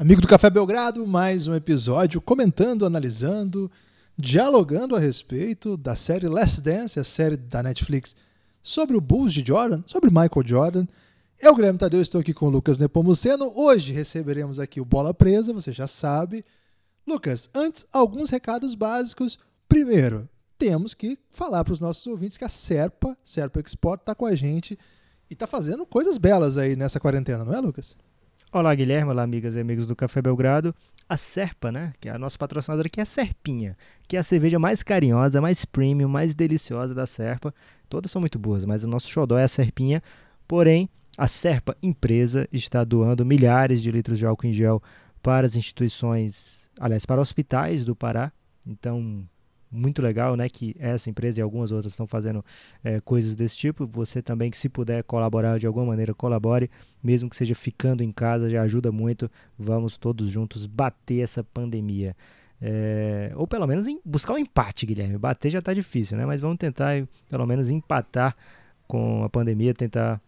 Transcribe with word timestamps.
Amigo 0.00 0.20
do 0.20 0.28
Café 0.28 0.48
Belgrado, 0.48 1.04
mais 1.04 1.48
um 1.48 1.56
episódio 1.56 2.20
comentando, 2.20 2.86
analisando, 2.86 3.68
dialogando 4.16 4.94
a 4.94 4.98
respeito 5.00 5.76
da 5.76 5.96
série 5.96 6.28
Last 6.28 6.60
Dance, 6.60 7.00
a 7.00 7.04
série 7.04 7.36
da 7.36 7.64
Netflix 7.64 8.14
sobre 8.62 8.96
o 8.96 9.00
Bulls 9.00 9.32
de 9.32 9.44
Jordan, 9.44 9.82
sobre 9.86 10.08
Michael 10.08 10.46
Jordan. 10.46 10.86
Eu, 11.40 11.52
Guilherme 11.52 11.80
Tadeu, 11.80 12.00
estou 12.00 12.20
aqui 12.20 12.32
com 12.32 12.46
o 12.46 12.48
Lucas 12.48 12.78
Nepomuceno. 12.78 13.52
Hoje 13.56 13.92
receberemos 13.92 14.60
aqui 14.60 14.80
o 14.80 14.84
Bola 14.84 15.12
Presa, 15.12 15.52
você 15.52 15.72
já 15.72 15.88
sabe. 15.88 16.44
Lucas, 17.04 17.50
antes, 17.52 17.84
alguns 17.92 18.30
recados 18.30 18.76
básicos. 18.76 19.36
Primeiro, 19.68 20.28
temos 20.56 20.94
que 20.94 21.18
falar 21.28 21.64
para 21.64 21.72
os 21.72 21.80
nossos 21.80 22.06
ouvintes 22.06 22.38
que 22.38 22.44
a 22.44 22.48
Serpa, 22.48 23.18
Serpa 23.24 23.58
Export, 23.58 24.02
está 24.02 24.14
com 24.14 24.26
a 24.26 24.34
gente 24.36 24.78
e 25.28 25.32
está 25.32 25.48
fazendo 25.48 25.84
coisas 25.84 26.18
belas 26.18 26.56
aí 26.56 26.76
nessa 26.76 27.00
quarentena, 27.00 27.44
não 27.44 27.52
é, 27.52 27.60
Lucas? 27.60 27.96
Olá, 28.50 28.74
Guilherme. 28.74 29.10
Olá, 29.10 29.24
amigas 29.24 29.56
e 29.56 29.60
amigos 29.60 29.86
do 29.86 29.94
Café 29.94 30.22
Belgrado. 30.22 30.74
A 31.06 31.18
Serpa, 31.18 31.70
né? 31.70 31.92
Que 32.00 32.08
é 32.08 32.12
a 32.12 32.18
nossa 32.18 32.38
patrocinadora 32.38 32.86
aqui, 32.86 32.98
é 32.98 33.02
a 33.02 33.06
Serpinha, 33.06 33.76
que 34.08 34.16
é 34.16 34.20
a 34.20 34.24
cerveja 34.24 34.58
mais 34.58 34.82
carinhosa, 34.82 35.38
mais 35.38 35.66
premium, 35.66 36.08
mais 36.08 36.34
deliciosa 36.34 36.94
da 36.94 37.06
Serpa. 37.06 37.54
Todas 37.90 38.10
são 38.10 38.20
muito 38.20 38.38
boas, 38.38 38.64
mas 38.64 38.84
o 38.84 38.88
nosso 38.88 39.06
xodó 39.10 39.36
é 39.36 39.44
a 39.44 39.48
Serpinha. 39.48 40.02
Porém, 40.46 40.88
a 41.18 41.28
Serpa 41.28 41.76
empresa 41.82 42.48
está 42.50 42.84
doando 42.84 43.22
milhares 43.22 43.82
de 43.82 43.90
litros 43.90 44.18
de 44.18 44.24
álcool 44.24 44.46
em 44.46 44.52
gel 44.54 44.82
para 45.22 45.46
as 45.46 45.54
instituições, 45.54 46.70
aliás, 46.80 47.04
para 47.04 47.20
hospitais 47.20 47.84
do 47.84 47.94
Pará. 47.94 48.32
Então, 48.66 49.28
muito 49.70 50.00
legal, 50.02 50.36
né? 50.36 50.48
Que 50.48 50.74
essa 50.78 51.10
empresa 51.10 51.40
e 51.40 51.42
algumas 51.42 51.72
outras 51.72 51.92
estão 51.92 52.06
fazendo 52.06 52.44
é, 52.82 53.00
coisas 53.00 53.34
desse 53.34 53.56
tipo. 53.56 53.86
Você 53.86 54.22
também, 54.22 54.50
que 54.50 54.56
se 54.56 54.68
puder 54.68 55.02
colaborar 55.04 55.58
de 55.58 55.66
alguma 55.66 55.86
maneira, 55.86 56.14
colabore, 56.14 56.70
mesmo 57.02 57.28
que 57.28 57.36
seja 57.36 57.54
ficando 57.54 58.02
em 58.02 58.12
casa, 58.12 58.50
já 58.50 58.62
ajuda 58.62 58.90
muito. 58.90 59.30
Vamos 59.58 59.96
todos 59.96 60.30
juntos 60.30 60.66
bater 60.66 61.20
essa 61.20 61.44
pandemia. 61.44 62.16
É, 62.60 63.30
ou 63.36 63.46
pelo 63.46 63.66
menos 63.66 63.86
buscar 64.04 64.32
um 64.32 64.38
empate, 64.38 64.84
Guilherme. 64.86 65.16
Bater 65.18 65.50
já 65.50 65.60
está 65.60 65.72
difícil, 65.72 66.16
né? 66.16 66.26
Mas 66.26 66.40
vamos 66.40 66.58
tentar 66.58 67.06
pelo 67.28 67.46
menos 67.46 67.70
empatar 67.70 68.36
com 68.86 69.22
a 69.22 69.28
pandemia, 69.28 69.74
tentar 69.74 70.20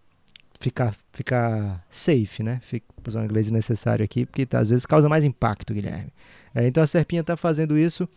ficar, 0.61 0.95
ficar 1.12 1.84
safe, 1.91 2.43
né? 2.43 2.61
Fica, 2.62 2.87
usar 3.06 3.22
o 3.22 3.25
inglês 3.25 3.50
necessário 3.50 4.05
aqui, 4.05 4.27
porque 4.27 4.45
tá, 4.45 4.61
às 4.61 4.69
vezes 4.69 4.87
causa 4.87 5.09
mais 5.09 5.25
impacto, 5.25 5.72
Guilherme. 5.72 6.12
É, 6.55 6.67
então 6.67 6.83
a 6.83 6.87
Serpinha 6.87 7.22
está 7.22 7.37
fazendo 7.37 7.77
isso 7.77 8.09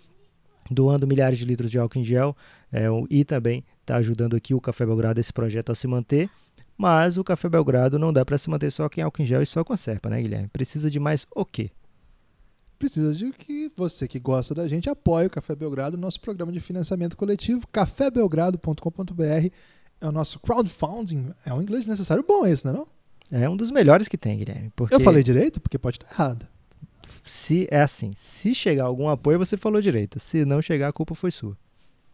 doando 0.70 1.08
milhares 1.08 1.38
de 1.38 1.46
litros 1.46 1.70
de 1.70 1.78
álcool 1.78 2.00
em 2.00 2.04
gel 2.04 2.36
é, 2.72 2.86
e 3.10 3.24
também 3.24 3.64
está 3.82 3.96
ajudando 3.98 4.36
aqui 4.36 4.54
o 4.54 4.62
Café 4.62 4.86
Belgrado, 4.86 5.20
esse 5.20 5.34
projeto, 5.34 5.72
a 5.72 5.76
se 5.76 5.88
manter. 5.88 6.30
Mas 6.78 7.18
o 7.18 7.24
Café 7.24 7.48
Belgrado 7.50 8.00
não 8.00 8.12
dá 8.12 8.26
para 8.26 8.38
se 8.38 8.50
manter 8.50 8.72
só 8.72 8.90
com 8.90 9.02
álcool 9.02 9.22
em 9.22 9.26
gel 9.26 9.42
e 9.42 9.46
só 9.46 9.64
com 9.64 9.74
a 9.74 9.78
Serpa, 9.78 10.10
né, 10.10 10.22
Guilherme? 10.22 10.48
Precisa 10.48 10.90
de 10.90 11.00
mais 11.00 11.26
o 11.36 11.46
quê? 11.46 11.70
Precisa 12.80 13.14
de 13.14 13.32
que 13.32 13.72
você 13.76 14.08
que 14.08 14.20
gosta 14.20 14.54
da 14.54 14.68
gente 14.68 14.90
apoie 14.90 15.28
o 15.28 15.30
Café 15.30 15.56
Belgrado, 15.56 15.98
nosso 15.98 16.20
programa 16.20 16.52
de 16.52 16.60
financiamento 16.60 17.16
coletivo, 17.16 17.68
cafébelgrado.com.br. 17.68 19.48
É 20.02 20.08
o 20.08 20.12
nosso 20.12 20.40
crowdfunding. 20.40 21.32
É 21.46 21.54
um 21.54 21.62
inglês 21.62 21.86
necessário 21.86 22.26
bom 22.28 22.46
esse, 22.46 22.66
não 22.66 22.72
é? 22.74 22.76
Não? 22.76 22.88
É 23.32 23.50
um 23.50 23.56
dos 23.56 23.72
melhores 23.72 24.08
que 24.08 24.18
tem, 24.18 24.38
Guilherme. 24.38 24.72
Porque... 24.76 24.94
Eu 24.94 25.00
falei 25.00 25.24
direito? 25.24 25.62
Porque 25.62 25.78
pode 25.78 25.98
estar 25.98 26.12
errado 26.12 26.48
se 27.26 27.68
é 27.72 27.82
assim, 27.82 28.12
se 28.16 28.54
chegar 28.54 28.86
algum 28.86 29.10
apoio, 29.10 29.40
você 29.40 29.58
falou 29.58 29.82
direito. 29.82 30.20
Se 30.20 30.46
não 30.46 30.62
chegar, 30.62 30.90
a 30.90 30.94
culpa 30.94 31.16
foi 31.16 31.32
sua. 31.32 31.58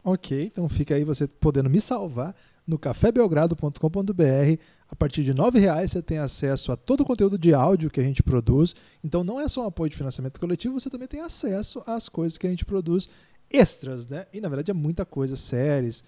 Ok, 0.04 0.46
então 0.46 0.68
fica 0.70 0.96
aí 0.96 1.04
você 1.04 1.28
podendo 1.28 1.70
me 1.70 1.81
salvar 1.81 2.36
no 2.66 2.78
cafébelgrado.com.br. 2.78 4.62
A 4.88 4.96
partir 4.96 5.23
de 5.23 5.31
R$ 5.31 5.59
reais 5.59 5.92
você 5.92 6.02
tem 6.02 6.20
acesso 6.20 6.72
a 6.72 6.78
todo 6.78 7.02
o 7.02 7.06
conteúdo 7.06 7.38
de 7.38 7.54
áudio 7.54 7.90
que 7.90 8.00
a 8.00 8.04
gente 8.04 8.23
produz. 8.23 8.76
Então 9.04 9.23
não 9.23 9.40
é 9.40 9.48
só 9.48 9.64
um 9.64 9.68
apoio 9.68 9.90
de 9.90 9.98
financiamento 9.98 10.40
coletivo, 10.40 10.80
você 10.80 10.90
também 10.90 11.08
tem 11.08 11.22
acesso 11.22 11.84
às 11.86 12.08
coisas 12.08 12.38
que 12.38 12.48
a 12.48 12.50
gente 12.50 12.66
produz 12.66 13.09
extras, 13.52 14.08
né? 14.08 14.26
E 14.31 14.40
na 14.40 14.48
verdade 14.48 14.72
é 14.72 14.74
muita 14.74 15.06
coisa, 15.06 15.36
séries 15.36 16.03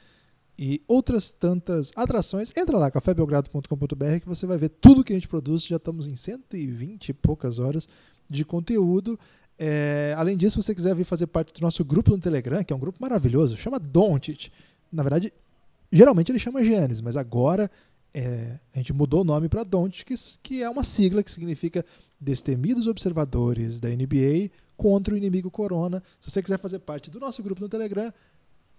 e 0.58 0.82
outras 0.88 1.32
tantas 1.32 1.92
atrações. 1.96 2.56
Entra 2.56 2.78
lá, 2.78 2.92
cafébelgrado.com.br 2.92 4.20
que 4.22 4.28
você 4.28 4.46
vai 4.46 4.58
ver 4.58 4.70
tudo 4.70 5.04
que 5.04 5.14
a 5.14 5.16
gente 5.16 5.28
produz. 5.28 5.66
Já 5.66 5.78
estamos 5.78 6.08
em 6.08 6.16
120 6.16 7.10
e 7.10 7.14
poucas 7.14 7.60
horas 7.60 7.88
de 8.32 8.46
conteúdo. 8.46 9.20
É, 9.58 10.16
além 10.18 10.36
disso, 10.36 10.60
se 10.60 10.66
você 10.66 10.76
quiser 10.76 10.96
vir 10.96 11.04
fazer 11.04 11.28
parte 11.28 11.54
do 11.54 11.62
nosso 11.62 11.86
grupo 11.86 12.12
no 12.12 12.18
Telegram, 12.18 12.64
que 12.64 12.74
é 12.74 12.76
um 12.76 12.80
grupo 12.80 12.98
maravilhoso, 13.02 13.56
chama 13.58 13.80
Dontit. 13.80 14.52
Na 14.92 15.04
verdade, 15.04 15.32
geralmente 15.92 16.32
ele 16.32 16.40
chama 16.40 16.64
Giannis, 16.64 17.02
mas 17.02 17.16
agora 17.16 17.70
é, 18.14 18.60
a 18.74 18.78
gente 18.78 18.94
mudou 18.94 19.22
o 19.22 19.24
nome 19.24 19.48
para 19.48 19.64
Dontit, 19.64 20.06
que, 20.06 20.16
que 20.42 20.64
é 20.64 20.70
uma 20.70 20.84
sigla 20.84 21.22
que 21.22 21.32
significa 21.32 21.86
Destemidos 22.20 22.88
Observadores 22.88 23.80
da 23.80 23.90
NBA 23.90 24.50
contra 24.76 25.14
o 25.14 25.18
inimigo 25.18 25.52
Corona. 25.52 26.02
Se 26.20 26.32
você 26.32 26.42
quiser 26.42 26.60
fazer 26.60 26.80
parte 26.80 27.12
do 27.12 27.20
nosso 27.20 27.44
grupo 27.44 27.62
no 27.62 27.70
Telegram, 27.70 28.12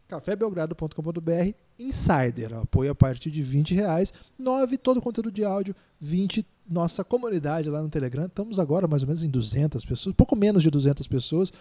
cafébelgrado.com.br 0.08 1.54
Insider, 1.78 2.54
apoio 2.54 2.90
a 2.90 2.94
partir 2.94 3.30
de 3.30 3.42
20 3.42 3.74
reais, 3.74 4.12
9 4.38 4.76
todo 4.78 4.98
o 4.98 5.02
conteúdo 5.02 5.30
de 5.30 5.44
áudio, 5.44 5.74
20 6.00 6.44
nossa 6.68 7.04
comunidade 7.04 7.68
lá 7.68 7.82
no 7.82 7.88
Telegram. 7.88 8.26
Estamos 8.26 8.58
agora 8.58 8.86
mais 8.86 9.02
ou 9.02 9.08
menos 9.08 9.22
em 9.22 9.28
200 9.28 9.84
pessoas, 9.84 10.14
pouco 10.14 10.36
menos 10.36 10.62
de 10.62 10.70
200 10.70 11.06
pessoas, 11.06 11.52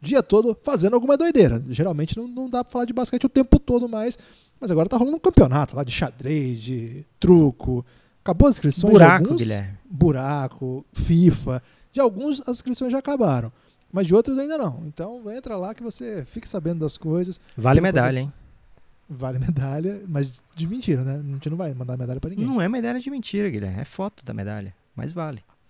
dia 0.00 0.22
todo 0.22 0.56
fazendo 0.62 0.94
alguma 0.94 1.16
doideira. 1.16 1.62
Geralmente 1.68 2.16
não, 2.16 2.26
não 2.26 2.48
dá 2.48 2.64
para 2.64 2.72
falar 2.72 2.84
de 2.84 2.92
basquete 2.92 3.24
o 3.24 3.28
tempo 3.28 3.58
todo 3.58 3.88
mais, 3.88 4.18
mas 4.60 4.70
agora 4.70 4.88
tá 4.88 4.96
rolando 4.96 5.16
um 5.16 5.20
campeonato 5.20 5.76
lá 5.76 5.84
de 5.84 5.92
xadrez, 5.92 6.60
de 6.60 7.06
truco. 7.18 7.84
Acabou 8.22 8.48
as 8.48 8.56
inscrições 8.56 8.92
Buraco, 8.92 9.24
alguns, 9.24 9.40
Guilherme. 9.40 9.78
Buraco, 9.88 10.84
FIFA. 10.92 11.62
De 11.92 12.00
alguns 12.00 12.40
as 12.40 12.56
inscrições 12.56 12.92
já 12.92 12.98
acabaram, 12.98 13.50
mas 13.92 14.06
de 14.06 14.14
outros 14.14 14.38
ainda 14.38 14.58
não. 14.58 14.82
Então 14.86 15.30
entra 15.30 15.56
lá 15.56 15.74
que 15.74 15.82
você 15.82 16.24
fique 16.26 16.48
sabendo 16.48 16.80
das 16.80 16.98
coisas. 16.98 17.40
Vale 17.56 17.80
medalha, 17.80 18.20
hein? 18.20 18.32
Vale 19.10 19.40
medalha, 19.44 20.02
mas 20.06 20.40
de 20.54 20.68
mentira, 20.68 21.02
né? 21.02 21.16
A 21.16 21.34
gente 21.34 21.50
não 21.50 21.56
vai 21.56 21.74
mandar 21.74 21.96
medalha 21.96 22.20
para 22.20 22.30
ninguém. 22.30 22.46
Não 22.46 22.60
é 22.60 22.68
medalha 22.68 23.00
de 23.00 23.10
mentira, 23.10 23.50
Guilherme. 23.50 23.80
É 23.80 23.84
foto 23.84 24.24
da 24.24 24.32
medalha. 24.32 24.72
Mas 24.94 25.12
vale. 25.12 25.42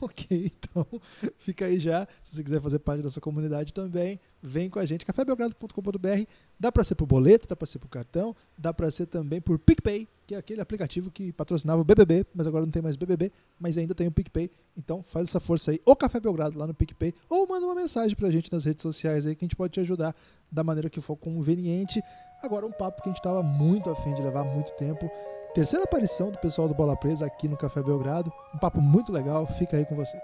Ok, 0.00 0.52
então 0.58 0.86
fica 1.38 1.64
aí 1.66 1.78
já. 1.78 2.06
Se 2.22 2.34
você 2.34 2.42
quiser 2.42 2.60
fazer 2.60 2.78
parte 2.80 3.02
da 3.02 3.08
sua 3.08 3.22
comunidade 3.22 3.72
também, 3.72 4.20
vem 4.42 4.68
com 4.68 4.78
a 4.78 4.84
gente. 4.84 5.06
cafébelgrado.com.br. 5.06 6.24
Dá 6.60 6.70
para 6.70 6.84
ser 6.84 6.94
por 6.96 7.06
boleto, 7.06 7.48
dá 7.48 7.56
para 7.56 7.64
ser 7.64 7.78
por 7.78 7.88
cartão, 7.88 8.36
dá 8.58 8.74
para 8.74 8.90
ser 8.90 9.06
também 9.06 9.40
por 9.40 9.58
PicPay, 9.58 10.06
que 10.26 10.34
é 10.34 10.38
aquele 10.38 10.60
aplicativo 10.60 11.10
que 11.10 11.32
patrocinava 11.32 11.80
o 11.80 11.84
BBB, 11.84 12.26
mas 12.34 12.46
agora 12.46 12.66
não 12.66 12.72
tem 12.72 12.82
mais 12.82 12.96
BBB, 12.96 13.32
mas 13.58 13.78
ainda 13.78 13.94
tem 13.94 14.06
o 14.06 14.12
PicPay. 14.12 14.50
Então 14.76 15.02
faz 15.02 15.28
essa 15.28 15.40
força 15.40 15.70
aí, 15.70 15.80
ou 15.86 15.96
Café 15.96 16.20
Belgrado 16.20 16.58
lá 16.58 16.66
no 16.66 16.74
PicPay, 16.74 17.14
ou 17.30 17.46
manda 17.46 17.64
uma 17.64 17.74
mensagem 17.74 18.14
pra 18.14 18.30
gente 18.30 18.52
nas 18.52 18.64
redes 18.64 18.82
sociais 18.82 19.26
aí 19.26 19.34
que 19.34 19.44
a 19.44 19.46
gente 19.46 19.56
pode 19.56 19.72
te 19.72 19.80
ajudar 19.80 20.14
da 20.50 20.62
maneira 20.62 20.90
que 20.90 21.00
for 21.00 21.16
conveniente. 21.16 22.02
Agora 22.44 22.66
um 22.66 22.72
papo 22.72 23.02
que 23.02 23.08
a 23.08 23.12
gente 23.12 23.20
estava 23.20 23.42
muito 23.42 23.90
afim 23.90 24.14
de 24.14 24.22
levar 24.22 24.44
muito 24.44 24.72
tempo 24.72 25.10
Terceira 25.54 25.84
aparição 25.84 26.32
do 26.32 26.38
pessoal 26.38 26.66
do 26.66 26.74
Bola 26.74 26.96
Presa 26.96 27.24
aqui 27.24 27.46
no 27.46 27.56
Café 27.56 27.80
Belgrado. 27.80 28.32
Um 28.52 28.58
papo 28.58 28.80
muito 28.80 29.12
legal, 29.12 29.46
fica 29.46 29.76
aí 29.76 29.86
com 29.86 29.94
vocês. 29.94 30.20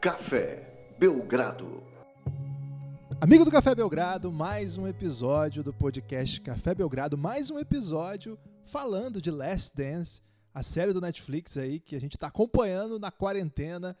Café 0.00 0.66
Belgrado. 0.98 1.82
Amigo 3.20 3.44
do 3.44 3.50
Café 3.50 3.74
Belgrado, 3.74 4.32
mais 4.32 4.78
um 4.78 4.88
episódio 4.88 5.62
do 5.62 5.74
podcast 5.74 6.40
Café 6.40 6.74
Belgrado, 6.74 7.18
mais 7.18 7.50
um 7.50 7.58
episódio 7.58 8.38
falando 8.64 9.20
de 9.20 9.30
Last 9.30 9.76
Dance, 9.76 10.22
a 10.54 10.62
série 10.62 10.94
do 10.94 11.00
Netflix 11.02 11.58
aí 11.58 11.78
que 11.78 11.94
a 11.94 12.00
gente 12.00 12.16
está 12.16 12.28
acompanhando 12.28 12.98
na 12.98 13.10
quarentena, 13.10 13.94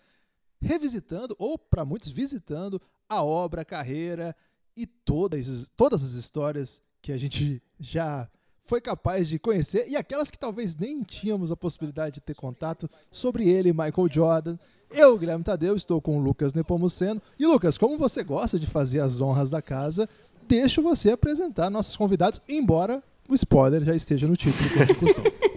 revisitando 0.58 1.36
ou 1.38 1.58
para 1.58 1.84
muitos 1.84 2.08
visitando 2.08 2.80
a 3.06 3.22
obra, 3.22 3.60
a 3.60 3.64
carreira 3.64 4.34
e 4.76 4.86
todas, 4.86 5.70
todas 5.76 6.02
as 6.04 6.12
histórias 6.12 6.82
que 7.00 7.12
a 7.12 7.16
gente 7.16 7.62
já 7.78 8.28
foi 8.64 8.80
capaz 8.80 9.28
de 9.28 9.38
conhecer 9.38 9.88
e 9.88 9.96
aquelas 9.96 10.30
que 10.30 10.38
talvez 10.38 10.76
nem 10.76 11.02
tínhamos 11.02 11.52
a 11.52 11.56
possibilidade 11.56 12.16
de 12.16 12.20
ter 12.20 12.34
contato 12.34 12.90
sobre 13.10 13.48
ele, 13.48 13.72
Michael 13.72 14.08
Jordan. 14.10 14.58
Eu, 14.90 15.16
Guilherme 15.16 15.44
Tadeu, 15.44 15.76
estou 15.76 16.00
com 16.00 16.18
o 16.18 16.20
Lucas 16.20 16.52
Nepomuceno. 16.52 17.22
E 17.38 17.46
Lucas, 17.46 17.78
como 17.78 17.96
você 17.96 18.22
gosta 18.22 18.58
de 18.58 18.66
fazer 18.66 19.00
as 19.00 19.20
honras 19.20 19.50
da 19.50 19.62
casa, 19.62 20.08
deixo 20.48 20.82
você 20.82 21.12
apresentar 21.12 21.70
nossos 21.70 21.96
convidados, 21.96 22.40
embora 22.48 23.02
o 23.28 23.34
spoiler 23.34 23.82
já 23.82 23.94
esteja 23.94 24.26
no 24.26 24.36
título, 24.36 24.68
como 24.70 25.00
costume. 25.00 25.32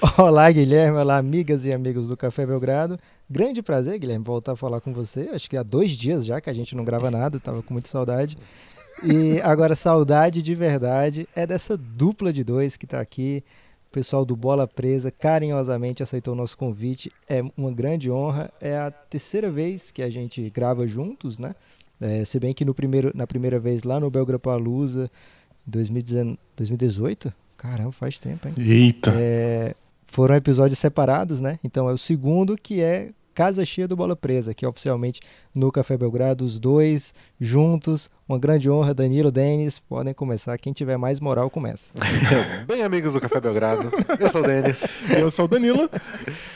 Olá, 0.18 0.50
Guilherme. 0.50 0.98
Olá, 0.98 1.18
amigas 1.18 1.64
e 1.64 1.72
amigos 1.72 2.08
do 2.08 2.16
Café 2.16 2.46
Belgrado. 2.46 2.98
Grande 3.28 3.62
prazer, 3.62 3.98
Guilherme, 3.98 4.24
voltar 4.24 4.52
a 4.52 4.56
falar 4.56 4.80
com 4.80 4.92
você. 4.92 5.30
Acho 5.32 5.48
que 5.48 5.56
há 5.56 5.62
dois 5.62 5.92
dias 5.92 6.24
já 6.24 6.40
que 6.40 6.50
a 6.50 6.52
gente 6.52 6.74
não 6.74 6.84
grava 6.84 7.10
nada, 7.10 7.36
estava 7.36 7.62
com 7.62 7.74
muita 7.74 7.88
saudade. 7.88 8.36
E 9.02 9.40
agora, 9.42 9.74
saudade 9.74 10.42
de 10.42 10.54
verdade 10.54 11.28
é 11.34 11.46
dessa 11.46 11.76
dupla 11.76 12.32
de 12.32 12.44
dois 12.44 12.76
que 12.76 12.84
está 12.84 13.00
aqui. 13.00 13.42
O 13.88 13.92
pessoal 13.92 14.24
do 14.24 14.34
Bola 14.34 14.66
Presa 14.66 15.10
carinhosamente 15.10 16.02
aceitou 16.02 16.34
o 16.34 16.36
nosso 16.36 16.56
convite. 16.56 17.12
É 17.28 17.42
uma 17.56 17.72
grande 17.72 18.10
honra. 18.10 18.50
É 18.60 18.76
a 18.76 18.90
terceira 18.90 19.50
vez 19.50 19.92
que 19.92 20.02
a 20.02 20.10
gente 20.10 20.50
grava 20.50 20.86
juntos, 20.86 21.38
né? 21.38 21.54
É, 22.00 22.24
se 22.24 22.40
bem 22.40 22.52
que 22.52 22.64
no 22.64 22.74
primeiro, 22.74 23.12
na 23.14 23.26
primeira 23.26 23.58
vez 23.58 23.84
lá 23.84 24.00
no 24.00 24.10
Belgrapalusa, 24.10 25.10
2018, 25.66 27.32
caramba, 27.56 27.92
faz 27.92 28.18
tempo, 28.18 28.48
hein? 28.48 28.54
Eita! 28.58 29.12
É, 29.16 29.74
Foram 30.14 30.36
episódios 30.36 30.78
separados, 30.78 31.40
né? 31.40 31.58
Então 31.64 31.90
é 31.90 31.92
o 31.92 31.98
segundo 31.98 32.56
que 32.56 32.80
é 32.80 33.10
Casa 33.34 33.64
Cheia 33.64 33.88
do 33.88 33.96
Bola 33.96 34.14
Presa, 34.14 34.54
que 34.54 34.64
é 34.64 34.68
oficialmente 34.68 35.20
no 35.52 35.72
Café 35.72 35.96
Belgrado, 35.96 36.44
os 36.44 36.56
dois 36.56 37.12
juntos. 37.40 38.08
Uma 38.28 38.38
grande 38.38 38.70
honra, 38.70 38.94
Danilo, 38.94 39.32
Denis, 39.32 39.80
podem 39.80 40.14
começar. 40.14 40.56
Quem 40.56 40.72
tiver 40.72 40.96
mais 40.96 41.18
moral, 41.18 41.50
começa. 41.50 41.90
Bem, 42.64 42.84
amigos 42.84 43.14
do 43.14 43.20
Café 43.20 43.40
Belgrado, 43.40 43.90
eu 44.20 44.30
sou 44.30 44.40
o 44.40 44.46
Denis. 44.46 44.84
Eu 45.18 45.28
sou 45.30 45.46
o 45.46 45.48
Danilo. 45.48 45.90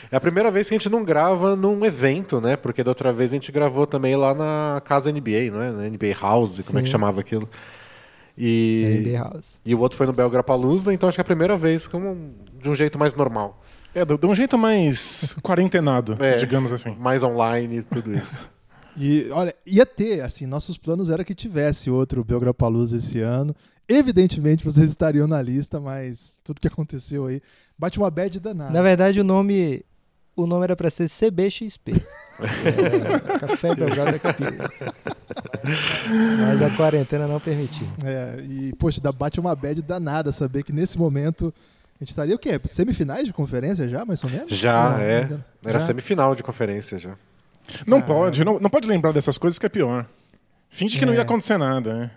É 0.09 0.15
a 0.15 0.21
primeira 0.21 0.49
vez 0.49 0.69
que 0.69 0.75
a 0.75 0.77
gente 0.77 0.89
não 0.89 1.03
grava 1.03 1.53
num 1.53 1.83
evento, 1.83 2.39
né? 2.39 2.55
Porque 2.55 2.81
da 2.81 2.91
outra 2.91 3.11
vez 3.11 3.31
a 3.31 3.33
gente 3.33 3.51
gravou 3.51 3.85
também 3.85 4.15
lá 4.15 4.33
na 4.33 4.81
casa 4.85 5.11
NBA, 5.11 5.51
não 5.51 5.61
é? 5.61 5.69
Na 5.69 5.83
NBA 5.83 6.15
House, 6.17 6.61
como 6.65 6.79
é 6.79 6.81
que 6.81 6.87
Sim. 6.87 6.93
chamava 6.93 7.19
aquilo. 7.19 7.49
E, 8.37 9.01
NBA 9.01 9.19
House. 9.21 9.59
e 9.65 9.75
o 9.75 9.79
outro 9.81 9.97
foi 9.97 10.07
no 10.07 10.13
Belgrapalusa, 10.13 10.93
então 10.93 11.09
acho 11.09 11.17
que 11.17 11.19
é 11.19 11.23
a 11.23 11.25
primeira 11.25 11.57
vez 11.57 11.85
como 11.89 12.33
de 12.61 12.69
um 12.69 12.75
jeito 12.75 12.97
mais 12.99 13.15
normal. 13.15 13.61
É, 13.95 14.05
de 14.05 14.25
um 14.25 14.35
jeito 14.35 14.57
mais 14.57 15.35
quarentenado, 15.41 16.15
É. 16.23 16.37
digamos 16.37 16.71
assim. 16.71 16.95
Mais 16.99 17.23
online 17.23 17.79
e 17.79 17.83
tudo 17.83 18.13
isso. 18.13 18.39
E 19.01 19.29
olha, 19.31 19.55
ia 19.65 19.85
ter, 19.85 20.19
assim, 20.21 20.45
nossos 20.45 20.77
planos 20.77 21.09
era 21.09 21.23
que 21.23 21.33
tivesse 21.33 21.89
outro 21.89 22.21
Belgrapalooza 22.21 22.97
esse 22.97 23.21
ano. 23.21 23.55
Evidentemente 23.87 24.65
vocês 24.65 24.89
estariam 24.89 25.25
na 25.25 25.41
lista, 25.41 25.79
mas 25.79 26.37
tudo 26.43 26.59
que 26.59 26.67
aconteceu 26.67 27.27
aí 27.27 27.41
bate 27.77 27.97
uma 27.97 28.11
bad 28.11 28.37
danada. 28.41 28.71
Na 28.73 28.81
verdade, 28.81 29.21
o 29.21 29.23
nome, 29.23 29.85
o 30.35 30.45
nome 30.45 30.65
era 30.65 30.75
para 30.75 30.89
ser 30.89 31.07
CBXP. 31.07 31.93
É, 32.41 33.39
Café 33.39 33.73
Belgrado 33.73 34.17
Experience. 34.17 34.83
Mas 36.37 36.61
a 36.61 36.75
quarentena 36.75 37.25
não 37.27 37.39
permitiu. 37.39 37.87
É, 38.03 38.43
e, 38.49 38.73
poxa, 38.77 38.99
dá- 38.99 39.11
bate 39.13 39.39
uma 39.39 39.55
bad 39.55 39.81
danada 39.81 40.31
saber 40.33 40.63
que 40.63 40.73
nesse 40.73 40.97
momento 40.97 41.53
a 41.99 42.03
gente 42.03 42.09
estaria 42.11 42.35
o 42.35 42.39
quê? 42.39 42.59
Semifinais 42.65 43.25
de 43.25 43.33
conferência 43.33 43.87
já, 43.89 44.05
mais 44.05 44.23
ou 44.23 44.29
menos? 44.29 44.53
Já, 44.57 44.89
Não, 44.91 44.97
é. 44.99 45.21
ainda- 45.23 45.45
Era 45.65 45.79
já? 45.79 45.85
semifinal 45.87 46.33
de 46.35 46.43
conferência 46.43 46.97
já. 46.97 47.15
Não 47.85 47.97
Ah. 47.99 48.01
pode, 48.01 48.43
não, 48.43 48.59
não 48.59 48.69
pode 48.69 48.87
lembrar 48.87 49.11
dessas 49.11 49.37
coisas 49.37 49.59
que 49.59 49.65
é 49.65 49.69
pior. 49.69 50.07
Finge 50.69 50.97
que 50.97 51.05
não 51.05 51.13
É. 51.13 51.17
ia 51.17 51.21
acontecer 51.23 51.57
nada, 51.57 51.93
né? 51.93 52.11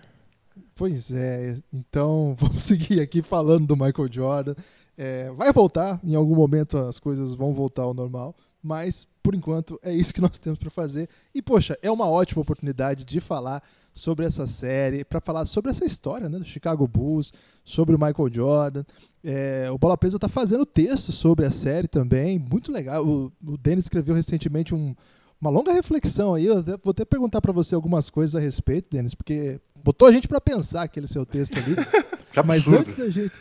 Pois 0.75 1.11
é, 1.13 1.57
então 1.71 2.35
vamos 2.39 2.63
seguir 2.63 2.99
aqui 3.01 3.21
falando 3.21 3.65
do 3.67 3.75
Michael 3.75 4.07
Jordan. 4.11 4.55
É, 4.97 5.29
vai 5.31 5.51
voltar, 5.51 5.99
em 6.03 6.15
algum 6.15 6.35
momento 6.35 6.77
as 6.77 6.99
coisas 6.99 7.33
vão 7.33 7.53
voltar 7.53 7.83
ao 7.83 7.93
normal, 7.93 8.35
mas 8.63 9.05
por 9.21 9.35
enquanto 9.35 9.77
é 9.83 9.93
isso 9.93 10.13
que 10.13 10.21
nós 10.21 10.39
temos 10.39 10.57
para 10.57 10.69
fazer. 10.69 11.09
E 11.35 11.41
poxa, 11.41 11.77
é 11.81 11.91
uma 11.91 12.07
ótima 12.07 12.41
oportunidade 12.41 13.03
de 13.05 13.19
falar 13.19 13.61
sobre 13.93 14.25
essa 14.25 14.47
série, 14.47 15.03
para 15.03 15.19
falar 15.21 15.45
sobre 15.45 15.69
essa 15.71 15.83
história 15.85 16.29
né, 16.29 16.39
do 16.39 16.45
Chicago 16.45 16.87
Bulls, 16.87 17.31
sobre 17.63 17.95
o 17.95 17.99
Michael 17.99 18.29
Jordan. 18.33 18.83
É, 19.23 19.69
o 19.71 19.77
Bola 19.77 19.97
Presa 19.97 20.17
está 20.17 20.27
fazendo 20.29 20.65
texto 20.65 21.11
sobre 21.11 21.45
a 21.45 21.51
série 21.51 21.87
também, 21.87 22.39
muito 22.39 22.71
legal. 22.71 23.05
O, 23.05 23.31
o 23.45 23.57
Denis 23.57 23.85
escreveu 23.85 24.15
recentemente 24.15 24.73
um- 24.73 24.95
uma 25.39 25.49
longa 25.49 25.73
reflexão 25.73 26.33
aí. 26.35 26.45
Eu 26.45 26.59
até- 26.59 26.77
vou 26.83 26.91
até 26.91 27.03
perguntar 27.05 27.41
para 27.41 27.51
você 27.51 27.75
algumas 27.75 28.09
coisas 28.09 28.33
a 28.35 28.39
respeito, 28.39 28.89
Denis, 28.89 29.13
porque 29.13 29.59
botou 29.83 30.07
a 30.07 30.11
gente 30.11 30.27
para 30.27 30.39
pensar 30.39 30.83
aquele 30.83 31.07
seu 31.07 31.25
texto 31.25 31.57
ali. 31.57 31.75
Que 32.33 32.41
Mas 32.41 32.61
absurdo. 32.63 32.79
antes 32.79 32.95
da 32.95 33.09
gente. 33.11 33.35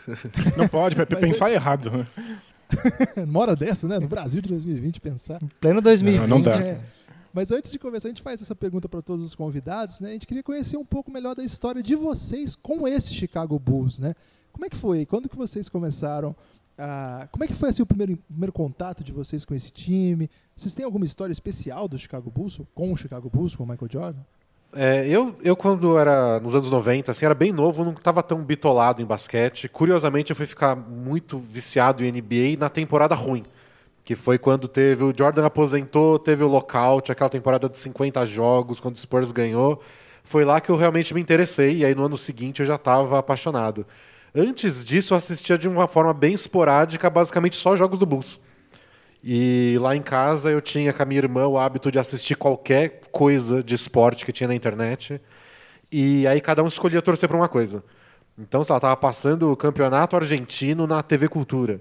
Não 0.55 0.69
pode, 0.69 0.95
pe- 0.95 1.07
Mas 1.19 1.21
pensar 1.31 1.51
errado. 1.51 2.07
hora 3.35 3.57
dessa, 3.57 3.89
né? 3.89 3.99
No 3.99 4.09
Brasil 4.09 4.41
de 4.43 4.49
2020, 4.49 5.01
pensar. 5.01 5.41
Pleno 5.61 5.81
2020. 5.81 6.21
Não, 6.21 6.39
não 6.39 6.43
dá. 6.43 6.57
É. 6.61 6.81
Mas 7.33 7.51
antes 7.51 7.73
de 7.73 7.79
começar, 7.79 8.09
a 8.09 8.11
gente 8.11 8.23
faz 8.23 8.43
essa 8.43 8.55
pergunta 8.55 8.89
para 8.89 9.01
todos 9.01 9.25
os 9.25 9.35
convidados, 9.35 10.01
né? 10.01 10.11
A 10.11 10.13
gente 10.13 10.27
queria 10.27 10.43
conhecer 10.43 10.77
um 10.77 10.85
pouco 10.85 11.11
melhor 11.11 11.35
da 11.35 11.43
história 11.43 11.83
de 11.83 11.95
vocês 11.95 12.55
com 12.55 12.87
esse 12.87 13.15
Chicago 13.15 13.59
Bulls, 13.59 13.99
né? 13.99 14.15
Como 14.53 14.67
é 14.67 14.69
que 14.69 14.77
foi? 14.77 15.07
Quando 15.07 15.29
que 15.29 15.37
vocês 15.37 15.69
começaram 15.69 16.37
a... 16.77 17.27
Como 17.33 17.43
é 17.43 17.47
que 17.47 17.55
foi 17.55 17.71
assim, 17.71 17.83
o 17.83 17.87
primeiro, 17.87 18.19
primeiro 18.29 18.53
contato 18.53 19.03
de 19.03 19.13
vocês 19.13 19.47
com 19.47 19.55
esse 19.55 19.71
time? 19.71 20.29
Vocês 20.55 20.75
têm 20.75 20.85
alguma 20.85 21.07
história 21.07 21.33
especial 21.33 21.89
do 21.89 21.99
Chicago 21.99 22.31
Bulls, 22.31 22.61
ou 22.61 22.67
com 22.75 22.93
o 22.93 22.97
Chicago 22.97 23.31
Bulls, 23.31 23.57
com 23.57 23.65
o 23.65 23.67
Michael 23.67 23.91
Jordan? 23.91 24.21
É, 24.75 25.07
eu, 25.07 25.37
eu, 25.45 25.55
quando 25.55 25.99
era 25.99 26.41
nos 26.41 26.55
anos 26.55 26.71
90, 26.71 27.11
assim, 27.11 27.27
era 27.27 27.35
bem 27.35 27.53
novo, 27.53 27.85
não 27.85 27.93
estava 27.93 28.23
tão 28.23 28.43
bitolado 28.43 29.03
em 29.03 29.05
basquete. 29.05 29.69
Curiosamente, 29.69 30.31
eu 30.31 30.37
fui 30.37 30.47
ficar 30.47 30.75
muito 30.75 31.39
viciado 31.39 32.03
em 32.03 32.11
NBA 32.11 32.59
na 32.59 32.71
temporada 32.71 33.15
ruim. 33.15 33.45
Que 34.05 34.17
foi 34.17 34.39
quando 34.39 34.67
teve 34.67 35.05
o 35.05 35.15
Jordan 35.17 35.45
aposentou, 35.45 36.19
teve 36.19 36.43
o 36.43 36.49
lockout, 36.49 37.13
aquela 37.13 37.29
temporada 37.31 37.69
de 37.69 37.79
50 37.79 38.25
jogos, 38.27 38.81
quando 38.81 38.97
o 38.97 38.99
Spurs 38.99 39.31
ganhou. 39.31 39.81
Foi 40.25 40.45
lá 40.45 40.61
que 40.61 40.71
eu 40.71 40.77
realmente 40.77 41.13
me 41.15 41.21
interessei, 41.21 41.79
e 41.79 41.85
aí 41.85 41.95
no 41.95 42.05
ano 42.05 42.17
seguinte 42.17 42.61
eu 42.61 42.67
já 42.67 42.77
estava 42.77 43.19
apaixonado. 43.19 43.87
Antes 44.35 44.85
disso, 44.85 45.13
eu 45.13 45.19
assistia 45.19 45.59
de 45.59 45.69
uma 45.69 45.87
forma 45.87 46.15
bem 46.15 46.33
esporádica, 46.33 47.11
basicamente 47.11 47.57
só 47.57 47.77
jogos 47.77 47.99
do 47.99 48.07
Bulls. 48.07 48.41
E 49.25 49.77
lá 49.81 49.95
em 49.95 50.03
casa 50.03 50.51
eu 50.51 50.61
tinha 50.61 50.93
com 50.93 51.03
a 51.03 51.07
minha 51.07 51.21
irmã 51.21 51.47
o 51.47 51.59
hábito 51.59 51.91
de 51.91 51.99
assistir 51.99 52.35
qualquer 52.35 53.01
coisa 53.13 53.63
de 53.63 53.75
esporte 53.75 54.25
que 54.27 54.33
tinha 54.33 54.49
na 54.49 54.55
internet. 54.55 55.21
E 55.91 56.27
aí 56.27 56.41
cada 56.41 56.63
um 56.63 56.67
escolhia 56.67 57.01
torcer 57.01 57.29
para 57.29 57.37
uma 57.37 57.49
coisa. 57.49 57.85
Então, 58.37 58.65
sei 58.65 58.73
lá, 58.73 58.81
tava 58.81 58.97
passando 58.97 59.53
o 59.53 59.57
campeonato 59.57 60.17
argentino 60.17 60.87
na 60.87 61.03
TV 61.03 61.29
Cultura. 61.29 61.81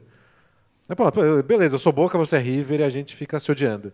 Aí, 0.88 0.96
pô, 0.96 1.10
beleza, 1.44 1.76
eu 1.76 1.80
sou 1.80 1.92
Boca, 1.92 2.18
você 2.18 2.36
é 2.36 2.40
River 2.40 2.82
e 2.82 2.84
a 2.84 2.90
gente 2.90 3.16
fica 3.16 3.40
se 3.40 3.50
odiando. 3.50 3.92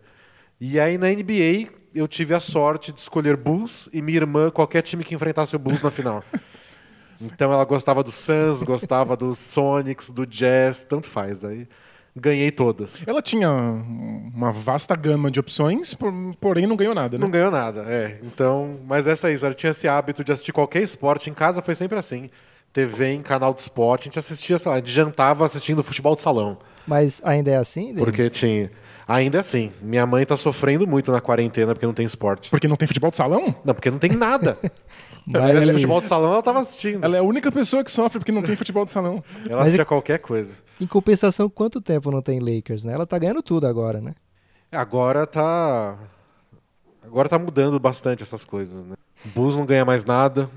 E 0.60 0.78
aí 0.80 0.98
na 0.98 1.08
NBA 1.08 1.70
eu 1.94 2.08
tive 2.08 2.34
a 2.34 2.40
sorte 2.40 2.92
de 2.92 2.98
escolher 2.98 3.36
Bulls 3.36 3.88
e 3.92 4.02
minha 4.02 4.18
irmã 4.18 4.50
qualquer 4.50 4.82
time 4.82 5.04
que 5.04 5.14
enfrentasse 5.14 5.54
o 5.54 5.58
Bulls 5.58 5.82
na 5.82 5.90
final. 5.90 6.22
Então 7.20 7.52
ela 7.52 7.64
gostava 7.64 8.02
do 8.02 8.12
Suns, 8.12 8.62
gostava 8.62 9.16
do 9.16 9.34
Sonics, 9.34 10.10
do 10.10 10.26
Jazz, 10.26 10.84
tanto 10.84 11.08
faz. 11.08 11.44
Aí 11.44 11.68
ganhei 12.18 12.50
todas. 12.50 13.06
Ela 13.06 13.22
tinha 13.22 13.50
uma 13.50 14.50
vasta 14.52 14.94
gama 14.96 15.30
de 15.30 15.38
opções, 15.40 15.94
por- 15.94 16.12
porém 16.40 16.66
não 16.66 16.76
ganhou 16.76 16.94
nada, 16.94 17.16
né? 17.18 17.22
Não 17.24 17.30
ganhou 17.30 17.50
nada, 17.50 17.82
é. 17.88 18.18
Então, 18.22 18.78
mas 18.86 19.06
essa 19.06 19.30
é 19.30 19.34
isso. 19.34 19.46
Eu 19.46 19.54
tinha 19.54 19.70
esse 19.70 19.86
hábito 19.88 20.22
de 20.24 20.32
assistir 20.32 20.52
qualquer 20.52 20.82
esporte. 20.82 21.30
Em 21.30 21.34
casa 21.34 21.62
foi 21.62 21.74
sempre 21.74 21.98
assim. 21.98 22.30
TV 22.72 23.12
em 23.12 23.22
canal 23.22 23.54
de 23.54 23.60
esporte. 23.62 24.02
A 24.02 24.04
gente 24.04 24.18
assistia, 24.18 24.58
sei 24.58 24.68
lá, 24.70 24.76
a 24.76 24.80
gente 24.80 24.90
jantava 24.92 25.44
assistindo 25.44 25.82
futebol 25.82 26.14
de 26.14 26.20
salão. 26.22 26.58
Mas 26.86 27.20
ainda 27.24 27.50
é 27.50 27.56
assim? 27.56 27.94
Porque 27.94 28.28
tinha. 28.30 28.70
Ainda 29.06 29.38
é 29.38 29.40
assim. 29.40 29.72
Minha 29.80 30.04
mãe 30.06 30.24
tá 30.26 30.36
sofrendo 30.36 30.86
muito 30.86 31.10
na 31.10 31.20
quarentena 31.20 31.72
porque 31.74 31.86
não 31.86 31.94
tem 31.94 32.04
esporte. 32.04 32.50
Porque 32.50 32.68
não 32.68 32.76
tem 32.76 32.86
futebol 32.86 33.10
de 33.10 33.16
salão? 33.16 33.54
Não, 33.64 33.72
porque 33.74 33.90
não 33.90 33.98
tem 33.98 34.10
nada. 34.10 34.58
Mas- 35.32 35.50
tivesse 35.50 35.72
futebol 35.72 36.00
de 36.00 36.06
salão, 36.06 36.32
ela 36.32 36.42
tava 36.42 36.60
assistindo. 36.60 37.04
Ela 37.04 37.16
é 37.16 37.20
a 37.20 37.22
única 37.22 37.50
pessoa 37.52 37.84
que 37.84 37.90
sofre 37.90 38.18
porque 38.18 38.32
não 38.32 38.42
tem 38.42 38.56
futebol 38.56 38.84
de 38.84 38.90
salão. 38.90 39.22
Ela 39.46 39.56
Mas 39.58 39.66
assistia 39.66 39.82
é- 39.82 39.84
qualquer 39.84 40.18
coisa. 40.18 40.52
Em 40.80 40.86
compensação, 40.86 41.48
quanto 41.50 41.80
tempo 41.80 42.10
não 42.10 42.22
tem 42.22 42.38
Lakers, 42.40 42.84
né? 42.84 42.92
Ela 42.92 43.06
tá 43.06 43.18
ganhando 43.18 43.42
tudo 43.42 43.66
agora, 43.66 44.00
né? 44.00 44.14
Agora 44.70 45.26
tá. 45.26 45.98
Agora 47.02 47.28
tá 47.28 47.38
mudando 47.38 47.78
bastante 47.80 48.22
essas 48.22 48.44
coisas, 48.44 48.84
né? 48.84 48.94
Bulls 49.34 49.56
não 49.56 49.64
ganha 49.66 49.84
mais 49.84 50.04
nada. 50.04 50.48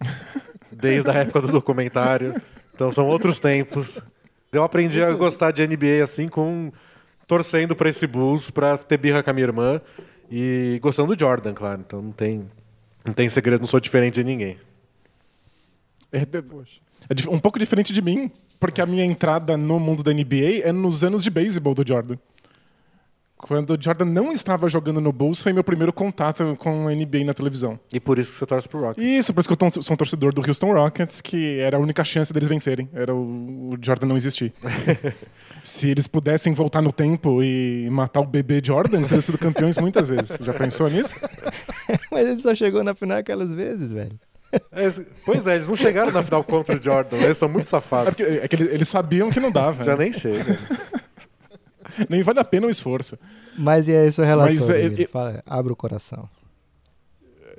Desde 0.72 1.08
a 1.10 1.14
época 1.14 1.40
do 1.42 1.48
documentário. 1.48 2.40
Então 2.74 2.90
são 2.90 3.06
outros 3.06 3.38
tempos. 3.40 4.00
Eu 4.52 4.62
aprendi 4.62 5.02
a 5.02 5.08
Isso- 5.10 5.18
gostar 5.18 5.50
de 5.50 5.62
NBA 5.66 6.02
assim 6.02 6.28
com 6.28 6.70
torcendo 7.26 7.74
pra 7.74 7.88
esse 7.88 8.06
Bulls 8.06 8.50
pra 8.50 8.78
ter 8.78 8.96
birra 8.96 9.22
com 9.22 9.30
a 9.30 9.32
minha 9.32 9.46
irmã 9.46 9.80
e 10.30 10.78
gostando 10.82 11.14
do 11.14 11.18
Jordan, 11.20 11.52
claro. 11.54 11.82
Então 11.86 12.00
não 12.00 12.12
tem 12.12 12.48
não 13.06 13.14
tem 13.14 13.28
segredo, 13.28 13.60
não 13.60 13.68
sou 13.68 13.80
diferente 13.80 14.14
de 14.14 14.24
ninguém. 14.24 14.58
É, 16.12 16.22
é 16.22 17.30
um 17.30 17.38
pouco 17.38 17.58
diferente 17.58 17.92
de 17.92 18.02
mim, 18.02 18.30
porque 18.58 18.80
a 18.80 18.86
minha 18.86 19.04
entrada 19.04 19.56
no 19.56 19.78
mundo 19.78 20.02
da 20.02 20.12
NBA 20.12 20.62
é 20.64 20.72
nos 20.72 21.04
anos 21.04 21.22
de 21.22 21.30
beisebol 21.30 21.74
do 21.74 21.86
Jordan. 21.86 22.16
Quando 23.38 23.74
o 23.74 23.78
Jordan 23.80 24.06
não 24.06 24.32
estava 24.32 24.66
jogando 24.66 24.98
no 24.98 25.12
Bulls, 25.12 25.42
foi 25.42 25.52
meu 25.52 25.62
primeiro 25.62 25.92
contato 25.92 26.56
com 26.58 26.88
a 26.88 26.94
NBA 26.94 27.22
na 27.24 27.34
televisão. 27.34 27.78
E 27.92 28.00
por 28.00 28.18
isso 28.18 28.32
que 28.32 28.38
você 28.38 28.46
torce 28.46 28.66
pro 28.66 28.80
Rockets. 28.80 29.06
Isso, 29.06 29.34
por 29.34 29.40
isso 29.40 29.48
que 29.48 29.64
eu 29.64 29.82
sou 29.82 29.92
um 29.92 29.96
torcedor 29.96 30.32
do 30.32 30.40
Houston 30.40 30.72
Rockets, 30.72 31.20
que 31.20 31.58
era 31.60 31.76
a 31.76 31.80
única 31.80 32.02
chance 32.02 32.32
deles 32.32 32.48
vencerem. 32.48 32.88
Era 32.94 33.14
o, 33.14 33.74
o 33.74 33.78
Jordan 33.80 34.06
não 34.06 34.16
existir. 34.16 34.54
Se 35.62 35.90
eles 35.90 36.06
pudessem 36.06 36.54
voltar 36.54 36.80
no 36.80 36.90
tempo 36.90 37.42
e 37.42 37.88
matar 37.90 38.20
o 38.20 38.26
bebê 38.26 38.60
Jordan, 38.64 38.98
eles 38.98 39.08
teriam 39.08 39.22
sido 39.22 39.36
campeões 39.36 39.76
muitas 39.76 40.08
vezes. 40.08 40.38
Já 40.40 40.54
pensou 40.54 40.88
nisso? 40.88 41.14
Mas 42.16 42.28
ele 42.28 42.40
só 42.40 42.54
chegou 42.54 42.82
na 42.82 42.94
final 42.94 43.18
aquelas 43.18 43.50
vezes, 43.54 43.90
velho. 43.90 44.18
É, 44.72 44.88
pois 45.24 45.46
é, 45.46 45.56
eles 45.56 45.68
não 45.68 45.76
chegaram 45.76 46.10
na 46.12 46.22
final 46.22 46.42
contra 46.42 46.76
o 46.78 46.82
Jordan, 46.82 47.16
eles 47.18 47.36
são 47.36 47.48
muito 47.48 47.66
É, 47.66 47.68
safados. 47.68 48.14
porque, 48.14 48.22
é 48.22 48.46
que 48.48 48.56
eles, 48.56 48.72
eles 48.72 48.88
sabiam 48.88 49.28
que 49.30 49.40
não 49.40 49.50
dava. 49.50 49.84
Já 49.84 49.96
né? 49.96 50.04
nem 50.04 50.12
chega. 50.12 50.58
Nem 52.08 52.22
vale 52.22 52.38
a 52.40 52.44
pena 52.44 52.66
o 52.66 52.70
esforço. 52.70 53.18
Mas 53.58 53.88
e 53.88 53.92
aí, 53.96 54.10
sua 54.12 54.24
relação? 54.24 54.54
Mas, 54.54 54.70
é, 54.70 54.82
David? 54.82 55.02
é- 55.04 55.06
Fala, 55.08 55.42
abre 55.46 55.72
o 55.72 55.76
coração. 55.76 56.28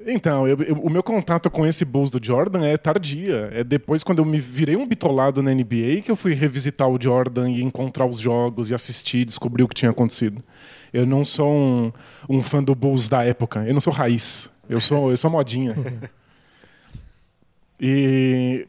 Então, 0.06 0.48
eu- 0.48 0.58
eu- 0.62 0.76
o 0.76 0.90
meu 0.90 1.04
contato 1.04 1.50
com 1.50 1.66
esse 1.66 1.84
Bulls 1.84 2.10
do 2.10 2.24
Jordan 2.24 2.66
é 2.66 2.78
tardia. 2.78 3.50
É 3.52 3.64
depois, 3.64 4.04
quando 4.04 4.20
eu 4.20 4.26
me 4.26 4.40
virei 4.40 4.76
um 4.78 4.88
bitolado 4.88 5.42
na 5.44 5.52
NBA, 5.52 6.02
que 6.02 6.10
eu 6.12 6.16
fui 6.16 6.34
revisitar 6.34 6.88
o 6.88 6.98
Jordan 7.02 7.50
e 7.50 7.62
encontrar 7.62 8.06
os 8.06 8.20
jogos 8.20 8.70
e 8.70 8.74
assistir, 8.76 9.26
descobrir 9.26 9.64
o 9.64 9.68
que 9.68 9.76
tinha 9.76 9.92
acontecido. 9.92 10.42
Eu 10.94 11.06
não 11.06 11.24
sou 11.26 11.52
um, 11.52 11.92
um 12.30 12.42
fã 12.42 12.64
do 12.64 12.74
Bulls 12.74 13.08
da 13.08 13.24
época. 13.24 13.66
Eu 13.68 13.74
não 13.74 13.82
sou 13.82 13.94
raiz. 13.94 14.50
Eu 14.70 14.82
sou, 14.82 15.12
eu 15.12 15.18
sou 15.18 15.30
modinha. 15.30 15.76
E 17.80 18.68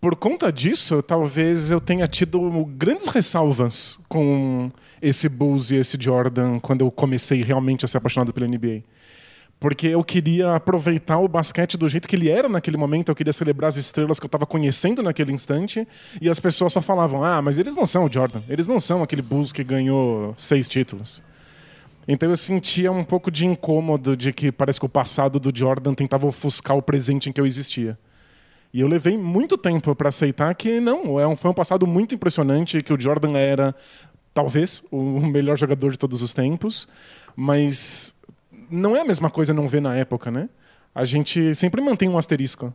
por 0.00 0.16
conta 0.16 0.50
disso, 0.50 1.02
talvez 1.02 1.70
eu 1.70 1.78
tenha 1.80 2.06
tido 2.06 2.64
grandes 2.64 3.06
ressalvas 3.06 3.98
com 4.08 4.70
esse 5.02 5.28
Bulls 5.28 5.70
e 5.70 5.76
esse 5.76 5.98
Jordan 6.00 6.58
quando 6.58 6.80
eu 6.80 6.90
comecei 6.90 7.42
realmente 7.42 7.84
a 7.84 7.88
ser 7.88 7.98
apaixonado 7.98 8.32
pela 8.32 8.46
NBA. 8.48 8.82
Porque 9.60 9.88
eu 9.88 10.02
queria 10.02 10.56
aproveitar 10.56 11.18
o 11.18 11.28
basquete 11.28 11.76
do 11.76 11.86
jeito 11.86 12.08
que 12.08 12.16
ele 12.16 12.30
era 12.30 12.48
naquele 12.48 12.78
momento, 12.78 13.10
eu 13.10 13.14
queria 13.14 13.32
celebrar 13.32 13.68
as 13.68 13.76
estrelas 13.76 14.18
que 14.18 14.24
eu 14.24 14.28
estava 14.28 14.46
conhecendo 14.46 15.02
naquele 15.02 15.32
instante, 15.32 15.86
e 16.18 16.30
as 16.30 16.40
pessoas 16.40 16.72
só 16.72 16.80
falavam: 16.80 17.22
ah, 17.22 17.42
mas 17.42 17.58
eles 17.58 17.76
não 17.76 17.84
são 17.84 18.06
o 18.06 18.12
Jordan, 18.12 18.40
eles 18.48 18.66
não 18.66 18.80
são 18.80 19.02
aquele 19.02 19.20
Bulls 19.20 19.52
que 19.52 19.62
ganhou 19.62 20.34
seis 20.38 20.66
títulos. 20.66 21.22
Então 22.08 22.30
eu 22.30 22.36
sentia 22.38 22.90
um 22.90 23.04
pouco 23.04 23.30
de 23.30 23.46
incômodo 23.46 24.16
de 24.16 24.32
que 24.32 24.50
parece 24.50 24.80
que 24.80 24.86
o 24.86 24.88
passado 24.88 25.38
do 25.38 25.56
Jordan 25.56 25.92
tentava 25.92 26.26
ofuscar 26.26 26.76
o 26.76 26.82
presente 26.82 27.28
em 27.28 27.32
que 27.32 27.40
eu 27.40 27.46
existia. 27.46 27.98
E 28.72 28.80
eu 28.80 28.88
levei 28.88 29.18
muito 29.18 29.58
tempo 29.58 29.94
para 29.94 30.08
aceitar 30.08 30.54
que 30.54 30.80
não, 30.80 31.20
é 31.20 31.26
um, 31.26 31.36
foi 31.36 31.50
um 31.50 31.54
passado 31.54 31.86
muito 31.86 32.14
impressionante, 32.14 32.82
que 32.82 32.92
o 32.92 33.00
Jordan 33.00 33.36
era 33.36 33.74
talvez 34.32 34.82
o 34.90 35.20
melhor 35.20 35.58
jogador 35.58 35.90
de 35.90 35.98
todos 35.98 36.22
os 36.22 36.32
tempos, 36.32 36.88
mas 37.36 38.14
não 38.70 38.96
é 38.96 39.00
a 39.00 39.04
mesma 39.04 39.30
coisa 39.30 39.52
não 39.52 39.66
ver 39.66 39.80
na 39.80 39.96
época, 39.96 40.30
né? 40.30 40.48
A 40.94 41.04
gente 41.04 41.54
sempre 41.54 41.80
mantém 41.80 42.08
um 42.08 42.18
asterisco. 42.18 42.74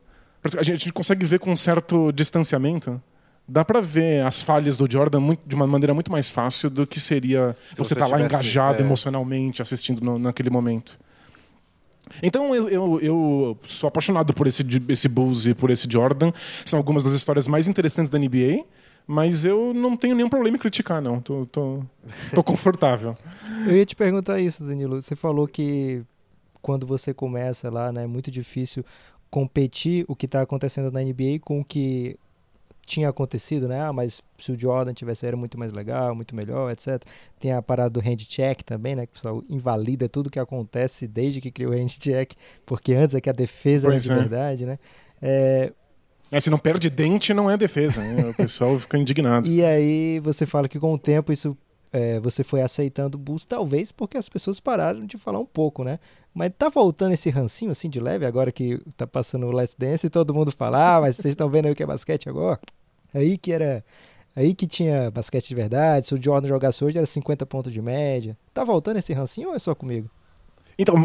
A 0.57 0.63
gente 0.63 0.91
consegue 0.91 1.25
ver 1.25 1.39
com 1.39 1.51
um 1.51 1.55
certo 1.55 2.11
distanciamento. 2.11 3.01
Dá 3.47 3.63
para 3.63 3.81
ver 3.81 4.25
as 4.25 4.41
falhas 4.41 4.77
do 4.77 4.91
Jordan 4.91 5.19
muito, 5.19 5.41
de 5.45 5.55
uma 5.55 5.67
maneira 5.67 5.93
muito 5.93 6.11
mais 6.11 6.29
fácil 6.29 6.69
do 6.69 6.85
que 6.85 6.99
seria 6.99 7.55
Se 7.71 7.77
você 7.77 7.93
estar 7.93 8.07
tá 8.07 8.15
lá 8.15 8.21
engajado 8.21 8.81
é... 8.81 8.85
emocionalmente 8.85 9.61
assistindo 9.61 10.03
no, 10.03 10.17
naquele 10.17 10.49
momento. 10.49 10.99
Então 12.21 12.55
eu, 12.55 12.69
eu, 12.69 12.99
eu, 13.01 13.57
sou 13.65 13.87
apaixonado 13.87 14.33
por 14.33 14.47
esse, 14.47 14.63
esse 14.89 15.07
Bulls 15.07 15.45
e 15.47 15.53
por 15.53 15.69
esse 15.69 15.87
Jordan. 15.89 16.31
São 16.65 16.77
algumas 16.77 17.03
das 17.03 17.13
histórias 17.13 17.47
mais 17.47 17.67
interessantes 17.67 18.09
da 18.09 18.17
NBA. 18.17 18.63
Mas 19.07 19.45
eu 19.45 19.74
não 19.74 19.95
tenho 19.95 20.15
nenhum 20.15 20.29
problema 20.29 20.57
em 20.57 20.59
criticar, 20.59 21.01
não. 21.01 21.21
Tô, 21.21 21.45
tô, 21.45 21.83
tô 22.33 22.43
confortável. 22.43 23.13
eu 23.67 23.75
ia 23.75 23.85
te 23.85 23.95
perguntar 23.95 24.39
isso, 24.39 24.63
Danilo. 24.63 25.01
Você 25.01 25.15
falou 25.15 25.47
que 25.47 26.03
quando 26.62 26.88
você 26.88 27.13
começa 27.13 27.69
lá, 27.69 27.91
né, 27.91 28.03
é 28.03 28.07
muito 28.07 28.31
difícil 28.31 28.83
competir 29.29 30.05
o 30.07 30.15
que 30.15 30.25
está 30.25 30.41
acontecendo 30.41 30.91
na 30.91 31.01
NBA 31.03 31.39
com 31.41 31.59
o 31.59 31.65
que 31.65 32.17
tinha 32.85 33.09
acontecido, 33.09 33.67
né? 33.67 33.81
Ah, 33.81 33.91
mas 33.91 34.21
se 34.39 34.51
o 34.51 34.57
Jordan 34.57 34.93
tivesse 34.93 35.25
era 35.25 35.35
muito 35.35 35.57
mais 35.57 35.74
legal, 35.74 36.15
muito 36.15 36.35
melhor, 36.35 36.71
etc. 36.71 37.03
Tem 37.39 37.51
a 37.51 37.62
parada 37.62 37.89
do 37.89 38.00
hand 38.00 38.17
check 38.17 38.62
também, 38.62 38.95
né? 38.95 39.05
Que 39.05 39.12
o 39.12 39.15
pessoal 39.15 39.43
invalida 39.50 40.07
tudo 40.07 40.29
que 40.29 40.39
acontece 40.39 41.07
desde 41.07 41.41
que 41.41 41.51
criou 41.51 41.74
o 41.74 41.75
hand 41.75 41.88
check, 42.00 42.33
porque 42.65 42.93
antes 42.93 43.15
é 43.15 43.21
que 43.21 43.29
a 43.29 43.33
defesa 43.33 43.88
pois 43.88 44.07
era 44.07 44.15
de 44.15 44.19
é. 44.19 44.24
verdade, 44.24 44.65
né? 44.65 44.79
É, 45.21 45.74
é, 46.35 46.39
se 46.41 46.49
não 46.49 46.57
perde 46.57 46.89
dente, 46.89 47.33
não 47.33 47.49
é 47.49 47.55
defesa. 47.55 48.01
Né? 48.01 48.29
O 48.29 48.33
pessoal 48.33 48.77
fica 48.79 48.97
indignado. 48.97 49.47
E 49.47 49.63
aí 49.63 50.19
você 50.19 50.45
fala 50.45 50.67
que 50.67 50.77
com 50.77 50.93
o 50.93 50.99
tempo 50.99 51.31
isso 51.31 51.57
é, 51.93 52.19
você 52.19 52.43
foi 52.43 52.61
aceitando 52.61 53.15
o 53.15 53.19
Bulls, 53.19 53.45
talvez 53.45 53.89
porque 53.93 54.17
as 54.17 54.27
pessoas 54.27 54.59
pararam 54.59 55.05
de 55.05 55.17
falar 55.17 55.39
um 55.39 55.45
pouco, 55.45 55.85
né? 55.85 55.97
Mas 56.33 56.51
tá 56.57 56.67
voltando 56.67 57.13
esse 57.13 57.29
rancinho 57.29 57.71
assim 57.71 57.89
de 57.89 58.01
leve 58.01 58.25
agora 58.25 58.51
que 58.51 58.81
tá 58.97 59.07
passando 59.07 59.45
o 59.45 59.51
Last 59.51 59.77
Dance 59.79 60.05
e 60.05 60.09
todo 60.09 60.33
mundo 60.33 60.51
fala, 60.51 60.97
ah, 60.97 61.01
mas 61.01 61.15
vocês 61.15 61.31
estão 61.31 61.49
vendo 61.49 61.67
aí 61.67 61.71
o 61.71 61.75
que 61.75 61.83
é 61.83 61.87
basquete 61.87 62.27
agora? 62.27 62.59
Aí 63.13 63.37
que 63.37 63.53
era. 63.53 63.81
Aí 64.35 64.53
que 64.53 64.67
tinha 64.67 65.09
basquete 65.09 65.47
de 65.47 65.55
verdade, 65.55 66.07
se 66.07 66.13
o 66.13 66.21
Jordan 66.21 66.49
jogasse 66.49 66.83
hoje 66.83 66.97
era 66.97 67.07
50 67.07 67.45
pontos 67.45 67.71
de 67.71 67.81
média. 67.81 68.37
Tá 68.53 68.65
voltando 68.65 68.97
esse 68.97 69.13
rancinho 69.13 69.47
ou 69.47 69.55
é 69.55 69.59
só 69.59 69.73
comigo? 69.73 70.11
Então, 70.77 70.95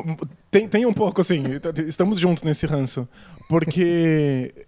tem, 0.51 0.69
tem 0.69 0.85
um 0.85 0.93
pouco 0.93 1.21
assim, 1.21 1.45
estamos 1.87 2.19
juntos 2.19 2.43
nesse 2.43 2.67
ranço. 2.67 3.09
Porque 3.49 4.67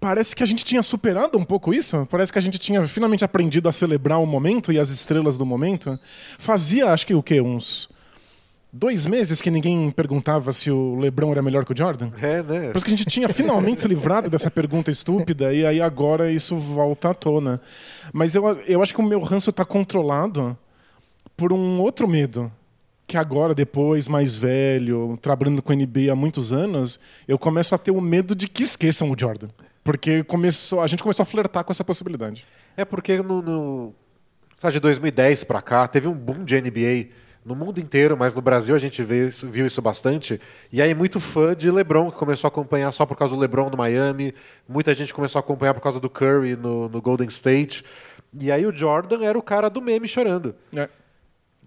parece 0.00 0.34
que 0.34 0.42
a 0.42 0.46
gente 0.46 0.64
tinha 0.64 0.82
superado 0.82 1.38
um 1.38 1.44
pouco 1.44 1.72
isso. 1.72 2.06
Parece 2.10 2.32
que 2.32 2.38
a 2.38 2.42
gente 2.42 2.58
tinha 2.58 2.86
finalmente 2.86 3.24
aprendido 3.24 3.68
a 3.68 3.72
celebrar 3.72 4.20
o 4.20 4.26
momento 4.26 4.72
e 4.72 4.78
as 4.78 4.90
estrelas 4.90 5.38
do 5.38 5.46
momento. 5.46 5.98
Fazia, 6.38 6.92
acho 6.92 7.06
que 7.06 7.14
o 7.14 7.22
quê? 7.22 7.40
Uns 7.40 7.88
dois 8.72 9.06
meses 9.06 9.40
que 9.40 9.50
ninguém 9.50 9.90
perguntava 9.90 10.52
se 10.52 10.70
o 10.70 10.96
LeBron 10.96 11.32
era 11.32 11.42
melhor 11.42 11.64
que 11.64 11.72
o 11.72 11.76
Jordan. 11.76 12.10
É, 12.20 12.42
né? 12.42 12.60
Parece 12.66 12.84
que 12.84 12.94
a 12.94 12.96
gente 12.96 13.06
tinha 13.06 13.28
finalmente 13.28 13.82
se 13.82 13.88
livrado 13.88 14.28
dessa 14.28 14.50
pergunta 14.50 14.90
estúpida 14.90 15.52
e 15.52 15.64
aí 15.64 15.80
agora 15.80 16.30
isso 16.30 16.56
volta 16.56 17.10
à 17.10 17.14
tona. 17.14 17.60
Mas 18.12 18.34
eu, 18.34 18.44
eu 18.66 18.82
acho 18.82 18.94
que 18.94 19.00
o 19.00 19.04
meu 19.04 19.20
ranço 19.20 19.50
está 19.50 19.64
controlado 19.64 20.56
por 21.36 21.52
um 21.52 21.80
outro 21.80 22.06
medo. 22.06 22.50
Que 23.08 23.16
agora, 23.16 23.54
depois, 23.54 24.08
mais 24.08 24.36
velho, 24.36 25.16
trabalhando 25.22 25.62
com 25.62 25.72
NBA 25.72 26.10
há 26.10 26.16
muitos 26.16 26.52
anos, 26.52 26.98
eu 27.28 27.38
começo 27.38 27.72
a 27.72 27.78
ter 27.78 27.92
o 27.92 28.00
medo 28.00 28.34
de 28.34 28.48
que 28.48 28.64
esqueçam 28.64 29.12
o 29.12 29.16
Jordan. 29.16 29.48
Porque 29.86 30.24
começou, 30.24 30.82
a 30.82 30.86
gente 30.88 31.00
começou 31.00 31.22
a 31.22 31.26
flertar 31.26 31.62
com 31.62 31.70
essa 31.70 31.84
possibilidade. 31.84 32.44
É 32.76 32.84
porque 32.84 33.22
no, 33.22 33.40
no 33.40 33.94
sabe, 34.56 34.74
de 34.74 34.80
2010 34.80 35.44
para 35.44 35.62
cá 35.62 35.86
teve 35.86 36.08
um 36.08 36.12
boom 36.12 36.44
de 36.44 36.60
NBA 36.60 37.14
no 37.44 37.54
mundo 37.54 37.78
inteiro, 37.78 38.16
mas 38.16 38.34
no 38.34 38.42
Brasil 38.42 38.74
a 38.74 38.78
gente 38.78 39.00
viu 39.04 39.28
isso, 39.28 39.48
viu 39.48 39.64
isso 39.64 39.80
bastante. 39.80 40.40
E 40.72 40.82
aí 40.82 40.92
muito 40.92 41.20
fã 41.20 41.54
de 41.54 41.70
LeBron 41.70 42.10
que 42.10 42.18
começou 42.18 42.48
a 42.48 42.50
acompanhar 42.50 42.90
só 42.90 43.06
por 43.06 43.16
causa 43.16 43.32
do 43.32 43.40
LeBron 43.40 43.70
no 43.70 43.76
Miami. 43.76 44.34
Muita 44.68 44.92
gente 44.92 45.14
começou 45.14 45.38
a 45.38 45.40
acompanhar 45.40 45.72
por 45.72 45.80
causa 45.80 46.00
do 46.00 46.10
Curry 46.10 46.56
no, 46.56 46.88
no 46.88 47.00
Golden 47.00 47.28
State. 47.28 47.84
E 48.40 48.50
aí 48.50 48.66
o 48.66 48.76
Jordan 48.76 49.24
era 49.24 49.38
o 49.38 49.42
cara 49.42 49.70
do 49.70 49.80
meme 49.80 50.08
chorando. 50.08 50.56
É. 50.74 50.88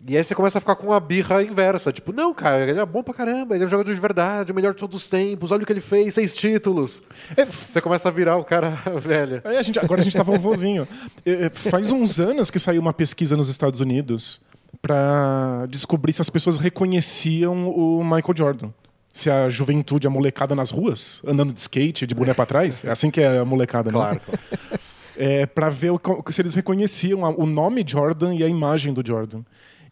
E 0.08 0.16
aí 0.16 0.24
você 0.24 0.34
começa 0.34 0.58
a 0.58 0.62
ficar 0.62 0.76
com 0.76 0.88
uma 0.88 1.00
birra 1.00 1.44
inversa. 1.44 1.92
Tipo, 1.92 2.14
não, 2.14 2.34
cara, 2.34 2.68
ele 2.68 2.80
é 2.80 2.86
bom 2.86 3.04
pra 3.04 3.14
caramba, 3.14 3.56
ele 3.56 3.64
é 3.64 3.68
um 3.68 3.70
jogador 3.70 3.94
de 3.94 4.00
verdade, 4.00 4.52
o 4.52 4.56
melhor 4.56 4.74
de 4.74 4.80
todos 4.80 4.96
os 4.96 5.10
tempos, 5.10 5.52
olha 5.52 5.64
o 5.64 5.66
que 5.66 5.74
ele 5.74 5.82
fez, 5.82 6.14
seis 6.14 6.36
títulos. 6.36 7.04
É, 7.36 7.46
você 7.46 7.82
começa 7.82 8.08
a 8.08 8.12
virar 8.12 8.38
o 8.38 8.44
cara 8.44 8.78
velho. 9.00 9.42
É, 9.44 9.58
a 9.58 9.62
gente, 9.62 9.78
agora 9.78 10.02
a 10.02 10.04
gente 10.04 10.16
tá 10.16 10.24
vovozinho. 10.24 10.88
É, 11.26 11.46
é, 11.46 11.50
faz 11.50 11.92
uns 11.92 12.20
anos 12.20 12.50
que 12.50 12.60
saiu 12.60 12.82
uma 12.82 12.94
pesquisa 12.94 13.36
nos 13.36 13.50
Estados 13.50 13.80
Unidos 13.80 14.42
para 14.82 15.66
descobrir 15.70 16.14
se 16.14 16.22
as 16.22 16.30
pessoas 16.30 16.58
reconheciam 16.58 17.70
o 17.70 18.04
Michael 18.04 18.34
Jordan. 18.36 18.70
Se 19.12 19.30
a 19.30 19.50
juventude, 19.50 20.08
a 20.08 20.10
molecada 20.10 20.56
nas 20.56 20.72
ruas, 20.72 21.22
andando 21.26 21.52
de 21.52 21.60
skate, 21.60 22.08
de 22.08 22.16
boné 22.16 22.34
para 22.34 22.46
trás, 22.46 22.84
é 22.86 22.92
assim 22.92 23.12
que 23.12 23.20
é 23.20 23.40
a 23.40 23.46
molecada, 23.46 23.92
claro, 23.92 24.16
né? 24.16 24.22
Claro. 24.26 24.80
É, 25.18 25.46
para 25.46 25.70
ver 25.70 25.92
o, 25.92 26.00
se 26.30 26.42
eles 26.42 26.54
reconheciam 26.54 27.24
o 27.38 27.46
nome 27.46 27.84
Jordan 27.86 28.34
e 28.36 28.44
a 28.44 28.48
imagem 28.48 28.94
do 28.94 29.06
Jordan. 29.06 29.42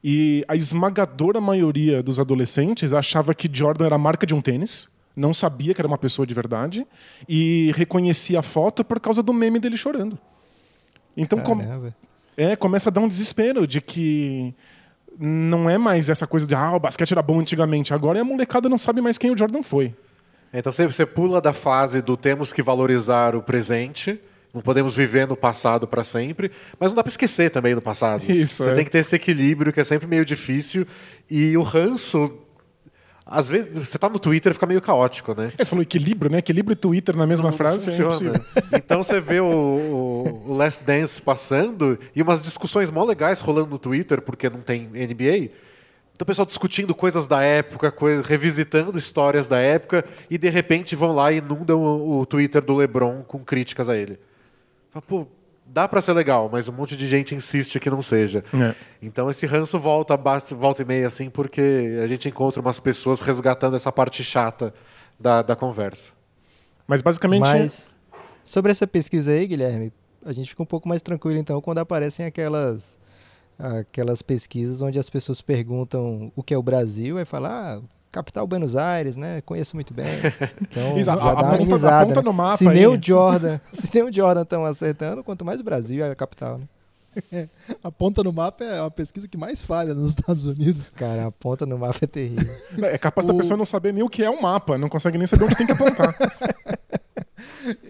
E 0.03 0.45
a 0.47 0.55
esmagadora 0.55 1.41
maioria 1.41 2.03
dos 2.03 2.19
adolescentes 2.19 2.93
achava 2.93 3.33
que 3.33 3.49
Jordan 3.51 3.85
era 3.85 3.95
a 3.95 3.99
marca 3.99 4.25
de 4.25 4.35
um 4.35 4.41
tênis, 4.41 4.87
não 5.15 5.33
sabia 5.33 5.73
que 5.73 5.81
era 5.81 5.87
uma 5.87 5.97
pessoa 5.97 6.25
de 6.27 6.33
verdade 6.33 6.85
e 7.27 7.71
reconhecia 7.75 8.39
a 8.39 8.43
foto 8.43 8.83
por 8.83 8.99
causa 8.99 9.23
do 9.23 9.33
meme 9.33 9.59
dele 9.59 9.75
chorando. 9.75 10.17
Então 11.15 11.39
com... 11.39 11.59
é, 12.37 12.55
começa 12.55 12.89
a 12.89 12.91
dar 12.91 13.01
um 13.01 13.07
desespero 13.07 13.65
de 13.65 13.81
que 13.81 14.53
não 15.19 15.67
é 15.67 15.77
mais 15.77 16.09
essa 16.09 16.27
coisa 16.27 16.45
de 16.45 16.53
ah, 16.53 16.75
o 16.75 16.79
basquete 16.79 17.11
era 17.11 17.21
bom 17.23 17.39
antigamente, 17.39 17.93
agora 17.93 18.21
a 18.21 18.23
molecada 18.23 18.69
não 18.69 18.77
sabe 18.77 19.01
mais 19.01 19.17
quem 19.17 19.31
o 19.31 19.37
Jordan 19.37 19.63
foi. 19.63 19.95
Então 20.53 20.71
você 20.71 21.05
pula 21.05 21.41
da 21.41 21.51
fase 21.51 22.01
do 22.01 22.15
temos 22.15 22.53
que 22.53 22.61
valorizar 22.61 23.35
o 23.35 23.41
presente 23.41 24.19
não 24.53 24.61
podemos 24.61 24.95
viver 24.95 25.27
no 25.27 25.35
passado 25.35 25.87
para 25.87 26.03
sempre, 26.03 26.51
mas 26.79 26.89
não 26.89 26.95
dá 26.95 27.03
para 27.03 27.09
esquecer 27.09 27.49
também 27.51 27.75
do 27.75 27.81
passado. 27.81 28.23
Isso, 28.31 28.63
Você 28.63 28.71
é. 28.71 28.73
tem 28.73 28.85
que 28.85 28.91
ter 28.91 28.99
esse 28.99 29.15
equilíbrio 29.15 29.71
que 29.71 29.79
é 29.79 29.83
sempre 29.83 30.07
meio 30.07 30.25
difícil. 30.25 30.87
E 31.29 31.55
o 31.57 31.61
ranço 31.61 32.39
às 33.29 33.47
vezes 33.47 33.77
você 33.77 33.97
tá 33.97 34.09
no 34.09 34.19
Twitter 34.19 34.53
fica 34.53 34.65
meio 34.65 34.81
caótico, 34.81 35.35
né? 35.37 35.51
É, 35.57 35.63
você 35.63 35.69
falou 35.69 35.83
equilíbrio, 35.83 36.31
né? 36.31 36.37
Equilíbrio 36.37 36.73
e 36.73 36.77
Twitter 36.77 37.15
na 37.15 37.27
mesma 37.27 37.49
não, 37.49 37.57
frase 37.57 37.99
não 37.99 38.09
funciona. 38.09 38.41
é 38.71 38.77
Então 38.77 39.03
você 39.03 39.19
vê 39.19 39.39
o, 39.41 39.45
o, 39.45 40.43
o, 40.47 40.53
Last 40.55 40.83
Dance 40.83 41.21
passando 41.21 41.99
e 42.15 42.21
umas 42.21 42.41
discussões 42.41 42.89
mó 42.89 43.03
legais 43.03 43.41
rolando 43.41 43.71
no 43.71 43.79
Twitter, 43.79 44.21
porque 44.21 44.49
não 44.49 44.61
tem 44.61 44.87
NBA. 44.87 45.51
Então 46.15 46.23
o 46.23 46.25
pessoal 46.25 46.45
discutindo 46.45 46.95
coisas 46.95 47.27
da 47.27 47.43
época, 47.43 47.91
coisa, 47.91 48.23
revisitando 48.25 48.97
histórias 48.97 49.47
da 49.49 49.59
época, 49.59 50.05
e 50.29 50.37
de 50.37 50.49
repente 50.49 50.95
vão 50.95 51.13
lá 51.13 51.31
e 51.31 51.37
inundam 51.37 51.81
o, 51.81 52.21
o 52.21 52.25
Twitter 52.25 52.61
do 52.61 52.75
LeBron 52.75 53.23
com 53.23 53.39
críticas 53.39 53.89
a 53.89 53.97
ele. 53.97 54.17
Pô, 55.07 55.27
dá 55.65 55.87
para 55.87 56.01
ser 56.01 56.13
legal, 56.13 56.49
mas 56.51 56.67
um 56.67 56.73
monte 56.73 56.95
de 56.95 57.07
gente 57.07 57.35
insiste 57.35 57.79
que 57.79 57.89
não 57.89 58.01
seja. 58.01 58.43
É. 58.53 58.75
Então 59.01 59.29
esse 59.29 59.45
ranço 59.45 59.79
volta, 59.79 60.15
bate, 60.15 60.53
volta 60.53 60.81
e 60.81 60.85
meia 60.85 61.07
assim, 61.07 61.29
porque 61.29 61.99
a 62.01 62.07
gente 62.07 62.27
encontra 62.27 62.61
umas 62.61 62.79
pessoas 62.79 63.21
resgatando 63.21 63.75
essa 63.75 63.91
parte 63.91 64.23
chata 64.23 64.73
da, 65.19 65.41
da 65.41 65.55
conversa. 65.55 66.11
Mas 66.87 67.01
basicamente. 67.01 67.41
Mas 67.41 67.95
sobre 68.43 68.71
essa 68.71 68.87
pesquisa 68.87 69.31
aí, 69.31 69.45
Guilherme, 69.45 69.91
a 70.25 70.31
gente 70.31 70.49
fica 70.49 70.63
um 70.63 70.67
pouco 70.67 70.87
mais 70.87 71.01
tranquilo 71.01 71.37
então 71.37 71.61
quando 71.61 71.79
aparecem 71.79 72.25
aquelas 72.25 72.97
aquelas 73.59 74.21
pesquisas 74.21 74.81
onde 74.81 74.99
as 74.99 75.09
pessoas 75.09 75.41
perguntam 75.41 76.31
o 76.35 76.43
que 76.43 76.53
é 76.53 76.57
o 76.57 76.61
Brasil, 76.61 77.19
e 77.19 77.25
falar, 77.25 77.77
ah, 77.77 77.81
capital 78.11 78.47
Buenos 78.47 78.75
Aires, 78.75 79.15
né? 79.15 79.41
Conheço 79.41 79.75
muito 79.75 79.93
bem. 79.93 80.07
Então, 80.61 80.97
Exato. 80.97 81.23
já 81.23 81.31
a, 81.31 81.35
dá 81.35 81.41
a, 81.41 81.55
uma 81.55 81.79
ponta, 81.79 82.15
né? 82.15 82.21
no 82.23 82.33
mapa 82.33 82.57
se 82.57 82.65
nem 82.65 82.85
o 82.87 82.99
Jordan, 83.01 83.59
se 83.71 83.89
nem 83.93 84.03
o 84.03 84.13
Jordan 84.13 84.41
estão 84.41 84.65
acertando, 84.65 85.23
quanto 85.23 85.45
mais 85.45 85.59
o 85.59 85.63
Brasil 85.63 86.03
é 86.03 86.11
a 86.11 86.15
capital, 86.15 86.57
né? 86.57 86.67
a 87.83 87.91
ponta 87.91 88.23
no 88.23 88.31
mapa 88.31 88.63
é 88.63 88.85
a 88.85 88.91
pesquisa 88.91 89.27
que 89.27 89.37
mais 89.37 89.63
falha 89.63 89.93
nos 89.93 90.11
Estados 90.11 90.45
Unidos. 90.45 90.89
Cara, 90.89 91.27
a 91.27 91.31
ponta 91.31 91.65
no 91.65 91.77
mapa 91.77 91.99
é 92.01 92.07
terrível. 92.07 92.55
É 92.83 92.97
capaz 92.97 93.25
o... 93.25 93.27
da 93.27 93.33
pessoa 93.33 93.57
não 93.57 93.65
saber 93.65 93.93
nem 93.93 94.03
o 94.03 94.09
que 94.09 94.23
é 94.23 94.29
um 94.29 94.41
mapa, 94.41 94.77
não 94.77 94.89
consegue 94.89 95.17
nem 95.17 95.27
saber 95.27 95.45
onde 95.45 95.55
tem 95.55 95.65
que 95.65 95.73
apontar. 95.73 96.15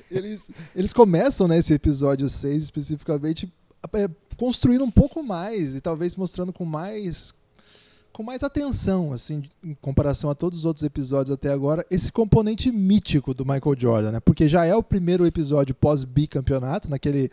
eles, 0.10 0.52
eles 0.76 0.94
começam 0.94 1.48
nesse 1.48 1.74
episódio 1.74 2.30
6 2.30 2.64
especificamente 2.64 3.52
é, 3.94 4.08
construindo 4.38 4.84
um 4.84 4.92
pouco 4.92 5.24
mais 5.24 5.76
e 5.76 5.82
talvez 5.82 6.16
mostrando 6.16 6.54
com 6.54 6.66
mais 6.66 7.34
com 8.18 8.24
mais 8.24 8.42
atenção, 8.42 9.14
assim, 9.14 9.44
em 9.64 9.76
comparação 9.76 10.28
a 10.32 10.34
todos 10.34 10.58
os 10.58 10.66
outros 10.66 10.84
episódios 10.84 11.32
até 11.32 11.54
agora, 11.54 11.86
esse 11.88 12.12
componente 12.12 12.72
mítico 12.72 13.32
do 13.32 13.46
Michael 13.46 13.76
Jordan, 13.78 14.12
né? 14.14 14.20
Porque 14.20 14.50
já 14.50 14.66
é 14.66 14.76
o 14.76 14.82
primeiro 14.82 15.24
episódio 15.24 15.76
pós-bicampeonato, 15.76 16.90
naquele 16.90 17.30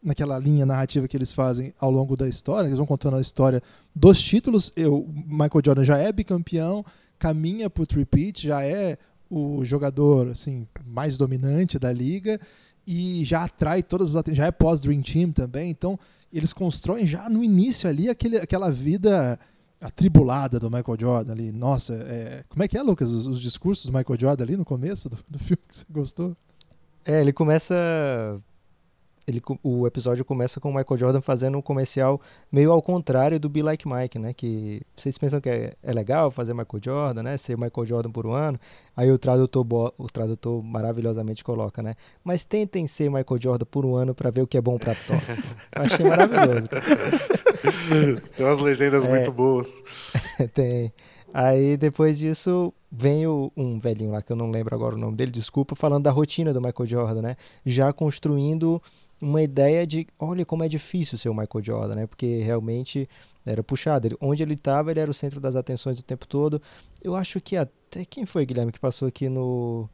naquela 0.00 0.38
linha 0.38 0.64
narrativa 0.64 1.08
que 1.08 1.16
eles 1.16 1.32
fazem 1.32 1.74
ao 1.80 1.90
longo 1.90 2.16
da 2.16 2.28
história, 2.28 2.68
eles 2.68 2.76
vão 2.76 2.86
contando 2.86 3.16
a 3.16 3.20
história 3.20 3.60
dos 3.92 4.22
títulos. 4.22 4.72
Eu, 4.76 5.04
Michael 5.26 5.62
Jordan 5.64 5.84
já 5.84 5.98
é 5.98 6.12
bicampeão, 6.12 6.84
caminha 7.18 7.68
para 7.68 7.82
o 7.82 7.86
repeat, 7.92 8.46
já 8.46 8.62
é 8.62 8.96
o 9.28 9.64
jogador 9.64 10.28
assim 10.28 10.64
mais 10.86 11.18
dominante 11.18 11.76
da 11.76 11.92
liga 11.92 12.40
e 12.86 13.24
já 13.24 13.42
atrai 13.42 13.82
todas 13.82 14.14
as 14.14 14.24
já 14.28 14.46
é 14.46 14.52
pós 14.52 14.80
Dream 14.80 15.02
Team 15.02 15.32
também, 15.32 15.70
então 15.70 15.98
eles 16.32 16.52
constroem 16.52 17.04
já 17.04 17.28
no 17.28 17.42
início 17.42 17.90
ali 17.90 18.08
aquele, 18.08 18.36
aquela 18.38 18.70
vida 18.70 19.36
atribulada 19.80 20.58
do 20.60 20.70
Michael 20.70 20.98
Jordan 20.98 21.32
ali. 21.32 21.52
Nossa, 21.52 21.94
é... 21.94 22.44
como 22.48 22.62
é 22.62 22.68
que 22.68 22.76
é, 22.76 22.82
Lucas, 22.82 23.10
os, 23.10 23.26
os, 23.26 23.40
discursos 23.40 23.86
do 23.86 23.96
Michael 23.96 24.20
Jordan 24.20 24.44
ali 24.44 24.56
no 24.56 24.64
começo 24.64 25.08
do, 25.08 25.18
do 25.28 25.38
filme 25.38 25.62
que 25.66 25.76
você 25.76 25.86
gostou? 25.90 26.36
É, 27.04 27.20
ele 27.20 27.32
começa 27.32 27.74
ele, 29.30 29.40
o 29.62 29.86
episódio 29.86 30.24
começa 30.24 30.60
com 30.60 30.70
o 30.70 30.74
Michael 30.74 30.98
Jordan 30.98 31.20
fazendo 31.20 31.56
um 31.56 31.62
comercial 31.62 32.20
meio 32.50 32.72
ao 32.72 32.82
contrário 32.82 33.38
do 33.38 33.48
Be 33.48 33.62
Like 33.62 33.86
Mike, 33.88 34.18
né? 34.18 34.32
Que 34.32 34.82
vocês 34.96 35.16
pensam 35.16 35.40
que 35.40 35.48
é, 35.48 35.74
é 35.82 35.92
legal 35.92 36.30
fazer 36.30 36.52
Michael 36.52 36.82
Jordan, 36.82 37.22
né? 37.22 37.36
Ser 37.36 37.56
Michael 37.56 37.86
Jordan 37.86 38.10
por 38.10 38.26
um 38.26 38.32
ano. 38.32 38.58
Aí 38.96 39.10
o 39.10 39.18
tradutor, 39.18 39.94
o 39.96 40.06
tradutor 40.08 40.62
maravilhosamente 40.62 41.44
coloca, 41.44 41.82
né? 41.82 41.94
Mas 42.24 42.44
tentem 42.44 42.86
ser 42.86 43.08
Michael 43.08 43.40
Jordan 43.40 43.66
por 43.70 43.86
um 43.86 43.94
ano 43.94 44.14
para 44.14 44.30
ver 44.30 44.42
o 44.42 44.46
que 44.46 44.58
é 44.58 44.60
bom 44.60 44.78
para 44.78 44.94
tosse. 44.94 45.44
Eu 45.74 45.82
achei 45.82 46.06
maravilhoso. 46.06 46.68
tem 48.36 48.46
umas 48.46 48.60
legendas 48.60 49.04
é, 49.04 49.08
muito 49.08 49.32
boas. 49.32 49.68
tem. 50.54 50.92
Aí 51.32 51.76
depois 51.76 52.18
disso 52.18 52.72
vem 52.90 53.26
o, 53.26 53.52
um 53.56 53.78
velhinho 53.78 54.10
lá 54.10 54.20
que 54.22 54.32
eu 54.32 54.36
não 54.36 54.50
lembro 54.50 54.74
agora 54.74 54.96
o 54.96 54.98
nome 54.98 55.16
dele, 55.16 55.30
desculpa, 55.30 55.76
falando 55.76 56.04
da 56.04 56.10
rotina 56.10 56.52
do 56.52 56.60
Michael 56.60 56.86
Jordan, 56.86 57.22
né? 57.22 57.36
Já 57.64 57.92
construindo 57.92 58.82
uma 59.20 59.42
ideia 59.42 59.86
de, 59.86 60.06
olha 60.18 60.44
como 60.44 60.64
é 60.64 60.68
difícil 60.68 61.18
ser 61.18 61.28
o 61.28 61.34
Michael 61.34 61.62
Jordan, 61.62 61.94
né? 61.94 62.06
Porque 62.06 62.38
realmente 62.38 63.08
era 63.44 63.62
puxado. 63.62 64.08
Ele, 64.08 64.16
onde 64.20 64.42
ele 64.42 64.54
estava, 64.54 64.90
ele 64.90 65.00
era 65.00 65.10
o 65.10 65.14
centro 65.14 65.40
das 65.40 65.54
atenções 65.54 65.98
o 65.98 66.02
tempo 66.02 66.26
todo. 66.26 66.60
Eu 67.02 67.14
acho 67.14 67.40
que 67.40 67.56
até 67.56 68.04
quem 68.04 68.26
foi, 68.26 68.44
Guilherme, 68.46 68.72
que 68.72 68.80
passou 68.80 69.06
aqui 69.06 69.28
no, 69.28 69.88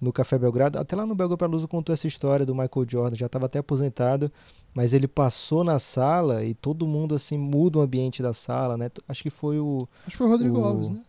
no 0.00 0.12
Café 0.12 0.38
Belgrado, 0.38 0.78
até 0.78 0.96
lá 0.96 1.04
no 1.04 1.14
Belgrado 1.14 1.36
para 1.36 1.46
Luz 1.46 1.64
contou 1.66 1.92
essa 1.92 2.06
história 2.06 2.46
do 2.46 2.54
Michael 2.54 2.86
Jordan, 2.88 3.16
já 3.16 3.26
estava 3.26 3.46
até 3.46 3.58
aposentado, 3.58 4.32
mas 4.72 4.92
ele 4.92 5.06
passou 5.06 5.62
na 5.62 5.78
sala 5.78 6.42
e 6.44 6.54
todo 6.54 6.86
mundo 6.86 7.14
assim 7.14 7.36
muda 7.36 7.78
o 7.78 7.82
ambiente 7.82 8.22
da 8.22 8.32
sala, 8.32 8.76
né? 8.76 8.90
Acho 9.06 9.22
que 9.22 9.30
foi 9.30 9.58
o 9.58 9.86
Acho 10.02 10.12
que 10.12 10.16
foi 10.16 10.26
o 10.26 10.30
Rodrigo 10.30 10.58
o, 10.58 10.64
Alves, 10.64 10.90
né? 10.90 11.00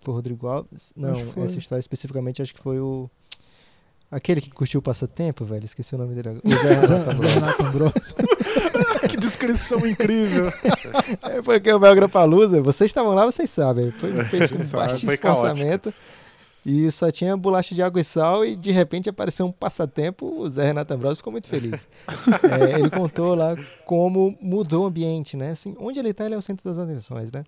Foi 0.00 0.12
o 0.12 0.16
Rodrigo 0.16 0.46
Alves? 0.46 0.92
Não, 0.94 1.14
essa 1.44 1.58
história 1.58 1.80
especificamente 1.80 2.40
acho 2.40 2.54
que 2.54 2.60
foi 2.60 2.78
o 2.78 3.10
Aquele 4.10 4.40
que 4.40 4.50
curtiu 4.50 4.80
o 4.80 4.82
passatempo, 4.82 5.44
velho, 5.44 5.64
esqueci 5.64 5.94
o 5.94 5.98
nome 5.98 6.14
dele 6.16 6.30
agora. 6.30 6.42
O 7.14 7.16
Zé 7.16 7.28
Renato 7.28 7.62
Ambrosio. 7.62 8.16
que 9.08 9.16
descrição 9.16 9.86
incrível. 9.86 10.52
é 11.22 11.40
porque 11.40 11.72
o 11.72 11.78
Belgra 11.78 12.08
Palusa, 12.08 12.60
vocês 12.60 12.90
estavam 12.90 13.14
lá, 13.14 13.24
vocês 13.24 13.48
sabem. 13.48 13.92
Foi 13.92 14.12
feito 14.26 14.56
com 14.56 14.76
baixíssimo 14.76 15.12
orçamento. 15.12 15.94
E 16.64 16.90
só 16.92 17.10
tinha 17.10 17.36
bolacha 17.36 17.74
de 17.74 17.82
água 17.82 18.00
e 18.00 18.04
sal 18.04 18.44
e 18.44 18.54
de 18.54 18.70
repente 18.70 19.08
apareceu 19.08 19.46
um 19.46 19.52
passatempo, 19.52 20.26
o 20.26 20.48
Zé 20.48 20.66
Renato 20.66 20.92
Ambrosio 20.92 21.16
ficou 21.16 21.32
muito 21.32 21.48
feliz. 21.48 21.88
é, 22.50 22.78
ele 22.78 22.90
contou 22.90 23.34
lá 23.34 23.56
como 23.86 24.36
mudou 24.40 24.84
o 24.84 24.86
ambiente, 24.86 25.36
né? 25.36 25.50
Assim, 25.50 25.74
onde 25.78 25.98
ele 25.98 26.10
está, 26.10 26.26
ele 26.26 26.34
é 26.34 26.38
o 26.38 26.42
centro 26.42 26.64
das 26.64 26.78
atenções, 26.78 27.32
né? 27.32 27.44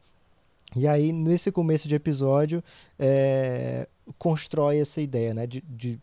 E 0.74 0.88
aí, 0.88 1.12
nesse 1.12 1.52
começo 1.52 1.86
de 1.86 1.94
episódio, 1.94 2.64
é, 2.98 3.86
constrói 4.18 4.78
essa 4.78 5.00
ideia, 5.00 5.34
né? 5.34 5.46
de, 5.46 5.62
de 5.68 6.00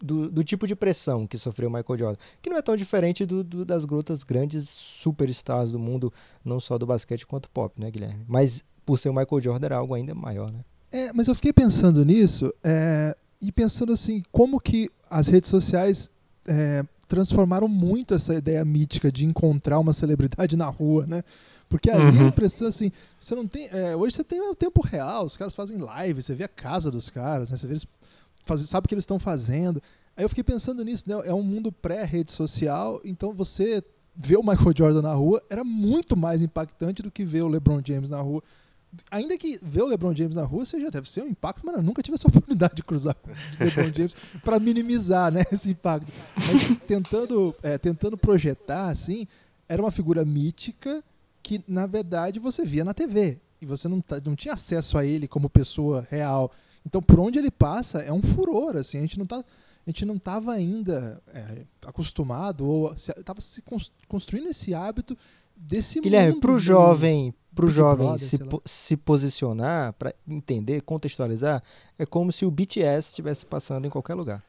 do, 0.00 0.30
do, 0.30 0.44
tipo 0.44 0.66
de 0.66 0.76
pressão 0.76 1.26
que 1.26 1.38
sofreu 1.38 1.68
o 1.68 1.72
Michael 1.72 1.98
Jordan, 1.98 2.20
que 2.40 2.50
não 2.50 2.56
é 2.56 2.62
tão 2.62 2.76
diferente 2.76 3.26
do, 3.26 3.42
do, 3.42 3.64
das 3.64 3.84
grutas 3.84 4.22
grandes 4.22 4.68
superstars 4.68 5.72
do 5.72 5.78
mundo, 5.78 6.12
não 6.44 6.60
só 6.60 6.78
do 6.78 6.86
basquete 6.86 7.26
quanto 7.26 7.50
pop, 7.50 7.80
né, 7.80 7.90
Guilherme? 7.90 8.24
Mas 8.28 8.62
por 8.86 8.98
ser 8.98 9.08
o 9.08 9.14
Michael 9.14 9.40
Jordan 9.40 9.66
era 9.66 9.76
algo 9.76 9.94
ainda 9.94 10.14
maior, 10.14 10.52
né? 10.52 10.64
É, 10.92 11.12
mas 11.12 11.28
eu 11.28 11.34
fiquei 11.34 11.52
pensando 11.52 12.04
nisso 12.04 12.52
é, 12.64 13.16
e 13.40 13.52
pensando 13.52 13.92
assim, 13.92 14.22
como 14.32 14.58
que 14.60 14.90
as 15.10 15.28
redes 15.28 15.50
sociais 15.50 16.10
é, 16.46 16.84
transformaram 17.06 17.68
muito 17.68 18.14
essa 18.14 18.34
ideia 18.34 18.64
mítica 18.64 19.10
de 19.10 19.24
encontrar 19.24 19.78
uma 19.78 19.92
celebridade 19.92 20.56
na 20.56 20.66
rua, 20.66 21.06
né? 21.06 21.22
Porque 21.68 21.90
ali 21.90 22.18
uhum. 22.18 22.26
a 22.26 22.28
impressão 22.28 22.68
assim, 22.68 22.90
você 23.20 23.34
não 23.34 23.46
tem. 23.46 23.68
É, 23.70 23.94
hoje 23.94 24.16
você 24.16 24.24
tem 24.24 24.40
o 24.40 24.54
tempo 24.54 24.80
real, 24.80 25.24
os 25.24 25.36
caras 25.36 25.54
fazem 25.54 25.78
live, 25.78 26.22
você 26.22 26.34
vê 26.34 26.44
a 26.44 26.48
casa 26.48 26.90
dos 26.90 27.10
caras, 27.10 27.50
né? 27.50 27.56
Você 27.56 27.66
vê 27.66 27.74
eles 27.74 27.86
faz, 28.44 28.60
sabe 28.62 28.86
o 28.86 28.88
que 28.88 28.94
eles 28.94 29.02
estão 29.02 29.18
fazendo. 29.18 29.82
Aí 30.16 30.24
eu 30.24 30.28
fiquei 30.28 30.42
pensando 30.42 30.84
nisso, 30.84 31.04
né? 31.06 31.14
é 31.26 31.34
um 31.34 31.42
mundo 31.42 31.70
pré-rede 31.70 32.32
social, 32.32 33.00
então 33.04 33.32
você 33.32 33.84
ver 34.16 34.36
o 34.36 34.42
Michael 34.42 34.74
Jordan 34.76 35.02
na 35.02 35.12
rua 35.14 35.40
era 35.48 35.62
muito 35.62 36.16
mais 36.16 36.42
impactante 36.42 37.02
do 37.02 37.10
que 37.10 37.24
ver 37.24 37.42
o 37.42 37.48
LeBron 37.48 37.80
James 37.84 38.10
na 38.10 38.20
rua. 38.20 38.42
Ainda 39.10 39.36
que 39.36 39.58
ver 39.62 39.82
o 39.82 39.86
LeBron 39.86 40.14
James 40.14 40.36
na 40.36 40.44
rua 40.44 40.64
seja 40.64 40.90
deve 40.90 41.10
ser 41.10 41.22
um 41.22 41.28
impacto, 41.28 41.64
mas 41.64 41.76
eu 41.76 41.82
nunca 41.82 42.02
tive 42.02 42.14
essa 42.14 42.26
oportunidade 42.28 42.74
de 42.76 42.82
cruzar 42.82 43.14
com 43.14 43.30
o 43.30 43.64
LeBron 43.64 43.92
James 43.94 44.16
para 44.42 44.58
minimizar, 44.58 45.32
né, 45.32 45.42
esse 45.52 45.70
impacto. 45.70 46.12
Mas 46.36 46.78
tentando, 46.86 47.54
é, 47.62 47.76
tentando 47.76 48.16
projetar 48.16 48.88
assim, 48.88 49.26
era 49.68 49.82
uma 49.82 49.90
figura 49.90 50.24
mítica 50.24 51.02
que 51.42 51.62
na 51.68 51.86
verdade 51.86 52.38
você 52.38 52.64
via 52.64 52.84
na 52.84 52.94
TV 52.94 53.38
e 53.60 53.66
você 53.66 53.88
não, 53.88 54.02
não 54.24 54.34
tinha 54.34 54.54
acesso 54.54 54.96
a 54.96 55.04
ele 55.04 55.28
como 55.28 55.50
pessoa 55.50 56.06
real. 56.10 56.50
Então, 56.86 57.02
por 57.02 57.20
onde 57.20 57.38
ele 57.38 57.50
passa 57.50 58.00
é 58.00 58.12
um 58.12 58.22
furor, 58.22 58.76
assim, 58.76 58.98
a 58.98 59.02
gente 59.02 59.18
não 59.18 59.26
tá 59.26 59.44
a 59.86 59.90
gente 59.90 60.04
não 60.04 60.16
estava 60.16 60.52
ainda 60.52 61.22
é, 61.32 61.62
acostumado 61.86 62.68
ou 62.68 62.92
estava 62.92 63.40
se, 63.40 63.62
se 63.62 63.62
construindo 64.06 64.48
esse 64.48 64.74
hábito 64.74 65.16
desse 65.56 65.98
Guilherme, 66.00 66.32
mundo. 66.32 66.40
para 66.42 66.52
o 66.52 66.58
jovem, 66.58 67.34
pro 67.58 67.68
jovem 67.68 68.06
Brother, 68.06 68.24
se, 68.24 68.38
po 68.38 68.62
se 68.64 68.96
posicionar, 68.96 69.92
para 69.94 70.14
entender, 70.28 70.80
contextualizar, 70.82 71.60
é 71.98 72.06
como 72.06 72.30
se 72.30 72.46
o 72.46 72.50
BTS 72.52 73.08
estivesse 73.08 73.44
passando 73.44 73.84
em 73.84 73.90
qualquer 73.90 74.14
lugar. 74.14 74.44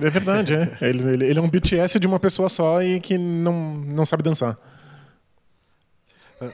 É 0.00 0.08
verdade, 0.08 0.54
é. 0.54 0.78
Ele, 0.80 1.02
ele, 1.10 1.24
ele, 1.26 1.38
é 1.40 1.42
um 1.42 1.48
BTS 1.48 1.98
de 1.98 2.06
uma 2.06 2.20
pessoa 2.20 2.48
só 2.48 2.82
e 2.82 3.00
que 3.00 3.18
não, 3.18 3.74
não 3.74 4.06
sabe 4.06 4.22
dançar. 4.22 4.56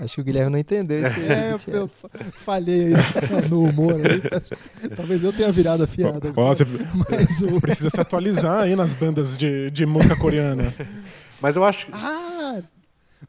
Acho 0.01 0.15
que 0.15 0.21
o 0.21 0.25
Guilherme 0.25 0.53
não 0.53 0.59
entendeu 0.59 1.05
esse. 1.05 1.21
É, 1.21 1.53
eu, 1.53 1.81
eu 1.81 1.89
falhei 1.89 2.95
aí 2.95 2.95
no 3.51 3.65
humor 3.65 3.95
aí. 3.95 4.89
Talvez 4.97 5.25
eu 5.25 5.33
tenha 5.33 5.51
virado 5.51 5.83
a 5.83 5.87
fiada. 5.87 6.33
você 6.33 6.65
mas 7.11 7.43
o... 7.43 7.61
precisa 7.61 7.91
se 7.91 8.01
atualizar 8.01 8.61
aí 8.61 8.77
nas 8.77 8.95
bandas 8.95 9.37
de, 9.37 9.71
de 9.73 9.85
música 9.85 10.17
coreana. 10.17 10.73
Mas 11.41 11.57
eu 11.57 11.65
acho. 11.65 11.89
Ah! 11.93 12.63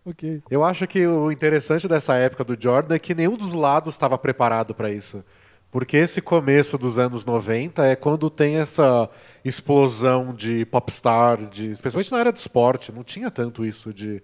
Ok. 0.06 0.42
Eu 0.50 0.63
acho 0.63 0.86
que 0.86 1.06
o 1.08 1.32
interessante 1.32 1.88
dessa 1.88 2.16
época 2.16 2.44
do 2.44 2.62
Jordan 2.62 2.96
é 2.96 3.00
que 3.00 3.16
nenhum 3.16 3.38
dos 3.38 3.54
lados 3.54 3.94
estava 3.94 4.18
preparado 4.18 4.74
para 4.74 4.92
isso. 4.92 5.24
Porque 5.72 5.98
esse 5.98 6.22
começo 6.22 6.78
dos 6.78 7.00
anos 7.00 7.26
90 7.26 7.84
é 7.86 7.96
quando 7.96 8.30
tem 8.30 8.58
essa 8.58 9.10
explosão 9.44 10.34
de 10.34 10.66
popstar, 10.66 11.38
de, 11.48 11.72
especialmente 11.72 12.12
na 12.12 12.20
área 12.20 12.32
do 12.32 12.38
esporte. 12.38 12.92
Não 12.92 13.04
tinha 13.04 13.32
tanto 13.32 13.66
isso 13.66 13.92
de 13.92 14.22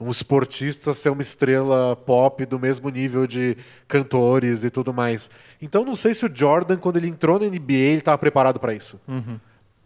um 0.00 0.10
esportista 0.10 0.94
ser 0.94 1.10
uma 1.10 1.22
estrela 1.22 1.94
pop 1.94 2.44
do 2.46 2.58
mesmo 2.58 2.88
nível 2.88 3.26
de 3.26 3.56
cantores 3.86 4.64
e 4.64 4.70
tudo 4.70 4.92
mais. 4.92 5.30
Então 5.60 5.84
não 5.84 5.94
sei 5.94 6.14
se 6.14 6.24
o 6.24 6.30
Jordan, 6.34 6.78
quando 6.78 6.96
ele 6.96 7.08
entrou 7.08 7.38
na 7.38 7.46
NBA, 7.46 7.72
ele 7.72 7.98
estava 7.98 8.18
preparado 8.18 8.58
para 8.58 8.74
isso. 8.74 8.98
Uhum. 9.06 9.38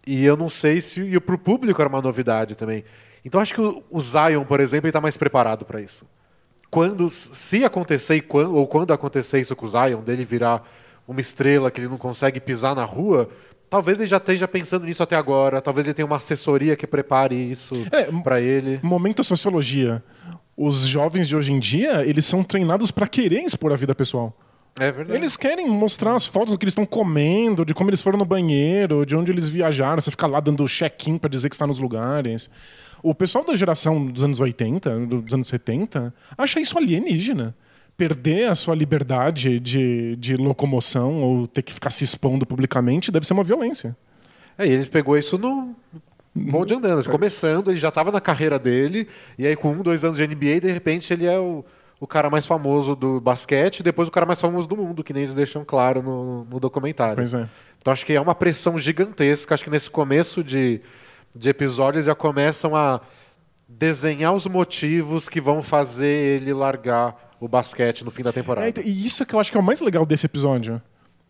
E 0.07 0.25
eu 0.25 0.37
não 0.37 0.49
sei 0.49 0.81
se 0.81 1.03
e 1.03 1.18
para 1.20 1.35
o 1.35 1.38
público 1.38 1.81
era 1.83 1.88
uma 1.88 2.01
novidade 2.01 2.55
também. 2.55 2.85
Então 3.25 3.41
acho 3.41 3.55
que 3.55 3.61
o, 3.61 4.01
Zion, 4.01 4.45
por 4.45 4.61
exemplo, 4.61 4.89
está 4.89 5.01
mais 5.01 5.17
preparado 5.17 5.65
para 5.65 5.81
isso. 5.81 6.07
Quando, 6.71 7.09
se 7.09 7.65
acontecer 7.65 8.21
quando, 8.23 8.55
ou 8.57 8.67
quando 8.67 8.93
acontecer 8.93 9.41
isso 9.41 9.55
com 9.55 9.65
o 9.65 9.69
Zion, 9.69 10.03
dele 10.03 10.25
virar 10.25 10.69
uma 11.07 11.21
estrela 11.21 11.71
que 11.71 11.81
ele 11.81 11.89
não 11.89 11.99
consegue 11.99 12.41
pisar 12.41 12.75
na 12.75 12.85
rua, 12.85 13.31
Talvez 13.75 13.99
ele 13.99 14.07
já 14.07 14.19
esteja 14.19 14.47
pensando 14.47 14.87
nisso 14.87 15.03
até 15.03 15.17
agora, 15.17 15.61
talvez 15.61 15.85
ele 15.85 15.95
tenha 15.95 16.07
uma 16.07 16.19
assessoria 16.19 16.77
que 16.77 16.87
prepare 16.87 17.35
isso 17.35 17.75
é, 17.91 18.05
para 18.23 18.41
ele. 18.41 18.79
Momento 18.81 19.25
sociologia. 19.25 20.01
Os 20.57 20.87
jovens 20.87 21.27
de 21.27 21.35
hoje 21.35 21.53
em 21.53 21.59
dia, 21.59 22.07
eles 22.07 22.25
são 22.25 22.45
treinados 22.45 22.93
para 22.93 23.09
querer 23.09 23.41
expor 23.41 23.73
a 23.73 23.77
vida 23.77 23.93
pessoal. 23.93 24.33
É 24.79 24.93
verdade. 24.93 25.19
Eles 25.19 25.37
querem 25.37 25.69
mostrar 25.69 26.15
as 26.15 26.25
fotos 26.25 26.53
do 26.53 26.59
que 26.59 26.65
eles 26.65 26.73
estão 26.73 26.87
comendo, 26.87 27.65
de 27.65 27.75
como 27.75 27.91
eles 27.91 28.01
foram 28.01 28.17
no 28.17 28.25
banheiro, 28.25 29.05
de 29.05 29.17
onde 29.17 29.33
eles 29.33 29.49
viajaram. 29.49 30.01
Você 30.01 30.13
fica 30.13 30.29
lá 30.29 30.39
dando 30.39 30.65
check-in 30.69 31.19
para 31.19 31.31
dizer 31.31 31.49
que 31.49 31.57
está 31.57 31.67
nos 31.67 31.81
lugares. 31.81 32.49
O 33.05 33.14
pessoal 33.14 33.45
da 33.45 33.55
geração 33.55 34.07
dos 34.07 34.25
anos 34.25 34.40
80, 34.40 35.01
dos 35.01 35.35
anos 35.35 35.47
70, 35.49 36.14
acha 36.38 36.59
isso 36.59 36.79
alienígena 36.79 37.55
perder 37.99 38.49
a 38.49 38.55
sua 38.55 38.75
liberdade 38.75 39.61
de, 39.61 40.17
de 40.17 40.37
locomoção 40.37 41.23
ou 41.23 41.47
ter 41.47 41.61
que 41.61 41.71
ficar 41.71 41.90
se 41.90 42.03
expondo 42.03 42.47
publicamente 42.47 43.12
deve 43.12 43.27
ser 43.27 43.35
uma 43.35 43.45
violência. 43.45 43.95
É, 44.57 44.67
e 44.67 44.71
ele 44.71 44.87
pegou 44.87 45.19
isso 45.19 45.37
no 45.37 45.77
bonde 46.35 46.73
andando, 46.73 47.07
começando, 47.11 47.71
ele 47.71 47.79
já 47.79 47.88
estava 47.88 48.11
na 48.11 48.23
carreira 48.23 48.59
dele, 48.59 49.07
e 49.38 49.47
aí 49.47 49.55
com 49.55 49.73
um, 49.73 49.83
dois 49.83 50.03
anos 50.03 50.17
de 50.17 50.27
NBA, 50.27 50.62
de 50.62 50.73
repente 50.73 51.12
ele 51.12 51.27
é 51.27 51.38
o, 51.38 51.62
o 52.01 52.07
cara 52.07 52.31
mais 52.31 52.47
famoso 52.47 52.97
do 52.97 53.21
basquete, 53.21 53.81
e 53.81 53.83
depois 53.83 54.09
o 54.09 54.11
cara 54.11 54.25
mais 54.25 54.40
famoso 54.40 54.67
do 54.67 54.79
mundo, 54.79 55.05
que 55.05 55.12
nem 55.12 55.25
eles 55.25 55.35
deixam 55.35 55.62
claro 55.62 56.03
no, 56.03 56.47
no 56.47 56.59
documentário. 56.59 57.17
Pois 57.17 57.35
é. 57.35 57.47
Então 57.79 57.93
acho 57.93 58.07
que 58.07 58.14
é 58.14 58.21
uma 58.21 58.35
pressão 58.35 58.79
gigantesca. 58.79 59.53
Acho 59.53 59.62
que 59.62 59.69
nesse 59.69 59.90
começo 59.90 60.43
de, 60.43 60.81
de 61.35 61.49
episódios 61.49 62.07
já 62.07 62.14
começam 62.14 62.77
a 62.77 63.01
desenhar 63.68 64.33
os 64.33 64.47
motivos 64.47 65.29
que 65.29 65.40
vão 65.40 65.62
fazer 65.62 66.07
ele 66.40 66.53
largar 66.53 67.35
o 67.40 67.49
basquete 67.49 68.05
no 68.05 68.11
fim 68.11 68.23
da 68.23 68.33
temporada. 68.33 68.66
É, 68.66 68.70
então, 68.70 68.85
e 68.85 69.05
isso 69.05 69.25
que 69.27 69.35
eu 69.35 69.40
acho 69.40 69.51
que 69.51 69.57
é 69.57 69.61
o 69.61 69.64
mais 69.64 69.81
legal 69.81 70.07
desse 70.07 70.27
episódio. 70.27 70.81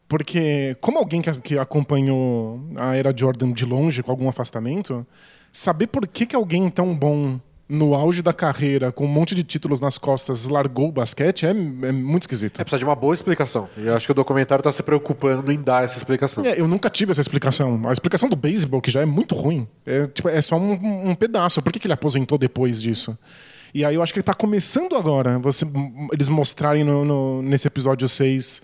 Porque, 0.09 0.77
como 0.81 0.99
alguém 0.99 1.23
que, 1.23 1.33
que 1.41 1.59
acompanhou 1.59 2.61
a 2.77 2.95
era 2.95 3.17
Jordan 3.17 3.53
de 3.53 3.65
longe, 3.65 4.03
com 4.03 4.11
algum 4.11 4.29
afastamento, 4.29 5.07
saber 5.51 5.87
por 5.87 6.07
que, 6.07 6.27
que 6.27 6.37
alguém 6.37 6.69
tão 6.69 6.95
bom 6.95 7.41
no 7.69 7.95
auge 7.95 8.23
da 8.23 8.33
carreira, 8.33 8.93
com 8.93 9.05
um 9.05 9.09
monte 9.09 9.35
de 9.35 9.43
títulos 9.43 9.81
nas 9.81 9.97
costas, 9.97 10.47
largou 10.47 10.89
o 10.89 10.93
basquete 10.93 11.47
é, 11.47 11.51
é 11.51 11.93
muito 11.93 12.25
esquisito. 12.25 12.61
É, 12.61 12.65
precisa 12.65 12.79
de 12.79 12.85
uma 12.85 12.95
boa 12.95 13.15
explicação. 13.15 13.69
E 13.77 13.87
eu 13.87 13.97
acho 13.97 14.07
que 14.07 14.13
o 14.13 14.15
documentário 14.15 14.61
está 14.61 14.71
se 14.71 14.83
preocupando 14.83 15.51
em 15.51 15.61
dar 15.61 15.85
essa 15.85 15.97
explicação. 15.97 16.45
É, 16.45 16.61
eu 16.61 16.69
nunca 16.69 16.91
tive 16.91 17.13
essa 17.13 17.21
explicação. 17.21 17.89
A 17.89 17.93
explicação 17.93 18.29
do 18.29 18.37
beisebol, 18.37 18.81
que 18.81 18.91
já 18.91 19.01
é 19.01 19.07
muito 19.07 19.35
ruim, 19.35 19.67
é, 19.87 20.07
tipo, 20.07 20.29
é 20.29 20.41
só 20.43 20.57
um, 20.57 21.11
um 21.11 21.15
pedaço. 21.15 21.63
Por 21.63 21.73
que, 21.73 21.79
que 21.79 21.87
ele 21.87 21.95
aposentou 21.95 22.37
depois 22.37 22.83
disso? 22.83 23.17
E 23.73 23.85
aí 23.85 23.95
eu 23.95 24.03
acho 24.03 24.13
que 24.13 24.19
ele 24.19 24.23
está 24.23 24.35
começando 24.35 24.95
agora. 24.95 25.39
Você, 25.39 25.67
eles 26.13 26.29
mostrarem 26.29 26.85
no, 26.85 27.05
no, 27.05 27.43
nesse 27.43 27.67
episódio 27.67 28.09
6 28.09 28.63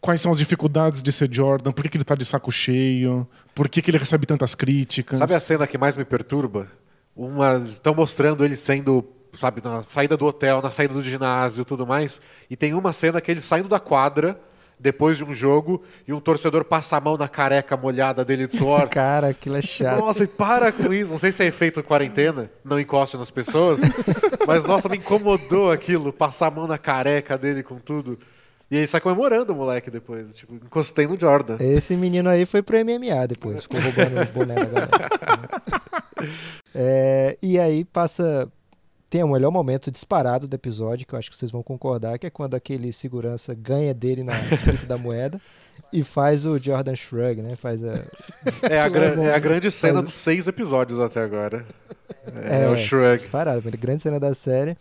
quais 0.00 0.20
são 0.20 0.32
as 0.32 0.38
dificuldades 0.38 1.02
de 1.02 1.12
ser 1.12 1.28
Jordan, 1.30 1.72
por 1.72 1.82
que, 1.82 1.90
que 1.90 1.96
ele 1.98 2.02
está 2.02 2.14
de 2.14 2.24
saco 2.24 2.50
cheio, 2.50 3.28
por 3.54 3.68
que, 3.68 3.82
que 3.82 3.90
ele 3.90 3.98
recebe 3.98 4.24
tantas 4.26 4.54
críticas. 4.54 5.18
Sabe 5.18 5.34
a 5.34 5.40
cena 5.40 5.66
que 5.66 5.76
mais 5.76 5.96
me 5.96 6.06
perturba? 6.06 6.68
Uma, 7.14 7.58
estão 7.58 7.94
mostrando 7.94 8.44
ele 8.44 8.56
sendo, 8.56 9.04
sabe, 9.34 9.62
na 9.62 9.82
saída 9.82 10.16
do 10.16 10.26
hotel, 10.26 10.62
na 10.62 10.70
saída 10.70 10.94
do 10.94 11.02
ginásio, 11.02 11.64
tudo 11.64 11.86
mais. 11.86 12.20
E 12.48 12.56
tem 12.56 12.74
uma 12.74 12.92
cena 12.92 13.20
que 13.20 13.30
ele 13.30 13.40
saindo 13.40 13.68
da 13.68 13.80
quadra 13.80 14.40
depois 14.80 15.18
de 15.18 15.24
um 15.24 15.34
jogo 15.34 15.82
e 16.08 16.12
um 16.12 16.20
torcedor 16.20 16.64
passa 16.64 16.96
a 16.96 17.00
mão 17.00 17.18
na 17.18 17.28
careca 17.28 17.76
molhada 17.76 18.24
dele 18.24 18.46
de 18.46 18.56
suor. 18.56 18.88
Cara, 18.90 19.28
aquilo 19.28 19.56
é 19.56 19.62
chato. 19.62 20.00
Nossa, 20.00 20.24
e 20.24 20.26
para 20.26 20.72
com 20.72 20.92
isso. 20.92 21.10
Não 21.10 21.18
sei 21.18 21.30
se 21.30 21.42
é 21.44 21.46
efeito 21.46 21.82
quarentena, 21.82 22.50
não 22.64 22.80
encosta 22.80 23.18
nas 23.18 23.30
pessoas, 23.30 23.80
mas 24.48 24.64
nossa, 24.64 24.88
me 24.88 24.96
incomodou 24.96 25.70
aquilo, 25.70 26.12
passar 26.12 26.46
a 26.46 26.50
mão 26.50 26.66
na 26.66 26.78
careca 26.78 27.36
dele 27.36 27.62
com 27.62 27.78
tudo. 27.78 28.18
E 28.70 28.78
aí 28.78 28.86
sai 28.86 29.00
comemorando 29.00 29.52
o 29.52 29.56
moleque 29.56 29.90
depois. 29.90 30.32
Tipo, 30.34 30.54
encostei 30.54 31.06
no 31.06 31.18
Jordan. 31.18 31.56
Esse 31.58 31.96
menino 31.96 32.28
aí 32.28 32.46
foi 32.46 32.62
pro 32.62 32.76
MMA 32.76 33.26
depois, 33.26 33.62
ficou 33.62 33.80
roubando 33.80 34.20
o 34.20 34.32
boné 34.32 34.54
da 34.54 34.64
galera. 34.64 34.90
É, 36.74 37.38
e 37.42 37.58
aí 37.58 37.84
passa. 37.84 38.46
Tem 39.08 39.24
o 39.24 39.28
melhor 39.28 39.50
momento 39.50 39.90
disparado 39.90 40.46
do 40.46 40.54
episódio, 40.54 41.06
que 41.06 41.14
eu 41.14 41.18
acho 41.18 41.30
que 41.30 41.36
vocês 41.36 41.50
vão 41.50 41.62
concordar, 41.62 42.18
que 42.18 42.26
é 42.26 42.30
quando 42.30 42.54
aquele 42.54 42.92
segurança 42.92 43.54
ganha 43.54 43.92
dele 43.92 44.22
na 44.22 44.38
disputa 44.38 44.86
da 44.86 44.96
moeda 44.96 45.40
e 45.92 46.04
faz 46.04 46.46
o 46.46 46.58
Jordan 46.58 46.94
Shrug, 46.94 47.42
né? 47.42 47.56
Faz 47.56 47.82
a... 47.82 47.92
É 48.70 48.78
a, 48.78 48.88
gran 48.88 49.20
é 49.20 49.34
a 49.34 49.38
grande 49.38 49.70
cena 49.70 49.94
faz... 49.94 50.04
dos 50.04 50.14
seis 50.14 50.46
episódios 50.46 51.00
até 51.00 51.20
agora. 51.22 51.66
É, 52.44 52.64
é 52.64 52.68
o 52.68 52.76
Shrug. 52.76 53.16
Disparado, 53.16 53.62
grande 53.78 54.02
cena 54.02 54.20
da 54.20 54.32
série. 54.32 54.76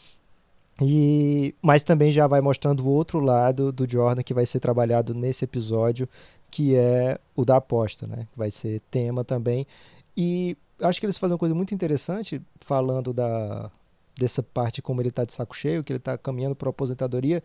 E, 0.81 1.53
mas 1.61 1.83
também 1.83 2.11
já 2.11 2.25
vai 2.25 2.39
mostrando 2.41 2.85
o 2.85 2.89
outro 2.89 3.19
lado 3.19 3.71
do 3.71 3.89
Jordan 3.89 4.23
que 4.23 4.33
vai 4.33 4.45
ser 4.45 4.59
trabalhado 4.59 5.13
nesse 5.13 5.43
episódio, 5.43 6.07
que 6.49 6.75
é 6.75 7.19
o 7.35 7.43
da 7.43 7.57
aposta, 7.57 8.07
né? 8.07 8.27
Vai 8.35 8.49
ser 8.49 8.81
tema 8.89 9.23
também. 9.23 9.67
E 10.15 10.57
acho 10.81 10.99
que 10.99 11.05
eles 11.05 11.17
fazem 11.17 11.33
uma 11.33 11.39
coisa 11.39 11.55
muito 11.55 11.73
interessante 11.73 12.41
falando 12.61 13.13
da 13.13 13.69
dessa 14.17 14.43
parte 14.43 14.81
como 14.81 15.01
ele 15.01 15.09
está 15.09 15.23
de 15.23 15.33
saco 15.33 15.55
cheio, 15.55 15.81
que 15.81 15.93
ele 15.93 15.97
está 15.97 16.17
caminhando 16.17 16.53
para 16.55 16.67
a 16.67 16.71
aposentadoria. 16.71 17.41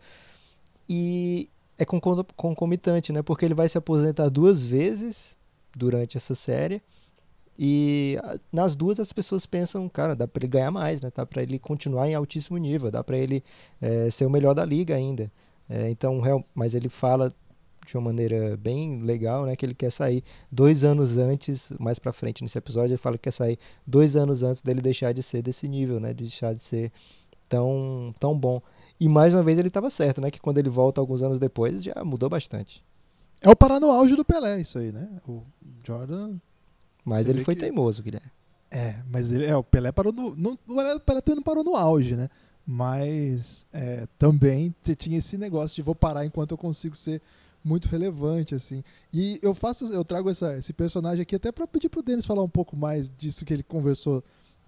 E 0.89 1.49
é 1.77 1.85
concomitante, 1.85 3.13
né? 3.13 3.21
Porque 3.21 3.45
ele 3.45 3.53
vai 3.53 3.69
se 3.69 3.77
aposentar 3.77 4.27
duas 4.29 4.63
vezes 4.63 5.37
durante 5.75 6.17
essa 6.17 6.35
série. 6.35 6.81
E 7.57 8.17
nas 8.51 8.75
duas 8.75 8.99
as 8.99 9.13
pessoas 9.13 9.45
pensam, 9.45 9.87
cara, 9.87 10.15
dá 10.15 10.27
para 10.27 10.41
ele 10.41 10.51
ganhar 10.51 10.71
mais, 10.71 10.99
né? 11.01 11.11
Dá 11.13 11.25
para 11.25 11.41
ele 11.41 11.57
continuar 11.57 12.09
em 12.09 12.13
altíssimo 12.13 12.57
nível, 12.57 12.91
dá 12.91 13.03
para 13.03 13.17
ele 13.17 13.43
é, 13.81 14.09
ser 14.09 14.25
o 14.25 14.29
melhor 14.29 14.53
da 14.53 14.65
liga 14.65 14.95
ainda. 14.95 15.31
É, 15.69 15.89
então, 15.89 16.21
mas 16.53 16.75
ele 16.75 16.89
fala 16.89 17.33
de 17.85 17.95
uma 17.95 18.03
maneira 18.05 18.57
bem 18.57 19.01
legal, 19.01 19.45
né? 19.45 19.55
Que 19.55 19.65
ele 19.65 19.73
quer 19.73 19.91
sair 19.91 20.23
dois 20.51 20.83
anos 20.83 21.17
antes, 21.17 21.71
mais 21.79 21.97
para 21.99 22.11
frente 22.11 22.41
nesse 22.43 22.57
episódio, 22.57 22.91
ele 22.91 22.97
fala 22.97 23.17
que 23.17 23.23
quer 23.23 23.31
sair 23.31 23.57
dois 23.85 24.15
anos 24.15 24.43
antes 24.43 24.61
dele 24.61 24.81
deixar 24.81 25.13
de 25.13 25.23
ser 25.23 25.41
desse 25.41 25.67
nível, 25.67 25.99
né? 25.99 26.09
De 26.09 26.23
deixar 26.23 26.53
de 26.53 26.61
ser 26.61 26.91
tão, 27.47 28.13
tão 28.19 28.37
bom. 28.37 28.61
E 28.99 29.07
mais 29.07 29.33
uma 29.33 29.43
vez 29.43 29.57
ele 29.57 29.67
estava 29.67 29.89
certo, 29.89 30.19
né? 30.19 30.29
Que 30.29 30.41
quando 30.41 30.57
ele 30.57 30.69
volta 30.69 30.99
alguns 30.99 31.21
anos 31.21 31.39
depois 31.39 31.83
já 31.83 32.03
mudou 32.03 32.29
bastante. 32.29 32.83
É 33.41 33.49
o 33.49 33.55
parar 33.55 33.79
no 33.79 33.91
auge 33.91 34.15
do 34.15 34.25
Pelé, 34.25 34.59
isso 34.59 34.77
aí, 34.77 34.91
né? 34.91 35.07
O 35.27 35.43
Jordan 35.85 36.37
mas 37.05 37.29
ele 37.29 37.43
foi 37.43 37.53
que... 37.53 37.61
teimoso, 37.61 38.01
Guilherme. 38.01 38.31
É, 38.71 38.95
mas 39.09 39.31
ele, 39.31 39.45
é, 39.45 39.55
o 39.55 39.63
Pelé 39.63 39.91
parou 39.91 40.11
no. 40.11 40.35
no 40.35 40.59
o 40.67 40.99
Pelé 40.99 41.21
não 41.27 41.43
parou 41.43 41.63
no 41.63 41.75
auge, 41.75 42.15
né? 42.15 42.29
Mas 42.65 43.67
é, 43.71 44.07
também 44.17 44.73
tinha 44.97 45.19
esse 45.19 45.37
negócio 45.37 45.75
de 45.75 45.81
vou 45.83 45.93
parar 45.93 46.25
enquanto 46.25 46.51
eu 46.51 46.57
consigo 46.57 46.95
ser 46.95 47.21
muito 47.63 47.87
relevante, 47.87 48.55
assim. 48.55 48.83
E 49.13 49.39
eu 49.41 49.53
faço, 49.53 49.85
eu 49.93 50.03
trago 50.03 50.29
essa, 50.29 50.57
esse 50.57 50.73
personagem 50.73 51.21
aqui 51.21 51.35
até 51.35 51.51
para 51.51 51.67
pedir 51.67 51.89
pro 51.89 52.03
Denis 52.03 52.25
falar 52.25 52.43
um 52.43 52.49
pouco 52.49 52.75
mais 52.75 53.11
disso 53.15 53.45
que 53.45 53.53
ele 53.53 53.63
conversou 53.63 54.23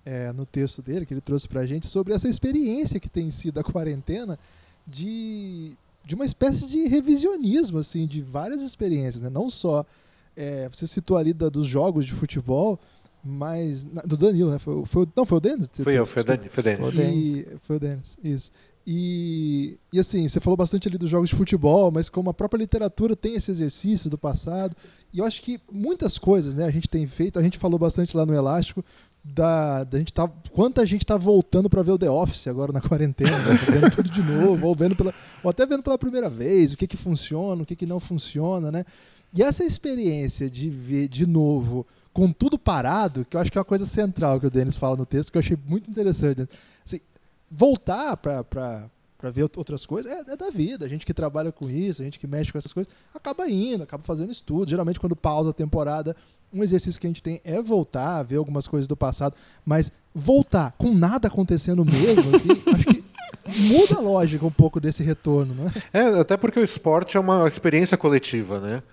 é, 0.06 0.32
no 0.32 0.46
texto 0.46 0.82
dele, 0.82 1.06
que 1.06 1.14
ele 1.14 1.22
trouxe 1.22 1.48
pra 1.48 1.66
gente, 1.66 1.86
sobre 1.86 2.14
essa 2.14 2.30
experiência 2.30 3.00
que 3.00 3.10
tem 3.10 3.30
sido 3.30 3.60
a 3.60 3.64
quarentena 3.64 4.40
de, 4.86 5.76
de 6.06 6.16
uma 6.16 6.26
espécie 6.26 6.66
de 6.66 6.88
revisionismo, 6.88 7.80
assim, 7.80 8.08
de 8.08 8.22
várias 8.22 8.62
experiências, 8.62 9.22
né? 9.22 9.30
Não 9.30 9.50
só 9.50 9.86
é, 10.38 10.70
você 10.72 10.86
citou 10.86 11.18
ali 11.18 11.34
da, 11.34 11.50
dos 11.50 11.66
jogos 11.66 12.06
de 12.06 12.14
futebol, 12.14 12.80
mas. 13.24 13.84
Na, 13.86 14.02
do 14.04 14.16
Danilo, 14.16 14.52
né? 14.52 14.60
Foi, 14.60 14.86
foi, 14.86 15.08
não, 15.16 15.26
foi 15.26 15.38
o 15.40 15.42
Denis? 15.42 15.70
Foi 15.74 15.98
eu, 15.98 16.06
foi 16.06 16.22
o 16.22 16.26
Denis. 16.26 16.52
Foi 16.52 16.62
o 16.62 16.64
Denis. 16.64 17.46
Foi 17.62 17.76
o 17.76 17.80
Denis, 17.80 18.18
isso. 18.24 18.52
E, 18.90 19.78
e 19.92 20.00
assim, 20.00 20.30
você 20.30 20.40
falou 20.40 20.56
bastante 20.56 20.88
ali 20.88 20.98
dos 20.98 21.10
jogos 21.10 21.28
de 21.28 21.36
futebol, 21.36 21.92
mas 21.92 22.08
como 22.08 22.30
a 22.30 22.34
própria 22.34 22.60
literatura 22.60 23.18
tem 23.18 23.36
esse 23.36 23.52
exercício 23.52 24.10
do 24.10 24.18
passado, 24.18 24.74
e 25.12 25.20
eu 25.20 25.26
acho 25.26 25.42
que 25.42 25.60
muitas 25.70 26.18
coisas 26.18 26.56
né, 26.56 26.64
a 26.64 26.72
gente 26.72 26.88
tem 26.88 27.06
feito, 27.06 27.38
a 27.38 27.42
gente 27.42 27.58
falou 27.58 27.78
bastante 27.78 28.16
lá 28.16 28.26
no 28.26 28.34
Elástico, 28.34 28.86
da, 29.22 29.84
da 29.84 29.98
gente 29.98 30.14
tá, 30.14 30.26
quanta 30.54 30.86
gente 30.86 31.06
tá 31.06 31.18
voltando 31.18 31.70
para 31.70 31.82
ver 31.82 31.92
o 31.92 31.98
The 31.98 32.10
Office 32.10 32.48
agora 32.48 32.72
na 32.72 32.80
quarentena, 32.80 33.38
né? 33.40 33.58
Tá 33.58 33.72
vendo 33.72 33.90
tudo 33.90 34.10
de 34.10 34.24
novo, 34.24 34.66
ou, 34.66 34.74
vendo 34.74 34.96
pela, 34.96 35.14
ou 35.44 35.50
até 35.50 35.66
vendo 35.66 35.84
pela 35.84 35.98
primeira 35.98 36.30
vez, 36.30 36.72
o 36.72 36.78
que 36.78 36.88
que 36.88 36.96
funciona, 36.96 37.62
o 37.62 37.66
que 37.66 37.76
que 37.76 37.86
não 37.86 38.00
funciona, 38.00 38.72
né? 38.72 38.86
E 39.34 39.44
essa 39.44 39.64
experiência 39.64 40.50
de 40.50 40.70
ver 40.70 41.08
de 41.08 41.26
novo, 41.26 41.86
com 42.14 42.32
tudo 42.32 42.58
parado, 42.58 43.26
que 43.26 43.38
eu 43.38 43.42
acho 43.42 43.52
que 43.52 43.58
é 43.58 43.62
uma 43.62 43.66
coisa 43.66 43.86
central 43.86 44.40
que 44.40 44.48
o 44.48 44.50
Denis 44.50 44.78
fala 44.78 44.96
no 44.96 45.06
texto, 45.06 45.32
que 45.32 45.38
eu 45.38 45.42
achei 45.42 45.58
muito 45.68 45.92
interessante. 45.92 46.48
Assim, 46.86 47.00
voltar 47.50 48.18
para 48.18 48.90
ver 49.32 49.44
outras 49.44 49.86
coisas 49.86 50.12
é, 50.12 50.34
é, 50.34 50.36
da 50.36 50.50
vida. 50.50 50.86
A 50.86 50.90
gente 50.90 51.06
que 51.06 51.14
trabalha 51.14 51.52
com 51.52 51.70
isso, 51.70 52.02
a 52.02 52.06
gente 52.06 52.20
que 52.20 52.28
mexe 52.28 52.52
com 52.52 52.58
essas 52.58 52.74
coisas, 52.74 52.92
acaba 53.14 53.48
indo, 53.50 53.84
acaba 53.84 54.02
fazendo 54.02 54.32
estudo. 54.32 54.70
Geralmente, 54.70 55.00
quando 55.00 55.16
pausa 55.16 55.52
a 55.52 55.54
temporada, 55.54 56.16
um 56.52 56.64
exercício 56.64 57.00
que 57.00 57.08
a 57.08 57.10
gente 57.10 57.22
tem 57.22 57.42
é 57.44 57.62
voltar, 57.62 58.24
ver 58.24 58.38
algumas 58.38 58.68
coisas 58.68 58.88
do 58.88 58.96
passado, 58.96 59.36
mas 59.66 59.92
voltar 60.14 60.72
com 60.72 60.94
nada 60.94 61.28
acontecendo 61.28 61.84
mesmo, 61.84 62.36
assim, 62.36 62.50
acho 62.74 62.88
que 62.88 63.04
muda 63.68 63.96
a 63.96 64.00
lógica 64.00 64.46
um 64.46 64.52
pouco 64.52 64.80
desse 64.80 65.04
retorno, 65.04 65.54
né? 65.54 65.72
É, 65.94 66.02
até 66.20 66.38
porque 66.38 66.60
o 66.60 66.64
esporte 66.64 67.18
é 67.18 67.20
uma 67.20 67.48
experiência 67.48 67.98
coletiva, 67.98 68.60
né? 68.60 68.84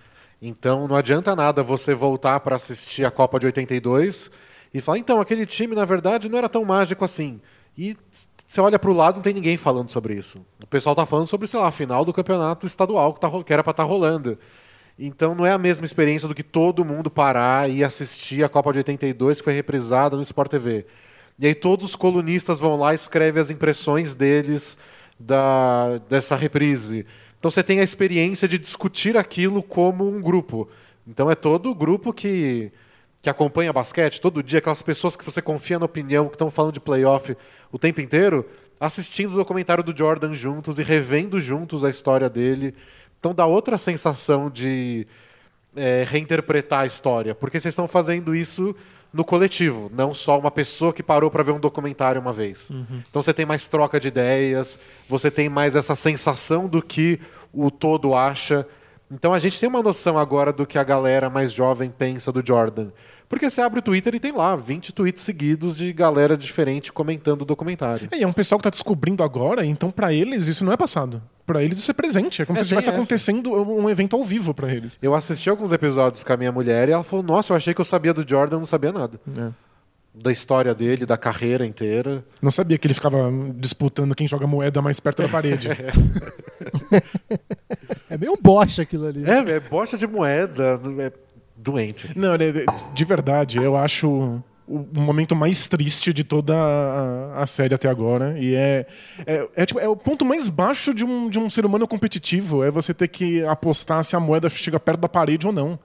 Então 0.47 0.87
não 0.87 0.95
adianta 0.95 1.35
nada 1.35 1.63
você 1.63 1.95
voltar 1.95 2.39
para 2.41 2.57
assistir 2.57 3.03
a 3.03 3.11
Copa 3.11 3.41
de 3.41 3.47
82 3.47 4.31
e 4.75 4.81
falar, 4.81 4.99
então, 4.99 5.19
aquele 5.19 5.47
time 5.47 5.75
na 5.75 5.87
verdade 5.87 6.29
não 6.29 6.37
era 6.37 6.51
tão 6.51 6.63
mágico 6.67 7.03
assim. 7.03 7.41
E 7.79 7.97
você 8.47 8.61
olha 8.61 8.79
para 8.79 8.91
o 8.91 8.95
lado, 8.95 9.15
não 9.17 9.23
tem 9.23 9.33
ninguém 9.33 9.57
falando 9.57 9.89
sobre 9.91 10.15
isso. 10.15 10.45
O 10.63 10.67
pessoal 10.67 10.93
está 10.93 11.07
falando 11.07 11.29
sobre, 11.29 11.47
sei 11.47 11.59
lá, 11.59 11.69
a 11.69 11.71
final 11.71 12.05
do 12.05 12.13
campeonato 12.13 12.67
estadual 12.67 13.15
que, 13.15 13.21
tá, 13.21 13.31
que 13.43 13.53
era 13.55 13.65
para 13.65 13.71
estar 13.71 13.85
tá 13.85 13.89
rolando. 13.89 14.39
Então 14.99 15.35
não 15.35 15.47
é 15.47 15.53
a 15.53 15.57
mesma 15.57 15.87
experiência 15.87 16.29
do 16.29 16.35
que 16.35 16.43
todo 16.43 16.85
mundo 16.85 17.11
parar 17.11 17.71
e 17.71 17.83
assistir 17.83 18.45
a 18.45 18.49
Copa 18.49 18.71
de 18.73 18.79
82 18.81 19.39
que 19.39 19.45
foi 19.45 19.55
reprisada 19.55 20.15
no 20.15 20.23
Sport 20.23 20.51
TV. 20.51 20.85
E 21.39 21.47
aí 21.47 21.55
todos 21.55 21.87
os 21.87 21.97
colunistas 21.97 22.59
vão 22.59 22.77
lá 22.77 22.93
e 22.93 22.97
escrevem 22.97 23.41
as 23.41 23.51
impressões 23.51 24.15
deles 24.15 24.77
da, 25.19 25.97
dessa 26.07 26.37
reprise. 26.37 27.07
Então 27.45 27.51
você 27.51 27.63
tem 27.63 27.79
a 27.79 27.83
experiência 27.83 28.49
de 28.49 28.59
discutir 28.59 29.19
aquilo 29.19 29.63
como 29.63 30.09
um 30.09 30.19
grupo. 30.19 30.67
Então 31.07 31.31
é 31.31 31.35
todo 31.35 31.71
o 31.71 31.75
grupo 31.75 32.11
que, 32.11 32.73
que 33.21 33.29
acompanha 33.29 33.71
basquete, 33.71 34.19
todo 34.19 34.43
dia, 34.43 34.61
aquelas 34.61 34.81
pessoas 34.81 35.15
que 35.15 35.23
você 35.23 35.43
confia 35.43 35.79
na 35.79 35.85
opinião, 35.85 36.27
que 36.27 36.37
estão 36.37 36.49
falando 36.49 36.73
de 36.73 36.81
playoff 36.81 37.37
o 37.71 37.79
tempo 37.79 38.01
inteiro, 38.01 38.49
assistindo 38.81 39.35
o 39.35 39.37
documentário 39.37 39.85
do 39.85 39.95
Jordan 39.95 40.33
juntos 40.33 40.79
e 40.79 40.83
revendo 40.83 41.39
juntos 41.39 41.85
a 41.85 41.91
história 41.91 42.31
dele. 42.31 42.75
Então 43.21 43.35
dá 43.35 43.45
outra 43.45 43.77
sensação 43.77 44.49
de 44.49 45.07
é, 45.77 46.03
reinterpretar 46.09 46.81
a 46.81 46.87
história, 46.87 47.35
porque 47.35 47.61
vocês 47.61 47.73
estão 47.73 47.87
fazendo 47.87 48.35
isso 48.35 48.75
no 49.15 49.25
coletivo, 49.25 49.89
não 49.95 50.13
só 50.13 50.37
uma 50.37 50.51
pessoa 50.51 50.93
que 50.93 51.01
parou 51.01 51.31
para 51.31 51.45
ver 51.45 51.53
um 51.53 51.61
documentário 51.61 52.21
uma 52.21 52.33
vez. 52.33 52.69
Então 53.09 53.23
você 53.23 53.33
tem 53.33 53.47
mais 53.47 53.69
troca 53.69 54.01
de 54.01 54.09
ideias, 54.09 54.77
você 55.09 55.31
tem 55.31 55.49
mais 55.49 55.77
essa 55.77 55.95
sensação 55.95 56.67
do 56.67 56.83
que 56.83 57.21
o 57.53 57.71
todo 57.71 58.17
acha. 58.17 58.67
Então 59.09 59.33
a 59.33 59.39
gente 59.39 59.61
tem 59.61 59.69
uma 59.69 59.81
noção 59.81 60.19
agora 60.19 60.53
do 60.53 60.67
que 60.67 60.77
a 60.77 60.83
galera 60.83 61.31
mais 61.31 61.53
jovem 61.53 61.91
pensa 61.97 62.33
do 62.33 62.45
Jordan. 62.45 62.89
Porque 63.29 63.49
você 63.51 63.61
abre 63.61 63.79
o 63.81 63.83
Twitter 63.83 64.15
e 64.15 64.21
tem 64.21 64.33
lá 64.33 64.55
20 64.55 64.93
tweets 64.93 65.23
seguidos 65.23 65.77
de 65.77 65.93
galera 65.93 66.37
diferente 66.37 66.93
comentando 66.93 67.43
o 67.43 67.45
documentário. 67.45 68.09
É, 68.11 68.19
e 68.19 68.23
é 68.23 68.27
um 68.27 68.33
pessoal 68.33 68.59
que 68.59 68.65
tá 68.65 68.71
descobrindo 68.71 69.23
agora, 69.23 69.65
então 69.65 69.91
pra 69.91 70.13
eles 70.13 70.47
isso 70.47 70.65
não 70.65 70.73
é 70.73 70.77
passado. 70.77 71.23
Pra 71.47 71.63
eles 71.63 71.79
isso 71.79 71.91
é 71.91 71.95
presente. 71.95 72.43
É 72.43 72.45
como 72.47 72.57
É, 72.57 72.61
se 72.61 72.65
estivesse 72.65 72.89
acontecendo 72.91 73.53
um 73.53 73.89
evento 73.91 74.15
ao 74.17 74.23
vivo 74.25 74.55
pra 74.55 74.73
eles. 74.73 74.99
Eu 75.03 75.15
assisti 75.15 75.51
alguns 75.51 75.73
episódios 75.73 76.23
com 76.23 76.33
a 76.33 76.37
minha 76.37 76.53
mulher 76.53 76.89
e 76.89 76.93
ela 76.93 77.05
falou: 77.05 77.23
Nossa, 77.25 77.53
eu 77.53 77.57
achei 77.57 77.75
que 77.75 77.81
eu 77.81 77.85
sabia 77.85 78.15
do 78.15 78.27
Jordan, 78.29 78.57
eu 78.57 78.61
não 78.61 78.67
sabia 78.67 78.93
nada. 78.93 79.21
É. 79.39 79.51
Da 80.17 80.31
história 80.31 80.73
dele, 80.73 81.05
da 81.05 81.17
carreira 81.17 81.67
inteira. 81.67 82.25
Não 82.41 82.53
sabia 82.53 82.79
que 82.79 82.87
ele 82.87 82.95
ficava 82.95 83.31
disputando 83.57 84.15
quem 84.15 84.29
joga 84.29 84.47
moeda 84.47 84.81
mais 84.81 85.01
perto 85.01 85.23
da 85.23 85.29
parede. 85.29 85.69
É 88.09 88.17
meio 88.17 88.33
um 88.33 88.37
bosta 88.41 88.83
aquilo 88.83 89.07
ali. 89.07 89.25
É, 89.29 89.39
é 89.57 89.61
bosta 89.61 89.97
de 89.99 90.07
moeda, 90.07 90.81
é 91.01 91.13
doente. 91.65 92.11
Não, 92.17 92.35
ele- 92.35 92.67
de 92.95 93.05
verdade, 93.05 93.59
eu 93.59 93.77
acho 93.77 94.41
o 94.67 94.87
momento 95.01 95.35
mais 95.37 95.69
triste 95.69 96.13
de 96.13 96.25
toda 96.25 96.55
a, 96.55 97.43
a 97.43 97.47
série 97.47 97.75
até 97.75 97.89
agora. 97.89 98.39
E 98.39 98.55
é, 98.55 98.87
é, 99.27 99.49
é, 99.57 99.67
tipo, 99.67 99.79
é 99.81 99.89
o 99.89 99.97
ponto 99.97 100.25
mais 100.25 100.49
baixo 100.49 100.95
de 100.95 101.05
um, 101.05 101.29
de 101.29 101.39
um 101.39 101.51
ser 101.51 101.67
humano 101.67 101.87
competitivo. 101.87 102.63
É 102.65 102.71
você 102.71 102.95
ter 102.95 103.09
que 103.09 103.45
apostar 103.45 104.03
se 104.05 104.17
a 104.17 104.21
moeda 104.21 104.49
chega 104.49 104.79
perto 104.81 105.01
da 105.01 105.09
parede 105.09 105.47
ou 105.47 105.53
não. 105.53 105.79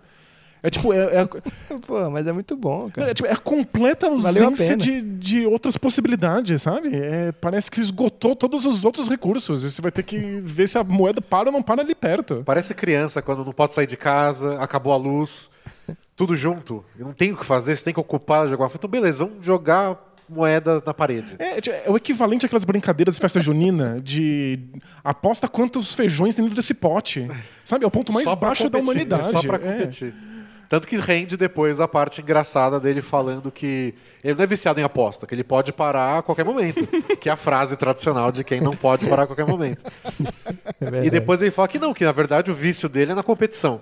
É 0.61 0.69
tipo, 0.69 0.91
é, 0.93 1.21
é, 1.21 1.25
Pô, 1.87 2.09
mas 2.09 2.27
é 2.27 2.33
muito 2.33 2.55
bom, 2.57 2.89
cara. 2.91 3.11
é, 3.11 3.13
tipo, 3.13 3.27
é 3.27 3.31
a 3.31 3.37
completa 3.37 4.07
a 4.07 4.09
ausência 4.09 4.77
pena. 4.77 4.77
de, 4.83 5.01
de 5.01 5.45
outras 5.45 5.77
possibilidades, 5.77 6.61
sabe? 6.61 6.89
É, 6.93 7.31
parece 7.31 7.71
que 7.71 7.79
esgotou 7.79 8.35
todos 8.35 8.65
os 8.65 8.83
outros 8.83 9.07
recursos. 9.07 9.63
E 9.63 9.69
você 9.71 9.81
vai 9.81 9.91
ter 9.91 10.03
que 10.03 10.17
ver 10.43 10.67
se 10.67 10.77
a 10.77 10.83
moeda 10.83 11.21
para 11.21 11.47
ou 11.49 11.53
não 11.53 11.61
para 11.63 11.81
ali 11.81 11.95
perto. 11.95 12.43
Parece 12.45 12.73
criança 12.73 13.21
quando 13.21 13.43
não 13.45 13.53
pode 13.53 13.73
sair 13.73 13.87
de 13.87 13.95
casa, 13.97 14.57
acabou 14.61 14.91
a 14.91 14.97
luz, 14.97 15.49
tudo 16.15 16.35
junto. 16.35 16.83
E 16.97 17.01
não 17.03 17.13
tem 17.13 17.31
o 17.31 17.37
que 17.37 17.45
fazer, 17.45 17.75
você 17.75 17.83
tem 17.83 17.93
que 17.93 17.99
ocupar 17.99 18.45
de 18.47 18.53
alguma 18.53 18.69
forma. 18.69 18.79
Então, 18.79 18.89
beleza, 18.89 19.25
vamos 19.25 19.43
jogar 19.45 19.97
moeda 20.27 20.81
na 20.85 20.93
parede. 20.93 21.35
É, 21.39 21.59
tipo, 21.59 21.75
é 21.75 21.89
o 21.89 21.97
equivalente 21.97 22.45
àquelas 22.45 22.63
brincadeiras 22.63 23.15
de 23.15 23.21
festa 23.21 23.39
junina 23.39 23.99
de 23.99 24.59
aposta 25.03 25.47
quantos 25.47 25.93
feijões 25.95 26.35
tem 26.35 26.43
dentro 26.45 26.55
desse 26.55 26.73
pote. 26.75 27.27
Sabe? 27.63 27.83
É 27.83 27.87
o 27.87 27.91
ponto 27.91 28.13
mais 28.13 28.27
Só 28.27 28.35
baixo 28.35 28.69
da 28.69 28.79
competir, 28.79 28.83
humanidade. 29.07 29.31
Só 29.31 29.41
pra 29.41 29.55
É. 29.55 29.59
competir. 29.59 30.13
Tanto 30.69 30.87
que 30.87 30.95
rende 30.97 31.35
depois 31.35 31.79
a 31.81 31.87
parte 31.87 32.21
engraçada 32.21 32.79
dele 32.79 33.01
falando 33.01 33.51
que 33.51 33.95
ele 34.23 34.35
não 34.35 34.43
é 34.43 34.45
viciado 34.45 34.79
em 34.79 34.83
aposta, 34.83 35.25
que 35.25 35.33
ele 35.33 35.43
pode 35.43 35.73
parar 35.73 36.19
a 36.19 36.21
qualquer 36.21 36.45
momento. 36.45 36.85
que 37.19 37.27
é 37.27 37.31
a 37.31 37.35
frase 37.35 37.75
tradicional 37.75 38.31
de 38.31 38.43
quem 38.43 38.61
não 38.61 38.73
pode 38.73 39.07
parar 39.07 39.23
a 39.23 39.25
qualquer 39.25 39.47
momento. 39.47 39.83
É 40.79 41.05
E 41.05 41.09
depois 41.09 41.41
ele 41.41 41.49
fala 41.49 41.67
que 41.67 41.79
não, 41.79 41.91
que 41.91 42.05
na 42.05 42.11
verdade 42.11 42.51
o 42.51 42.53
vício 42.53 42.87
dele 42.87 43.13
é 43.13 43.15
na 43.15 43.23
competição. 43.23 43.81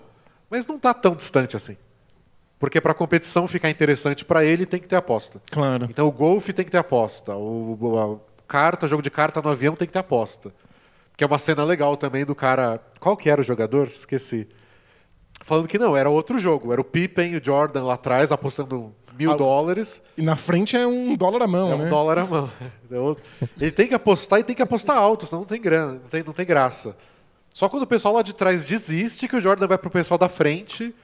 Mas 0.49 0.65
não 0.65 0.79
tá 0.79 0.93
tão 0.93 1.13
distante 1.13 1.57
assim. 1.57 1.75
Porque 2.59 2.81
para 2.81 2.91
a 2.91 2.95
competição 2.95 3.47
ficar 3.47 3.69
interessante 3.69 4.25
para 4.25 4.43
ele 4.43 4.65
tem 4.65 4.79
que 4.79 4.87
ter 4.87 4.95
aposta. 4.95 5.39
Claro. 5.51 5.85
Então 5.89 6.07
o 6.07 6.11
golfe 6.11 6.51
tem 6.53 6.65
que 6.65 6.71
ter 6.71 6.77
aposta, 6.79 7.35
o, 7.35 7.73
o- 7.79 8.19
carta, 8.47 8.87
jogo 8.87 9.01
de 9.03 9.11
carta 9.11 9.41
no 9.41 9.49
avião 9.49 9.75
tem 9.75 9.85
que 9.87 9.93
ter 9.93 9.99
aposta. 9.99 10.51
Que 11.15 11.23
é 11.23 11.27
uma 11.27 11.39
cena 11.39 11.63
legal 11.63 11.95
também 11.97 12.23
do 12.25 12.33
cara. 12.35 12.79
Qual 12.99 13.15
que 13.17 13.29
era 13.29 13.41
o 13.41 13.43
jogador? 13.43 13.87
Esqueci. 13.87 14.47
Falando 15.41 15.67
que 15.67 15.77
não, 15.77 15.95
era 15.95 16.09
outro 16.09 16.37
jogo. 16.39 16.71
Era 16.71 16.81
o 16.81 16.83
Pippen 16.83 17.33
e 17.33 17.37
o 17.37 17.43
Jordan 17.43 17.83
lá 17.85 17.93
atrás 17.95 18.31
apostando 18.31 18.93
mil 19.17 19.35
dólares. 19.35 20.01
E 20.15 20.21
na 20.21 20.35
frente 20.35 20.75
é 20.77 20.85
um 20.85 21.15
dólar 21.15 21.41
a 21.43 21.47
mão, 21.47 21.71
É 21.71 21.75
um 21.75 21.83
né? 21.83 21.89
dólar 21.89 22.19
a 22.19 22.25
mão. 22.25 22.49
É. 22.89 22.95
Ele 23.65 23.71
tem 23.71 23.87
que 23.87 23.93
apostar 23.93 24.39
e 24.39 24.43
tem 24.43 24.55
que 24.55 24.61
apostar 24.61 24.95
alto, 24.97 25.25
senão 25.25 25.41
não 25.41 25.47
tem 25.47 25.59
grana, 25.61 25.93
não 25.93 25.99
tem, 25.99 26.23
não 26.23 26.31
tem 26.33 26.45
graça. 26.45 26.95
Só 27.53 27.67
quando 27.67 27.83
o 27.83 27.87
pessoal 27.87 28.13
lá 28.13 28.21
de 28.21 28.33
trás 28.33 28.63
desiste 28.65 29.27
que 29.27 29.35
o 29.35 29.41
Jordan 29.41 29.67
vai 29.67 29.77
pro 29.77 29.89
pessoal 29.89 30.17
da 30.17 30.29
frente 30.29 30.95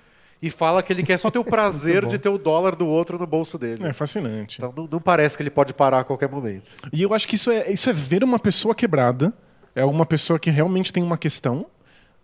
e 0.43 0.49
fala 0.49 0.84
que 0.84 0.91
ele 0.91 1.03
quer 1.03 1.17
só 1.17 1.32
ter 1.32 1.39
o 1.39 1.43
prazer 1.45 2.06
de 2.06 2.19
ter 2.19 2.27
o 2.27 2.38
dólar 2.38 2.75
do 2.75 2.86
outro 2.86 3.17
no 3.17 3.25
bolso 3.25 3.58
dele. 3.58 3.88
É 3.88 3.93
fascinante. 3.93 4.58
Então 4.58 4.73
não, 4.75 4.89
não 4.91 4.99
parece 4.99 5.38
que 5.38 5.41
ele 5.41 5.49
pode 5.49 5.73
parar 5.73 5.99
a 5.99 6.03
qualquer 6.03 6.29
momento. 6.29 6.69
E 6.91 7.01
eu 7.01 7.13
acho 7.13 7.25
que 7.25 7.36
isso 7.36 7.49
é, 7.49 7.71
isso 7.71 7.89
é 7.89 7.93
ver 7.93 8.25
uma 8.25 8.38
pessoa 8.38 8.75
quebrada, 8.75 9.34
é 9.73 9.86
uma 9.86 10.06
pessoa 10.06 10.38
que 10.38 10.51
realmente 10.51 10.91
tem 10.91 11.01
uma 11.01 11.17
questão. 11.17 11.65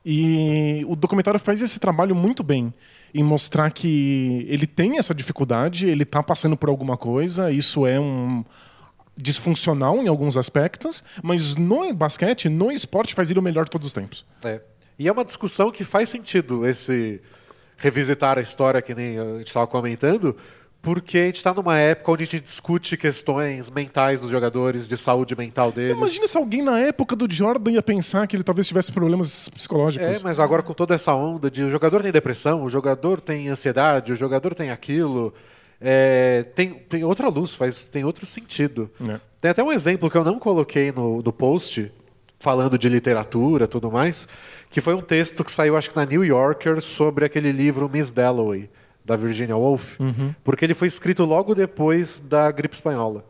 E 0.06 0.86
o 0.88 0.98
documentário 0.98 1.40
faz 1.40 1.62
esse 1.62 1.80
trabalho 1.80 2.14
muito 2.14 2.44
bem 2.44 2.74
em 3.14 3.24
mostrar 3.24 3.72
que 3.72 4.46
ele 4.50 4.68
tem 4.68 4.98
essa 4.98 5.16
dificuldade, 5.16 5.88
ele 5.88 6.04
está 6.04 6.22
passando 6.22 6.58
por 6.58 6.68
alguma 6.70 6.98
coisa, 6.98 7.50
isso 7.52 7.88
é 7.88 8.00
um 8.00 8.44
disfuncional 9.16 9.98
em 9.98 10.08
alguns 10.08 10.36
aspectos, 10.36 11.04
mas 11.24 11.56
no 11.56 11.94
basquete, 11.94 12.50
no 12.50 12.70
esporte, 12.70 13.14
faz 13.14 13.30
ele 13.30 13.40
o 13.40 13.42
melhor 13.42 13.64
de 13.64 13.72
todos 13.72 13.88
os 13.88 13.94
tempos. 13.94 14.26
É. 14.44 14.62
E 14.98 15.08
é 15.08 15.12
uma 15.12 15.24
discussão 15.24 15.72
que 15.72 15.86
faz 15.86 16.10
sentido 16.10 16.68
esse 16.68 17.22
revisitar 17.80 18.38
a 18.38 18.42
história 18.42 18.82
que 18.82 18.94
nem 18.94 19.18
a 19.18 19.38
gente 19.38 19.48
estava 19.48 19.66
comentando, 19.66 20.36
porque 20.82 21.18
a 21.18 21.26
gente 21.26 21.38
está 21.38 21.54
numa 21.54 21.78
época 21.78 22.12
onde 22.12 22.24
a 22.24 22.26
gente 22.26 22.40
discute 22.42 22.96
questões 22.96 23.70
mentais 23.70 24.22
dos 24.22 24.30
jogadores, 24.30 24.88
de 24.88 24.96
saúde 24.96 25.36
mental 25.36 25.72
deles. 25.72 25.98
Imagina 25.98 26.28
se 26.28 26.38
alguém 26.38 26.62
na 26.62 26.80
época 26.80 27.16
do 27.16 27.32
Jordan 27.32 27.72
ia 27.72 27.82
pensar 27.82 28.28
que 28.28 28.36
ele 28.36 28.44
talvez 28.44 28.68
tivesse 28.68 28.92
problemas 28.92 29.50
psicológicos. 29.50 30.08
É, 30.08 30.20
mas 30.24 30.40
agora 30.40 30.62
com 30.62 30.74
toda 30.74 30.96
essa 30.96 31.14
onda 31.14 31.50
de 31.50 31.64
o 31.64 31.70
jogador 31.70 32.02
tem 32.02 32.12
depressão, 32.12 32.64
o 32.64 32.70
jogador 32.70 33.20
tem 33.20 33.50
ansiedade, 33.50 34.14
o 34.14 34.16
jogador 34.16 34.56
tem 34.56 34.72
aquilo, 34.72 35.34
é, 35.82 36.44
tem, 36.56 36.74
tem 36.74 37.04
outra 37.04 37.28
luz, 37.28 37.54
faz, 37.54 37.90
tem 37.90 38.06
outro 38.06 38.26
sentido. 38.26 38.90
É. 39.02 39.20
Tem 39.42 39.52
até 39.52 39.64
um 39.64 39.72
exemplo 39.72 40.10
que 40.10 40.18
eu 40.18 40.24
não 40.24 40.40
coloquei 40.40 40.92
no, 40.92 41.22
no 41.22 41.34
post, 41.34 41.92
falando 42.40 42.78
de 42.78 42.88
literatura 42.88 43.66
e 43.66 43.68
tudo 43.68 43.92
mais, 43.92 44.28
que 44.70 44.80
foi 44.82 44.94
um 44.96 45.02
texto 45.02 45.44
que 45.44 45.52
saiu, 45.52 45.76
acho 45.76 45.90
que 45.90 45.96
na 45.96 46.06
New 46.06 46.24
Yorker, 46.24 46.82
sobre 46.82 47.26
aquele 47.26 47.52
livro 47.52 47.90
Miss 47.90 48.12
Dalloway, 48.12 48.70
da 49.04 49.16
Virginia 49.16 49.58
Woolf, 49.58 49.98
porque 50.44 50.66
ele 50.66 50.74
foi 50.74 50.88
escrito 50.88 51.26
logo 51.26 51.54
depois 51.56 52.20
da 52.20 52.50
gripe 52.52 52.76
espanhola. 52.76 53.26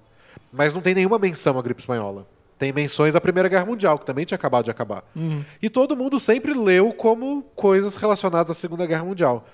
Mas 0.51 0.73
não 0.73 0.81
tem 0.81 0.93
nenhuma 0.93 1.17
menção 1.17 1.57
à 1.57 1.61
gripe 1.61 1.79
espanhola. 1.79 2.27
Tem 2.57 2.73
menções 2.73 3.15
à 3.15 3.21
Primeira 3.21 3.47
Guerra 3.47 3.65
Mundial, 3.65 3.97
que 3.97 4.05
também 4.05 4.25
tinha 4.25 4.35
acabado 4.35 4.65
de 4.65 4.71
acabar. 4.71 5.03
E 5.61 5.69
todo 5.69 5.95
mundo 5.95 6.19
sempre 6.19 6.53
leu 6.53 6.91
como 6.91 7.43
coisas 7.55 7.95
relacionadas 7.95 8.51
à 8.51 8.53
Segunda 8.53 8.85
Guerra 8.85 9.05
Mundial. 9.05 9.47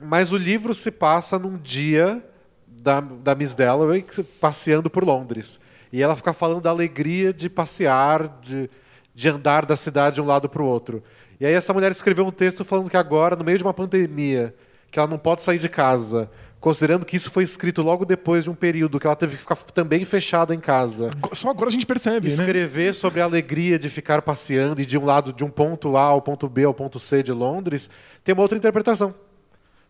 Mas 0.00 0.32
o 0.32 0.36
livro 0.38 0.74
se 0.74 0.90
passa 0.90 1.38
num 1.38 1.58
dia 1.58 2.24
da, 2.66 3.00
da 3.00 3.34
Miss 3.34 3.54
Dalloway 3.54 4.02
passeando 4.40 4.88
por 4.88 5.04
Londres. 5.04 5.60
E 5.92 6.02
ela 6.02 6.16
fica 6.16 6.32
falando 6.32 6.62
da 6.62 6.70
alegria 6.70 7.34
de 7.34 7.50
passear, 7.50 8.38
de, 8.40 8.70
de 9.14 9.28
andar 9.28 9.66
da 9.66 9.76
cidade 9.76 10.16
de 10.16 10.22
um 10.22 10.26
lado 10.26 10.48
para 10.48 10.62
o 10.62 10.66
outro. 10.66 11.02
E 11.40 11.46
aí 11.46 11.54
essa 11.54 11.72
mulher 11.72 11.90
escreveu 11.90 12.26
um 12.26 12.30
texto 12.30 12.64
falando 12.64 12.90
que 12.90 12.96
agora, 12.96 13.34
no 13.34 13.44
meio 13.44 13.58
de 13.58 13.64
uma 13.64 13.72
pandemia, 13.72 14.54
que 14.90 14.98
ela 14.98 15.08
não 15.08 15.18
pode 15.18 15.42
sair 15.42 15.58
de 15.58 15.68
casa, 15.68 16.30
considerando 16.60 17.06
que 17.06 17.16
isso 17.16 17.30
foi 17.30 17.42
escrito 17.42 17.80
logo 17.80 18.04
depois 18.04 18.44
de 18.44 18.50
um 18.50 18.54
período 18.54 19.00
que 19.00 19.06
ela 19.06 19.16
teve 19.16 19.36
que 19.36 19.42
ficar 19.42 19.56
também 19.56 20.04
fechada 20.04 20.54
em 20.54 20.60
casa. 20.60 21.10
Só 21.32 21.48
agora 21.48 21.68
a 21.68 21.72
gente 21.72 21.86
percebe, 21.86 22.28
né? 22.28 22.32
Escrever 22.32 22.94
sobre 22.94 23.20
a 23.20 23.24
alegria 23.24 23.78
de 23.78 23.88
ficar 23.88 24.20
passeando 24.20 24.82
e 24.82 24.86
de 24.86 24.98
um 24.98 25.04
lado, 25.04 25.32
de 25.32 25.42
um 25.42 25.50
ponto 25.50 25.96
A 25.96 26.02
ao 26.02 26.20
ponto 26.20 26.48
B 26.48 26.64
ao 26.64 26.74
ponto 26.74 27.00
C 27.00 27.22
de 27.22 27.32
Londres, 27.32 27.88
tem 28.22 28.34
uma 28.34 28.42
outra 28.42 28.58
interpretação. 28.58 29.14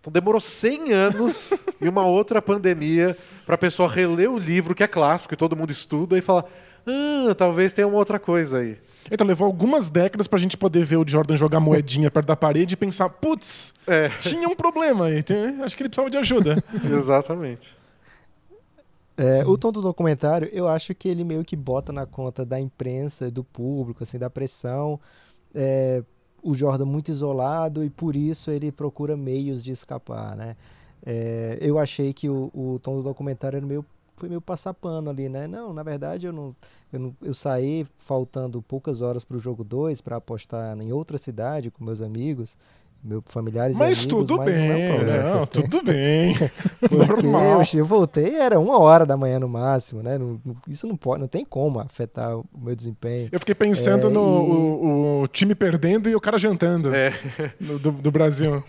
Então 0.01 0.13
demorou 0.13 0.41
100 0.41 0.93
anos 0.93 1.53
e 1.81 1.89
uma 1.89 2.07
outra 2.07 2.41
pandemia 2.41 3.17
para 3.45 3.57
a 3.57 3.59
pessoa 3.59 3.89
reler 3.89 4.31
o 4.31 4.39
livro, 4.39 4.75
que 4.75 4.85
é 4.85 4.87
clássico 4.87 5.35
e 5.35 5.37
todo 5.37 5.57
mundo 5.57 5.73
estuda, 5.73 6.17
e 6.17 6.23
falar: 6.23 6.45
ah, 6.87 7.35
talvez 7.35 7.73
tenha 7.73 7.89
uma 7.89 7.99
outra 7.99 8.19
coisa 8.19 8.59
aí. 8.59 8.79
Então 9.11 9.25
levou 9.27 9.47
algumas 9.47 9.89
décadas 9.89 10.27
pra 10.27 10.39
gente 10.39 10.57
poder 10.57 10.85
ver 10.85 10.97
o 10.97 11.05
Jordan 11.07 11.37
jogar 11.37 11.61
moedinha 11.61 12.11
perto 12.11 12.27
da 12.27 12.37
parede 12.37 12.75
e 12.75 12.77
pensar, 12.77 13.09
putz, 13.09 13.73
É. 13.87 14.09
tinha 14.21 14.49
um 14.49 14.57
problema 14.57 15.07
aí. 15.07 15.25
Acho 15.65 15.77
que 15.77 15.83
ele 15.83 15.89
precisava 15.89 16.11
de 16.11 16.17
ajuda. 16.17 16.57
Exatamente. 16.91 17.75
É, 19.17 19.43
o 19.47 19.59
tom 19.59 19.71
do 19.71 19.83
documentário, 19.83 20.49
eu 20.51 20.67
acho 20.67 20.95
que 20.95 21.07
ele 21.09 21.25
meio 21.25 21.45
que 21.45 21.55
bota 21.55 21.93
na 21.93 22.07
conta 22.07 22.45
da 22.45 22.59
imprensa, 22.59 23.31
do 23.31 23.45
público, 23.45 24.03
assim, 24.03 24.19
da 24.19 24.31
pressão. 24.31 24.99
É, 25.55 26.03
o 26.43 26.55
Jordan 26.55 26.87
muito 26.87 27.11
isolado 27.11 27.85
e 27.85 27.91
por 27.91 28.17
isso 28.17 28.51
ele 28.51 28.73
procura 28.73 29.17
meios 29.17 29.63
de 29.63 29.73
escapar, 29.73 30.35
né? 30.37 30.57
É, 31.05 31.59
eu 31.61 31.79
achei 31.79 32.13
que 32.15 32.29
o, 32.31 32.51
o 32.55 32.79
tom 32.83 32.97
do 32.97 33.03
documentário 33.03 33.59
era 33.59 33.67
meio, 33.67 33.85
foi 34.21 34.29
meio 34.29 34.41
passar 34.41 34.75
pano 34.75 35.09
ali, 35.09 35.29
né? 35.31 35.47
Não, 35.47 35.73
na 35.73 35.83
verdade 35.83 36.27
eu 36.27 36.33
não, 36.33 36.55
eu, 36.93 37.01
não, 37.01 37.17
eu 37.23 37.33
saí 37.33 37.87
faltando 37.97 38.61
poucas 38.61 39.01
horas 39.01 39.25
para 39.25 39.37
o 39.37 39.41
jogo 39.41 39.65
2 39.65 40.03
para 40.03 40.17
apostar 40.17 40.79
em 40.79 40.93
outra 40.93 41.17
cidade 41.17 41.71
com 41.71 41.83
meus 41.83 42.03
amigos 42.03 42.57
Meu 43.03 43.23
familiares 43.27 43.75
e 43.75 43.79
Mas 43.79 43.99
amigos, 44.01 44.05
tudo 44.07 44.37
mas 44.37 44.47
não 44.47 44.53
é 44.55 44.59
um 44.59 44.69
bem, 44.77 44.89
problema 44.95 45.35
não, 45.35 45.47
tudo 45.47 45.83
bem. 45.83 46.35
Porque 46.81 46.95
Normal. 47.27 47.63
eu, 47.73 47.79
eu 47.81 47.85
voltei, 47.87 48.35
era 48.37 48.61
uma 48.61 48.79
hora 48.79 49.07
da 49.07 49.17
manhã 49.17 49.39
no 49.39 49.49
máximo, 49.49 50.03
né? 50.03 50.19
Não- 50.19 50.39
isso 50.69 50.87
não 50.87 50.97
pode, 50.99 51.21
não 51.23 51.27
tem 51.29 51.43
como 51.43 51.81
afetar 51.81 52.37
o 52.37 52.45
meu 52.59 52.77
desempenho. 52.77 53.31
Eu 53.33 53.39
fiquei 53.41 53.55
pensando 53.55 54.09
É, 54.09 54.11
no 54.11 54.21
e- 54.21 54.23
o, 54.23 55.21
o 55.23 55.29
time 55.29 55.55
perdendo 55.55 56.11
e 56.11 56.15
o 56.15 56.21
cara 56.21 56.37
jantando 56.37 56.95
É. 56.95 57.11
no- 57.59 57.79
do, 57.79 57.91
do 57.91 58.11
Brasil. 58.11 58.63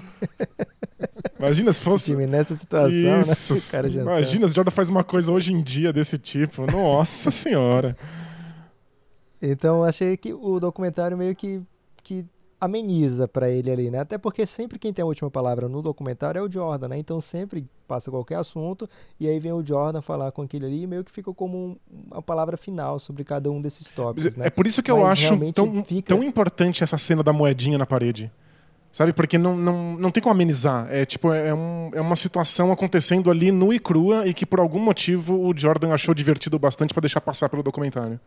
Imagina 1.38 1.74
se 1.74 1.80
O 1.82 1.84
fosse. 1.84 2.12
time 2.12 2.26
nessa 2.26 2.56
situação, 2.56 3.20
Isso. 3.20 3.54
né? 3.54 3.60
O 3.68 3.72
cara 3.72 3.90
jantando. 3.90 4.12
Imagina 4.12 4.48
se 4.48 4.54
o 4.54 4.56
Jordan 4.56 4.72
faz 4.72 4.88
uma 4.88 5.04
coisa 5.04 5.32
hoje 5.32 5.52
em 5.54 5.62
dia 5.62 5.92
desse 5.92 6.18
tipo. 6.18 6.66
Nossa 6.72 7.32
senhora. 7.32 7.98
Então 9.42 9.84
achei 9.84 10.16
que 10.16 10.34
o 10.34 10.60
documentário 10.60 11.18
meio 11.18 11.36
que, 11.36 11.62
que 12.04 12.26
ameniza 12.62 13.28
pra 13.28 13.50
ele 13.50 13.72
ali, 13.72 13.90
né? 13.90 14.00
Até 14.00 14.18
porque 14.20 14.46
sempre 14.46 14.78
quem 14.78 14.94
tem 14.94 15.02
a 15.02 15.06
última 15.06 15.32
palavra 15.32 15.68
no 15.68 15.82
documentário 15.82 16.38
é 16.40 16.42
o 16.44 16.50
Jordan, 16.52 16.90
né? 16.90 16.98
Então 17.00 17.20
sempre 17.20 17.66
passa 17.88 18.12
qualquer 18.12 18.36
assunto 18.36 18.88
e 19.20 19.28
aí 19.28 19.40
vem 19.40 19.52
o 19.52 19.66
Jordan 19.66 20.00
falar 20.02 20.32
com 20.32 20.44
aquele 20.44 20.68
ali 20.68 20.84
e 20.84 20.88
meio 20.88 21.04
que 21.04 21.12
fica 21.12 21.34
como 21.34 21.58
um- 21.58 21.76
uma 22.12 22.22
palavra 22.22 22.56
final 22.56 23.00
sobre 23.00 23.24
cada 23.24 23.50
um 23.52 23.60
desses 23.60 23.90
tópicos, 23.90 24.36
né? 24.38 24.46
É 24.46 24.50
por 24.52 24.68
isso 24.68 24.84
que 24.84 24.92
eu 24.92 24.98
Mas 24.98 25.06
acho 25.14 25.22
realmente 25.24 25.56
tão, 25.56 25.84
fica- 25.84 26.16
tão 26.16 26.24
importante 26.24 26.84
essa 26.84 26.98
cena 27.00 27.24
da 27.24 27.34
moedinha 27.34 27.78
na 27.80 27.86
parede. 27.86 28.32
Sabe? 28.94 29.14
Porque 29.14 29.38
não, 29.38 29.56
não, 29.56 29.94
não 29.98 30.12
tem 30.12 30.22
como 30.22 30.36
amenizar. 30.36 30.86
É 30.92 31.06
tipo, 31.06 31.32
é, 31.32 31.54
um- 31.54 31.90
é 31.94 32.02
uma 32.02 32.16
situação 32.16 32.74
acontecendo 32.74 33.32
ali 33.32 33.50
nua 33.50 33.74
e 33.74 33.80
crua 33.80 34.28
e 34.28 34.34
que 34.34 34.46
por 34.46 34.60
algum 34.60 34.80
motivo 34.80 35.48
o 35.48 35.58
Jordan 35.58 35.94
achou 35.94 36.14
divertido 36.14 36.60
bastante 36.60 36.94
pra 36.94 37.00
deixar 37.00 37.22
passar 37.22 37.48
pelo 37.48 37.64
documentário. 37.64 38.20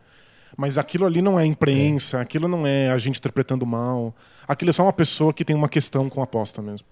Mas 0.57 0.77
aquilo 0.77 1.05
ali 1.05 1.21
não 1.21 1.39
é 1.39 1.45
imprensa, 1.45 2.21
aquilo 2.21 2.47
não 2.47 2.65
é 2.65 2.89
a 2.89 2.97
gente 2.97 3.19
interpretando 3.19 3.65
mal. 3.65 4.15
Aquilo 4.47 4.69
é 4.69 4.73
só 4.73 4.83
uma 4.83 4.93
pessoa 4.93 5.33
que 5.33 5.43
tem 5.43 5.55
uma 5.55 5.67
questão 5.69 6.09
com 6.09 6.21
a 6.21 6.23
aposta 6.23 6.61
mesmo. 6.61 6.87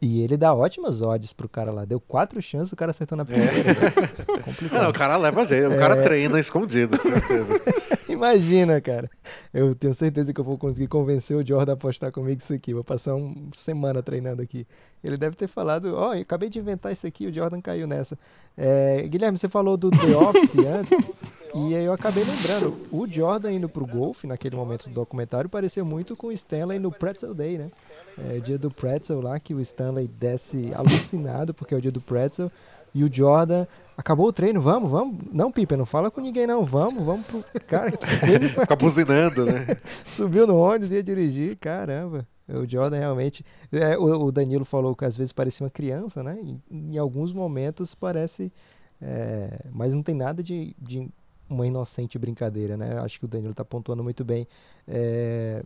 E 0.00 0.22
ele 0.22 0.36
dá 0.36 0.52
ótimas 0.54 1.00
odds 1.00 1.32
pro 1.32 1.48
cara 1.48 1.72
lá. 1.72 1.84
Deu 1.84 1.98
quatro 1.98 2.40
chances, 2.42 2.72
o 2.72 2.76
cara 2.76 2.90
acertou 2.90 3.16
na 3.16 3.24
primeira. 3.24 3.52
né? 3.52 3.72
Complicado. 4.44 4.82
Não, 4.82 4.90
o 4.90 4.92
cara 4.92 5.16
leva 5.16 5.46
jeito, 5.46 5.72
o 5.72 5.78
cara 5.78 6.02
treina 6.02 6.38
escondido, 6.38 6.98
com 6.98 7.02
certeza. 7.08 7.54
Imagina, 8.08 8.80
cara. 8.80 9.08
Eu 9.52 9.74
tenho 9.74 9.94
certeza 9.94 10.32
que 10.32 10.40
eu 10.40 10.44
vou 10.44 10.58
conseguir 10.58 10.88
convencer 10.88 11.36
o 11.36 11.46
Jordan 11.46 11.72
a 11.72 11.74
apostar 11.74 12.12
comigo 12.12 12.40
isso 12.40 12.52
aqui. 12.52 12.74
Vou 12.74 12.84
passar 12.84 13.14
uma 13.14 13.34
semana 13.54 14.02
treinando 14.02 14.42
aqui. 14.42 14.66
Ele 15.02 15.16
deve 15.16 15.36
ter 15.36 15.46
falado, 15.46 15.94
ó, 15.94 16.14
eu 16.14 16.22
acabei 16.22 16.48
de 16.48 16.58
inventar 16.58 16.92
isso 16.92 17.06
aqui, 17.06 17.26
o 17.26 17.32
Jordan 17.32 17.60
caiu 17.60 17.86
nessa. 17.86 18.18
É, 18.56 19.02
Guilherme, 19.08 19.38
você 19.38 19.48
falou 19.48 19.76
do 19.76 19.90
The 19.90 20.16
Office 20.16 20.56
antes, 20.58 21.06
e 21.54 21.74
aí 21.74 21.84
eu 21.84 21.92
acabei 21.92 22.24
lembrando, 22.24 22.76
o 22.90 23.06
Jordan 23.06 23.52
indo 23.52 23.68
pro 23.68 23.86
golfe, 23.86 24.26
naquele 24.26 24.56
momento 24.56 24.88
do 24.88 24.94
documentário, 24.94 25.48
pareceu 25.48 25.84
muito 25.84 26.16
com 26.16 26.26
o 26.26 26.32
Stanley 26.32 26.78
no 26.78 26.90
Pretzel 26.90 27.32
Day, 27.32 27.58
né? 27.58 27.70
É, 28.18 28.38
o 28.38 28.40
dia 28.40 28.58
do 28.58 28.70
Pretzel 28.70 29.20
lá, 29.20 29.38
que 29.38 29.54
o 29.54 29.60
Stanley 29.60 30.08
desce 30.08 30.72
alucinado, 30.74 31.54
porque 31.54 31.74
é 31.74 31.76
o 31.76 31.80
dia 31.80 31.92
do 31.92 32.00
Pretzel, 32.00 32.50
e 32.94 33.04
o 33.04 33.12
Jordan 33.12 33.66
acabou 33.96 34.26
o 34.28 34.32
treino, 34.32 34.60
vamos, 34.60 34.90
vamos. 34.90 35.18
Não, 35.32 35.50
Piper, 35.50 35.78
não 35.78 35.86
fala 35.86 36.10
com 36.10 36.20
ninguém 36.20 36.46
não, 36.46 36.64
vamos, 36.64 37.02
vamos 37.04 37.26
pro. 37.26 37.44
Cara, 37.66 37.90
que 37.90 38.20
coisa 38.20 38.48
foi 38.50 38.62
Fica 38.62 38.76
buzinando, 38.76 39.46
né? 39.46 39.76
Subiu 40.06 40.46
no 40.46 40.56
ônibus 40.56 40.90
e 40.90 40.94
ia 40.94 41.02
dirigir, 41.02 41.56
caramba. 41.56 42.26
O 42.48 42.66
Jordan 42.66 42.98
realmente. 42.98 43.44
é, 43.72 43.96
o, 43.96 44.26
o 44.26 44.32
Danilo 44.32 44.64
falou 44.64 44.94
que 44.94 45.04
às 45.04 45.16
vezes 45.16 45.32
parecia 45.32 45.64
uma 45.64 45.70
criança, 45.70 46.22
né? 46.22 46.38
Em, 46.40 46.62
em 46.70 46.98
alguns 46.98 47.32
momentos 47.32 47.94
parece. 47.94 48.52
é, 49.00 49.66
mas 49.72 49.92
não 49.92 50.02
tem 50.02 50.14
nada 50.14 50.42
de, 50.42 50.76
de 50.78 51.08
uma 51.48 51.66
inocente 51.66 52.18
brincadeira, 52.18 52.76
né? 52.76 52.98
Acho 52.98 53.18
que 53.18 53.24
o 53.24 53.28
Danilo 53.28 53.50
está 53.52 53.64
pontuando 53.64 54.02
muito 54.02 54.24
bem. 54.24 54.46
É, 54.88 55.62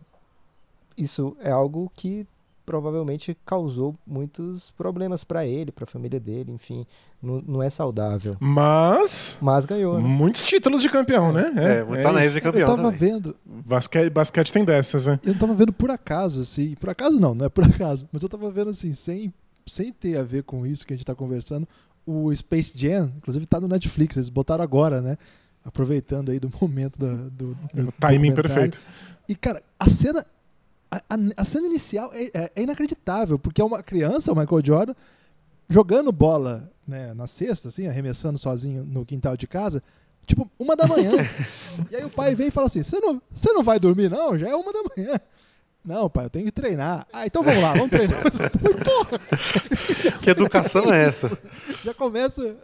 isso 0.97 1.35
é 1.41 1.51
algo 1.51 1.91
que 1.95 2.27
provavelmente 2.65 3.35
causou 3.43 3.95
muitos 4.05 4.69
problemas 4.77 5.23
para 5.23 5.43
ele, 5.43 5.71
para 5.71 5.85
a 5.85 5.87
família 5.87 6.19
dele, 6.19 6.51
enfim. 6.51 6.85
Não, 7.21 7.41
não 7.47 7.63
é 7.63 7.69
saudável. 7.69 8.37
Mas. 8.39 9.37
Mas 9.41 9.65
ganhou, 9.65 9.99
né? 9.99 10.07
Muitos 10.07 10.45
títulos 10.45 10.81
de 10.81 10.87
campeão, 10.89 11.33
né? 11.33 11.51
É, 11.55 11.83
muitos 11.83 12.05
anéis 12.05 12.27
isso. 12.27 12.39
de 12.39 12.45
Eu 12.45 12.51
campeão 12.51 12.67
tava 12.75 12.91
também. 12.91 12.99
vendo, 12.99 13.35
Basquete, 13.43 14.09
basquete 14.11 14.53
tem 14.53 14.63
dessas, 14.63 15.07
né? 15.07 15.19
eu 15.23 15.37
tava 15.37 15.53
vendo 15.55 15.73
por 15.73 15.89
acaso, 15.89 16.41
assim, 16.41 16.75
por 16.75 16.89
acaso 16.91 17.19
não, 17.19 17.33
não 17.33 17.45
é 17.45 17.49
por 17.49 17.63
acaso, 17.65 18.07
mas 18.11 18.21
eu 18.21 18.29
tava 18.29 18.51
vendo 18.51 18.69
assim, 18.69 18.93
sem, 18.93 19.33
sem 19.65 19.91
ter 19.91 20.17
a 20.17 20.23
ver 20.23 20.43
com 20.43 20.65
isso 20.65 20.85
que 20.85 20.93
a 20.93 20.95
gente 20.95 21.05
tá 21.05 21.15
conversando, 21.15 21.67
o 22.05 22.33
Space 22.35 22.71
Jam, 22.75 23.11
inclusive 23.17 23.45
tá 23.47 23.59
no 23.59 23.67
Netflix, 23.67 24.15
eles 24.15 24.29
botaram 24.29 24.63
agora, 24.63 25.01
né? 25.01 25.17
Aproveitando 25.69 26.31
aí 26.31 26.39
do 26.39 26.51
momento 26.59 26.97
da- 26.99 27.13
do, 27.29 27.55
do 27.73 27.89
O 27.89 27.91
timing 27.99 28.33
perfeito. 28.33 28.81
E, 29.27 29.35
cara, 29.35 29.61
a 29.79 29.87
cena. 29.87 30.25
A, 30.91 30.99
a- 31.37 31.45
cena 31.45 31.67
inicial 31.67 32.09
é, 32.13 32.23
é- 32.33 32.51
é 32.55 32.61
inacreditável, 32.63 33.37
porque 33.37 33.61
é 33.61 33.63
uma 33.63 33.83
criança, 33.83 34.33
o 34.33 34.35
Michael 34.35 34.65
Jordan, 34.65 34.93
jogando 35.69 36.11
bola 36.11 36.67
né, 36.87 37.13
na 37.13 37.27
cesta, 37.27 37.67
assim, 37.67 37.85
arremessando 37.87 38.39
sozinho 38.39 38.83
no 38.83 39.05
quintal 39.05 39.37
de 39.37 39.45
casa, 39.45 39.83
tipo, 40.25 40.49
uma 40.57 40.75
da 40.75 40.87
manhã. 40.87 41.11
e 41.91 41.95
aí 41.95 42.03
o 42.03 42.09
pai 42.09 42.33
vem 42.33 42.47
e 42.47 42.51
fala 42.51 42.65
assim: 42.65 42.81
Você 42.81 42.99
não, 42.99 43.21
você 43.29 43.53
não 43.53 43.61
vai 43.63 43.79
dormir, 43.79 44.09
não? 44.09 44.35
Já 44.35 44.49
é 44.49 44.55
uma 44.55 44.73
da 44.73 44.81
manhã. 44.97 45.19
Não, 45.85 46.09
pai, 46.09 46.25
eu 46.25 46.29
tenho 46.31 46.45
que 46.45 46.51
treinar. 46.51 47.05
Ah, 47.13 47.27
então 47.27 47.43
vamos 47.43 47.61
lá, 47.61 47.73
vamos 47.73 47.89
treinar. 47.89 48.21
Porra, 48.83 49.19
Que 50.23 50.29
educação 50.31 50.91
é 50.91 51.05
essa? 51.05 51.29
já 51.85 51.93
começa. 51.93 52.57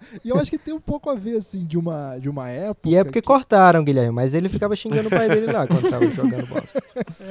E 0.24 0.28
eu 0.28 0.36
acho 0.38 0.50
que 0.50 0.58
tem 0.58 0.72
um 0.74 0.80
pouco 0.80 1.10
a 1.10 1.14
ver, 1.14 1.36
assim, 1.36 1.64
de 1.64 1.76
uma, 1.78 2.18
de 2.18 2.28
uma 2.30 2.48
época. 2.48 2.88
E 2.88 2.94
é 2.94 3.02
porque 3.04 3.20
que- 3.20 3.26
cortaram, 3.26 3.82
Guilherme, 3.84 4.12
mas 4.12 4.34
ele 4.34 4.48
ficava 4.48 4.74
xingando 4.76 5.08
o 5.08 5.10
pai 5.10 5.28
dele 5.28 5.50
lá 5.52 5.66
quando 5.66 5.88
tava 5.88 6.08
jogando 6.10 6.46
bola. 6.46 6.64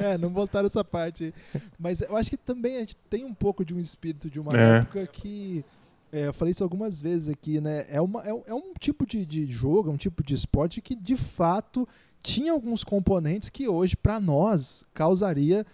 É, 0.00 0.16
não 0.16 0.30
mostraram 0.30 0.66
essa 0.66 0.84
parte. 0.84 1.24
aí. 1.24 1.60
Mas 1.78 2.00
eu 2.00 2.16
acho 2.16 2.30
que 2.30 2.36
também 2.36 2.76
a 2.76 2.80
gente 2.80 2.96
tem 3.10 3.24
um 3.24 3.34
pouco 3.34 3.64
de 3.64 3.74
um 3.74 3.80
espírito 3.80 4.30
de 4.30 4.38
uma 4.40 4.52
É. 4.58 4.78
época 4.78 5.06
que. 5.08 5.64
é, 6.12 6.28
eu 6.28 6.32
falei 6.32 6.52
isso 6.52 6.62
algumas 6.64 7.02
vezes 7.02 7.28
aqui, 7.28 7.60
né? 7.60 7.84
É, 7.90 8.00
uma, 8.00 8.22
é, 8.22 8.32
um- 8.32 8.42
é 8.46 8.54
um 8.54 8.72
tipo 8.78 9.06
de, 9.06 9.26
de 9.26 9.46
jogo, 9.50 9.90
é 9.90 9.92
um 9.92 9.96
tipo 9.96 10.22
de 10.22 10.34
esporte 10.34 10.80
que 10.80 10.94
de 10.94 11.16
fato 11.16 11.86
tinha 12.22 12.52
alguns 12.52 12.82
componentes 12.84 13.48
que 13.50 13.68
hoje, 13.68 13.96
para 13.96 14.18
nós, 14.20 14.84
causaria 14.94 15.66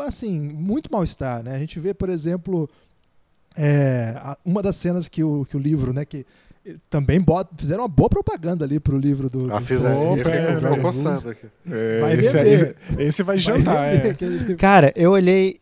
assim, 0.00 0.40
muito 0.40 0.90
mal-estar, 0.90 1.42
né? 1.42 1.54
A 1.54 1.58
gente 1.58 1.78
vê, 1.78 1.92
por 1.92 2.08
exemplo, 2.08 2.68
é, 3.56 4.36
uma 4.44 4.62
das 4.62 4.76
cenas 4.76 5.08
que 5.08 5.22
o, 5.22 5.44
que 5.44 5.56
o 5.56 5.60
livro, 5.60 5.92
né? 5.92 6.04
Que 6.04 6.24
eh, 6.64 6.76
também 6.90 7.20
bota- 7.20 7.54
fizeram 7.56 7.82
uma 7.82 7.88
boa 7.88 8.08
propaganda 8.08 8.64
ali 8.64 8.78
pro 8.80 8.96
livro 8.98 9.28
do, 9.28 9.52
Ah, 9.52 9.58
do 9.58 9.66
fizeram. 9.66 9.92
Smith, 10.12 10.20
Opa, 10.26 10.30
né, 10.30 10.52
é, 10.52 10.56
o 10.56 10.60
Ficou 10.60 10.78
coçando 10.80 11.28
aqui. 11.30 11.46
É, 11.70 12.00
Vai 12.00 12.12
esse, 12.14 12.38
esse, 12.38 12.76
esse 12.98 13.22
vai 13.22 13.36
Vai 13.36 13.38
jantar, 13.38 13.92
vender 13.96 14.52
é. 14.52 14.56
Cara, 14.56 14.92
eu 14.96 15.10
olhei. 15.12 15.60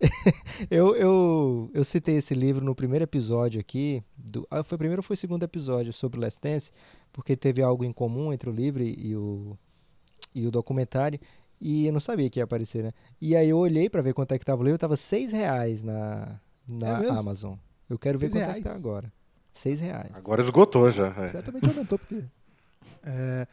eu, 0.70 0.96
eu, 0.96 1.70
eu 1.74 1.84
citei 1.84 2.16
esse 2.16 2.32
livro 2.34 2.64
no 2.64 2.74
primeiro 2.74 3.02
episódio 3.02 3.60
aqui. 3.60 4.02
Do, 4.16 4.46
ah, 4.50 4.62
foi 4.64 4.76
o 4.76 4.78
primeiro 4.78 5.00
ou 5.00 5.02
foi 5.04 5.14
o 5.14 5.16
segundo 5.18 5.42
episódio 5.42 5.92
sobre 5.92 6.18
o 6.18 6.22
Last 6.22 6.40
Dance? 6.42 6.70
Porque 7.12 7.36
teve 7.36 7.60
algo 7.62 7.84
em 7.84 7.92
comum 7.92 8.32
entre 8.32 8.48
o 8.48 8.52
livro 8.52 8.82
e, 8.82 9.14
o, 9.16 9.58
e 10.34 10.46
o 10.46 10.50
documentário. 10.50 11.20
E 11.60 11.86
eu 11.86 11.92
não 11.92 12.00
sabia 12.00 12.30
que 12.30 12.40
ia 12.40 12.44
aparecer, 12.44 12.82
né? 12.82 12.92
E 13.20 13.36
aí 13.36 13.50
eu 13.50 13.58
olhei 13.58 13.90
pra 13.90 14.00
ver 14.00 14.14
quanto 14.14 14.32
é 14.32 14.38
que 14.38 14.44
tava 14.44 14.62
o 14.62 14.64
livro. 14.64 14.78
Tava 14.78 14.96
seis 14.96 15.32
reais 15.32 15.82
na, 15.82 16.40
na 16.70 17.02
É? 17.04 17.08
Amazon. 17.10 17.54
Eu 17.88 17.98
quero 17.98 18.18
ver 18.18 18.30
quanto 18.30 18.42
é 18.42 18.54
que 18.54 18.60
tá 18.62 18.74
agora. 18.74 19.12
Seis 19.52 19.80
reais. 19.80 20.10
Agora 20.14 20.40
esgotou 20.40 20.90
já. 20.90 21.08
é. 21.18 21.28
Certamente 21.28 21.66
aumentou, 21.68 21.98
porque. 21.98 22.22
é, 23.04 23.46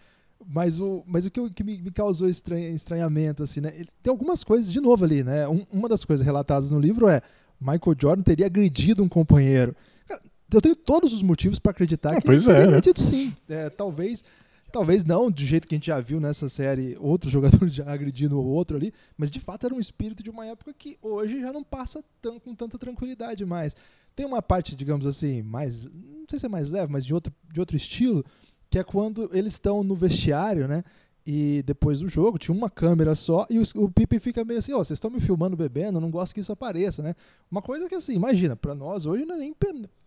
mas 0.46 0.80
o, 0.80 1.04
mas 1.08 1.26
o 1.26 1.32
que, 1.32 1.50
que 1.50 1.64
me, 1.64 1.78
me 1.82 1.92
causou 1.92 2.30
estranha- 2.30 2.70
estranhamento, 2.70 3.42
assim, 3.44 3.60
né? 3.62 3.72
ele- 3.76 3.90
tem 4.04 4.12
algumas 4.12 4.44
coisas, 4.44 4.72
de 4.72 4.80
novo, 4.80 5.04
ali, 5.04 5.24
né? 5.24 5.48
Um- 5.48 5.66
uma 5.72 5.90
das 5.90 6.06
coisas 6.06 6.24
relatadas 6.26 6.70
no 6.72 6.80
livro 6.80 7.08
é 7.08 7.22
Michael 7.60 7.96
Jordan 8.00 8.22
teria 8.24 8.46
agredido 8.46 9.04
um 9.04 9.10
companheiro. 9.10 9.76
Cara, 10.08 10.22
eu 10.54 10.62
tenho 10.62 10.76
todos 10.76 11.12
os 11.14 11.24
motivos 11.24 11.58
para 11.58 11.72
acreditar 11.72 12.12
Ah, 12.14 12.22
que 12.22 12.26
pois 12.28 12.46
ele 12.46 12.54
teria 12.54 12.62
é, 12.62 12.72
né? 12.72 12.78
agredido 12.78 13.00
sim. 13.02 13.36
É, 13.50 13.70
talvez. 13.72 14.24
Talvez 14.72 15.04
não 15.06 15.32
do 15.32 15.42
jeito 15.42 15.68
que 15.68 15.76
a 15.76 15.78
gente 15.78 15.88
já 15.88 16.00
viu 16.00 16.20
nessa 16.20 16.50
série, 16.50 16.98
outros 17.00 17.32
jogadores 17.32 17.74
já 17.74 17.90
agredindo 17.92 18.38
o 18.38 18.46
outro 18.46 18.76
ali, 18.78 18.94
mas 19.18 19.32
de 19.32 19.40
fato 19.40 19.66
era 19.66 19.74
um 19.74 19.80
espírito 19.80 20.22
de 20.22 20.30
uma 20.30 20.46
época 20.46 20.74
que 20.74 20.96
hoje 21.02 21.40
já 21.40 21.52
não 21.54 21.64
passa 21.64 22.04
tão, 22.22 22.40
com 22.40 22.54
tanta 22.54 22.78
tranquilidade 22.78 23.46
mais. 23.46 23.76
Tem 24.16 24.26
uma 24.26 24.42
parte, 24.42 24.76
digamos 24.76 25.06
assim, 25.06 25.42
mais. 25.42 25.86
Não 25.86 26.26
sei 26.30 26.40
se 26.40 26.46
é 26.46 26.50
mais 26.50 26.70
leve, 26.72 26.92
mas 26.92 27.06
de 27.06 27.14
outro, 27.14 27.34
de 27.52 27.60
outro 27.60 27.78
estilo, 27.78 28.24
que 28.70 28.78
é 28.80 28.84
quando 28.84 29.30
eles 29.32 29.54
estão 29.54 29.84
no 29.84 29.96
vestiário, 29.96 30.68
né? 30.68 30.84
E 31.26 31.62
depois 31.66 32.00
do 32.00 32.08
jogo, 32.08 32.38
tinha 32.38 32.56
uma 32.56 32.70
câmera 32.70 33.14
só, 33.14 33.46
e 33.50 33.60
os- 33.60 33.76
o 33.76 33.90
Pippen 33.90 34.18
fica 34.18 34.46
meio 34.46 34.60
assim, 34.60 34.72
ó, 34.74 34.78
vocês 34.78 34.96
estão 34.96 35.12
me 35.12 35.20
filmando 35.20 35.58
bebendo, 35.58 36.00
não 36.00 36.10
gosto 36.10 36.34
que 36.34 36.40
isso 36.40 36.54
apareça, 36.54 37.04
né? 37.04 37.14
Uma 37.52 37.62
coisa 37.62 37.88
que 37.90 37.96
assim, 37.96 38.14
imagina, 38.14 38.56
pra 38.56 38.74
nós 38.74 39.06
hoje 39.06 39.26
não 39.26 39.36
é 39.36 39.40
nem. 39.40 39.54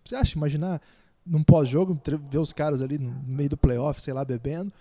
Você 0.03 0.17
acha, 0.17 0.37
imaginar 0.37 0.81
num 1.27 1.43
pós-jogo, 1.43 2.01
ver 2.31 2.39
os 2.39 2.53
caras 2.53 2.83
ali 2.83 2.99
no 2.99 3.15
meio 3.27 3.51
do 3.51 3.57
playoff, 3.57 4.01
sei 4.01 4.13
lá, 4.13 4.25
bebendo. 4.25 4.73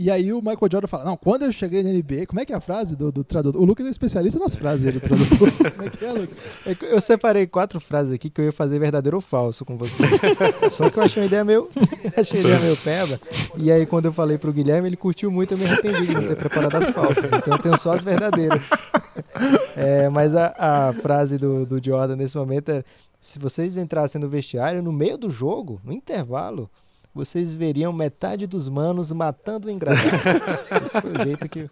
E 0.00 0.12
aí 0.12 0.32
o 0.32 0.36
Michael 0.36 0.68
Jordan 0.70 0.86
fala, 0.86 1.04
não, 1.04 1.16
quando 1.16 1.42
eu 1.42 1.50
cheguei 1.50 1.82
na 1.82 1.90
NBA, 1.90 2.24
como 2.28 2.38
é 2.38 2.44
que 2.44 2.52
é 2.52 2.56
a 2.56 2.60
frase 2.60 2.94
do, 2.94 3.10
do 3.10 3.24
tradutor? 3.24 3.60
O 3.60 3.64
Lucas 3.64 3.84
é 3.84 3.90
especialista 3.90 4.38
nas 4.38 4.54
frases 4.54 4.94
do 4.94 5.00
tradutor. 5.00 5.50
como 5.74 5.82
é 5.82 5.90
que 5.90 6.04
é, 6.04 6.12
Lucas? 6.12 6.36
É 6.64 6.76
Eu 6.82 7.00
separei 7.00 7.48
quatro 7.48 7.80
frases 7.80 8.12
aqui 8.12 8.30
que 8.30 8.40
eu 8.40 8.44
ia 8.44 8.52
fazer 8.52 8.78
verdadeiro 8.78 9.16
ou 9.16 9.20
falso 9.20 9.64
com 9.64 9.76
você. 9.76 10.04
Só 10.70 10.88
que 10.88 11.00
eu 11.00 11.02
achei 11.02 11.20
uma 11.20 11.26
ideia 11.26 11.44
meio. 11.44 11.68
achei 12.16 12.38
uma 12.38 12.48
ideia 12.48 12.60
meio 12.60 12.76
peba. 12.76 13.20
E 13.56 13.72
aí, 13.72 13.84
quando 13.86 14.04
eu 14.04 14.12
falei 14.12 14.38
pro 14.38 14.52
Guilherme, 14.52 14.88
ele 14.88 14.96
curtiu 14.96 15.32
muito, 15.32 15.54
eu 15.54 15.58
me 15.58 15.64
arrependi 15.64 16.06
de 16.06 16.14
não 16.14 16.28
ter 16.28 16.36
preparado 16.36 16.76
as 16.76 16.90
falsas. 16.90 17.24
Então 17.24 17.54
eu 17.54 17.58
tenho 17.58 17.76
só 17.76 17.90
as 17.90 18.04
verdadeiras. 18.04 18.62
É, 19.74 20.08
mas 20.08 20.32
a, 20.36 20.54
a 20.56 20.92
frase 20.92 21.38
do, 21.38 21.66
do 21.66 21.84
Jordan 21.84 22.14
nesse 22.14 22.36
momento 22.36 22.68
é: 22.68 22.84
se 23.20 23.38
vocês 23.38 23.76
entrassem 23.76 24.20
no 24.20 24.28
vestiário, 24.28 24.82
no 24.82 24.92
meio 24.92 25.18
do 25.18 25.28
jogo, 25.30 25.80
no 25.84 25.92
intervalo, 25.92 26.70
vocês 27.14 27.52
veriam 27.52 27.92
metade 27.92 28.46
dos 28.46 28.68
manos 28.68 29.10
matando 29.10 29.66
o 29.66 29.70
engradado. 29.70 30.06
Esse 30.86 31.00
foi 31.00 31.10
o 31.10 31.24
jeito 31.24 31.48
que 31.48 31.62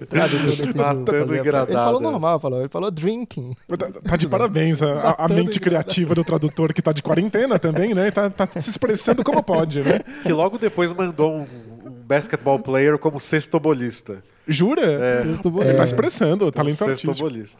o 0.00 0.06
tradutor 0.06 0.56
desse 0.56 0.76
Matando 0.76 1.12
fazia. 1.26 1.40
engradado, 1.40 1.70
Ele 1.72 1.78
falou 1.78 2.00
é. 2.00 2.04
normal, 2.04 2.38
falou, 2.38 2.60
ele 2.60 2.68
falou 2.68 2.90
drinking. 2.90 3.52
Tá, 3.66 3.90
tá 3.90 4.16
de 4.16 4.28
parabéns 4.28 4.80
a, 4.80 5.16
a- 5.18 5.28
mente 5.28 5.58
criativa 5.58 6.14
do 6.14 6.22
tradutor 6.22 6.72
que 6.72 6.80
tá 6.80 6.92
de 6.92 7.02
quarentena 7.02 7.58
também, 7.58 7.94
né? 7.94 8.10
Tá, 8.12 8.30
tá 8.30 8.46
se 8.46 8.70
expressando 8.70 9.24
como 9.24 9.42
pode, 9.42 9.80
né? 9.80 10.00
Que 10.22 10.32
logo 10.32 10.56
depois 10.56 10.92
mandou 10.92 11.32
um, 11.32 11.40
um 11.84 11.90
basketball 11.90 12.60
player 12.60 12.96
como 12.96 13.18
sextobolista. 13.18 14.22
Jura? 14.48 15.22
Sexto 15.22 15.46
Ele 15.48 15.52
boleiro. 15.52 15.76
tá 15.78 15.84
expressando 15.84 16.46
o 16.46 16.52
talento 16.52 16.80
Um 16.82 16.86
artístico. 16.88 17.12
sextobolista. 17.14 17.58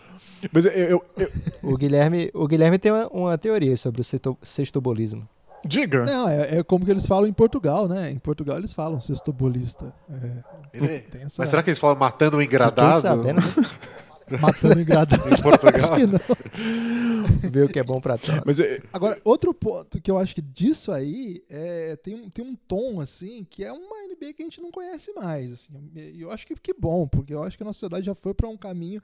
Mas 0.53 0.65
eu, 0.65 0.73
eu- 0.73 1.05
eu- 1.17 1.31
O 1.63 1.77
Guilherme, 1.77 2.31
o 2.35 2.47
Guilherme 2.49 2.79
tem 2.79 2.91
uma, 2.91 3.07
uma 3.09 3.39
teoria 3.39 3.77
sobre 3.77 4.01
o 4.01 4.05
sexto- 4.05 4.37
sextobolismo. 4.43 5.29
diga. 5.65 6.05
Não, 6.05 6.29
é, 6.29 6.59
é 6.59 6.63
como 6.65 6.85
que 6.85 6.91
eles 6.91 7.07
falam 7.07 7.29
em 7.29 7.33
Portugal, 7.33 7.87
né? 7.87 8.11
Em 8.11 8.19
Portugal 8.19 8.59
eles 8.59 8.73
falam 8.73 9.01
sextobolista. 9.01 9.93
É, 10.11 10.77
Ele- 10.77 11.05
Mas 11.39 11.49
será 11.51 11.63
que 11.63 11.71
eles 11.71 11.79
falam 11.79 11.97
matando 11.97 12.37
um 12.37 12.41
Fiquei 12.41 12.57
engradado 12.57 13.01
sabendo, 13.01 13.41
matando 14.39 14.81
engradado. 14.81 15.23
em 15.29 15.43
Portugal? 15.43 15.75
Acho 15.75 15.95
que 15.95 16.07
não. 16.07 17.51
ver 17.51 17.65
o 17.65 17.69
que 17.69 17.79
é 17.79 17.85
bom 17.85 18.01
pra 18.01 18.19
trás. 18.19 18.43
Mas 18.45 18.59
é- 18.59 18.81
Agora, 18.93 19.21
outro 19.25 19.53
ponto 19.53 20.01
que 20.01 20.11
eu 20.11 20.19
acho 20.19 20.35
que 20.35 20.43
disso 20.43 20.93
aí 20.93 21.43
é, 21.49 21.97
tem, 21.97 22.15
um, 22.15 22.31
tem 22.31 22.45
um 22.45 22.55
tom, 22.55 23.01
assim, 23.01 23.47
que 23.49 23.65
é 23.65 23.73
uma 23.73 23.97
NBA 24.09 24.33
que 24.35 24.43
a 24.43 24.45
gente 24.45 24.61
não 24.61 24.71
conhece 24.71 25.13
mais. 25.15 25.53
Assim, 25.53 25.91
e 25.95 26.21
eu 26.21 26.31
acho 26.31 26.47
que, 26.47 26.55
que 26.55 26.75
bom, 26.75 27.07
porque 27.07 27.35
eu 27.35 27.43
acho 27.43 27.57
que 27.57 27.63
a 27.63 27.67
nossa 27.67 27.79
sociedade 27.81 28.07
já 28.07 28.15
foi 28.15 28.35
para 28.35 28.49
um 28.49 28.57
caminho 28.57 29.03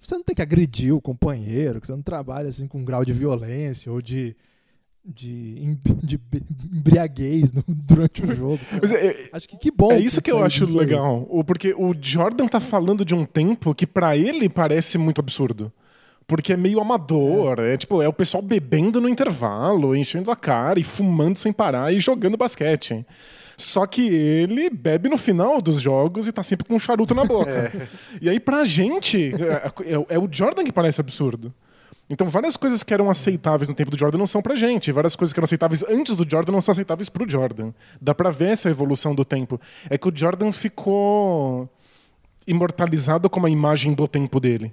que 0.00 0.08
você 0.08 0.16
não 0.16 0.24
tem 0.24 0.34
que 0.34 0.42
agredir 0.42 0.94
o 0.94 1.00
companheiro, 1.00 1.80
que 1.80 1.86
você 1.86 1.92
não 1.92 2.02
trabalha 2.02 2.48
assim 2.48 2.66
com 2.66 2.78
um 2.78 2.84
grau 2.84 3.04
de 3.04 3.12
violência 3.12 3.92
ou 3.92 4.02
de, 4.02 4.36
de, 5.04 5.76
de 6.02 6.20
embriaguez 6.72 7.52
no- 7.52 7.64
durante 7.68 8.24
o 8.24 8.34
jogo. 8.34 8.60
lá. 8.72 8.96
é- 8.98 9.28
acho 9.32 9.48
que 9.48 9.56
que 9.56 9.70
bom. 9.70 9.92
É 9.92 9.98
isso 9.98 10.20
que 10.22 10.30
eu 10.30 10.36
saiu 10.36 10.46
acho 10.46 10.64
aí. 10.64 10.72
legal. 10.74 11.26
O- 11.30 11.44
Porque 11.44 11.74
o 11.76 11.94
Jordan 12.00 12.46
tá 12.48 12.60
falando 12.60 13.04
de 13.04 13.14
um 13.14 13.24
tempo 13.24 13.74
que 13.74 13.86
pra 13.86 14.16
ele 14.16 14.48
parece 14.48 14.96
muito 14.98 15.20
absurdo. 15.20 15.72
Porque 16.26 16.54
é 16.54 16.56
meio 16.56 16.80
amador, 16.80 17.58
é. 17.60 17.76
tipo, 17.76 18.00
é 18.00 18.08
o 18.08 18.12
pessoal 18.12 18.42
bebendo 18.42 18.98
no 18.98 19.10
intervalo, 19.10 19.94
enchendo 19.94 20.30
a 20.30 20.36
cara 20.36 20.80
e 20.80 20.82
fumando 20.84 21.36
sem 21.36 21.52
parar 21.52 21.92
e 21.92 22.00
jogando 22.00 22.34
basquete. 22.38 23.04
Só 23.58 23.86
que 23.86 24.08
ele 24.08 24.70
bebe 24.70 25.10
no 25.10 25.18
final 25.18 25.60
dos 25.60 25.80
jogos 25.82 26.26
e 26.26 26.32
tá 26.32 26.42
sempre 26.42 26.66
com 26.66 26.74
um 26.76 26.78
charuto 26.78 27.14
na 27.14 27.24
boca. 27.26 27.70
E 28.22 28.30
aí, 28.30 28.40
pra 28.40 28.64
gente, 28.64 29.32
é, 29.34 29.92
é- 29.92 30.14
é 30.14 30.18
o 30.18 30.26
Jordan 30.32 30.64
que 30.64 30.72
parece 30.72 30.98
absurdo. 30.98 31.52
Então, 32.08 32.28
várias 32.28 32.56
coisas 32.56 32.82
que 32.82 32.92
eram 32.92 33.08
aceitáveis 33.10 33.68
no 33.68 33.74
tempo 33.74 33.90
do 33.90 33.98
Jordan 33.98 34.18
não 34.18 34.26
são 34.26 34.42
pra 34.42 34.54
gente. 34.54 34.92
Várias 34.92 35.16
coisas 35.16 35.32
que 35.32 35.38
eram 35.40 35.44
aceitáveis 35.44 35.82
antes 35.88 36.14
do 36.14 36.28
Jordan 36.28 36.52
não 36.52 36.60
são 36.60 36.72
aceitáveis 36.72 37.08
pro 37.08 37.28
Jordan. 37.28 37.72
Dá 38.00 38.14
pra 38.14 38.30
ver 38.30 38.50
essa 38.50 38.68
evolução 38.68 39.14
do 39.14 39.24
tempo. 39.24 39.58
É 39.88 39.96
que 39.96 40.08
o 40.08 40.12
Jordan 40.14 40.52
ficou 40.52 41.68
imortalizado 42.46 43.30
como 43.30 43.46
a 43.46 43.50
imagem 43.50 43.94
do 43.94 44.06
tempo 44.06 44.38
dele. 44.38 44.72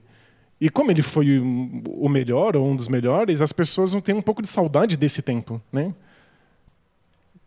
E 0.60 0.70
como 0.70 0.92
ele 0.92 1.02
foi 1.02 1.40
o- 1.40 2.10
melhor, 2.10 2.56
ou 2.58 2.68
um 2.68 2.76
dos 2.76 2.88
melhores, 2.90 3.42
as 3.42 3.54
pessoas 3.54 3.94
não 3.94 4.02
têm 4.02 4.14
um 4.14 4.22
pouco 4.22 4.42
de 4.42 4.48
saudade 4.50 4.98
desse 4.98 5.22
tempo, 5.22 5.62
né? 5.72 5.94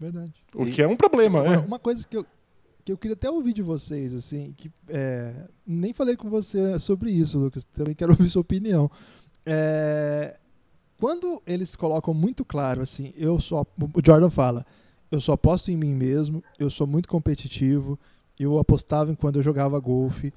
Verdade. 0.01 0.32
O 0.55 0.66
que 0.66 0.82
é 0.82 0.89
um 0.89 0.97
problema, 0.97 1.41
Agora, 1.41 1.57
é. 1.57 1.59
uma 1.59 1.78
coisa 1.78 2.07
que 2.07 2.16
eu, 2.16 2.26
que 2.85 2.91
eu 2.93 2.97
queria 2.99 3.14
até 3.14 3.30
ouvir 3.30 3.53
de 3.53 3.62
vocês, 3.62 4.14
assim, 4.14 4.53
que 4.57 4.70
é, 4.89 5.32
nem 5.66 5.93
falei 5.93 6.16
com 6.16 6.28
você 6.28 6.78
sobre 6.78 7.11
isso, 7.11 7.39
Lucas, 7.39 7.64
também 7.64 7.95
quero 7.95 8.12
ouvir 8.12 8.28
sua 8.28 8.43
opinião. 8.43 8.91
É, 9.47 10.38
quando 10.99 11.42
eles 11.47 11.76
colocam 11.76 12.14
muito 12.14 12.45
claro, 12.45 12.80
assim, 12.80 13.12
eu 13.16 13.40
só. 13.40 13.62
O 13.78 14.01
Jordan 14.05 14.30
fala, 14.30 14.64
eu 15.11 15.20
só 15.20 15.32
aposto 15.32 15.70
em 15.70 15.76
mim 15.76 15.95
mesmo, 15.95 16.42
eu 16.59 16.70
sou 16.70 16.86
muito 16.86 17.09
competitivo, 17.09 17.99
eu 18.38 18.59
apostava 18.59 19.12
em 19.12 19.14
quando 19.14 19.36
eu 19.36 19.42
jogava 19.42 19.78
golfe, 19.78 20.32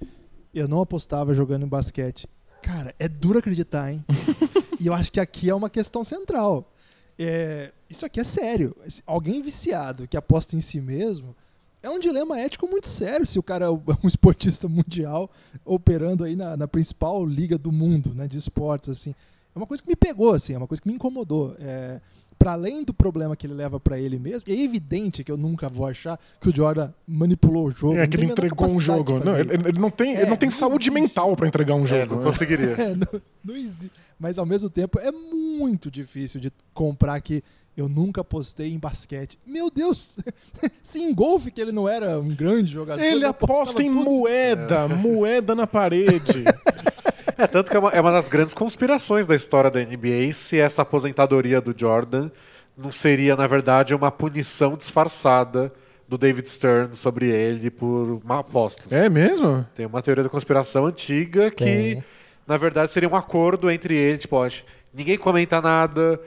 eu 0.54 0.68
não 0.68 0.82
apostava 0.82 1.34
jogando 1.34 1.66
em 1.66 1.70
basquete. 1.70 2.28
Cara, 2.62 2.94
é 3.00 3.08
duro 3.08 3.40
acreditar, 3.40 3.92
hein? 3.92 4.04
e 4.80 4.88
eu 4.88 4.94
acho 4.94 5.12
que 5.12 5.20
aqui 5.20 5.50
é 5.50 5.56
uma 5.56 5.70
questão 5.70 6.04
central. 6.04 6.72
É, 7.18 7.72
isso 7.90 8.06
aqui 8.06 8.20
é 8.20 8.24
sério. 8.24 8.76
Alguém 9.06 9.42
viciado 9.42 10.08
que 10.08 10.18
aposta 10.18 10.56
em 10.56 10.62
si 10.62 10.82
mesmo 10.82 11.36
é 11.82 11.90
um 11.90 12.00
dilema 12.00 12.40
ético 12.40 12.68
muito 12.68 12.88
sério 12.88 13.26
se 13.26 13.38
o 13.38 13.44
cara 13.44 13.66
é 13.66 13.70
um 14.04 14.08
esportista 14.08 14.68
mundial 14.68 15.30
operando 15.66 16.24
aí 16.24 16.36
na, 16.36 16.58
na 16.58 16.68
principal 16.68 17.26
liga 17.26 17.58
do 17.58 17.72
mundo 17.72 18.14
né, 18.14 18.28
de 18.28 18.38
esportes. 18.38 18.90
assim. 18.90 19.14
É 19.56 19.58
uma 19.58 19.68
coisa 19.68 19.82
que 19.82 19.90
me 19.90 19.96
pegou, 19.96 20.34
assim, 20.34 20.54
é 20.54 20.58
uma 20.58 20.68
coisa 20.68 20.82
que 20.82 20.88
me 20.88 20.96
incomodou. 20.96 21.56
É, 21.60 22.00
para 22.38 22.52
além 22.54 22.84
do 22.84 22.94
problema 22.94 23.36
que 23.36 23.48
ele 23.48 23.54
leva 23.54 23.80
para 23.80 24.00
ele 24.00 24.20
mesmo, 24.20 24.44
é 24.48 24.54
evidente 24.54 25.24
que 25.24 25.32
eu 25.32 25.38
nunca 25.38 25.68
vou 25.70 25.88
achar 25.88 26.20
que 26.40 26.50
o 26.50 26.56
Jordan 26.56 26.90
manipulou 27.08 27.66
o 27.68 27.72
jogo. 27.72 27.98
É 27.98 28.08
que 28.08 28.16
ele 28.16 28.28
entregou 28.28 28.68
um 28.70 28.80
jogo. 28.80 29.20
Não, 29.24 29.38
ele, 29.38 29.54
ele 29.54 29.80
não 29.80 29.90
tem, 29.90 30.14
ele 30.14 30.22
É, 30.22 30.30
não 30.30 30.36
tem 30.38 30.48
não 30.50 30.56
saúde 30.56 30.90
existe. 30.90 30.92
mental 30.92 31.36
pra 31.36 31.48
entregar 31.48 31.76
um 31.76 31.84
É, 31.84 31.88
jogo. 31.88 32.16
não 32.16 32.20
né? 32.20 32.26
conseguiria. 32.26 32.76
É, 32.78 32.96
não, 32.96 33.22
não 33.44 33.56
existe. 33.56 33.92
Mas 34.20 34.38
ao 34.38 34.46
mesmo 34.46 34.70
tempo 34.70 35.00
é 35.00 35.12
muito 35.12 35.90
difícil 35.90 36.40
de 36.40 36.52
comprar 36.74 37.20
que 37.22 37.44
eu 37.76 37.88
nunca 37.88 38.22
apostei 38.22 38.72
em 38.74 38.80
basquete. 38.80 39.38
Meu 39.46 39.70
Deus! 39.70 40.18
Se 40.82 41.00
em 41.00 41.14
golfe 41.14 41.52
que 41.52 41.62
ele 41.62 41.72
não 41.72 41.88
era 41.88 42.20
um 42.20 42.30
grande 42.34 42.72
jogador. 42.72 43.02
Ele 43.04 43.24
aposta 43.26 43.84
em 43.84 43.92
tudo. 43.92 44.04
moeda, 44.04 44.88
moeda 44.88 45.54
na 45.54 45.68
parede. 45.68 46.44
É, 47.38 47.46
tanto 47.46 47.70
que 47.70 47.78
é 47.78 47.80
uma, 47.80 47.90
é 47.92 48.02
uma 48.02 48.12
das 48.12 48.28
grandes 48.28 48.54
conspirações 48.54 49.28
da 49.28 49.36
história 49.36 49.70
da 49.70 49.80
NBA 49.80 50.34
se 50.34 50.60
essa 50.60 50.82
aposentadoria 50.82 51.62
do 51.62 51.74
Jordan 51.78 52.30
não 52.78 52.92
seria, 52.92 53.36
na 53.36 53.48
verdade, 53.48 53.94
uma 53.94 54.12
punição 54.12 54.76
disfarçada 54.76 55.72
do 56.08 56.18
David 56.18 56.50
Stern 56.50 56.96
sobre 56.96 57.30
ele 57.30 57.70
por 57.70 58.22
apostas. 58.30 58.92
é 58.92 59.10
mesmo? 59.10 59.66
Tem 59.76 59.86
uma 59.86 60.02
teoria 60.02 60.24
da 60.24 60.30
conspiração 60.30 60.86
antiga 60.86 61.52
que, 61.52 61.66
Tem. 61.66 62.04
na 62.46 62.56
verdade, 62.56 62.92
seria 62.92 63.10
um 63.10 63.16
acordo 63.16 63.70
entre 63.70 63.96
ele, 63.96 64.18
tipo, 64.18 64.36
ó, 64.38 64.50
ninguém 64.94 65.18
comenta 65.18 65.62
nada, 65.62 66.20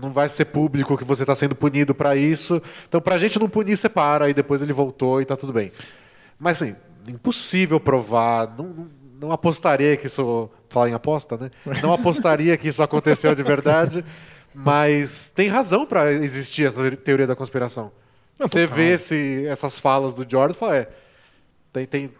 não 0.00 0.10
vai 0.10 0.28
ser 0.28 0.46
público 0.46 0.98
que 0.98 1.04
você 1.04 1.22
está 1.22 1.34
sendo 1.34 1.54
punido 1.54 1.94
para 1.94 2.16
isso. 2.16 2.60
Então, 2.86 3.00
pra 3.00 3.18
gente 3.18 3.38
não 3.38 3.48
punir, 3.48 3.76
você 3.76 3.88
para, 3.88 4.28
e 4.28 4.34
depois 4.34 4.60
ele 4.60 4.72
voltou 4.72 5.22
e 5.22 5.24
tá 5.24 5.36
tudo 5.36 5.52
bem. 5.52 5.72
Mas, 6.38 6.60
assim, 6.60 6.76
impossível 7.08 7.80
provar, 7.80 8.54
não, 8.58 8.66
não, 8.66 8.86
não 9.24 9.32
apostaria 9.32 9.96
que 9.96 10.06
isso... 10.06 10.48
Falar 10.68 10.88
em 10.90 10.94
aposta, 10.94 11.36
né? 11.36 11.50
Não 11.82 11.92
apostaria 11.92 12.56
que 12.56 12.68
isso 12.68 12.82
aconteceu 12.82 13.34
de 13.34 13.42
verdade, 13.44 14.04
mas 14.54 15.30
tem 15.30 15.48
razão 15.48 15.86
para 15.86 16.12
existir 16.12 16.64
essa 16.66 16.90
teoria 16.96 17.26
da 17.26 17.36
conspiração. 17.36 17.90
Não, 18.38 18.48
Você 18.48 18.62
total. 18.62 18.76
vê 18.76 18.92
esse, 18.94 19.46
essas 19.46 19.78
falas 19.78 20.14
do 20.14 20.26
Jordan 20.28 20.52
e 20.54 20.58
fala, 20.58 20.76
é, 20.76 20.88
tem, 21.72 21.86
tem, 21.86 22.10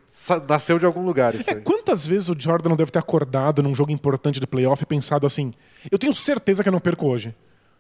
nasceu 0.49 0.79
de 0.79 0.87
algum 0.87 1.05
lugar 1.05 1.35
isso 1.35 1.51
É, 1.51 1.55
aí. 1.55 1.61
quantas 1.61 2.07
vezes 2.07 2.29
o 2.29 2.37
Jordan 2.39 2.69
não 2.71 2.77
deve 2.77 2.93
ter 2.93 2.99
acordado 3.01 3.61
num 3.63 3.75
jogo 3.75 3.91
importante 3.91 4.39
de 4.39 4.47
playoff 4.47 4.81
e 4.83 4.87
pensado 4.87 5.27
assim: 5.27 5.53
eu 5.91 5.99
tenho 5.99 6.15
certeza 6.15 6.63
que 6.63 6.69
eu 6.69 6.73
não 6.73 6.81
perco 6.81 7.07
hoje. 7.07 7.35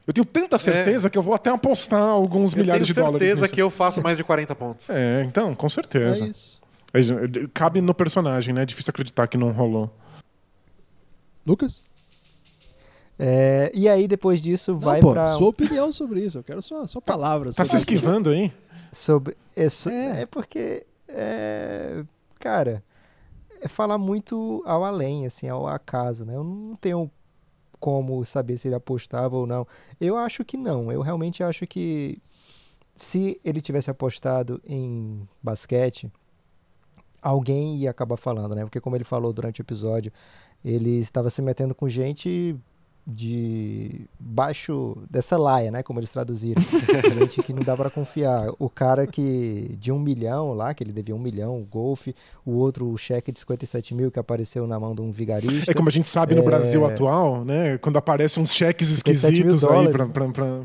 Eu 0.07 0.13
tenho 0.13 0.25
tanta 0.25 0.59
certeza 0.59 1.09
que 1.09 1.17
eu 1.17 1.23
vou 1.23 1.35
até 1.35 1.51
apostar 1.51 2.01
alguns 2.01 2.53
Eu 2.53 2.59
milhares 2.61 2.87
tenho 2.87 2.95
de 2.95 3.01
dólares. 3.01 3.21
certeza 3.21 3.43
nisso. 3.43 3.55
que 3.55 3.63
eu 3.63 3.71
faço 3.71 4.03
mais 4.03 4.19
de 4.19 4.25
40 4.25 4.55
pontos. 4.55 4.91
É, 4.91 5.23
então, 5.25 5.55
com 5.55 5.67
É 5.67 5.71
certeza. 5.71 6.27
isso. 6.27 6.61
É, 6.95 7.47
cabe 7.53 7.81
no 7.81 7.93
personagem, 7.95 8.55
né? 8.55 8.63
É 8.63 8.67
difícil 8.67 8.91
acreditar 8.91 9.27
que 9.27 9.37
não 9.37 9.51
rolou. 9.51 9.91
Lucas? 11.47 11.83
É, 13.19 13.71
e 13.75 13.89
aí, 13.89 14.09
depois 14.09 14.41
disso, 14.43 14.77
vai 14.77 15.01
não, 15.01 15.09
pô, 15.09 15.13
pra. 15.15 15.27
sua 15.27 15.49
opinião 15.49 15.93
sobre 15.93 16.21
isso. 16.21 16.39
Eu 16.39 16.45
quero 16.45 16.63
sua, 16.63 16.87
sua 16.87 17.03
palavra. 17.03 17.53
Tá 17.53 17.65
se 17.65 17.71
sobre 17.71 17.77
isso. 17.77 17.77
esquivando 17.95 18.31
aí? 18.31 18.53
Sobre, 18.93 19.37
é, 19.57 19.69
so- 19.69 19.91
É. 19.91 20.23
é 20.23 20.27
porque, 20.27 20.87
é, 21.09 22.05
cara, 22.39 22.83
é 23.61 23.69
falar 23.69 23.99
muito 23.99 24.63
ao 24.67 24.85
além, 24.85 25.27
assim, 25.27 25.49
ao 25.49 25.67
acaso, 25.67 26.25
né? 26.25 26.35
Eu 26.37 26.45
não 26.45 26.75
tenho 26.77 27.11
como 27.79 28.25
saber 28.25 28.57
se 28.57 28.69
ele 28.69 28.75
apostava 28.75 29.37
ou 29.37 29.47
não. 29.47 29.67
Eu 30.01 30.17
acho 30.17 30.45
que 30.45 30.57
não. 30.57 30.91
Eu 30.91 31.03
realmente 31.03 31.43
acho 31.43 31.67
que 31.67 32.19
se 32.97 33.41
ele 33.45 33.61
tivesse 33.61 33.91
apostado 33.91 34.61
em 34.67 35.29
basquete, 35.43 36.11
alguém 37.25 37.77
ia 37.79 37.91
acabar 37.91 38.17
falando, 38.17 38.55
né? 38.55 38.63
Porque 38.63 38.81
como 38.81 38.97
ele 38.97 39.05
falou 39.05 39.33
durante 39.33 39.61
o 39.61 39.63
episódio, 39.63 40.13
ele 40.65 40.99
estava 40.99 41.31
se 41.31 41.41
metendo 41.43 41.75
com 41.75 41.89
gente 41.89 42.55
de 43.07 44.07
baixo 44.19 44.97
dessa 45.11 45.37
laia, 45.37 45.71
né? 45.71 45.83
Como 45.83 46.01
eles 46.01 46.11
traduziram. 46.11 46.63
gente 47.19 47.43
que 47.43 47.53
não 47.53 47.63
dá 47.63 47.77
para 47.77 47.91
confiar. 47.91 48.47
O 48.59 48.71
cara 48.71 49.07
que 49.07 49.77
de 49.79 49.93
um 49.93 49.99
milhão 49.99 50.55
lá, 50.55 50.73
que 50.73 50.83
ele 50.83 50.91
devia 50.93 51.15
um 51.15 51.19
milhão, 51.19 51.61
o 51.61 51.65
golfe, 51.67 52.15
o 52.47 52.53
outro 52.53 52.89
o 52.89 52.97
cheque 52.97 53.31
de 53.31 53.39
57 53.39 53.95
mil 53.95 54.11
que 54.11 54.19
apareceu 54.19 54.67
na 54.67 54.81
mão 54.81 54.95
de 54.95 55.03
um 55.03 55.11
vigarista. 55.11 55.71
É 55.71 55.75
como 55.75 55.89
a 55.91 55.93
gente 55.93 56.09
sabe 56.09 56.35
no 56.35 56.41
É. 56.41 56.45
Brasil 56.45 56.87
atual, 56.87 57.45
né? 57.45 57.77
Quando 57.79 57.99
aparecem 57.99 58.43
uns 58.43 58.55
cheques 58.55 58.89
57 58.89 59.33
mil 59.45 59.55
esquisitos 59.55 59.69
aí 59.71 59.89
pra, 59.93 60.09
pra- 60.09 60.29
pra- 60.31 60.61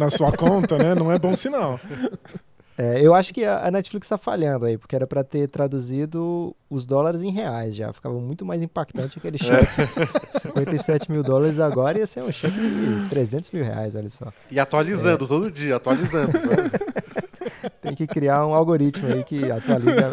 na 0.00 0.08
sua 0.08 0.32
conta, 0.32 0.78
né? 0.78 0.94
Não 0.94 1.12
é 1.12 1.18
bom 1.18 1.36
sinal. 1.36 1.78
É, 2.78 3.00
eu 3.00 3.14
acho 3.14 3.32
que 3.32 3.42
a 3.44 3.66
a 3.66 3.70
Netflix 3.70 4.06
está 4.06 4.18
falhando 4.18 4.66
aí, 4.66 4.76
porque 4.76 4.94
era 4.94 5.06
para 5.06 5.24
ter 5.24 5.48
traduzido 5.48 6.54
os 6.68 6.84
dólares 6.84 7.22
em 7.22 7.30
reais 7.30 7.74
já. 7.74 7.92
Ficava 7.92 8.18
muito 8.20 8.44
mais 8.44 8.62
impactante 8.62 9.18
aquele 9.18 9.38
cheque. 9.38 9.66
57 10.40 11.10
mil 11.10 11.22
dólares 11.22 11.58
agora 11.58 11.98
ia 11.98 12.06
ser 12.06 12.22
um 12.22 12.30
cheque 12.30 12.58
de 12.58 13.08
300 13.08 13.50
mil 13.50 13.64
reais, 13.64 13.94
olha 13.94 14.10
só. 14.10 14.30
E 14.50 14.60
atualizando 14.60 15.26
todo 15.26 15.50
dia, 15.50 15.76
atualizando. 15.76 16.32
né? 16.32 16.70
Tem 17.80 17.94
que 17.94 18.06
criar 18.06 18.46
um 18.46 18.52
algoritmo 18.54 19.08
aí 19.08 19.24
que 19.24 19.50
atualiza 19.50 20.10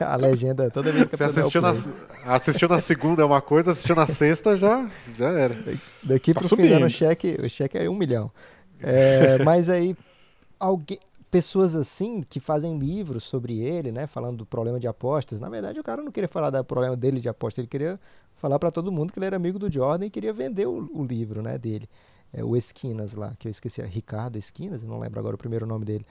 a, 0.00 0.12
a 0.12 0.16
legenda 0.16 0.70
toda 0.70 0.90
vez 0.90 1.08
que 1.08 1.14
a 1.14 1.28
Você 1.28 1.40
o 1.40 1.42
assistiu 1.42 1.62
na, 1.62 1.72
assistiu 2.34 2.68
na 2.68 2.80
segunda 2.80 3.22
é 3.22 3.24
uma 3.24 3.40
coisa, 3.40 3.70
assistiu 3.70 3.94
na 3.94 4.06
sexta 4.06 4.56
já, 4.56 4.88
já 5.16 5.28
era. 5.30 5.56
Daqui 6.02 6.34
Tá 6.34 6.40
do 6.40 6.44
ano, 6.44 6.48
subindo. 6.48 6.84
o 6.86 6.90
cheque, 6.90 7.38
o 7.42 7.48
cheque 7.48 7.78
é 7.78 7.88
um 7.88 7.94
milhão. 7.94 8.30
É, 8.82 9.42
mas 9.44 9.68
aí, 9.68 9.96
alguém, 10.58 10.98
pessoas 11.30 11.76
assim 11.76 12.22
que 12.22 12.40
fazem 12.40 12.78
livros 12.78 13.24
sobre 13.24 13.60
ele, 13.60 13.92
né? 13.92 14.06
Falando 14.06 14.38
do 14.38 14.46
problema 14.46 14.78
de 14.80 14.86
apostas. 14.86 15.40
Na 15.40 15.48
verdade, 15.48 15.78
o 15.78 15.84
cara 15.84 16.02
não 16.02 16.10
queria 16.10 16.28
falar 16.28 16.50
do 16.50 16.64
problema 16.64 16.96
dele 16.96 17.20
de 17.20 17.28
aposta, 17.28 17.60
ele 17.60 17.68
queria 17.68 17.98
falar 18.34 18.58
para 18.58 18.70
todo 18.70 18.92
mundo 18.92 19.12
que 19.12 19.18
ele 19.18 19.26
era 19.26 19.36
amigo 19.36 19.58
do 19.58 19.70
Jordan 19.70 20.06
e 20.06 20.10
queria 20.10 20.32
vender 20.32 20.66
o, 20.66 20.88
o 20.92 21.04
livro, 21.04 21.42
né? 21.42 21.58
Dele. 21.58 21.88
É, 22.32 22.44
o 22.44 22.56
Esquinas 22.56 23.14
lá, 23.14 23.34
que 23.38 23.48
eu 23.48 23.50
esqueci, 23.50 23.80
é 23.80 23.86
Ricardo 23.86 24.36
Esquinas, 24.36 24.82
não 24.82 24.98
lembro 24.98 25.18
agora 25.18 25.34
o 25.34 25.38
primeiro 25.38 25.66
nome 25.66 25.84
dele. 25.84 26.06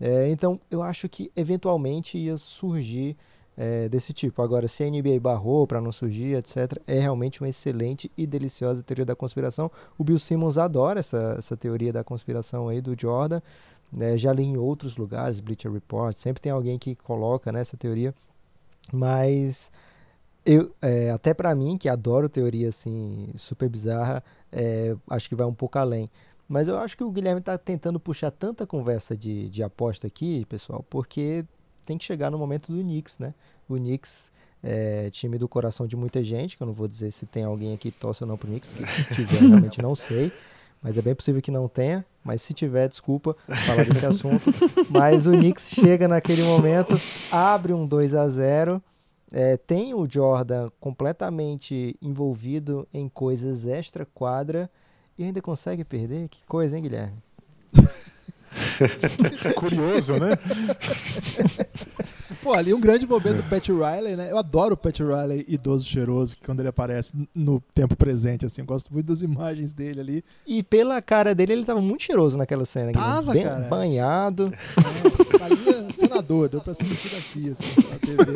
É, 0.00 0.28
então, 0.28 0.60
eu 0.70 0.82
acho 0.82 1.08
que 1.08 1.30
eventualmente 1.34 2.18
ia 2.18 2.36
surgir 2.36 3.16
é, 3.56 3.88
desse 3.88 4.12
tipo. 4.12 4.42
Agora, 4.42 4.66
se 4.66 4.82
a 4.82 4.90
NBA 4.90 5.20
barrou 5.20 5.66
para 5.66 5.80
não 5.80 5.92
surgir, 5.92 6.36
etc., 6.36 6.80
é 6.86 7.00
realmente 7.00 7.40
uma 7.40 7.48
excelente 7.48 8.10
e 8.16 8.26
deliciosa 8.26 8.82
teoria 8.82 9.04
da 9.04 9.14
conspiração. 9.14 9.70
O 9.98 10.04
Bill 10.04 10.18
Simmons 10.18 10.58
adora 10.58 11.00
essa, 11.00 11.36
essa 11.38 11.56
teoria 11.56 11.92
da 11.92 12.02
conspiração 12.04 12.68
aí 12.68 12.80
do 12.80 12.98
Jordan. 12.98 13.40
Né? 13.92 14.16
já 14.16 14.32
li 14.32 14.44
em 14.44 14.56
outros 14.56 14.96
lugares, 14.96 15.40
Bleacher 15.40 15.70
Report, 15.70 16.14
sempre 16.16 16.40
tem 16.40 16.52
alguém 16.52 16.78
que 16.78 16.94
coloca 16.94 17.52
né, 17.52 17.60
essa 17.60 17.76
teoria. 17.76 18.14
Mas 18.92 19.70
eu, 20.44 20.74
é, 20.80 21.10
até 21.10 21.32
para 21.32 21.54
mim, 21.54 21.78
que 21.78 21.88
adoro 21.88 22.28
teoria 22.28 22.68
assim 22.68 23.28
super 23.36 23.68
bizarra, 23.68 24.22
é, 24.50 24.96
acho 25.10 25.28
que 25.28 25.34
vai 25.34 25.46
um 25.46 25.54
pouco 25.54 25.78
além. 25.78 26.10
Mas 26.48 26.68
eu 26.68 26.76
acho 26.76 26.96
que 26.96 27.04
o 27.04 27.10
Guilherme 27.10 27.40
está 27.40 27.56
tentando 27.56 27.98
puxar 28.00 28.30
tanta 28.30 28.66
conversa 28.66 29.16
de, 29.16 29.48
de 29.48 29.62
aposta 29.62 30.06
aqui, 30.06 30.44
pessoal, 30.46 30.84
porque 30.90 31.44
tem 31.86 31.96
que 31.96 32.04
chegar 32.04 32.30
no 32.30 32.38
momento 32.38 32.72
do 32.72 32.82
Knicks, 32.82 33.18
né? 33.18 33.34
O 33.68 33.76
Knicks 33.76 34.32
é 34.62 35.10
time 35.10 35.38
do 35.38 35.48
coração 35.48 35.86
de 35.86 35.96
muita 35.96 36.22
gente, 36.22 36.56
que 36.56 36.62
eu 36.62 36.66
não 36.66 36.74
vou 36.74 36.86
dizer 36.86 37.10
se 37.10 37.26
tem 37.26 37.44
alguém 37.44 37.74
aqui 37.74 37.90
que 37.90 37.98
torce 37.98 38.22
ou 38.22 38.28
não 38.28 38.36
pro 38.36 38.48
Knicks, 38.48 38.72
que 38.72 38.86
se 38.86 39.04
tiver, 39.14 39.40
realmente 39.40 39.80
não 39.80 39.94
sei. 39.94 40.32
Mas 40.82 40.98
é 40.98 41.02
bem 41.02 41.14
possível 41.14 41.40
que 41.40 41.50
não 41.50 41.68
tenha. 41.68 42.04
Mas 42.24 42.42
se 42.42 42.52
tiver, 42.52 42.88
desculpa 42.88 43.36
falar 43.66 43.84
desse 43.84 44.04
assunto. 44.06 44.50
Mas 44.90 45.26
o 45.26 45.32
Knicks 45.32 45.70
chega 45.70 46.08
naquele 46.08 46.42
momento, 46.42 47.00
abre 47.30 47.72
um 47.72 47.86
2 47.86 48.14
a 48.14 48.28
0 48.28 48.82
é, 49.34 49.56
tem 49.56 49.94
o 49.94 50.06
Jordan 50.08 50.68
completamente 50.78 51.96
envolvido 52.02 52.86
em 52.92 53.08
coisas 53.08 53.66
extra-quadra 53.66 54.70
e 55.16 55.24
ainda 55.24 55.40
consegue 55.40 55.84
perder? 55.84 56.28
Que 56.28 56.44
coisa, 56.44 56.76
hein, 56.76 56.82
Guilherme? 56.82 57.16
Curioso, 59.56 60.12
né? 60.12 60.32
Pô, 62.42 62.52
ali 62.54 62.74
um 62.74 62.80
grande 62.80 63.06
momento 63.06 63.36
do 63.36 63.42
Pat 63.44 63.68
Riley, 63.68 64.16
né? 64.16 64.30
Eu 64.30 64.36
adoro 64.36 64.74
o 64.74 64.76
Pat 64.76 64.98
Riley 64.98 65.44
idoso 65.46 65.86
cheiroso, 65.86 66.36
que 66.36 66.44
quando 66.44 66.58
ele 66.60 66.68
aparece 66.68 67.12
no 67.34 67.60
tempo 67.72 67.94
presente, 67.94 68.44
assim. 68.44 68.62
Eu 68.62 68.66
gosto 68.66 68.92
muito 68.92 69.06
das 69.06 69.22
imagens 69.22 69.72
dele 69.72 70.00
ali. 70.00 70.24
E 70.44 70.60
pela 70.62 71.00
cara 71.00 71.34
dele, 71.36 71.52
ele 71.52 71.64
tava 71.64 71.80
muito 71.80 72.02
cheiroso 72.02 72.36
naquela 72.36 72.64
cena. 72.64 72.90
Tava, 72.92 73.32
Bem 73.32 73.44
cara. 73.44 73.68
banhado. 73.68 74.52
Nossa, 74.76 75.44
ali 75.44 75.68
é 75.68 75.92
senador, 75.92 76.48
deu 76.48 76.60
pra 76.60 76.74
sentir 76.74 77.10
daqui, 77.10 77.50
assim, 77.50 77.74
pela 77.80 77.98
TV. 77.98 78.32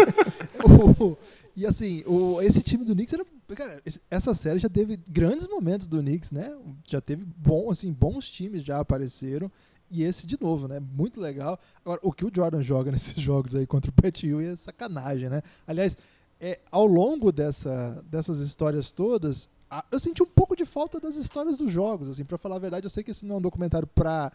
O- 0.99 1.17
e 1.55 1.65
assim, 1.65 2.03
o, 2.07 2.41
esse 2.43 2.63
time 2.63 2.85
do 2.85 2.93
Knicks 2.95 3.15
era. 3.15 3.25
Cara, 3.55 3.81
essa 4.11 4.35
série 4.35 4.59
já 4.59 4.69
teve 4.69 4.99
grandes 5.07 5.47
momentos 5.47 5.87
do 5.87 6.01
Knicks, 6.01 6.33
né? 6.33 6.53
Já 6.85 7.01
teve 7.01 7.25
bom, 7.25 7.71
assim, 7.71 7.93
bons 7.93 8.29
times 8.29 8.63
já 8.63 8.79
apareceram. 8.81 9.51
E 9.91 10.03
esse 10.03 10.27
de 10.27 10.37
novo, 10.41 10.67
né? 10.67 10.81
Muito 10.81 11.21
legal. 11.21 11.59
Agora, 11.85 12.01
o 12.03 12.13
que 12.13 12.25
o 12.25 12.31
Jordan 12.35 12.61
joga 12.63 12.91
nesses 12.93 13.21
jogos 13.21 13.55
aí 13.55 13.67
contra 13.67 13.91
o 13.91 13.95
Pat 13.95 14.23
Ewing 14.25 14.47
é 14.53 14.57
sacanagem, 14.57 15.29
né? 15.29 15.43
Aliás, 15.67 15.97
é, 16.41 16.59
ao 16.71 16.87
longo 16.87 17.31
dessa, 17.33 18.05
dessas 18.11 18.41
histórias 18.41 18.91
todas, 18.91 19.49
a- 19.71 19.85
eu 19.91 19.99
senti 20.01 20.23
um 20.23 20.27
pouco 20.27 20.57
de 20.57 20.65
falta 20.67 20.99
das 21.01 21.17
histórias 21.17 21.57
dos 21.57 21.71
jogos, 21.73 22.09
assim, 22.09 22.25
para 22.25 22.37
falar 22.37 22.57
a 22.57 22.61
verdade. 22.61 22.85
Eu 22.87 22.91
sei 22.91 23.03
que 23.05 23.11
esse 23.13 23.25
não 23.25 23.37
é 23.37 23.39
um 23.39 23.43
documentário 23.43 23.87
pra, 23.87 24.33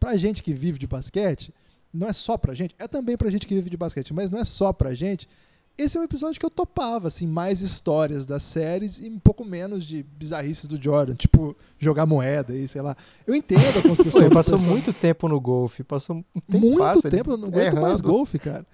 pra 0.00 0.16
gente 0.16 0.42
que 0.42 0.52
vive 0.52 0.78
de 0.78 0.86
basquete, 0.86 1.54
não 1.92 2.06
é 2.08 2.12
só 2.12 2.36
pra 2.36 2.52
gente, 2.52 2.74
é 2.78 2.86
também 2.86 3.16
pra 3.16 3.30
gente 3.30 3.46
que 3.46 3.54
vive 3.54 3.70
de 3.70 3.76
basquete, 3.76 4.12
mas 4.12 4.30
não 4.30 4.38
é 4.40 4.44
só 4.44 4.72
pra 4.72 4.92
gente. 4.94 5.26
Esse 5.78 5.96
é 5.96 6.00
um 6.00 6.04
episódio 6.04 6.40
que 6.40 6.44
eu 6.44 6.50
topava, 6.50 7.06
assim, 7.06 7.26
mais 7.26 7.60
histórias 7.60 8.26
das 8.26 8.42
séries 8.42 8.98
e 8.98 9.08
um 9.08 9.18
pouco 9.18 9.44
menos 9.44 9.86
de 9.86 10.02
bizarrices 10.02 10.66
do 10.66 10.82
Jordan, 10.82 11.14
tipo 11.14 11.56
jogar 11.78 12.04
moeda 12.04 12.52
aí, 12.52 12.66
sei 12.66 12.82
lá. 12.82 12.96
Eu 13.24 13.34
entendo 13.34 13.78
a 13.78 13.82
construção 13.88 14.22
ele 14.22 14.34
passou 14.34 14.58
muito 14.58 14.92
tempo 14.92 15.28
no 15.28 15.40
golfe. 15.40 15.84
Passou 15.84 16.16
um 16.16 16.22
tempo 16.40 16.58
Muito 16.58 17.02
tempo, 17.08 17.30
eu 17.30 17.36
não 17.36 17.48
aguento 17.48 17.80
mais 17.80 18.00
golfe, 18.00 18.38
cara. 18.40 18.66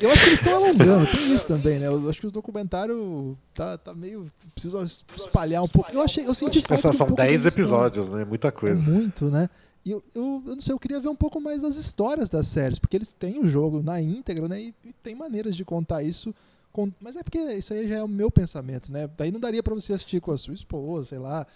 Eu 0.00 0.10
acho 0.10 0.22
que 0.22 0.28
eles 0.30 0.38
estão 0.40 0.54
alongando, 0.56 1.06
tem 1.10 1.34
isso 1.34 1.46
também, 1.46 1.78
né? 1.78 1.86
Eu 1.86 2.08
acho 2.08 2.18
que 2.20 2.26
o 2.26 2.30
documentário 2.30 3.36
tá, 3.54 3.76
tá 3.76 3.94
meio. 3.94 4.26
Precisa 4.54 4.82
espalhar 4.82 5.62
um 5.62 5.68
pouco. 5.68 5.90
Eu 5.92 6.00
achei, 6.00 6.26
eu 6.26 6.32
senti 6.34 6.62
falta. 6.62 6.80
São, 6.80 6.90
um 6.90 6.94
são 6.94 7.06
pouco 7.06 7.22
10 7.22 7.42
das 7.44 7.52
histórias. 7.52 7.94
episódios, 7.94 8.08
né? 8.08 8.24
Muita 8.24 8.48
É 8.48 8.50
coisa. 8.50 8.90
muito, 8.90 9.26
né? 9.30 9.48
E 9.86 9.90
eu, 9.92 10.02
eu, 10.16 10.42
eu 10.44 10.54
não 10.56 10.60
sei, 10.60 10.74
eu 10.74 10.78
queria 10.80 10.98
ver 10.98 11.08
um 11.08 11.14
pouco 11.14 11.40
mais 11.40 11.62
das 11.62 11.76
histórias 11.76 12.28
das 12.28 12.48
séries, 12.48 12.76
porque 12.78 12.96
eles 12.96 13.12
têm 13.12 13.38
o 13.38 13.46
jogo 13.46 13.82
na 13.84 14.02
íntegra, 14.02 14.48
né? 14.48 14.60
E, 14.60 14.74
e 14.84 14.92
tem 14.92 15.14
maneiras 15.14 15.54
de 15.54 15.64
contar 15.64 16.02
isso. 16.02 16.34
com- 16.72 16.90
mas 17.00 17.14
é 17.16 17.22
porque 17.22 17.38
isso 17.38 17.72
aí 17.72 17.86
já 17.88 17.96
é 17.98 18.02
o 18.02 18.08
meu 18.08 18.30
pensamento, 18.30 18.90
né? 18.92 19.08
Daí 19.16 19.30
não 19.30 19.38
daria 19.40 19.62
pra 19.62 19.72
você 19.74 19.92
assistir 19.94 20.20
com 20.20 20.32
a 20.32 20.36
sua 20.36 20.52
esposa, 20.54 21.06
sei 21.10 21.18
lá, 21.18 21.46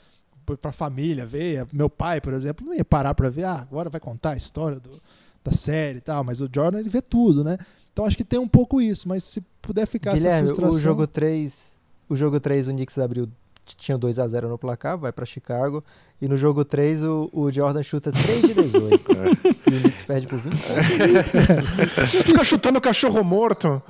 pra 0.62 0.70
família 0.72 1.26
ver. 1.26 1.66
Meu 1.72 1.91
pai, 1.91 2.20
por 2.20 2.33
exemplo, 2.33 2.64
não 2.64 2.72
ia 2.74 2.85
parar 2.85 3.14
pra 3.14 3.28
ver, 3.28 3.45
ah, 3.45 3.61
agora 3.61 3.91
vai 3.91 4.01
contar 4.01 4.31
a 4.31 4.37
história 4.37 4.78
do- 4.81 5.03
da 5.45 5.51
série 5.53 5.99
e 5.99 6.01
tal, 6.01 6.22
mas 6.24 6.41
o 6.41 6.49
Jordan 6.53 6.78
ele 6.78 6.89
vê 6.89 7.03
tudo, 7.03 7.43
né? 7.45 7.59
Então 7.93 8.05
acho 8.05 8.16
que 8.16 8.24
tem 8.24 8.39
um 8.39 8.47
pouco 8.49 8.81
isso, 8.81 9.09
mas 9.09 9.24
se 9.24 9.43
puder 9.61 9.87
ficar 9.87 10.14
Guilherme, 10.14 10.45
essa 10.47 10.55
frustração. 10.55 10.76
o 10.78 10.81
jogo 10.81 11.07
3, 11.07 11.72
o 12.09 12.14
jogo 12.16 12.39
3 12.41 12.68
o 12.68 12.70
Knicks 12.72 12.97
abriu 12.99 13.28
tinha 13.64 13.96
2 13.96 14.18
a 14.18 14.26
0 14.26 14.48
no 14.48 14.58
placar, 14.58 14.98
vai 14.98 15.12
pra 15.12 15.24
Chicago, 15.24 15.84
e 16.20 16.28
no 16.28 16.36
jogo 16.36 16.64
3 16.64 17.04
o, 17.04 17.30
o 17.32 17.50
Jordan 17.50 17.82
chuta 17.82 18.12
3 18.12 18.42
de 18.42 18.54
18. 18.54 19.00
E 19.70 19.76
o 19.76 19.80
Knicks 19.82 20.02
perde 20.02 20.26
por 20.26 20.40
20 20.40 20.62
pontos. 20.62 22.22
Fica 22.24 22.42
chutando 22.42 22.80
cachorro 22.80 23.22
morto. 23.22 23.80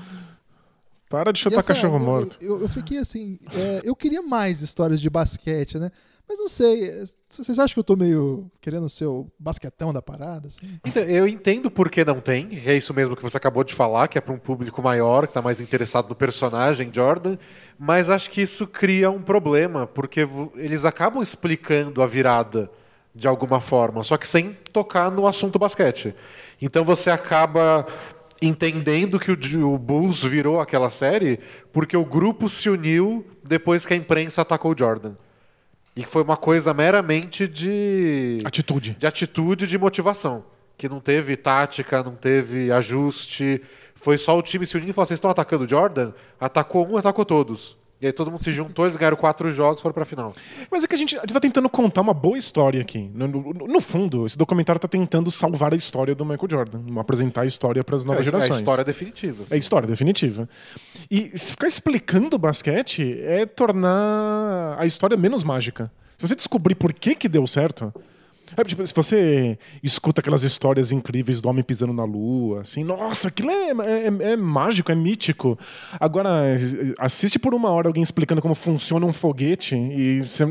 Para 1.10 1.32
de 1.32 1.40
chutar 1.40 1.58
essa- 1.58 1.74
cachorro 1.74 1.96
eu- 1.96 2.00
morto. 2.00 2.38
Eu, 2.40 2.60
eu 2.62 2.68
fiquei 2.68 2.98
assim, 2.98 3.36
é, 3.52 3.80
eu 3.84 3.94
queria 3.96 4.22
mais 4.22 4.62
histórias 4.62 5.00
de 5.00 5.10
basquete, 5.10 5.76
né? 5.78 5.90
Mas 6.28 6.38
não 6.38 6.46
sei, 6.48 6.84
é, 6.88 7.02
vocês 7.28 7.58
acham 7.58 7.74
que 7.74 7.80
eu 7.80 7.84
tô 7.84 7.96
meio 7.96 8.48
querendo 8.60 8.88
ser 8.88 9.06
o 9.06 9.26
basquetão 9.36 9.92
da 9.92 10.00
parada? 10.00 10.46
Assim? 10.46 10.78
Então, 10.86 11.02
eu 11.02 11.26
entendo 11.26 11.68
por 11.68 11.90
que 11.90 12.04
não 12.04 12.20
tem, 12.20 12.48
é 12.64 12.76
isso 12.76 12.94
mesmo 12.94 13.16
que 13.16 13.22
você 13.24 13.36
acabou 13.36 13.64
de 13.64 13.74
falar, 13.74 14.06
que 14.06 14.16
é 14.16 14.20
para 14.20 14.32
um 14.32 14.38
público 14.38 14.80
maior, 14.80 15.26
que 15.26 15.30
está 15.32 15.42
mais 15.42 15.60
interessado 15.60 16.08
no 16.08 16.14
personagem 16.14 16.88
Jordan, 16.94 17.36
mas 17.76 18.08
acho 18.08 18.30
que 18.30 18.40
isso 18.40 18.64
cria 18.64 19.10
um 19.10 19.20
problema, 19.20 19.88
porque 19.88 20.20
eles 20.54 20.84
acabam 20.84 21.20
explicando 21.20 22.00
a 22.00 22.06
virada 22.06 22.70
de 23.12 23.26
alguma 23.26 23.60
forma, 23.60 24.04
só 24.04 24.16
que 24.16 24.28
sem 24.28 24.52
tocar 24.72 25.10
no 25.10 25.26
assunto 25.26 25.58
basquete. 25.58 26.14
Então 26.62 26.84
você 26.84 27.10
acaba 27.10 27.84
entendendo 28.40 29.18
que 29.18 29.30
o, 29.30 29.74
o 29.74 29.78
Bulls 29.78 30.22
virou 30.22 30.60
aquela 30.60 30.90
série 30.90 31.38
porque 31.72 31.96
o 31.96 32.04
grupo 32.04 32.48
se 32.48 32.70
uniu 32.70 33.26
depois 33.44 33.84
que 33.84 33.92
a 33.92 33.96
imprensa 33.96 34.42
atacou 34.42 34.72
o 34.72 34.78
Jordan. 34.78 35.14
E 35.94 36.04
foi 36.04 36.22
uma 36.22 36.36
coisa 36.36 36.72
meramente 36.72 37.46
de 37.46 38.38
Atitude. 38.44 38.96
de 38.98 39.06
atitude 39.06 39.64
e 39.64 39.68
de 39.68 39.76
motivação. 39.76 40.44
Que 40.78 40.88
não 40.88 41.00
teve 41.00 41.36
tática, 41.36 42.02
não 42.02 42.14
teve 42.14 42.72
ajuste. 42.72 43.60
Foi 43.94 44.16
só 44.16 44.38
o 44.38 44.42
time 44.42 44.64
se 44.64 44.76
unindo 44.76 44.92
e 44.92 44.94
falou: 44.94 45.04
vocês 45.04 45.18
estão 45.18 45.30
atacando 45.30 45.64
o 45.64 45.68
Jordan? 45.68 46.12
Atacou 46.40 46.88
um, 46.88 46.96
atacou 46.96 47.24
todos. 47.24 47.76
E 48.02 48.06
aí 48.06 48.12
todo 48.12 48.30
mundo 48.30 48.42
se 48.42 48.50
juntou, 48.52 48.86
eles 48.86 48.96
ganharam 48.96 49.16
quatro 49.16 49.50
jogos 49.50 49.80
e 49.80 49.82
foram 49.82 49.92
pra 49.92 50.04
final. 50.06 50.32
Mas 50.70 50.82
é 50.84 50.86
que 50.86 50.94
a 50.94 50.98
gente, 50.98 51.16
a 51.18 51.20
gente 51.20 51.34
tá 51.34 51.40
tentando 51.40 51.68
contar 51.68 52.00
uma 52.00 52.14
boa 52.14 52.38
história 52.38 52.80
aqui. 52.80 53.10
No, 53.14 53.28
no- 53.28 53.52
no 53.52 53.80
fundo, 53.80 54.24
esse 54.24 54.38
documentário 54.38 54.80
tá 54.80 54.88
tentando 54.88 55.30
salvar 55.30 55.74
a 55.74 55.76
história 55.76 56.14
do 56.14 56.24
Michael 56.24 56.48
Jordan, 56.50 56.80
apresentar 56.98 57.42
a 57.42 57.46
história 57.46 57.84
para 57.84 57.96
as 57.96 58.04
novas 58.04 58.22
é, 58.22 58.24
gerações. 58.24 58.50
É 58.52 58.54
a 58.54 58.58
história 58.58 58.84
definitiva. 58.84 59.42
assim. 59.42 59.54
É 59.54 59.58
história 59.58 59.86
definitiva. 59.86 60.48
E 61.10 61.30
ficar 61.38 61.66
explicando 61.66 62.38
basquete 62.38 63.20
é 63.22 63.44
tornar 63.44 64.76
a 64.78 64.86
história 64.86 65.16
menos 65.16 65.44
mágica. 65.44 65.90
Se 66.16 66.26
você 66.26 66.34
descobrir 66.34 66.74
por 66.74 66.92
que 66.92 67.14
que 67.14 67.28
deu 67.28 67.46
certo, 67.46 67.92
é, 68.56 68.64
tipo, 68.64 68.86
se 68.86 68.94
você 68.94 69.58
escuta 69.82 70.20
aquelas 70.20 70.42
histórias 70.42 70.92
incríveis 70.92 71.40
do 71.40 71.48
homem 71.48 71.62
pisando 71.62 71.92
na 71.92 72.04
lua, 72.04 72.62
assim, 72.62 72.82
nossa, 72.82 73.28
aquilo 73.28 73.50
é, 73.50 73.70
é- 73.70 74.32
é 74.32 74.36
mágico, 74.36 74.90
é 74.90 74.94
mítico. 74.94 75.58
Agora, 75.98 76.30
assiste 76.98 77.38
por 77.38 77.54
uma 77.54 77.70
hora 77.70 77.88
alguém 77.88 78.02
explicando 78.02 78.42
como 78.42 78.54
funciona 78.54 79.06
um 79.06 79.12
foguete 79.12 79.74
e 79.76 80.20
você 80.20 80.46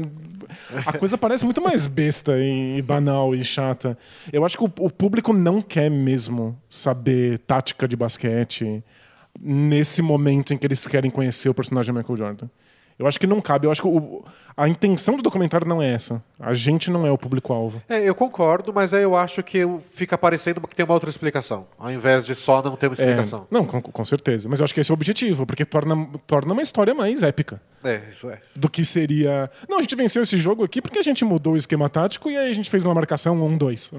a 0.85 0.93
coisa 0.93 1.17
parece 1.17 1.45
muito 1.45 1.61
mais 1.61 1.87
besta 1.87 2.33
e 2.39 2.81
banal 2.81 3.35
e 3.35 3.43
chata. 3.43 3.97
Eu 4.31 4.45
acho 4.45 4.57
que 4.57 4.63
o, 4.63 4.89
público 4.89 5.31
não 5.33 5.61
quer 5.61 5.89
mesmo 5.89 6.57
saber 6.69 7.39
tática 7.39 7.87
de 7.87 7.95
basquete 7.95 8.83
nesse 9.39 10.01
momento 10.01 10.53
em 10.53 10.57
que 10.57 10.65
eles 10.65 10.85
querem 10.87 11.11
conhecer 11.11 11.49
o 11.49 11.53
personagem 11.53 11.93
Michael 11.93 12.17
Jordan. 12.17 12.49
Eu 12.99 13.07
acho 13.07 13.17
que 13.17 13.25
não 13.25 13.39
cabe. 13.39 13.65
Eu 13.65 13.71
acho 13.71 13.81
que 13.81 13.87
o, 13.87 14.25
a 14.57 14.67
intenção 14.67 15.15
do 15.15 15.23
documentário 15.23 15.65
não 15.65 15.81
é 15.81 15.93
essa. 15.93 16.21
A 16.37 16.53
gente 16.53 16.91
não 16.91 17.07
é 17.07 17.11
o 17.11 17.17
público-alvo. 17.17 17.81
É, 17.87 18.01
eu 18.03 18.13
concordo, 18.13 18.73
mas 18.73 18.93
aí 18.93 19.03
eu 19.03 19.15
acho 19.15 19.41
que 19.41 19.65
fica 19.89 20.17
parecendo 20.17 20.59
que 20.67 20.75
tem 20.75 20.85
uma 20.85 20.93
outra 20.93 21.09
explicação, 21.09 21.65
ao 21.77 21.89
invés 21.89 22.25
de 22.25 22.35
só 22.35 22.61
não 22.61 22.75
ter 22.75 22.87
uma 22.87 22.93
explicação. 22.93 23.47
É, 23.49 23.53
não, 23.53 23.65
com, 23.65 23.81
com, 23.81 24.05
certeza. 24.05 24.49
Mas 24.49 24.59
eu 24.59 24.65
acho 24.65 24.73
que 24.73 24.81
esse 24.81 24.91
é 24.91 24.93
o 24.93 24.95
objetivo, 24.95 25.45
porque 25.45 25.63
torna, 25.63 26.09
torna 26.27 26.51
uma 26.51 26.61
história 26.61 26.93
mais 26.93 27.23
épica. 27.23 27.61
É, 27.85 28.01
isso 28.11 28.29
é. 28.29 28.41
Do 28.53 28.69
que 28.69 28.83
seria. 28.83 29.49
Não, 29.69 29.77
a 29.77 29.81
gente 29.81 29.95
venceu 29.95 30.21
esse 30.21 30.37
jogo 30.37 30.65
aqui 30.65 30.81
porque 30.81 30.99
a 30.99 31.03
gente 31.03 31.23
mudou 31.23 31.53
o 31.53 31.57
esquema 31.57 31.87
tático 31.87 32.29
e 32.29 32.35
aí 32.35 32.51
a 32.51 32.53
gente 32.53 32.69
fez 32.69 32.83
uma 32.83 32.93
marcação 32.93 33.39
1-2. 33.57 33.93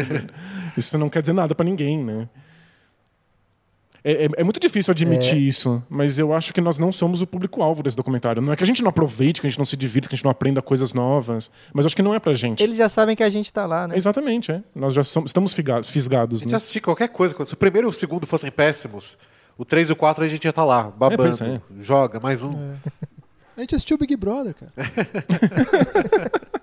isso 0.78 0.96
não 0.96 1.10
quer 1.10 1.20
dizer 1.20 1.34
nada 1.34 1.54
para 1.54 1.66
ninguém, 1.66 2.02
né? 2.02 2.26
É, 4.04 4.26
é, 4.26 4.28
é, 4.36 4.44
muito 4.44 4.60
difícil 4.60 4.92
admitir 4.92 5.32
é. 5.34 5.38
isso, 5.38 5.82
mas 5.88 6.18
eu 6.18 6.34
acho 6.34 6.52
que 6.52 6.60
nós 6.60 6.78
não 6.78 6.92
somos 6.92 7.22
o 7.22 7.26
público-alvo 7.26 7.82
desse 7.82 7.96
documentário. 7.96 8.42
Não 8.42 8.52
é 8.52 8.56
que 8.56 8.62
a 8.62 8.66
gente 8.66 8.82
não 8.82 8.90
aproveite, 8.90 9.40
que 9.40 9.46
a 9.46 9.50
gente 9.50 9.58
não 9.58 9.64
se 9.64 9.78
divirta, 9.78 10.08
que 10.08 10.14
a 10.14 10.16
gente 10.16 10.24
não 10.24 10.30
aprenda 10.30 10.60
coisas 10.60 10.92
novas, 10.92 11.50
mas 11.72 11.86
acho 11.86 11.96
que 11.96 12.02
não 12.02 12.14
é 12.14 12.18
pra 12.18 12.34
gente. 12.34 12.62
Eles 12.62 12.76
já 12.76 12.90
sabem 12.90 13.16
que 13.16 13.22
a 13.22 13.30
gente 13.30 13.50
tá 13.50 13.64
lá, 13.64 13.88
né? 13.88 13.96
Exatamente, 13.96 14.52
é. 14.52 14.62
Nós 14.74 14.92
já 14.92 15.02
somos, 15.02 15.30
estamos 15.30 15.54
fisgados. 15.54 15.88
fisgados, 15.88 16.40
a 16.40 16.42
gente 16.42 16.50
né? 16.50 16.56
assistir 16.56 16.82
qualquer 16.82 17.08
coisa, 17.08 17.34
se 17.46 17.54
o 17.54 17.56
primeiro 17.56 17.88
e 17.88 17.90
o 17.90 17.92
segundo 17.92 18.26
fossem 18.26 18.50
péssimos, 18.50 19.16
o 19.56 19.64
3 19.64 19.88
e 19.88 19.92
o 19.92 19.96
4 19.96 20.22
a 20.22 20.28
gente 20.28 20.44
ia 20.44 20.50
estar 20.50 20.62
tá 20.62 20.66
lá, 20.66 20.82
babando. 20.82 21.42
É, 21.42 21.60
joga, 21.80 22.20
mais 22.20 22.42
um. 22.42 22.52
É. 22.52 22.76
A 23.56 23.60
gente 23.60 23.74
assistiu 23.74 23.96
Big 23.96 24.16
Brother, 24.16 24.54
cara. 24.54 24.72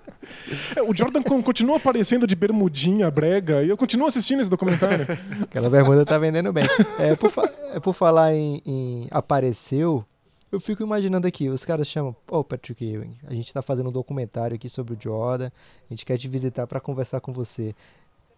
É, 0.76 0.82
o 0.82 0.94
Jordan 0.94 1.22
continua 1.22 1.76
aparecendo 1.76 2.26
de 2.26 2.34
bermudinha, 2.34 3.10
brega, 3.10 3.62
e 3.62 3.68
eu 3.68 3.76
continuo 3.76 4.06
assistindo 4.06 4.40
esse 4.40 4.50
documentário. 4.50 5.06
Aquela 5.42 5.68
bermuda 5.68 6.04
tá 6.04 6.18
vendendo 6.18 6.52
bem. 6.52 6.64
É, 6.98 7.14
por, 7.16 7.30
fa 7.30 7.50
é, 7.72 7.80
por 7.80 7.92
falar 7.92 8.34
em, 8.34 8.62
em, 8.64 9.08
apareceu, 9.10 10.04
eu 10.50 10.60
fico 10.60 10.82
imaginando 10.82 11.26
aqui, 11.26 11.48
os 11.48 11.64
caras 11.64 11.86
chamam, 11.88 12.14
ô 12.30 12.38
oh, 12.38 12.44
Patrick 12.44 12.84
Ewing, 12.84 13.16
a 13.26 13.34
gente 13.34 13.52
tá 13.52 13.62
fazendo 13.62 13.88
um 13.88 13.92
documentário 13.92 14.54
aqui 14.54 14.68
sobre 14.68 14.94
o 14.94 14.98
Jordan, 15.00 15.50
a 15.90 15.92
gente 15.92 16.04
quer 16.04 16.18
te 16.18 16.28
visitar 16.28 16.66
para 16.66 16.80
conversar 16.80 17.20
com 17.20 17.32
você. 17.32 17.74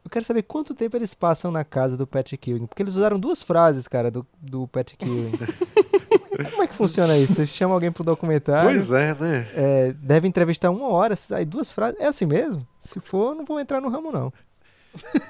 Eu 0.05 0.11
quero 0.11 0.25
saber 0.25 0.43
quanto 0.43 0.75
tempo 0.75 0.97
eles 0.97 1.15
passam 1.15 1.51
na 1.51 1.65
casa 1.65 1.97
do 1.97 2.07
Patrick 2.07 2.51
Ewing, 2.51 2.67
porque 2.67 2.83
eles 2.83 2.95
usaram 2.95 3.19
duas 3.19 3.43
frases, 3.43 3.89
cara, 3.89 4.11
do, 4.11 4.27
do 4.41 4.69
Patrick 4.69 5.05
Ewing. 5.05 5.33
Como 6.51 6.63
é 6.63 6.67
que 6.67 6.75
funciona 6.75 7.17
isso? 7.17 7.35
Você 7.35 7.47
chama 7.47 7.75
alguém 7.75 7.93
pro 7.93 8.05
documentário. 8.05 8.71
Pois 8.71 8.91
é, 8.91 9.15
né? 9.15 9.49
É, 9.55 9.95
deve 9.99 10.29
entrevistar 10.29 10.71
uma 10.71 10.89
hora, 10.89 11.15
aí 11.33 11.45
duas 11.45 11.73
frases. 11.73 12.01
É 12.01 12.07
assim 12.07 12.27
mesmo? 12.27 12.67
Se 12.79 13.01
for, 13.01 13.35
não 13.35 13.45
vou 13.45 13.61
entrar 13.61 13.81
no 13.81 13.89
ramo, 13.89 14.11
não. 14.13 14.33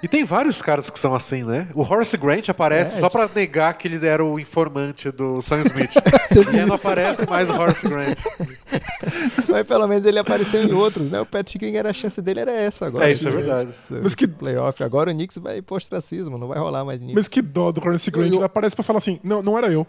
E 0.02 0.08
tem 0.08 0.24
vários 0.24 0.60
caras 0.60 0.90
que 0.90 0.98
são 0.98 1.14
assim, 1.14 1.42
né? 1.42 1.68
O 1.74 1.82
Horace 1.82 2.16
Grant 2.16 2.48
aparece 2.48 2.96
é, 2.96 3.00
só 3.00 3.08
para 3.08 3.28
negar 3.34 3.72
que 3.74 3.88
ele 3.88 4.06
era 4.06 4.24
o 4.24 4.38
informante 4.38 5.10
do 5.10 5.40
Sam 5.40 5.62
Smith. 5.62 5.94
e 6.54 6.58
aí 6.58 6.66
não 6.66 6.74
aparece 6.74 7.26
mais 7.28 7.48
o 7.48 7.54
Horace 7.54 7.88
Grant. 7.88 8.18
Mas 9.48 9.66
pelo 9.66 9.86
menos 9.86 10.04
ele 10.06 10.18
apareceu 10.18 10.62
em 10.62 10.72
outros, 10.72 11.10
né? 11.10 11.20
O 11.20 11.26
Patrick 11.26 11.64
King 11.64 11.76
era 11.76 11.90
a 11.90 11.92
chance 11.92 12.20
dele 12.20 12.40
era 12.40 12.52
essa 12.52 12.86
agora. 12.86 13.08
É, 13.08 13.12
isso 13.12 13.28
é 13.28 13.30
verdade. 13.30 13.70
Mas 14.02 14.14
que 14.14 14.26
playoff. 14.26 14.82
Agora 14.82 15.10
o 15.10 15.14
Knicks 15.14 15.38
vai 15.38 15.62
pro 15.62 15.76
ostracismo, 15.76 16.38
não 16.38 16.48
vai 16.48 16.58
rolar 16.58 16.84
mais 16.84 16.98
Knicks. 16.98 17.14
Mas 17.14 17.28
que 17.28 17.42
dó 17.42 17.70
do 17.72 17.80
Horace 17.80 18.10
Grant. 18.10 18.28
Eu... 18.28 18.34
Ele 18.36 18.44
aparece 18.44 18.74
para 18.74 18.82
falar 18.82 18.98
assim: 18.98 19.20
"Não, 19.22 19.42
não 19.42 19.56
era 19.56 19.68
eu". 19.68 19.86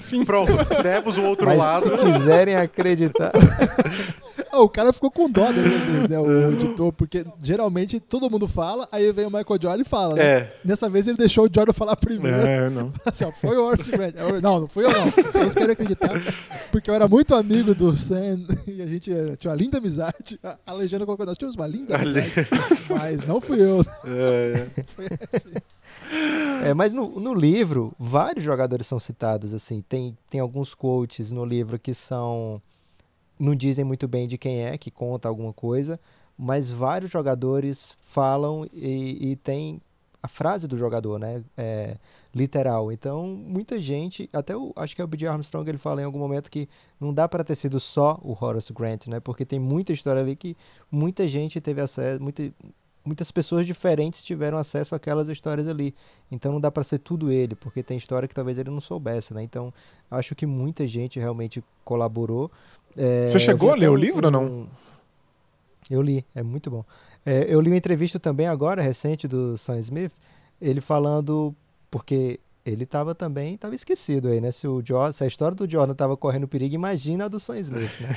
Fim 0.00 0.24
pronto. 0.26 0.52
Demos 0.82 1.16
o 1.18 1.22
outro 1.22 1.46
Mas 1.46 1.58
lado. 1.58 1.88
Se 1.88 2.12
quiserem 2.12 2.56
acreditar. 2.56 3.32
oh, 4.60 4.64
o 4.64 4.68
cara 4.68 4.92
ficou 4.92 5.10
com 5.10 5.30
dó 5.30 5.52
dessa 5.52 5.70
vez, 5.70 6.08
né? 6.08 6.18
O 6.18 6.52
editor, 6.52 6.92
porque 6.92 7.24
geralmente 7.42 8.00
todo 8.00 8.30
mundo 8.30 8.48
fala, 8.48 8.88
aí 8.90 9.12
vem 9.12 9.26
o 9.26 9.30
Michael 9.30 9.58
Jordan 9.60 9.82
e 9.82 9.84
fala, 9.84 10.14
né? 10.14 10.22
É. 10.22 10.56
Dessa 10.64 10.88
vez 10.88 11.06
ele 11.06 11.16
deixou 11.16 11.46
o 11.46 11.50
Jordan 11.52 11.72
falar 11.72 11.96
primeiro. 11.96 12.38
É, 12.38 12.70
não. 12.70 12.92
assim, 13.04 13.24
ó, 13.24 13.32
foi 13.32 13.56
o 13.56 13.64
Horace 13.64 13.90
Grant. 13.90 14.14
Não, 14.42 14.60
não 14.60 14.68
fui 14.68 14.84
eu 14.84 14.92
não. 14.92 15.06
As 15.06 15.30
pessoas 15.30 15.54
querem 15.54 15.72
acreditar. 15.72 16.10
Porque 16.70 16.90
eu 16.90 16.94
era 16.94 17.08
muito 17.08 17.34
amigo 17.34 17.74
do 17.74 17.96
Sam 17.96 18.46
e 18.66 18.82
a 18.82 18.86
gente 18.86 19.10
tinha 19.38 19.50
uma 19.50 19.56
linda 19.56 19.78
amizade. 19.78 20.38
A 20.66 20.72
legenda 20.72 21.04
colocou, 21.04 21.26
nós 21.26 21.36
tínhamos 21.36 21.56
uma 21.56 21.66
linda 21.66 21.96
amizade. 21.96 22.32
Mas 22.88 23.24
não 23.24 23.40
fui 23.40 23.60
eu. 23.60 23.84
É, 24.04 24.66
é. 24.76 24.82
Foi 24.84 25.06
é, 26.62 26.74
mas 26.74 26.92
no, 26.92 27.20
no, 27.20 27.34
livro, 27.34 27.92
vários 27.98 28.44
jogadores 28.44 28.86
são 28.86 28.98
citados, 28.98 29.52
assim. 29.52 29.82
Tem, 29.88 30.16
tem 30.30 30.40
alguns 30.40 30.74
quotes 30.74 31.32
no 31.32 31.44
livro 31.44 31.78
que 31.78 31.94
são... 31.94 32.60
Não 33.38 33.54
dizem 33.54 33.84
muito 33.84 34.08
bem 34.08 34.26
de 34.26 34.38
quem 34.38 34.64
é, 34.64 34.78
que 34.78 34.90
conta 34.90 35.28
alguma 35.28 35.52
coisa 35.52 35.98
mas 36.36 36.70
vários 36.70 37.10
jogadores 37.10 37.94
falam 38.00 38.68
e, 38.72 39.30
e 39.30 39.36
tem 39.36 39.80
a 40.22 40.28
frase 40.28 40.66
do 40.66 40.76
jogador, 40.76 41.18
né? 41.18 41.42
É, 41.56 41.96
literal. 42.34 42.90
Então, 42.90 43.26
muita 43.26 43.80
gente, 43.80 44.28
até 44.32 44.56
o, 44.56 44.72
acho 44.76 44.94
que 44.94 45.00
é 45.00 45.04
o 45.04 45.08
B.J. 45.08 45.28
Armstrong, 45.28 45.68
ele 45.68 45.78
fala 45.78 46.02
em 46.02 46.04
algum 46.04 46.18
momento 46.18 46.50
que 46.50 46.68
não 47.00 47.14
dá 47.14 47.28
para 47.28 47.44
ter 47.44 47.54
sido 47.54 47.78
só 47.78 48.18
o 48.22 48.36
Horace 48.38 48.72
Grant, 48.72 49.06
né? 49.06 49.20
Porque 49.20 49.44
tem 49.44 49.58
muita 49.58 49.92
história 49.92 50.20
ali 50.20 50.34
que 50.36 50.56
muita 50.90 51.26
gente 51.28 51.60
teve 51.60 51.80
acesso, 51.80 52.20
muita, 52.20 52.52
muitas 53.04 53.30
pessoas 53.30 53.66
diferentes 53.66 54.22
tiveram 54.22 54.58
acesso 54.58 54.94
àquelas 54.94 55.28
histórias 55.28 55.68
ali. 55.68 55.94
Então 56.30 56.52
não 56.52 56.60
dá 56.60 56.70
para 56.70 56.82
ser 56.82 56.98
tudo 56.98 57.30
ele, 57.30 57.54
porque 57.54 57.82
tem 57.82 57.96
história 57.96 58.26
que 58.28 58.34
talvez 58.34 58.58
ele 58.58 58.70
não 58.70 58.80
soubesse, 58.80 59.32
né? 59.32 59.42
Então 59.42 59.72
acho 60.10 60.34
que 60.34 60.44
muita 60.44 60.86
gente 60.86 61.20
realmente 61.20 61.64
colaborou. 61.84 62.50
É, 62.96 63.28
Você 63.28 63.38
chegou 63.38 63.72
a 63.72 63.76
ler 63.76 63.90
um, 63.90 63.92
o 63.92 63.96
livro 63.96 64.26
ou 64.26 64.30
não? 64.30 64.66
Eu 65.90 66.02
li, 66.02 66.24
é 66.34 66.42
muito 66.42 66.70
bom. 66.70 66.84
É, 67.24 67.46
eu 67.48 67.60
li 67.60 67.70
uma 67.70 67.76
entrevista 67.76 68.18
também 68.18 68.46
agora, 68.46 68.82
recente, 68.82 69.26
do 69.26 69.56
Sam 69.56 69.78
Smith, 69.80 70.12
ele 70.60 70.80
falando, 70.80 71.54
porque 71.90 72.38
ele 72.64 72.84
estava 72.84 73.14
também, 73.14 73.54
estava 73.54 73.74
esquecido 73.74 74.28
aí, 74.28 74.40
né? 74.40 74.50
Se, 74.50 74.66
o 74.66 74.82
Jordan, 74.84 75.12
se 75.12 75.24
a 75.24 75.26
história 75.26 75.54
do 75.54 75.70
Jordan 75.70 75.92
estava 75.92 76.16
correndo 76.16 76.48
perigo, 76.48 76.74
imagina 76.74 77.26
a 77.26 77.28
do 77.28 77.38
Sam 77.38 77.58
Smith, 77.60 78.00
né? 78.00 78.08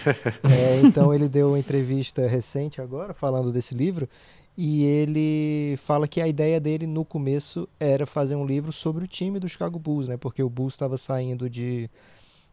é, 0.51 0.81
então 0.81 1.13
ele 1.13 1.29
deu 1.29 1.49
uma 1.49 1.59
entrevista 1.59 2.27
recente 2.27 2.81
agora, 2.81 3.13
falando 3.13 3.51
desse 3.51 3.75
livro, 3.75 4.09
e 4.57 4.83
ele 4.83 5.77
fala 5.77 6.07
que 6.07 6.19
a 6.19 6.27
ideia 6.27 6.59
dele 6.59 6.85
no 6.85 7.05
começo 7.05 7.69
era 7.79 8.05
fazer 8.05 8.35
um 8.35 8.45
livro 8.45 8.73
sobre 8.73 9.05
o 9.05 9.07
time 9.07 9.39
do 9.39 9.47
Chicago 9.47 9.77
Bulls, 9.79 10.07
né? 10.07 10.17
Porque 10.17 10.43
o 10.43 10.49
Bulls 10.49 10.73
estava 10.73 10.97
saindo 10.97 11.49
de 11.49 11.89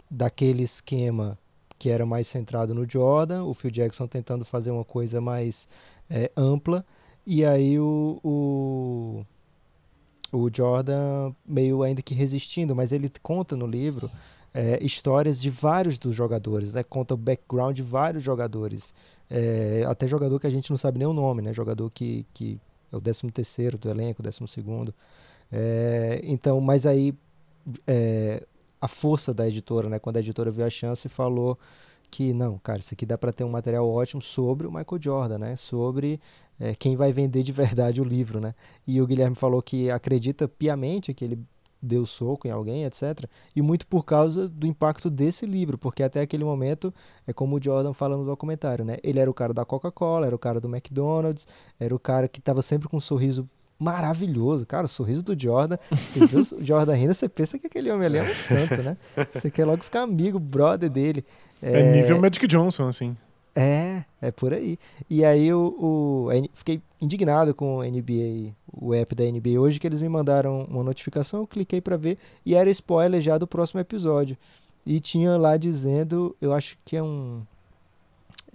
daquele 0.08 0.62
esquema 0.62 1.36
que 1.79 1.91
era 1.91 2.07
mais 2.07 2.27
centrado 2.27 2.74
no 2.74 2.89
Jordan, 2.89 3.45
o 3.45 3.55
Phil 3.55 3.70
Jackson 3.70 4.07
tentando 4.07 4.45
fazer 4.45 4.70
uma 4.70 4.85
coisa 4.85 5.20
mais 5.20 5.68
é, 6.11 6.31
ampla, 6.37 6.85
e 7.27 7.45
aí 7.45 7.79
o, 7.79 8.20
o, 8.22 9.27
o, 10.33 10.51
Jordan 10.53 11.33
meio 11.45 11.83
ainda 11.83 12.01
que 12.01 12.14
resistindo, 12.14 12.74
mas 12.74 12.93
ele 12.93 13.11
conta 13.22 13.57
no 13.57 13.66
livro 13.66 14.11
é, 14.55 14.83
histórias 14.83 15.41
de 15.41 15.51
vários 15.51 15.99
dos 15.99 16.14
jogadores, 16.14 16.72
né? 16.72 16.83
conta 16.83 17.14
o 17.14 17.16
background 17.16 17.77
de 17.77 17.83
vários 17.83 18.22
jogadores, 18.22 18.95
é, 19.29 19.85
até 19.87 20.07
jogador 20.07 20.39
que 20.39 20.47
a 20.47 20.51
gente 20.51 20.70
não 20.70 20.79
sabe 20.79 20.99
nem 20.99 21.09
o 21.09 21.12
nome, 21.12 21.43
né? 21.43 21.53
jogador 21.53 21.91
que, 21.91 22.24
que 22.33 22.59
é 22.93 22.97
o 22.97 23.01
13 23.01 23.31
terceiro 23.33 23.77
do 23.77 23.91
elenco, 23.91 24.22
12 24.22 24.47
segundo, 24.47 24.95
é, 25.53 26.20
então, 26.24 26.61
mas 26.61 26.87
aí 26.87 27.12
é, 27.87 28.47
a 28.87 28.89
força 28.89 29.34
da 29.34 29.47
editora, 29.47 29.89
né? 29.89 29.99
Quando 29.99 30.16
a 30.16 30.20
editora 30.20 30.51
viu 30.51 30.64
a 30.64 30.70
chance 30.70 31.07
e 31.07 31.11
falou 31.11 31.59
que 32.11 32.32
não, 32.32 32.57
cara, 32.59 32.78
isso 32.78 32.95
aqui 32.95 33.05
dá 33.05 33.18
para 33.18 33.32
ter 33.32 33.45
um 33.45 33.49
material 33.49 33.89
ótimo 33.89 34.22
sobre 34.22 34.66
o 34.66 34.70
Michael 34.70 35.03
Jordan, 35.03 35.39
né? 35.39 35.57
Sobre 35.57 36.20
é, 36.59 36.74
quem 36.74 36.97
vai 36.97 37.12
vender 37.12 37.43
de 37.43 37.51
verdade 37.53 38.01
o 38.01 38.05
livro, 38.05 38.41
né? 38.41 38.55
E 38.87 39.01
o 39.03 39.07
Guilherme 39.07 39.37
falou 39.37 39.61
que 39.61 39.91
acredita 39.91 40.49
piamente 40.49 41.12
que 41.12 41.24
ele 41.24 41.39
deu 41.82 42.07
soco 42.07 42.47
em 42.47 42.51
alguém, 42.51 42.84
etc. 42.84 43.24
E 43.55 43.61
muito 43.61 43.87
por 43.87 44.05
causa 44.05 44.49
do 44.49 44.66
impacto 44.66 45.11
desse 45.11 45.45
livro, 45.47 45.76
porque 45.76 46.03
até 46.03 46.20
aquele 46.20 46.45
momento, 46.45 46.95
é 47.26 47.32
como 47.32 47.57
o 47.57 47.62
Jordan 47.62 47.93
fala 47.93 48.16
no 48.16 48.24
documentário, 48.24 48.84
né? 48.84 48.97
Ele 49.03 49.18
era 49.18 49.30
o 49.30 49.34
cara 49.34 49.53
da 49.53 49.64
Coca-Cola, 49.64 50.26
era 50.26 50.34
o 50.34 50.39
cara 50.39 50.61
do 50.61 50.68
McDonald's, 50.68 51.47
era 51.78 51.95
o 51.95 51.99
cara 51.99 52.28
que 52.28 52.39
estava 52.39 52.62
sempre 52.62 52.89
com 52.89 52.97
um 52.97 53.01
sorriso 53.01 53.49
maravilhoso. 53.79 54.66
Cara, 54.66 54.87
o 54.87 54.89
sorriso 54.89 55.22
do 55.22 55.39
Jordan. 55.39 55.77
Você 55.91 56.27
vê 56.27 56.37
o 56.37 56.45
Jordan 56.64 56.95
rindo, 56.95 57.14
você 57.14 57.29
pensa 57.29 57.59
que 57.59 57.66
aquele 57.66 57.91
homem 57.91 58.07
ali 58.07 58.18
é 58.18 58.22
um 58.22 58.35
santo, 58.35 58.83
né? 58.83 58.97
Você 59.33 59.51
quer 59.51 59.64
logo 59.64 59.83
ficar 59.83 60.03
amigo, 60.03 60.39
brother 60.39 60.91
dele. 60.91 61.24
É, 61.62 61.81
é 61.81 61.93
nível 61.93 62.20
Magic 62.20 62.47
Johnson, 62.47 62.89
assim. 62.89 63.16
É, 63.55 64.05
é 64.20 64.31
por 64.31 64.53
aí. 64.53 64.79
E 65.09 65.24
aí 65.24 65.53
o, 65.53 65.74
o 65.81 66.29
fiquei 66.53 66.83
indignado 67.01 67.55
com 67.55 67.79
o 67.79 67.83
NBA, 67.83 68.53
o 68.70 68.93
app 68.93 69.14
da 69.14 69.24
NBA 69.24 69.59
hoje, 69.59 69.81
que 69.81 69.87
eles 69.87 70.03
me 70.03 70.09
mandaram 70.11 70.66
uma 70.68 70.85
notificação, 70.85 71.41
eu 71.41 71.47
cliquei 71.47 71.81
para 71.81 71.97
ver 71.97 72.18
e 72.45 72.55
era 72.55 72.68
spoiler 72.68 73.20
já 73.20 73.39
do 73.39 73.47
próximo 73.47 73.81
episódio. 73.81 74.37
E 74.85 75.01
tinha 75.01 75.37
lá 75.39 75.57
dizendo, 75.57 76.37
eu 76.41 76.53
acho 76.53 76.77
que 76.85 76.97
é 76.97 77.03
um 77.03 77.43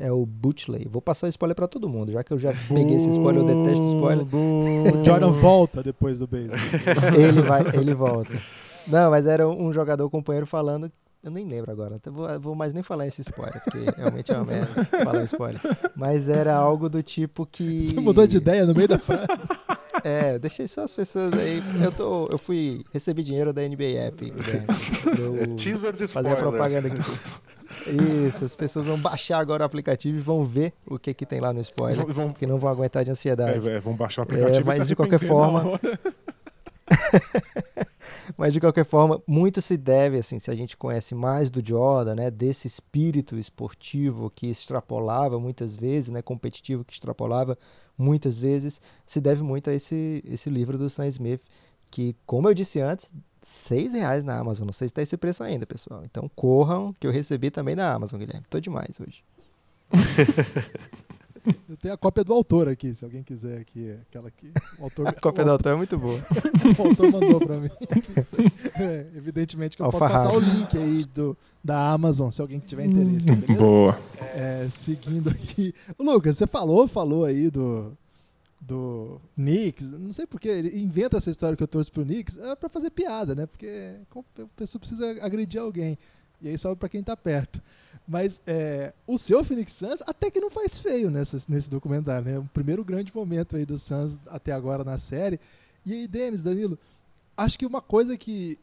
é 0.02 0.12
o 0.12 0.26
Butchley. 0.26 0.88
Vou 0.90 1.02
passar 1.02 1.28
o 1.28 1.30
spoiler 1.30 1.56
para 1.56 1.68
todo 1.68 1.88
mundo, 1.88 2.12
já 2.12 2.24
que 2.24 2.34
eu 2.34 2.40
já 2.40 2.54
peguei 2.68 2.98
esse 2.98 3.10
spoiler, 3.10 3.42
eu 3.42 3.46
detesto 3.46 3.86
spoiler. 3.86 4.26
o 4.34 5.06
Jordan 5.06 5.32
volta 5.32 5.84
depois 5.84 6.18
do 6.20 6.28
beijo. 6.28 6.52
ele 7.18 7.42
vai, 7.42 7.64
ele 7.76 7.94
volta. 7.94 8.34
Não, 8.88 9.12
mas 9.12 9.28
era 9.28 9.48
um 9.48 9.72
jogador 9.72 10.10
companheiro 10.10 10.48
falando 10.48 10.92
Eu 11.24 11.30
nem 11.30 11.48
lembro 11.48 11.72
agora, 11.72 11.98
até 11.98 12.10
vou, 12.10 12.28
vou 12.40 12.56
mais 12.56 12.74
nem 12.74 12.82
falar 12.82 13.06
esse 13.06 13.22
spoiler, 13.22 13.62
porque 13.64 13.86
realmente 13.96 14.32
é 14.32 14.36
uma 14.36 14.46
merda 14.46 14.86
falar 14.86 15.24
spoiler. 15.26 15.62
Mas 15.96 16.28
era 16.28 16.56
algo 16.56 16.90
do 16.90 17.04
tipo 17.04 17.46
que. 17.46 17.86
Você 17.86 18.00
mudou 18.00 18.26
de 18.26 18.38
ideia 18.38 18.66
no 18.66 18.74
meio 18.74 18.88
da 18.88 18.98
frase. 18.98 19.28
É, 20.04 20.40
deixei 20.40 20.68
só 20.68 20.84
as 20.84 20.96
pessoas 20.96 21.32
aí. 21.34 21.62
Eu, 21.84 21.92
tô, 21.92 22.28
eu 22.32 22.40
fui 22.40 22.84
receber 22.92 23.22
dinheiro 23.22 23.54
da 23.54 23.62
NBA 23.62 24.00
App. 24.08 24.32
Né, 24.32 24.66
eu 25.20 25.56
Teaser 25.56 25.94
de 25.94 26.08
fazer 26.08 26.30
a 26.30 26.34
spoiler. 26.34 26.38
propaganda 26.38 26.88
aqui. 26.88 27.02
Isso, 27.88 28.46
as 28.46 28.56
pessoas 28.56 28.86
vão 28.86 28.98
baixar 29.00 29.40
agora 29.40 29.64
o 29.64 29.66
aplicativo 29.66 30.18
e 30.18 30.22
vão 30.22 30.44
ver 30.44 30.74
o 30.86 31.00
que, 31.00 31.14
que 31.14 31.26
tem 31.26 31.40
lá 31.40 31.52
no 31.54 31.60
spoiler, 31.62 32.06
Vão- 32.06 32.14
vão- 32.14 32.32
porque 32.32 32.46
não 32.46 32.60
vão 32.60 32.70
aguentar 32.70 33.04
de 33.04 33.12
ansiedade. 33.12 33.68
É, 33.70 33.74
é, 33.76 33.80
vão 33.80 33.96
baixar 33.96 34.22
o 34.22 34.24
aplicativo 34.24 34.58
É, 34.60 34.64
mas 34.64 34.78
se 34.84 34.88
de 34.90 34.96
qualquer 34.96 35.20
forma-. 35.20 35.80
Mas 38.38 38.54
de 38.54 38.60
qualquer 38.60 38.86
forma, 38.86 39.22
muito 39.28 39.62
se 39.62 39.78
deve, 39.78 40.18
assim, 40.18 40.40
se 40.40 40.50
a 40.50 40.56
gente 40.56 40.76
conhece 40.78 41.14
mais 41.14 41.50
do 41.50 41.66
Jordan, 41.66 42.16
né, 42.16 42.32
desse 42.32 42.68
espírito 42.68 43.38
esportivo 43.38 44.30
que 44.34 44.48
extrapolava 44.48 45.40
muitas 45.40 45.76
vezes, 45.76 46.10
né, 46.12 46.22
competitivo 46.22 46.84
que 46.84 46.94
extrapolava 46.94 47.58
muitas 47.98 48.38
vezes, 48.38 48.80
se 49.06 49.20
deve 49.22 49.44
muito 49.44 49.70
a 49.70 49.74
esse, 49.74 50.24
esse 50.26 50.50
livro 50.50 50.78
do 50.78 50.90
Sam 50.90 51.08
Smith, 51.08 51.42
que, 51.92 52.16
como 52.26 52.48
eu 52.48 52.54
disse 52.54 52.80
antes, 52.80 53.12
seis 53.42 53.94
reais 53.94 54.24
na 54.24 54.40
Amazon. 54.40 54.66
Não 54.66 54.74
sei 54.74 54.88
se 54.88 54.92
está 54.92 55.02
esse 55.02 55.18
preço 55.18 55.44
ainda, 55.44 55.66
pessoal. 55.66 56.04
Então 56.06 56.30
corram, 56.36 56.94
que 57.00 57.06
eu 57.06 57.12
recebi 57.12 57.52
também 57.52 57.76
na 57.76 57.94
Amazon, 57.94 58.20
Guilherme. 58.20 58.46
Tô 58.50 58.60
demais 58.60 59.00
hoje. 59.00 59.24
Eu 61.68 61.76
tenho 61.78 61.94
a 61.94 61.98
cópia 61.98 62.24
do 62.24 62.34
autor 62.34 62.68
aqui, 62.70 62.94
se 62.94 63.04
alguém 63.04 63.24
quiser 63.24 63.60
aqui. 63.60 63.96
Aquela 64.08 64.28
aqui. 64.28 64.52
O 64.78 64.84
autor, 64.84 65.08
A 65.10 65.14
cópia 65.14 65.42
o, 65.42 65.46
do 65.46 65.52
autor 65.52 65.72
é 65.72 65.76
muito 65.76 65.98
boa. 65.98 66.20
o 66.78 66.88
autor 66.88 67.12
mandou 67.12 67.40
pra 67.40 67.58
mim. 67.58 67.70
É, 68.76 69.08
evidentemente 69.16 69.76
que 69.76 69.82
eu 69.82 69.90
posso 69.90 70.04
Alfarrado. 70.04 70.30
passar 70.30 70.38
o 70.38 70.40
link 70.40 70.78
aí 70.78 71.04
do, 71.06 71.36
da 71.64 71.94
Amazon, 71.94 72.30
se 72.30 72.42
alguém 72.42 72.60
tiver 72.60 72.86
interesse, 72.86 73.36
beleza? 73.36 73.60
Boa. 73.60 74.00
É, 74.36 74.68
seguindo 74.70 75.30
aqui. 75.32 75.74
Lucas, 75.98 76.38
você 76.38 76.46
falou, 76.46 76.88
falou 76.88 77.26
aí 77.26 77.50
do, 77.50 77.98
do 78.62 79.20
Knicks. 79.36 79.92
Não 79.92 80.14
sei 80.14 80.28
porque 80.28 80.48
ele 80.48 80.80
inventa 80.80 81.18
essa 81.18 81.32
história 81.32 81.58
que 81.58 81.64
eu 81.64 81.68
torço 81.68 81.92
pro 81.92 82.04
Knicks 82.04 82.38
é 82.38 82.70
fazer 82.70 82.92
piada, 82.92 83.34
né? 83.34 83.48
Porque 83.48 83.96
a 84.16 84.46
pessoa 84.56 84.80
precisa 84.80 85.10
agredir 85.24 85.60
alguém. 85.60 85.98
E 86.40 86.48
aí 86.48 86.58
sobe 86.58 86.76
pra 86.76 86.90
quem 86.90 87.04
tá 87.04 87.18
perto. 87.18 87.62
Mas 88.08 88.42
é, 88.48 88.94
o 89.06 89.18
seu 89.18 89.44
Phoenix 89.44 89.74
Suns 89.74 90.02
até 90.08 90.30
que 90.32 90.40
não 90.40 90.50
faz 90.50 90.80
feio 90.80 91.12
nessa, 91.12 91.38
nesse 91.50 91.70
documentário, 91.70 92.26
né? 92.26 92.40
O 92.40 92.46
primeiro 92.46 92.84
grande 92.84 93.14
momento 93.14 93.56
aí 93.56 93.66
do 93.66 93.78
Suns 93.78 94.20
até 94.28 94.52
agora 94.52 94.84
na 94.84 94.98
série. 94.98 95.40
E 95.86 95.94
aí, 95.94 96.08
Denis, 96.08 96.44
Danilo, 96.44 96.78
acho 97.36 97.58
que 97.58 97.66
uma 97.66 97.82
coisa 97.82 98.18
que 98.18 98.58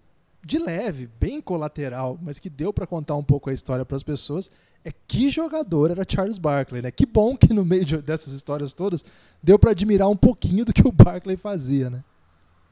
de 0.45 0.59
leve, 0.59 1.09
bem 1.21 1.41
colateral, 1.41 2.19
mas 2.23 2.39
que 2.39 2.49
deu 2.49 2.73
pra 2.73 2.87
contar 2.87 3.17
um 3.17 3.25
pouco 3.25 3.51
a 3.51 3.53
história 3.53 3.85
pras 3.85 4.03
pessoas, 4.03 4.51
é 4.85 4.91
que 5.07 5.29
jogador 5.29 5.91
era 5.91 6.05
Charles 6.09 6.39
Barkley, 6.39 6.81
né? 6.83 6.91
Que 6.91 7.05
bom 7.07 7.37
que 7.37 7.53
no 7.53 7.65
meio 7.65 7.85
de- 7.85 8.03
dessas 8.03 8.33
histórias 8.33 8.73
todas 8.73 9.05
deu 9.43 9.59
pra 9.59 9.73
admirar 9.73 10.09
um 10.09 10.17
pouquinho 10.17 10.65
do 10.65 10.73
que 10.73 10.87
o 10.87 10.93
Barkley 10.93 11.37
fazia, 11.37 11.91
né? 11.91 12.03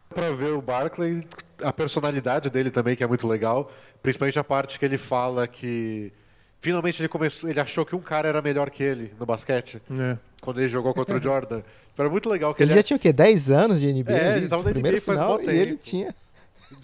Pra 0.08 0.30
ver 0.30 0.52
o 0.52 0.62
Barkley, 0.62 1.26
a 1.62 1.72
personalidade 1.72 2.48
dele 2.48 2.70
também, 2.70 2.94
que 2.96 3.02
é 3.04 3.06
muito 3.06 3.26
legal. 3.26 3.70
Principalmente 4.02 4.38
a 4.38 4.44
parte 4.44 4.78
que 4.78 4.84
ele 4.84 4.96
fala 4.96 5.46
que 5.48 6.12
finalmente 6.60 7.00
ele 7.02 7.08
começou, 7.08 7.50
ele 7.50 7.60
achou 7.60 7.84
que 7.84 7.94
um 7.94 8.00
cara 8.00 8.28
era 8.28 8.40
melhor 8.40 8.70
que 8.70 8.82
ele 8.82 9.12
no 9.18 9.26
basquete, 9.26 9.82
É. 9.98 10.16
quando 10.40 10.60
ele 10.60 10.68
jogou 10.68 10.94
contra 10.94 11.16
o 11.18 11.20
Jordan. 11.22 11.60
Era 11.98 12.08
muito 12.10 12.28
legal 12.28 12.54
que 12.54 12.62
Ele 12.62 12.72
ele, 12.72 12.78
já 12.78 12.82
tinha 12.82 12.96
o 12.96 13.00
quê? 13.00 13.12
10 13.12 13.50
anos 13.50 13.80
de 13.80 13.92
NBA? 13.92 14.12
É, 14.12 14.36
ele 14.36 14.48
tava 14.48 14.62
na 14.62 14.70
primeiro 14.70 14.96
NBA 14.98 15.04
faz 15.04 15.18
final, 15.18 15.38
mó 15.38 15.50
e 15.50 15.56
ele 15.56 15.76
tinha. 15.76 16.14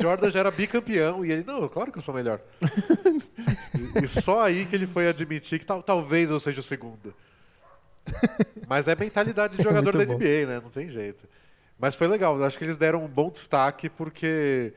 Jordan 0.00 0.30
já 0.30 0.40
era 0.40 0.50
bicampeão 0.50 1.24
e 1.24 1.32
ele, 1.32 1.44
não, 1.44 1.68
claro 1.68 1.90
que 1.90 1.98
eu 1.98 2.02
sou 2.02 2.14
melhor. 2.14 2.40
e, 3.74 4.04
e 4.04 4.08
só 4.08 4.44
aí 4.44 4.64
que 4.66 4.74
ele 4.76 4.86
foi 4.86 5.08
admitir 5.08 5.58
que 5.58 5.66
tal, 5.66 5.82
talvez 5.82 6.30
eu 6.30 6.38
seja 6.38 6.60
o 6.60 6.62
segundo. 6.62 7.14
Mas 8.68 8.88
é 8.88 8.94
mentalidade 8.94 9.56
de 9.56 9.60
É 9.60 9.64
jogador 9.64 9.92
da 9.92 10.04
muito 10.04 10.12
bom. 10.12 10.18
NBA, 10.18 10.46
né? 10.46 10.60
Não 10.62 10.70
tem 10.70 10.88
jeito. 10.88 11.28
Mas 11.78 11.94
foi 11.94 12.06
legal, 12.06 12.36
eu 12.38 12.44
acho 12.44 12.58
que 12.58 12.64
eles 12.64 12.78
deram 12.78 13.04
um 13.04 13.08
bom 13.08 13.30
destaque 13.30 13.88
porque 13.88 14.72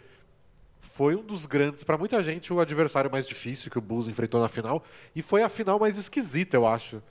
foi 0.79 1.15
um 1.15 1.23
dos 1.23 1.45
grandes, 1.45 1.83
pra 1.83 1.97
muita 1.97 2.21
gente, 2.23 2.51
o 2.53 2.59
adversário 2.59 3.11
mais 3.11 3.27
difícil 3.27 3.69
que 3.69 3.77
o 3.77 3.81
Bulls 3.81 4.07
enfrentou 4.07 4.41
na 4.41 4.47
final 4.47 4.83
e 5.15 5.21
foi 5.21 5.43
a 5.43 5.49
final 5.49 5.79
mais 5.79 5.97
esquisita, 5.97 6.57
eu 6.57 6.65
acho. 6.65 7.01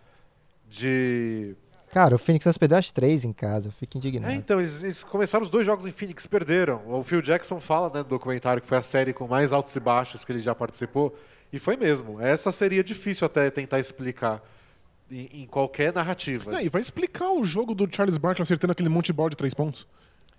De 0.68 1.54
Cara, 1.94 2.16
o 2.16 2.18
Phoenix 2.18 2.42
Suns 2.42 2.58
perdeu 2.58 2.76
as 2.76 2.90
três 2.90 3.24
em 3.24 3.32
casa, 3.32 3.68
eu 3.68 3.72
fico 3.72 3.96
indignado. 3.96 4.32
é, 4.32 4.34
então, 4.36 4.58
eles, 4.60 4.82
eles 4.82 5.04
começaram 5.04 5.44
os 5.44 5.48
dois 5.48 5.64
jogos 5.64 5.86
em 5.86 5.92
Phoenix, 5.92 6.26
perderam. 6.26 6.82
O 6.88 7.04
Phil 7.04 7.22
Jackson 7.22 7.60
fala 7.60 7.88
né, 7.88 7.98
no 8.00 8.04
documentário 8.04 8.60
que 8.60 8.66
foi 8.66 8.78
a 8.78 8.82
série 8.82 9.12
com 9.12 9.28
mais 9.28 9.52
altos 9.52 9.76
e 9.76 9.78
baixos 9.78 10.24
que 10.24 10.32
ele 10.32 10.40
já 10.40 10.56
participou. 10.56 11.16
E 11.52 11.58
foi 11.60 11.76
mesmo. 11.76 12.20
Essa 12.20 12.50
seria 12.50 12.82
difícil 12.82 13.24
até 13.24 13.48
tentar 13.48 13.78
explicar 13.78 14.42
em, 15.08 15.42
em 15.42 15.46
qualquer 15.46 15.92
narrativa. 15.92 16.50
Não, 16.50 16.60
e 16.60 16.68
vai 16.68 16.80
explicar 16.80 17.30
o 17.30 17.44
jogo 17.44 17.76
do 17.76 17.88
Charles 17.88 18.18
Barkley 18.18 18.42
acertando 18.42 18.72
aquele 18.72 18.88
monte 18.88 19.06
de 19.06 19.12
bola 19.12 19.30
de 19.30 19.36
três 19.36 19.54
pontos. 19.54 19.86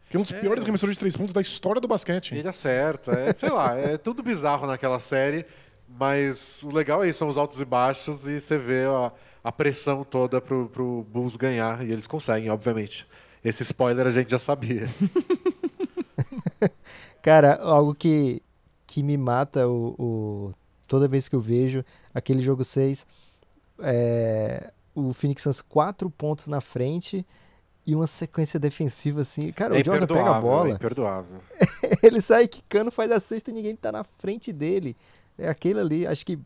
Que 0.09 0.17
é 0.17 0.19
um 0.19 0.23
dos 0.23 0.33
É. 0.33 0.39
piores 0.41 0.61
arremessadores 0.61 0.97
de 0.97 0.99
três 0.99 1.15
pontos 1.15 1.33
da 1.33 1.39
história 1.39 1.79
do 1.79 1.87
basquete. 1.87 2.35
Ele 2.35 2.49
acerta, 2.49 3.11
é, 3.17 3.31
sei 3.31 3.49
lá, 3.49 3.75
é 3.77 3.97
tudo 3.97 4.21
bizarro 4.21 4.67
naquela 4.67 4.99
série, 4.99 5.45
mas 5.87 6.61
o 6.63 6.69
legal 6.69 7.01
é 7.01 7.07
isso, 7.07 7.19
são 7.19 7.29
os 7.29 7.37
altos 7.37 7.61
e 7.61 7.65
baixos 7.65 8.27
e 8.27 8.41
você 8.41 8.57
vê 8.57 8.83
a, 8.85 9.11
a 9.45 9.51
pressão 9.51 10.03
toda 10.03 10.41
pro, 10.41 10.67
pro 10.69 11.05
Bulls 11.07 11.35
ganhar, 11.35 11.85
e 11.85 11.91
eles 11.91 12.07
conseguem, 12.07 12.49
obviamente. 12.49 13.07
Esse 13.43 13.61
spoiler 13.61 14.07
a 14.07 14.09
gente 14.09 14.31
já 14.31 14.39
sabia. 14.39 14.89
Cara, 17.21 17.53
algo 17.61 17.93
que, 17.93 18.41
que 18.87 19.03
me 19.03 19.15
mata 19.15 19.67
o, 19.67 19.95
o- 19.99 20.53
toda 20.87 21.07
vez 21.07 21.29
que 21.29 21.35
eu 21.35 21.39
vejo 21.41 21.85
aquele 22.11 22.41
jogo 22.41 22.63
6, 22.63 23.05
é, 23.81 24.71
o 24.95 25.13
Phoenix 25.13 25.43
Suns 25.43 25.61
quatro 25.61 26.09
pontos 26.09 26.47
na 26.47 26.59
frente 26.59 27.23
e 27.85 27.93
uma 27.93 28.07
sequência 28.07 28.59
defensiva 28.59 29.21
assim. 29.21 29.51
Cara, 29.51 29.77
é 29.77 29.81
o 29.81 29.85
Jordan 29.85 30.07
pega 30.07 30.33
a 30.33 30.37
é 30.37 30.41
bola, 30.41 30.69
imperdoável. 30.71 31.39
ele 32.01 32.19
sai 32.19 32.47
quicando, 32.47 32.89
faz 32.91 33.11
a 33.11 33.19
cesta 33.19 33.51
e 33.51 33.53
ninguém 33.53 33.75
tá 33.75 33.91
na 33.91 34.03
frente 34.03 34.51
dele. 34.51 34.97
É 35.37 35.47
aquele 35.47 35.79
ali, 35.79 36.07
acho 36.07 36.25
que 36.25 36.39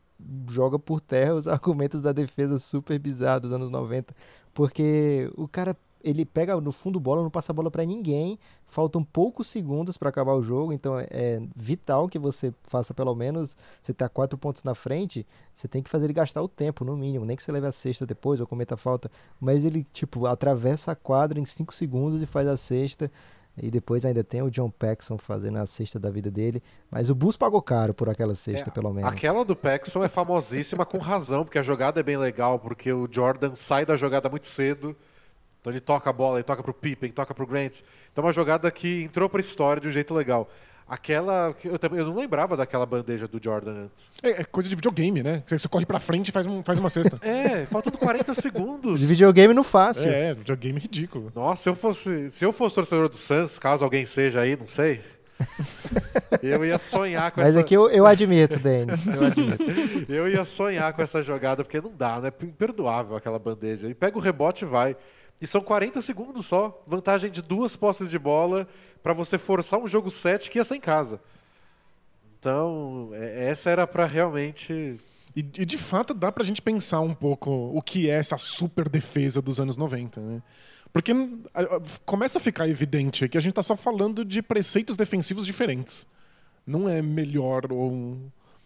joga 0.50 0.78
por 0.80 1.02
terra 1.02 1.34
os 1.36 1.48
argumentos 1.50 2.02
da 2.02 2.12
defesa 2.12 2.60
super 2.60 3.00
bizarros 3.00 3.42
dos 3.44 3.54
anos 3.54 3.70
90. 3.70 4.14
Porque 4.54 5.32
o 5.38 5.48
cara, 5.48 5.76
ele 6.04 6.26
pega 6.26 6.60
no 6.60 6.72
fundo 6.72 7.00
bola, 7.00 7.22
não 7.22 7.30
passa 7.30 7.54
bola 7.54 7.70
pra 7.70 7.86
ninguém, 7.86 8.40
faltam 8.66 9.04
poucos 9.04 9.48
segundos 9.48 9.98
pra 9.98 10.10
acabar 10.10 10.34
o 10.34 10.42
jogo, 10.42 10.72
então 10.74 10.98
é- 10.98 11.08
é 11.12 11.42
vital 11.56 12.08
que 12.08 12.18
você 12.18 12.54
faça 12.68 12.94
pelo 12.94 13.14
menos, 13.16 13.56
você 13.82 13.94
tá 13.94 14.08
quatro 14.10 14.38
pontos 14.38 14.64
na 14.64 14.74
frente, 14.74 15.26
você 15.54 15.68
tem 15.68 15.84
que 15.84 15.90
fazer 15.90 16.06
ele 16.06 16.14
gastar 16.14 16.42
o 16.42 16.48
tempo, 16.48 16.84
no 16.86 16.96
mínimo, 16.98 17.26
nem 17.26 17.36
que 17.36 17.44
você 17.44 17.52
leve 17.52 17.68
a 17.68 17.72
cesta 17.72 18.06
depois 18.06 18.40
ou 18.40 18.48
cometa 18.48 18.78
falta, 18.78 19.10
mas 19.40 19.64
ele, 19.66 19.86
tipo, 19.92 20.26
atravessa 20.26 20.92
a 20.92 20.96
quadra 20.96 21.40
em 21.40 21.46
cinco 21.46 21.74
segundos 21.74 22.22
e 22.22 22.26
faz 22.26 22.48
a 22.48 22.56
cesta, 22.58 23.12
e 23.62 23.70
depois 23.70 24.06
ainda 24.06 24.24
tem 24.24 24.42
o 24.42 24.50
John 24.50 24.70
Paxson 24.70 25.18
fazendo 25.18 25.58
a 25.58 25.66
cesta 25.66 26.00
da 26.00 26.10
vida 26.10 26.30
dele. 26.32 26.62
Mas 26.90 27.10
o 27.10 27.16
Bulls 27.16 27.38
pagou 27.38 27.62
caro 27.62 27.94
por 27.94 28.10
aquela 28.10 28.36
cesta, 28.36 28.70
É, 28.70 28.72
pelo 28.72 28.94
menos. 28.94 29.12
Aquela 29.12 29.44
do 29.46 29.56
Paxson 29.56 30.04
é 30.04 30.08
famosíssima 30.08 30.86
com 30.86 30.98
razão, 30.98 31.44
porque 31.44 31.60
a 31.60 31.64
jogada 31.64 32.00
é 32.00 32.04
bem 32.04 32.18
legal, 32.18 32.60
porque 32.60 32.92
o 32.92 33.08
Jordan 33.12 33.56
sai 33.56 33.86
da 33.86 33.96
jogada 33.96 34.30
muito 34.30 34.48
cedo. 34.48 34.96
Então 35.62 35.74
ele 35.74 35.82
toca 35.82 36.10
a 36.10 36.14
bola, 36.14 36.38
ele 36.38 36.44
toca 36.44 36.64
pro 36.64 36.74
Pippen, 36.74 37.12
toca 37.12 37.34
pro 37.34 37.46
Grant. 37.46 37.82
Então 38.12 38.24
é 38.24 38.28
uma 38.28 38.34
jogada 38.34 38.72
que 38.72 39.04
entrou 39.04 39.30
pra 39.30 39.42
história 39.42 39.82
de 39.82 39.88
um 39.88 39.92
jeito 39.92 40.14
legal. 40.14 40.50
Aquela. 40.90 41.56
Eu, 41.64 41.78
também- 41.78 42.00
eu 42.00 42.06
não 42.08 42.16
lembrava 42.16 42.58
daquela 42.58 42.84
bandeja 42.86 43.28
do 43.28 43.40
Jordan 43.42 43.84
antes. 43.86 44.10
É, 44.24 44.42
é 44.42 44.44
coisa 44.44 44.68
de 44.68 44.76
videogame, 44.76 45.22
né? 45.22 45.44
Você 45.48 45.68
corre 45.68 45.86
pra 45.86 46.00
frente 46.00 46.30
e 46.30 46.32
faz, 46.32 46.48
um- 46.48 46.64
faz 46.64 46.80
uma 46.80 46.90
cesta. 46.90 47.20
É, 47.24 47.66
faltando 47.68 47.98
40 47.98 48.34
segundos. 48.34 49.00
De 49.00 49.06
videogame 49.06 49.54
no 49.54 49.64
fácil. 49.64 50.10
é, 50.10 50.34
videogame 50.34 50.80
ridículo. 50.80 51.32
Nossa, 51.36 51.62
se 51.64 51.70
eu 51.70 51.76
fosse, 51.76 52.30
se 52.32 52.44
eu 52.44 52.52
fosse 52.52 52.74
torcedor 52.76 53.08
do 53.08 53.18
Suns, 53.18 53.60
caso 53.60 53.84
alguém 53.84 54.04
seja 54.06 54.42
aí, 54.42 54.56
não 54.58 54.68
sei, 54.68 55.00
eu 56.44 56.66
ia 56.66 56.78
sonhar 56.80 57.32
com 57.32 57.40
Mas 57.42 57.52
essa. 57.52 57.60
aqui 57.60 57.74
eu, 57.74 57.90
eu 57.90 58.06
admito, 58.06 58.60
Denis. 58.60 59.06
Eu 59.06 59.26
admito. 59.26 59.64
Eu 60.12 60.28
ia 60.28 60.44
sonhar 60.44 60.92
com 60.94 61.02
essa 61.04 61.22
jogada, 61.22 61.64
porque 61.64 61.80
não 61.80 61.92
dá, 61.96 62.20
né? 62.20 62.34
Imperdoável 62.42 63.16
aquela 63.16 63.38
bandeja. 63.38 63.88
E 63.88 63.94
pega 63.94 64.18
o 64.18 64.22
rebote 64.22 64.66
e 64.66 64.68
vai. 64.68 64.96
E 65.40 65.46
são 65.48 65.62
40 65.62 66.02
segundos 66.02 66.46
só. 66.48 66.84
Vantagem 66.88 67.30
de 67.32 67.42
duas 67.42 67.76
posses 67.76 68.10
de 68.10 68.18
bola 68.20 68.68
para 69.02 69.14
você 69.14 69.38
forçar 69.38 69.80
um 69.80 69.88
jogo 69.88 70.10
7 70.10 70.50
que 70.52 70.58
ia 70.58 70.64
ser 70.64 70.76
em 70.76 70.82
casa. 70.82 71.20
Então, 72.40 73.10
é- 73.14 73.50
essa 73.50 73.70
era 73.70 73.86
para 73.86 74.06
realmente. 74.06 75.00
E, 75.36 75.40
e, 75.40 75.66
de 75.66 75.78
fato 75.78 76.14
dá 76.14 76.32
pra 76.32 76.44
gente 76.44 76.62
pensar 76.62 77.02
um 77.02 77.14
pouco 77.14 77.52
o 77.52 77.82
que 77.82 78.10
é 78.10 78.14
essa 78.14 78.38
super 78.38 78.90
defesa 78.90 79.42
dos 79.42 79.60
anos 79.60 79.78
90, 79.78 80.20
né? 80.20 80.42
Porque 80.92 81.14
começa 82.04 82.40
a 82.40 82.42
ficar 82.42 82.68
evidente 82.68 83.30
que 83.30 83.38
a 83.38 83.42
gente 83.42 83.54
tá 83.54 83.62
só 83.62 83.76
falando 83.76 84.26
de 84.26 84.42
preceitos 84.42 84.98
defensivos 84.98 85.46
diferentes. 85.46 86.08
Não 86.66 86.90
é 86.90 87.00
melhor 87.00 87.72
ou, 87.72 88.18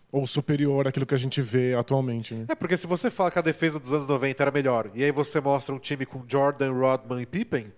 ou 0.10 0.26
superior 0.26 0.88
àquilo 0.88 1.06
que 1.06 1.14
a 1.14 1.18
gente 1.18 1.42
vê 1.42 1.74
atualmente. 1.76 2.34
Né? 2.34 2.46
É, 2.48 2.56
porque 2.56 2.78
se 2.78 2.88
você 2.88 3.10
fala 3.10 3.30
que 3.30 3.40
a 3.40 3.42
defesa 3.42 3.78
dos 3.78 3.92
anos 3.92 4.08
90 4.08 4.42
era 4.42 4.52
melhor, 4.52 4.90
e 4.94 5.04
aí 5.04 5.12
você 5.12 5.42
mostra 5.42 5.76
um 5.76 5.80
time 5.80 6.06
com 6.06 6.24
Jordan, 6.26 6.72
Rodman 6.72 7.22
e 7.22 7.26
Pippen, 7.26 7.74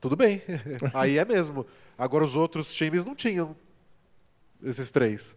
tudo 0.00 0.16
bem. 0.16 0.42
aí 0.94 1.18
é 1.18 1.24
mesmo. 1.24 1.66
Agora 1.98 2.24
os 2.24 2.36
outros 2.36 2.72
times 2.72 3.04
não 3.04 3.14
tinham 3.14 3.54
esses 4.62 4.90
três. 4.90 5.36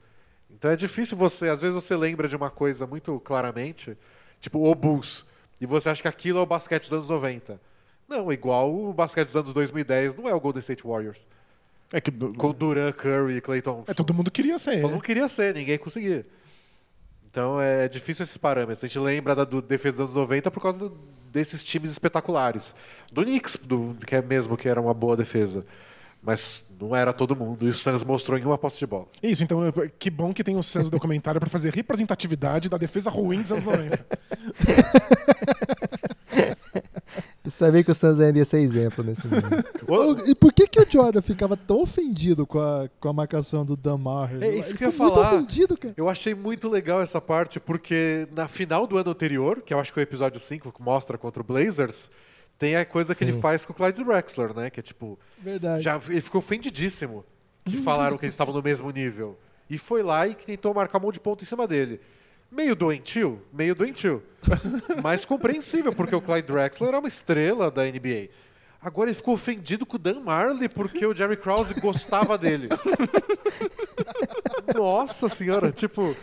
Então 0.50 0.72
é 0.72 0.76
difícil 0.76 1.18
você, 1.18 1.50
às 1.50 1.60
vezes 1.60 1.76
você 1.76 1.96
lembra 1.96 2.28
de 2.28 2.36
uma 2.36 2.50
coisa 2.50 2.86
muito 2.86 3.20
claramente, 3.20 3.98
tipo 4.40 4.70
o 4.70 4.76
Bulls, 4.76 5.26
e 5.60 5.66
você 5.66 5.90
acha 5.90 6.02
que 6.02 6.08
aquilo 6.08 6.40
é 6.40 6.42
o 6.42 6.46
basquete 6.46 6.84
dos 6.84 6.94
anos 6.94 7.10
90. 7.10 7.60
Não, 8.08 8.32
igual 8.32 8.74
o 8.74 8.94
basquete 8.94 9.28
dos 9.28 9.36
anos 9.36 9.54
2010 9.54 10.16
não 10.16 10.30
é 10.30 10.34
o 10.34 10.40
Golden 10.40 10.60
State 10.60 10.84
Warriors. 10.86 11.26
É 11.92 12.02
que 12.02 12.12
Com 12.12 12.52
Duran, 12.52 12.92
Curry 12.92 13.38
e 13.38 13.42
Clay 13.42 13.62
Thompson. 13.62 13.92
é, 13.92 13.94
todo 13.94 14.14
mundo 14.14 14.32
queria 14.32 14.58
ser. 14.58 14.82
Todo 14.82 14.92
mundo 14.92 15.04
queria 15.04 15.28
ser, 15.28 15.54
ninguém 15.54 15.78
conseguia. 15.78 16.26
Então 17.34 17.60
é 17.60 17.88
difícil 17.88 18.22
esses 18.24 18.38
parâmetros. 18.38 18.84
A 18.84 18.88
gente 18.88 19.00
lembra 19.00 19.34
da 19.34 19.44
do 19.44 19.60
defesa 19.60 20.04
dos 20.04 20.16
anos 20.16 20.16
90 20.16 20.52
por 20.52 20.62
causa 20.62 20.78
do- 20.78 20.96
desses 21.32 21.64
times 21.64 21.92
espetaculares. 21.92 22.76
Do 23.12 23.24
Knicks, 23.24 23.56
do, 23.58 23.98
que 24.06 24.16
é 24.16 24.22
mesmo 24.22 24.56
que 24.56 24.70
era 24.70 24.80
uma 24.80 24.94
boa 24.94 25.18
defesa. 25.18 25.66
Mas 26.22 26.64
não 26.80 26.96
era 26.96 27.12
todo 27.12 27.36
mundo. 27.36 27.66
E 27.66 27.70
o 27.70 27.74
Suns 27.74 28.04
mostrou 28.04 28.38
em 28.38 28.44
uma 28.46 28.56
posse 28.56 28.78
de 28.78 28.86
bola. 28.86 29.08
Isso, 29.24 29.44
então 29.44 29.66
é- 29.68 29.90
que 29.98 30.12
bom 30.12 30.32
que 30.32 30.44
tem 30.44 30.56
o 30.56 30.62
Suns 30.62 30.92
documentário 30.92 31.40
pra 31.42 31.50
fazer 31.50 31.74
representatividade 31.74 32.70
da 32.70 32.78
defesa 32.78 33.10
ruim 33.10 33.42
dos 33.42 33.52
anos 33.52 33.66
90. 33.66 34.06
Eu 37.46 37.52
sabia 37.52 37.84
que 37.84 37.92
o 37.92 37.96
Suns 37.96 38.20
ainda 38.22 38.40
ia 38.40 38.46
ser 38.46 38.60
exemplo 38.60 39.04
nesse 39.04 39.28
momento. 39.28 39.74
E 40.26 40.34
por 40.34 40.54
que, 40.54 40.66
que 40.66 40.80
o 40.80 40.90
Jordan 40.90 41.22
ficava 41.22 41.58
tão 41.58 41.82
ofendido 41.82 42.48
com 42.48 42.60
a, 42.60 42.90
com 43.00 43.10
a 43.10 43.14
marcação 43.14 43.66
do 43.66 43.76
Dan 43.76 43.98
Maher? 43.98 44.42
É 44.42 44.50
isso 44.50 44.70
Ele 44.70 44.78
que 44.78 44.84
eu 44.86 44.90
ia 44.92 44.98
muito 44.98 45.16
falar. 45.16 45.34
ofendido, 45.36 45.78
cara. 45.78 45.94
Eu 45.98 46.10
achei 46.10 46.34
muito 46.34 46.70
legal 46.70 47.02
essa 47.02 47.20
parte, 47.20 47.60
porque 47.60 48.28
na 48.32 48.48
final 48.48 48.88
do 48.88 48.98
ano 48.98 49.12
anterior, 49.12 49.62
que 49.62 49.74
eu 49.74 49.80
acho 49.80 49.92
que 49.94 50.00
é 50.00 50.02
o 50.02 50.04
episódio 50.04 50.40
5 50.40 50.72
que 50.72 50.82
mostra 50.82 51.18
contra 51.18 51.42
o 51.42 51.46
Blazers, 51.46 52.10
tem 52.58 52.76
a 52.78 52.86
coisa 52.86 53.14
que 53.14 53.26
Sim. 53.26 53.32
ele 53.32 53.42
faz 53.42 53.66
com 53.66 53.74
o 53.74 53.76
Clyde 53.76 54.04
Drexler, 54.04 54.56
né? 54.56 54.70
Que 54.70 54.80
é 54.80 54.84
tipo, 54.84 55.20
Verdade. 55.38 55.84
já, 55.84 56.00
ele 56.08 56.22
ficou 56.22 56.40
ofendidíssimo 56.40 57.26
que 57.66 57.78
falaram 57.78 58.18
que 58.18 58.26
eles 58.26 58.34
estavam 58.34 58.54
no 58.54 58.62
mesmo 58.62 58.90
nível. 58.90 59.38
E 59.70 59.78
foi 59.78 60.02
lá 60.02 60.28
e 60.28 60.34
tentou 60.34 60.74
marcar 60.74 60.98
um 60.98 61.02
monte 61.02 61.16
de 61.16 61.20
ponto 61.20 61.44
em 61.44 61.48
cima 61.48 61.68
dele. 61.68 62.00
Meio 62.54 62.76
doentio, 62.76 63.42
meio 63.52 63.74
doentio. 63.74 64.22
Mas 65.02 65.26
compreensível, 65.26 65.92
porque 65.92 66.16
o 66.16 66.22
Clyde 66.22 66.48
Drexler 66.48 66.94
é 66.94 67.00
uma 67.00 67.08
estrela 67.08 67.72
da 67.72 67.84
NBA. 67.84 68.30
Agora 68.80 69.10
ele 69.10 69.16
ficou 69.16 69.34
ofendido 69.34 69.86
com 69.86 69.96
o 69.96 70.00
Dan 70.00 70.20
Marley 70.20 70.68
porque 70.68 71.06
o 71.06 71.16
Jerry 71.16 71.38
Krause 71.38 71.74
gostava 71.80 72.38
dele. 72.38 72.68
Nossa 74.76 75.30
senhora, 75.30 75.72
tipo, 75.72 76.16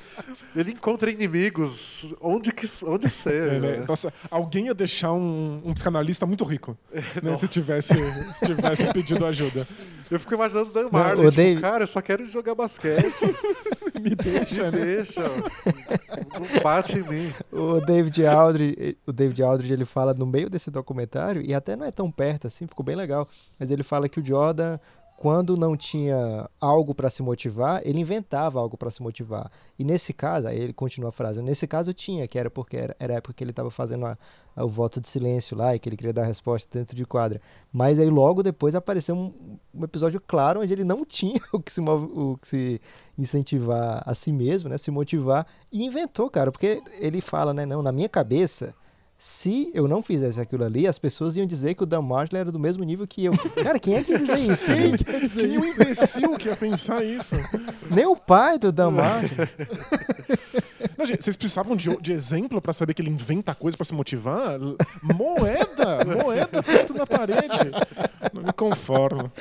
ele 0.55 0.73
encontra 0.73 1.11
inimigos 1.11 2.05
onde, 2.21 2.53
que, 2.53 2.69
onde 2.85 3.09
ser. 3.09 3.49
É, 3.49 3.59
né? 3.59 3.77
né? 3.79 3.85
Nossa, 3.89 4.13
alguém 4.31 4.67
ia 4.67 4.75
deixar 4.75 5.13
um, 5.13 5.63
um 5.65 5.73
psicanalista 5.73 6.27
muito 6.27 6.45
rico 6.45 6.77
né, 7.23 7.35
se, 7.35 7.49
tivesse, 7.49 7.95
se 8.35 8.45
tivesse 8.45 8.93
pedido 8.93 9.25
ajuda. 9.25 9.67
Eu 10.11 10.19
fico 10.19 10.35
imaginando 10.35 10.71
o 10.71 10.73
Dan 10.73 10.89
Marley, 10.91 11.31
tipo, 11.31 11.61
cara, 11.61 11.85
eu 11.85 11.87
só 11.87 12.01
quero 12.01 12.27
jogar 12.27 12.55
basquete. 12.55 13.15
Me 14.01 14.15
deixa, 14.15 14.71
Me 14.71 14.79
né? 14.79 14.85
deixa. 14.85 15.23
Não 15.23 16.63
bate 16.63 16.99
em 16.99 17.03
mim. 17.03 17.35
O 17.53 17.81
David 17.81 18.27
Aldridge, 18.27 18.99
o 19.07 19.13
David 19.13 19.43
Aldridge, 19.43 19.73
ele 19.73 19.85
fala 19.85 20.13
no 20.15 20.27
meio 20.27 20.49
desse 20.51 20.71
documentário, 20.71 21.43
e 21.43 21.55
até 21.55 21.77
não 21.77 21.87
é 21.87 21.91
tão 21.91 22.11
perto 22.11 22.47
assim, 22.47 22.67
ficou 22.67 22.85
bem 22.85 22.97
legal, 22.97 23.29
mas 23.59 23.71
ele 23.71 23.83
fala 23.83 24.09
que 24.09 24.19
o 24.19 24.25
Jordan, 24.25 24.79
quando 25.21 25.55
não 25.55 25.77
tinha 25.77 26.49
algo 26.59 26.95
para 26.95 27.11
se 27.11 27.23
motivar, 27.23 27.83
ele 27.85 28.01
inventava 28.01 28.59
algo 28.59 28.75
para 28.75 28.91
se 28.91 29.03
motivar. 29.03 29.51
E 29.79 29.85
nesse 29.85 30.15
caso, 30.15 30.49
aí 30.49 30.59
ele 30.59 30.73
continua 30.73 31.11
a 31.11 31.13
frase, 31.13 31.43
nesse 31.43 31.67
caso 31.67 31.93
tinha, 31.93 32.27
que 32.27 32.39
era 32.39 32.49
porque 32.49 32.75
era, 32.79 32.97
era 32.99 33.13
a 33.13 33.17
época 33.19 33.35
que 33.35 33.45
ele 33.45 33.51
estava 33.51 33.71
fazendo 33.71 34.07
a- 34.07 34.17
a- 34.57 34.65
o 34.65 34.69
voto 34.69 34.99
de 34.99 35.07
silêncio 35.11 35.55
lá, 35.55 35.77
e 35.77 35.79
que 35.79 35.91
ele 35.91 35.97
queria 35.99 36.15
dar 36.15 36.25
resposta 36.25 36.67
dentro 36.79 36.97
de 36.97 37.05
quadra. 37.05 37.39
Mas 37.71 37.99
aí 37.99 38.09
logo 38.09 38.43
depois 38.43 38.75
apareceu 38.75 39.15
um, 39.15 39.59
um 39.75 39.85
episódio 39.85 40.23
claro 40.27 40.61
onde 40.63 40.73
ele 40.73 40.85
não 40.85 41.05
tinha 41.05 41.43
o 41.53 41.61
que 41.61 41.71
se, 41.71 41.83
o 41.83 42.39
que 42.41 42.49
se 42.49 42.81
incentivar 43.19 44.03
a 44.07 44.15
si 44.15 44.33
mesmo, 44.33 44.71
né, 44.71 44.79
se 44.79 44.91
motivar, 44.91 45.47
e 45.71 45.85
inventou, 45.85 46.31
cara, 46.31 46.51
porque 46.51 46.83
ele 46.99 47.21
fala, 47.21 47.53
né, 47.53 47.67
não, 47.67 47.83
na 47.83 47.93
minha 47.93 48.09
cabeça, 48.09 48.75
se 49.23 49.71
eu 49.75 49.87
não 49.87 50.01
fizesse 50.01 50.41
aquilo 50.41 50.65
ali, 50.65 50.87
as 50.87 50.99
pessoas 50.99 51.37
iam 51.37 51.45
dizer 51.45 51.75
que 51.75 51.83
o 51.83 51.87
Dan 51.87 52.01
Marshall 52.01 52.41
era 52.41 52.51
do 52.51 52.59
mesmo 52.59 52.83
nível 52.83 53.07
que 53.07 53.23
eu. 53.27 53.35
Cara, 53.63 53.79
quem 53.79 53.95
é 53.97 54.03
que 54.03 54.13
ia 54.13 54.19
dizer 54.19 54.39
isso? 54.51 54.65
Quem 54.65 54.97
quer 54.97 55.21
dizer 55.21 55.47
Quem 55.47 55.57
é 55.57 55.61
um 55.61 55.65
isso? 55.65 55.83
imbecil 55.83 56.31
que 56.39 56.49
ia 56.49 56.57
pensar 56.57 57.05
isso? 57.05 57.35
Nem 57.95 58.07
o 58.07 58.17
pai 58.17 58.59
do 58.59 58.73
Dan 58.73 58.93
Marshall. 58.93 59.47
Não, 61.01 61.07
gente, 61.07 61.25
vocês 61.25 61.35
precisavam 61.35 61.75
de, 61.75 61.97
de 61.97 62.13
exemplo 62.13 62.61
pra 62.61 62.75
saber 62.75 62.93
que 62.93 63.01
ele 63.01 63.09
inventa 63.09 63.55
coisa 63.55 63.75
pra 63.75 63.87
se 63.87 63.95
motivar? 63.95 64.59
Moeda! 65.03 66.05
Moeda 66.23 66.63
perto 66.63 66.93
da 66.93 67.07
parede. 67.07 67.71
Não 68.35 68.43
me 68.43 68.53
conformo. 68.53 69.33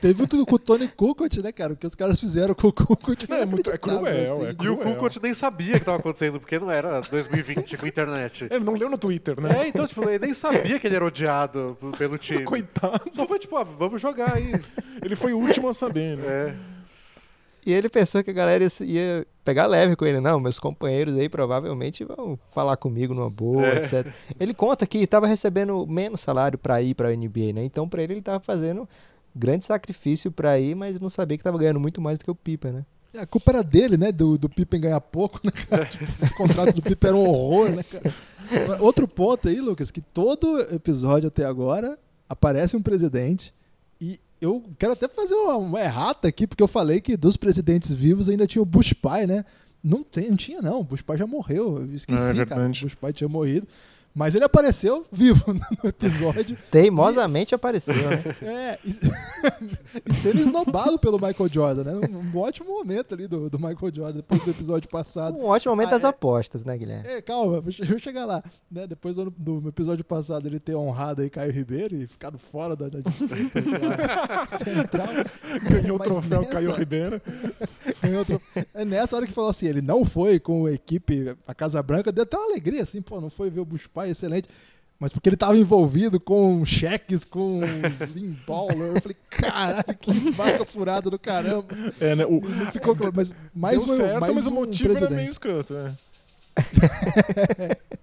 Teve 0.00 0.24
tudo 0.28 0.46
com 0.46 0.54
o 0.54 0.58
Tony 0.60 0.86
Kukoc, 0.86 1.42
né, 1.42 1.50
cara? 1.50 1.72
O 1.72 1.76
que 1.76 1.84
os 1.84 1.96
caras 1.96 2.20
fizeram 2.20 2.54
com 2.54 2.68
o 2.68 2.72
Kukoc 2.72 3.26
foi 3.26 3.40
É 3.40 3.44
muito- 3.44 3.72
é 3.72 3.76
cruel, 3.76 4.22
assim. 4.22 4.46
é 4.46 4.50
E 4.50 4.68
o 4.68 4.76
Cruel. 4.76 4.94
Kukoc 4.94 5.16
nem 5.20 5.34
sabia 5.34 5.72
que 5.72 5.78
estava 5.78 5.98
acontecendo, 5.98 6.38
porque 6.38 6.58
não 6.60 6.70
era 6.70 7.00
2020 7.00 7.76
com 7.76 7.84
internet. 7.84 8.46
Ele 8.48 8.64
não 8.64 8.74
leu 8.74 8.88
no 8.88 8.96
Twitter, 8.98 9.40
né? 9.40 9.62
É, 9.64 9.66
então, 9.68 9.84
tipo, 9.84 10.08
ele 10.08 10.20
nem 10.26 10.32
sabia 10.34 10.78
que 10.78 10.86
ele 10.86 10.94
era 10.94 11.04
odiado 11.04 11.76
pelo 11.98 12.16
time. 12.18 12.44
Coitado. 12.44 13.02
Só 13.12 13.26
foi 13.26 13.40
tipo, 13.40 13.56
ah, 13.56 13.64
vamos 13.64 14.00
jogar 14.00 14.34
aí. 14.36 14.52
Ele 15.04 15.16
foi 15.16 15.32
o 15.32 15.38
último 15.38 15.68
a 15.68 15.74
saber, 15.74 16.16
né? 16.16 16.24
É. 16.26 16.54
E 17.64 17.72
ele 17.72 17.88
pensou 17.88 18.24
que 18.24 18.30
a 18.30 18.34
galera 18.34 18.64
ia- 18.64 18.86
ia 18.86 19.26
pegar 19.44 19.66
leve 19.66 19.96
com 19.96 20.04
ele. 20.06 20.20
Não, 20.20 20.38
meus 20.40 20.58
companheiros 20.58 21.16
aí 21.16 21.28
provavelmente 21.28 22.04
vão 22.04 22.38
falar 22.52 22.76
comigo 22.76 23.12
numa 23.14 23.30
boa, 23.30 23.64
É. 23.66 23.76
etc. 23.78 24.12
Ele 24.38 24.54
conta 24.54 24.86
que 24.86 24.98
estava 24.98 25.26
recebendo 25.26 25.86
menos 25.86 26.20
salário 26.20 26.58
para 26.58 26.80
ir 26.82 26.94
para 26.94 27.08
a 27.08 27.16
NBA, 27.16 27.52
né? 27.54 27.64
Então, 27.64 27.88
para 27.88 28.02
ele, 28.02 28.14
ele 28.14 28.20
estava 28.20 28.40
fazendo 28.40 28.88
grande 29.34 29.64
sacrifício 29.64 30.30
para 30.30 30.58
ir, 30.58 30.74
mas 30.74 31.00
não 31.00 31.08
sabia 31.08 31.36
que 31.36 31.40
estava 31.40 31.58
ganhando 31.58 31.80
muito 31.80 32.00
mais 32.00 32.18
do 32.18 32.24
que 32.24 32.30
o 32.30 32.34
Pippen, 32.34 32.72
né? 32.72 32.84
A 33.18 33.26
culpa 33.26 33.50
era 33.52 33.62
dele, 33.62 33.96
né? 33.98 34.10
Do, 34.10 34.38
do 34.38 34.48
Pippen 34.48 34.80
ganhar 34.80 35.00
pouco, 35.00 35.38
né, 35.44 35.50
cara? 35.68 35.84
Tipo, 35.90 36.04
o 36.24 36.34
contrato 36.34 36.74
do 36.74 36.82
Pippen 36.82 37.08
era 37.08 37.16
um 37.16 37.28
horror, 37.28 37.70
né, 37.70 37.82
cara? 37.82 38.14
Outro 38.82 39.06
ponto 39.06 39.48
aí, 39.48 39.60
Lucas, 39.60 39.90
que 39.90 40.00
todo 40.00 40.60
episódio 40.74 41.28
até 41.28 41.44
agora 41.44 41.98
aparece 42.28 42.76
um 42.76 42.82
presidente 42.82 43.52
eu 44.42 44.62
quero 44.78 44.92
até 44.92 45.08
fazer 45.08 45.34
uma, 45.34 45.56
uma 45.56 45.80
errata 45.80 46.26
aqui, 46.28 46.46
porque 46.46 46.62
eu 46.62 46.68
falei 46.68 47.00
que 47.00 47.16
dos 47.16 47.36
presidentes 47.36 47.92
vivos 47.92 48.28
ainda 48.28 48.46
tinha 48.46 48.60
o 48.60 48.66
Bush 48.66 48.92
pai, 48.92 49.26
né? 49.26 49.44
Não, 49.82 50.02
tem, 50.02 50.28
não 50.28 50.36
tinha, 50.36 50.60
não. 50.60 50.80
O 50.80 50.84
Bush 50.84 51.00
pai 51.00 51.16
já 51.16 51.26
morreu. 51.26 51.78
Eu 51.80 51.94
esqueci, 51.94 52.40
É 52.40 52.44
cara. 52.46 52.66
O. 52.66 52.68
Bush 52.68 52.94
pai 52.94 53.12
tinha 53.12 53.28
morrido. 53.28 53.66
Mas 54.14 54.34
ele 54.34 54.44
apareceu 54.44 55.06
vivo 55.10 55.42
no 55.82 55.88
episódio. 55.88 56.56
Teimosamente 56.70 57.46
Isso. 57.46 57.54
apareceu, 57.54 57.94
né? 57.94 58.22
É, 58.42 58.78
e, 58.84 58.90
e 60.10 60.14
sendo 60.14 60.40
esnobado 60.40 60.98
pelo 60.98 61.18
Michael 61.18 61.48
Jordan, 61.50 61.84
né? 61.84 62.08
Um, 62.08 62.38
ótimo 62.38 62.68
momento 62.68 63.14
ali 63.14 63.26
do, 63.26 63.48
do 63.48 63.58
Michael 63.58 63.92
Jordan, 63.94 64.16
depois 64.16 64.42
do 64.42 64.50
episódio 64.50 64.88
passado. 64.88 65.36
Um 65.38 65.44
ótimo 65.46 65.72
momento 65.74 65.88
Ah, 65.88 65.92
das 65.92 66.04
é. 66.04 66.08
apostas, 66.08 66.64
né, 66.64 66.76
Guilherme? 66.76 67.06
É, 67.08 67.22
calma, 67.22 67.60
vou 67.60 67.72
che- 67.72 67.84
vou 67.84 67.98
chegar 67.98 68.24
lá. 68.26 68.42
Né? 68.70 68.86
Depois 68.86 69.16
do, 69.16 69.30
do 69.30 69.68
episódio 69.68 70.04
passado 70.04 70.46
ele 70.46 70.60
ter 70.60 70.74
honrado 70.76 71.22
aí 71.22 71.30
Caio 71.30 71.52
Ribeiro 71.52 71.96
e 71.96 72.06
ficado 72.06 72.38
fora 72.38 72.76
da, 72.76 72.88
da 72.88 73.00
disputa 73.00 73.36
central. 74.48 75.08
Ganhou 75.68 75.96
o 75.96 76.00
troféu 76.00 76.40
nessa- 76.40 76.52
Caio 76.52 76.72
Ribeiro. 76.74 77.20
ganhou 78.02 78.24
É 78.74 78.84
nessa 78.84 79.16
hora 79.16 79.26
que 79.26 79.32
falou 79.32 79.50
assim, 79.50 79.66
ele 79.66 79.80
não 79.82 80.04
foi 80.04 80.38
com 80.38 80.66
a 80.66 80.72
equipe, 80.72 81.34
a 81.46 81.54
Casa 81.54 81.82
Branca, 81.82 82.12
deu 82.12 82.24
até 82.24 82.36
uma 82.36 82.46
alegria, 82.46 82.82
assim, 82.82 83.00
pô, 83.02 83.20
não 83.20 83.30
foi 83.30 83.50
ver 83.50 83.60
o 83.60 83.64
Bush 83.64 83.86
Pai, 84.02 84.10
excelente. 84.10 84.48
Mas 84.98 85.12
porque 85.12 85.28
ele 85.28 85.34
estava 85.34 85.56
envolvido 85.56 86.20
com 86.20 86.64
cheques, 86.64 87.24
com 87.24 87.60
Slim 87.90 88.36
Baller. 88.46 88.94
Eu 88.94 89.00
falei, 89.00 89.16
caralho, 89.30 89.98
que 90.00 90.30
vaca 90.30 90.64
furada 90.64 91.10
do 91.10 91.18
caramba. 91.18 91.66
É, 92.00 92.14
né? 92.14 92.24
O, 92.24 92.40
Não 92.40 92.70
ficou 92.70 92.94
claro, 92.94 93.12
mas 93.14 93.34
mais 93.54 93.84
deu 93.84 93.96
certo, 93.96 94.20
mais 94.20 94.34
mas 94.34 94.46
o 94.46 94.50
um 94.50 94.54
motivo 94.54 94.90
era 94.90 94.92
presidente. 94.92 95.16
meio 95.16 95.28
escroto. 95.28 95.74
É. 95.74 95.94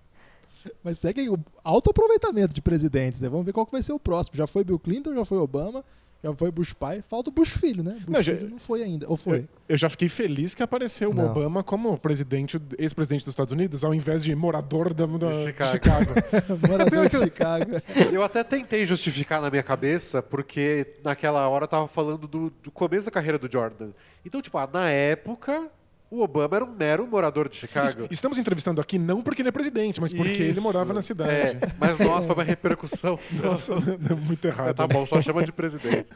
Mas 0.84 0.98
segue 0.98 1.30
o 1.30 1.38
alto 1.64 1.90
aproveitamento 1.90 2.54
de 2.54 2.62
presidentes, 2.62 3.22
né? 3.22 3.30
Vamos 3.30 3.46
ver 3.46 3.54
qual 3.54 3.66
que 3.66 3.72
vai 3.72 3.82
ser 3.82 3.94
o 3.94 4.00
próximo. 4.00 4.36
Já 4.36 4.46
foi 4.46 4.64
Bill 4.64 4.80
Clinton, 4.80 5.14
já 5.16 5.24
foi 5.24 5.38
Obama, 5.38 5.84
já 6.24 6.34
foi 6.34 6.52
Bush 6.52 6.74
pai, 6.74 7.02
falta 7.02 7.30
o 7.30 7.34
Bush 7.34 7.50
filho, 7.52 7.84
né? 7.84 7.94
Bush 8.02 8.08
Não, 8.10 8.22
já- 8.22 8.36
filho 8.36 8.50
não 8.50 8.60
foi 8.60 8.84
ainda, 8.84 9.08
ou 9.10 9.16
foi? 9.16 9.48
Eu 9.68 9.78
já 9.78 9.88
fiquei 9.90 10.10
feliz 10.10 10.54
que 10.54 10.62
apareceu 10.62 11.12
o 11.12 11.14
Não. 11.14 11.28
Obama 11.32 11.64
como 11.64 11.98
presidente, 11.98 12.60
ex-presidente 12.78 13.24
dos 13.24 13.32
Estados 13.34 13.54
Unidos, 13.54 13.84
ao 13.84 13.94
invés 13.94 14.24
de 14.24 14.34
morador 14.36 14.94
da, 14.94 15.06
da- 15.06 15.30
de 15.30 15.44
Chicago. 15.44 15.72
Chicago. 15.72 16.06
Morador 16.68 17.08
de 17.08 17.18
Chicago. 17.20 17.72
Eu 18.12 18.24
até 18.24 18.44
tentei 18.44 18.86
justificar 18.86 19.42
na 19.42 19.50
minha 19.50 19.64
cabeça, 19.64 20.22
porque 20.22 20.96
naquela 21.04 21.48
hora 21.48 21.64
eu 21.66 21.68
tava 21.68 21.88
falando 21.88 22.28
do, 22.28 22.50
do 22.64 22.72
começo 22.72 23.06
da 23.06 23.12
carreira 23.12 23.38
do 23.38 23.50
Jordan. 23.52 23.90
Então, 24.26 24.42
tipo, 24.42 24.58
ah, 24.58 24.68
na 24.72 24.90
época, 24.90 25.68
o 26.12 26.22
Obama 26.22 26.56
era 26.56 26.66
um 26.66 26.72
mero 26.72 27.06
morador 27.06 27.48
de 27.48 27.56
Chicago. 27.56 28.08
Estamos 28.10 28.40
entrevistando 28.40 28.82
aqui 28.82 28.98
não 28.98 29.22
porque 29.22 29.42
ele 29.42 29.50
é 29.50 29.52
presidente, 29.52 30.02
mas 30.02 30.12
porque 30.12 30.42
ele 30.42 30.52
Isso. 30.54 30.62
morava 30.62 30.92
na 30.92 31.02
cidade. 31.02 31.32
É, 31.32 31.60
mas 31.78 32.00
nossa, 32.00 32.28
foi 32.28 32.36
uma 32.36 32.44
repercussão. 32.44 33.20
Nossa, 33.44 33.74
é 33.74 34.16
muito 34.16 34.46
errado. 34.46 34.76
tá 34.76 34.88
bom, 34.88 35.06
só 35.06 35.22
chama 35.22 35.44
de 35.44 35.52
presidente. 35.52 36.08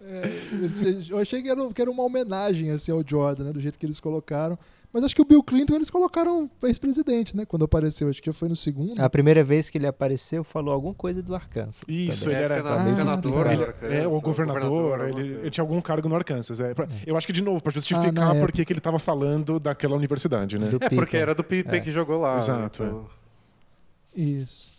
É, 0.00 0.28
eu 1.08 1.18
achei 1.18 1.42
que 1.42 1.48
era, 1.48 1.72
que 1.72 1.80
era 1.80 1.90
uma 1.90 2.02
homenagem 2.02 2.70
assim, 2.70 2.90
ao 2.90 3.02
Jordan, 3.06 3.44
né? 3.44 3.52
Do 3.52 3.60
jeito 3.60 3.78
que 3.78 3.86
eles 3.86 4.00
colocaram. 4.00 4.58
Mas 4.92 5.04
acho 5.04 5.14
que 5.16 5.22
o 5.22 5.24
Bill 5.24 5.42
Clinton 5.42 5.74
eles 5.76 5.88
colocaram 5.88 6.50
ex-presidente, 6.64 7.34
né? 7.34 7.46
Quando 7.46 7.64
apareceu, 7.64 8.10
acho 8.10 8.22
que 8.22 8.30
foi 8.30 8.48
no 8.48 8.54
segundo. 8.54 9.00
A 9.00 9.08
primeira 9.08 9.42
vez 9.42 9.70
que 9.70 9.78
ele 9.78 9.86
apareceu, 9.86 10.44
falou 10.44 10.74
alguma 10.74 10.92
coisa 10.92 11.22
do 11.22 11.34
Arkansas. 11.34 11.82
Isso, 11.88 12.24
também. 12.24 12.36
ele 12.36 12.42
É, 12.42 12.44
era 12.46 12.54
sena- 12.56 12.70
Ah, 12.90 12.94
senador, 12.94 13.46
ele- 13.46 13.54
Ele- 13.54 13.64
Arkansas, 13.64 13.98
é, 13.98 14.06
o 14.06 14.20
governador, 14.20 15.08
ele, 15.08 15.20
ele 15.38 15.50
tinha 15.50 15.62
algum 15.62 15.80
cargo 15.80 16.08
no 16.10 16.14
Arkansas. 16.16 16.60
É, 16.60 16.74
pra- 16.74 16.86
eu 17.06 17.16
acho 17.16 17.26
que, 17.26 17.32
de 17.32 17.42
novo, 17.42 17.62
para 17.62 17.70
Ah, 17.70 17.74
justificar 17.74 18.12
na 18.12 18.34
por 18.34 18.52
que 18.52 18.60
ele 18.70 18.78
estava 18.80 18.98
falando 18.98 19.58
daquela 19.58 19.96
universidade, 19.96 20.58
né? 20.58 20.68
Do 20.68 20.76
É, 20.76 20.78
porque 20.80 20.96
Pippen. 21.06 21.20
era 21.20 21.34
do 21.34 21.42
Pippen 21.44 21.80
que 21.82 21.90
jogou 21.90 22.20
lá. 22.20 22.36
Exato, 22.36 22.82
então- 22.82 23.06
Isso. 24.14 24.71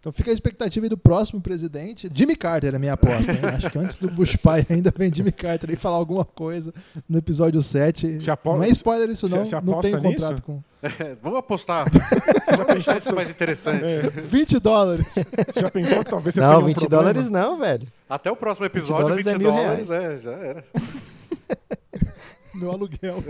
Então 0.00 0.10
fica 0.10 0.30
a 0.30 0.32
expectativa 0.32 0.86
aí 0.86 0.88
do 0.88 0.96
próximo 0.96 1.42
presidente. 1.42 2.08
Jimmy 2.10 2.34
Carter 2.34 2.72
é 2.72 2.76
a 2.76 2.78
minha 2.78 2.94
aposta. 2.94 3.32
hein? 3.32 3.38
Acho 3.54 3.70
que 3.70 3.78
antes 3.78 3.98
do 3.98 4.10
Bush 4.10 4.34
pai 4.36 4.64
ainda 4.70 4.90
vem 4.96 5.14
Jimmy 5.14 5.30
Carter 5.30 5.68
aí 5.68 5.76
falar 5.76 5.96
alguma 5.98 6.24
coisa 6.24 6.72
no 7.06 7.18
episódio 7.18 7.60
7. 7.60 8.18
Você 8.18 8.30
apo- 8.30 8.54
Não 8.56 8.62
é 8.62 8.68
spoiler 8.70 9.10
isso 9.10 9.28
não. 9.28 9.44
você 9.44 9.54
não 9.56 9.60
tem 9.82 9.92
aposta 9.92 10.00
contrato 10.00 10.30
nisso? 10.32 10.42
com 10.42 10.62
É, 10.82 11.14
vamos 11.22 11.38
apostar. 11.38 11.84
Você 11.92 12.56
já 12.56 12.64
pensou 12.64 12.96
isso 12.96 13.14
mais 13.14 13.28
interessante? 13.28 13.82
20 14.24 14.58
dólares. 14.58 15.06
Você 15.52 15.60
já 15.60 15.70
pensou 15.70 16.02
que 16.02 16.10
talvez 16.10 16.34
você 16.34 16.40
Não, 16.40 16.48
tenha 16.48 16.60
um 16.62 16.66
20 16.66 16.78
problema? 16.78 17.02
dólares 17.02 17.30
não, 17.30 17.58
velho. 17.58 17.86
Até 18.08 18.30
o 18.32 18.36
próximo 18.36 18.64
episódio, 18.66 19.14
20 19.16 19.24
20 19.26 19.38
dólares 19.38 19.38
é 19.38 19.38
mil 19.38 19.52
dólares, 19.52 19.88
reais. 19.90 20.12
é, 20.12 20.18
já 20.18 20.30
era. 20.32 20.64
no 22.56 22.70
aluguel. 22.70 23.22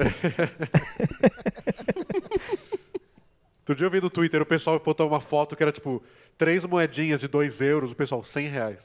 Outro 3.70 3.76
dia 3.76 3.86
eu 3.86 3.90
vi 3.90 4.00
no 4.00 4.10
Twitter 4.10 4.42
o 4.42 4.46
pessoal 4.46 4.80
botou 4.84 5.06
uma 5.06 5.20
foto 5.20 5.54
que 5.54 5.62
era 5.62 5.70
tipo 5.70 6.02
três 6.36 6.66
moedinhas 6.66 7.20
de 7.20 7.28
2 7.28 7.60
euros, 7.60 7.92
o 7.92 7.94
pessoal, 7.94 8.24
100 8.24 8.48
reais. 8.48 8.84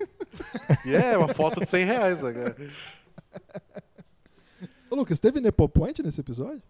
e 0.84 0.94
é, 0.94 1.16
uma 1.16 1.28
foto 1.28 1.60
de 1.60 1.66
100 1.66 1.84
reais. 1.86 2.22
né, 2.22 2.32
cara. 2.32 2.56
Ô, 4.90 4.96
Lucas, 4.96 5.18
teve 5.18 5.40
Nepopoint 5.40 6.02
nesse 6.02 6.20
episódio? 6.20 6.62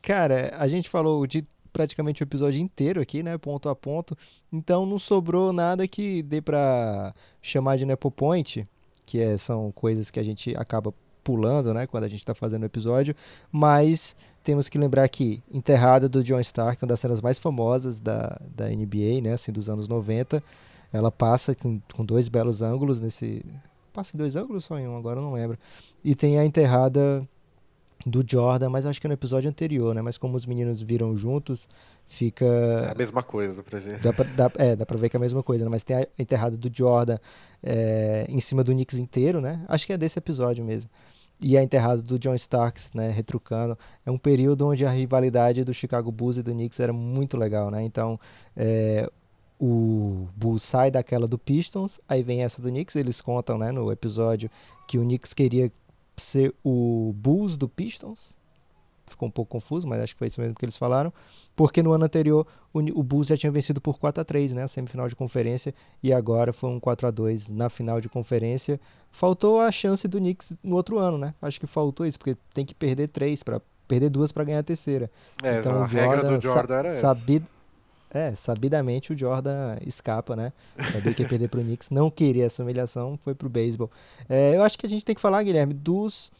Cara, 0.00 0.50
a 0.56 0.66
gente 0.66 0.88
falou 0.88 1.26
de 1.26 1.46
praticamente 1.74 2.22
o 2.22 2.24
episódio 2.24 2.58
inteiro 2.58 3.02
aqui, 3.02 3.22
né? 3.22 3.36
Ponto 3.36 3.68
a 3.68 3.76
ponto. 3.76 4.16
Então 4.50 4.86
não 4.86 4.98
sobrou 4.98 5.52
nada 5.52 5.86
que 5.86 6.22
dê 6.22 6.40
pra 6.40 7.14
chamar 7.42 7.76
de 7.76 7.84
Nepopoint, 7.84 8.66
que 9.04 9.20
é, 9.20 9.36
são 9.36 9.70
coisas 9.72 10.10
que 10.10 10.18
a 10.18 10.22
gente 10.22 10.56
acaba 10.56 10.94
pulando, 11.22 11.72
né? 11.72 11.86
Quando 11.86 12.04
a 12.04 12.08
gente 12.08 12.24
tá 12.24 12.34
fazendo 12.34 12.62
o 12.62 12.66
episódio. 12.66 13.14
Mas 13.50 14.16
temos 14.42 14.68
que 14.68 14.78
lembrar 14.78 15.08
que 15.08 15.42
Enterrada 15.52 16.08
do 16.08 16.22
John 16.22 16.40
Stark, 16.40 16.82
uma 16.82 16.88
das 16.88 17.00
cenas 17.00 17.20
mais 17.20 17.38
famosas 17.38 18.00
da, 18.00 18.40
da 18.54 18.68
NBA, 18.68 19.20
né? 19.22 19.32
Assim, 19.34 19.52
dos 19.52 19.68
anos 19.68 19.88
90. 19.88 20.42
Ela 20.92 21.10
passa 21.10 21.54
com, 21.54 21.80
com 21.94 22.04
dois 22.04 22.28
belos 22.28 22.60
ângulos 22.60 23.00
nesse. 23.00 23.44
Passa 23.92 24.16
em 24.16 24.18
dois 24.18 24.36
ângulos 24.36 24.64
ou 24.64 24.76
só 24.76 24.78
em 24.78 24.86
um? 24.88 24.96
Agora 24.96 25.20
eu 25.20 25.24
não 25.24 25.32
lembro. 25.32 25.58
E 26.04 26.14
tem 26.14 26.38
a 26.38 26.44
enterrada 26.44 27.26
do 28.06 28.24
Jordan, 28.26 28.68
mas 28.68 28.86
acho 28.86 29.00
que 29.00 29.06
é 29.06 29.08
no 29.08 29.14
episódio 29.14 29.48
anterior, 29.48 29.94
né? 29.94 30.02
Mas 30.02 30.18
como 30.18 30.36
os 30.36 30.46
meninos 30.46 30.82
viram 30.82 31.16
juntos, 31.16 31.68
fica. 32.08 32.44
É 32.44 32.90
a 32.90 32.94
mesma 32.94 33.22
coisa 33.22 33.62
pra 33.62 33.78
gente. 33.78 34.00
Dá 34.00 34.12
pra, 34.12 34.24
dá, 34.24 34.50
é, 34.56 34.76
dá 34.76 34.84
pra 34.84 34.98
ver 34.98 35.08
que 35.08 35.16
é 35.16 35.18
a 35.18 35.20
mesma 35.20 35.42
coisa, 35.42 35.64
né? 35.64 35.70
Mas 35.70 35.84
tem 35.84 35.96
a 35.96 36.06
enterrada 36.18 36.56
do 36.56 36.70
Jordan 36.72 37.18
é, 37.62 38.26
em 38.28 38.40
cima 38.40 38.62
do 38.62 38.72
Knicks 38.72 38.98
inteiro, 38.98 39.40
né? 39.40 39.64
Acho 39.68 39.86
que 39.86 39.92
é 39.92 39.98
desse 39.98 40.18
episódio 40.18 40.64
mesmo. 40.64 40.90
E 41.42 41.58
a 41.58 41.62
enterrada 41.62 42.00
do 42.00 42.18
John 42.18 42.34
Starks, 42.34 42.92
né? 42.94 43.10
Retrucando. 43.10 43.76
É 44.06 44.10
um 44.10 44.18
período 44.18 44.66
onde 44.66 44.86
a 44.86 44.90
rivalidade 44.90 45.64
do 45.64 45.74
Chicago 45.74 46.12
Bulls 46.12 46.36
e 46.36 46.42
do 46.42 46.52
Knicks 46.52 46.78
era 46.78 46.92
muito 46.92 47.36
legal, 47.36 47.70
né? 47.70 47.82
Então, 47.82 48.18
é, 48.56 49.10
o 49.60 50.28
Bulls 50.36 50.62
sai 50.62 50.90
daquela 50.90 51.26
do 51.26 51.38
Pistons, 51.38 52.00
aí 52.08 52.22
vem 52.22 52.42
essa 52.42 52.62
do 52.62 52.68
Knicks. 52.68 52.96
Eles 52.96 53.20
contam, 53.20 53.58
né? 53.58 53.72
No 53.72 53.90
episódio 53.90 54.50
que 54.86 54.98
o 54.98 55.02
Knicks 55.02 55.32
queria 55.32 55.70
ser 56.16 56.54
o 56.64 57.12
Bulls 57.16 57.56
do 57.56 57.68
Pistons. 57.68 58.36
Ficou 59.12 59.28
um 59.28 59.30
pouco 59.30 59.50
confuso, 59.50 59.86
mas 59.86 60.00
acho 60.00 60.14
que 60.14 60.18
foi 60.18 60.28
isso 60.28 60.40
mesmo 60.40 60.54
que 60.56 60.64
eles 60.64 60.76
falaram. 60.76 61.12
Porque 61.54 61.82
no 61.82 61.92
ano 61.92 62.04
anterior 62.04 62.46
o, 62.72 62.78
o 62.80 63.02
Bulls 63.02 63.28
já 63.28 63.36
tinha 63.36 63.52
vencido 63.52 63.80
por 63.80 63.98
4 63.98 64.20
a 64.20 64.24
3 64.24 64.52
né? 64.52 64.64
A 64.64 64.68
semifinal 64.68 65.08
de 65.08 65.14
conferência. 65.16 65.74
E 66.02 66.12
agora 66.12 66.52
foi 66.52 66.68
um 66.70 66.80
4 66.80 67.06
a 67.06 67.10
2 67.10 67.48
na 67.48 67.70
final 67.70 68.00
de 68.00 68.08
conferência. 68.08 68.80
Faltou 69.10 69.60
a 69.60 69.70
chance 69.70 70.06
do 70.08 70.18
Knicks 70.18 70.54
no 70.62 70.74
outro 70.76 70.98
ano, 70.98 71.16
né? 71.18 71.34
Acho 71.40 71.60
que 71.60 71.66
faltou 71.66 72.04
isso, 72.06 72.18
porque 72.18 72.36
tem 72.52 72.64
que 72.64 72.74
perder 72.74 73.08
três 73.08 73.42
para 73.42 73.60
perder 73.86 74.08
duas 74.08 74.32
para 74.32 74.42
ganhar 74.44 74.60
a 74.60 74.62
terceira. 74.62 75.10
É, 75.42 75.58
então 75.60 75.74
a 75.74 75.80
o 75.80 75.84
regra 75.86 76.16
Jordan, 76.16 76.34
do 76.36 76.40
Jordan 76.42 76.66
sa- 76.68 76.74
era 76.78 76.88
essa. 76.88 77.00
sabid- 77.00 77.46
é, 78.14 78.34
sabidamente 78.36 79.12
o 79.12 79.18
Jordan 79.18 79.76
escapa, 79.86 80.36
né? 80.36 80.52
Sabia 80.92 81.14
que 81.14 81.22
ia 81.22 81.28
perder 81.28 81.48
pro 81.48 81.62
Knicks, 81.62 81.88
não 81.90 82.10
queria 82.10 82.44
essa 82.44 82.62
humilhação, 82.62 83.18
foi 83.22 83.34
pro 83.34 83.48
beisebol. 83.48 83.90
É, 84.28 84.54
eu 84.56 84.62
acho 84.62 84.78
que 84.78 84.84
a 84.86 84.88
gente 84.88 85.04
tem 85.04 85.14
que 85.14 85.20
falar, 85.20 85.42
Guilherme, 85.42 85.72
dos 85.74 86.30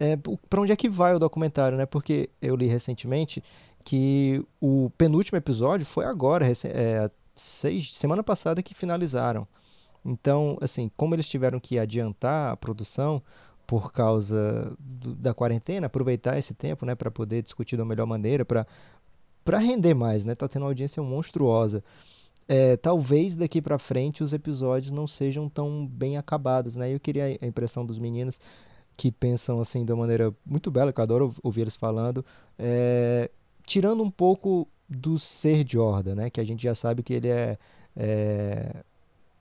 é, 0.00 0.16
para 0.48 0.60
onde 0.60 0.72
é 0.72 0.76
que 0.76 0.88
vai 0.88 1.14
o 1.14 1.18
documentário, 1.18 1.78
né? 1.78 1.86
Porque 1.86 2.30
eu 2.40 2.56
li 2.56 2.66
recentemente 2.66 3.42
que 3.84 4.44
o 4.60 4.90
penúltimo 4.98 5.38
episódio 5.38 5.86
foi 5.86 6.04
agora, 6.04 6.46
é, 6.64 7.10
seis, 7.34 7.94
semana 7.94 8.22
passada 8.22 8.62
que 8.62 8.74
finalizaram. 8.74 9.46
Então, 10.04 10.56
assim, 10.60 10.90
como 10.96 11.14
eles 11.14 11.28
tiveram 11.28 11.60
que 11.60 11.78
adiantar 11.78 12.52
a 12.52 12.56
produção 12.56 13.22
por 13.66 13.92
causa 13.92 14.74
do- 14.78 15.14
da 15.14 15.32
quarentena, 15.32 15.86
aproveitar 15.86 16.38
esse 16.38 16.54
tempo, 16.54 16.84
né, 16.84 16.94
para 16.94 17.10
poder 17.10 17.42
discutir 17.42 17.76
da 17.76 17.84
melhor 17.84 18.06
maneira, 18.06 18.44
para 18.44 18.66
para 19.42 19.58
render 19.58 19.94
mais, 19.94 20.24
né? 20.24 20.34
Tá 20.34 20.46
tendo 20.46 20.62
uma 20.62 20.68
audiência 20.68 21.02
monstruosa. 21.02 21.82
É, 22.46 22.76
talvez 22.76 23.36
daqui 23.36 23.62
para 23.62 23.78
frente 23.78 24.22
os 24.22 24.32
episódios 24.32 24.90
não 24.90 25.06
sejam 25.06 25.48
tão 25.48 25.86
bem 25.86 26.16
acabados, 26.18 26.76
né? 26.76 26.92
Eu 26.94 27.00
queria 27.00 27.38
a 27.40 27.46
impressão 27.46 27.84
dos 27.86 27.98
meninos 27.98 28.38
que 28.96 29.10
pensam 29.10 29.60
assim 29.60 29.84
de 29.84 29.92
uma 29.92 30.00
maneira 30.00 30.32
muito 30.44 30.70
bela, 30.70 30.92
que 30.92 31.00
eu 31.00 31.02
adoro 31.04 31.34
ouvir 31.42 31.62
eles 31.62 31.76
falando, 31.76 32.24
é, 32.58 33.30
tirando 33.66 34.02
um 34.02 34.10
pouco 34.10 34.68
do 34.88 35.18
ser 35.18 35.64
Jordan, 35.66 36.14
né? 36.16 36.30
Que 36.30 36.40
a 36.40 36.44
gente 36.44 36.62
já 36.62 36.74
sabe 36.74 37.02
que 37.02 37.14
ele 37.14 37.28
é, 37.28 37.56
é 37.96 38.76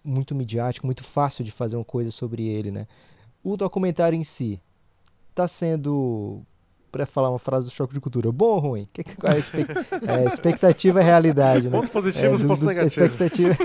muito 0.04 0.34
midiático, 0.34 0.86
muito 0.86 1.04
fácil 1.04 1.44
de 1.44 1.52
fazer 1.52 1.76
uma 1.76 1.84
coisa 1.86 2.12
sobre 2.12 2.48
ele, 2.48 2.72
né? 2.72 2.88
O 3.44 3.58
documentário 3.58 4.16
em 4.16 4.24
si 4.24 4.62
tá 5.36 5.48
sendo, 5.48 6.42
para 6.92 7.06
falar 7.06 7.30
uma 7.30 7.40
frase 7.40 7.66
do 7.66 7.72
choque 7.72 7.94
de 7.94 8.00
cultura, 8.00 8.32
bom 8.32 8.46
ou 8.54 8.60
ruim? 8.60 8.88
Que, 8.94 9.04
qual 9.04 9.34
é 9.34 9.36
a 9.36 10.20
é, 10.22 10.26
expectativa 10.28 11.02
e 11.02 11.04
realidade, 11.04 11.66
né? 11.70 11.72
Pontos 11.78 11.90
positivos 11.90 12.40
É, 12.40 12.44
e 12.44 12.44
do- 12.44 12.48
pontos 12.48 12.64
negativos. 12.64 13.10
expectativa, 13.14 13.58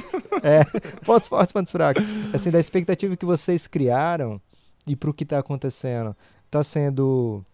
é, 0.43 0.64
pontos 1.05 1.28
fortes, 1.28 1.53
pontos 1.53 1.70
fracos. 1.72 2.03
Assim, 2.32 2.51
da 2.51 2.59
expectativa 2.61 3.16
que 3.16 3.24
vocês 3.26 3.66
criaram 3.66 4.41
e 4.87 4.95
pro 4.97 5.14
que 5.14 5.24
tá 5.24 5.39
acontecendo, 5.39 6.14
tá 6.51 6.62
sendo 6.62 7.45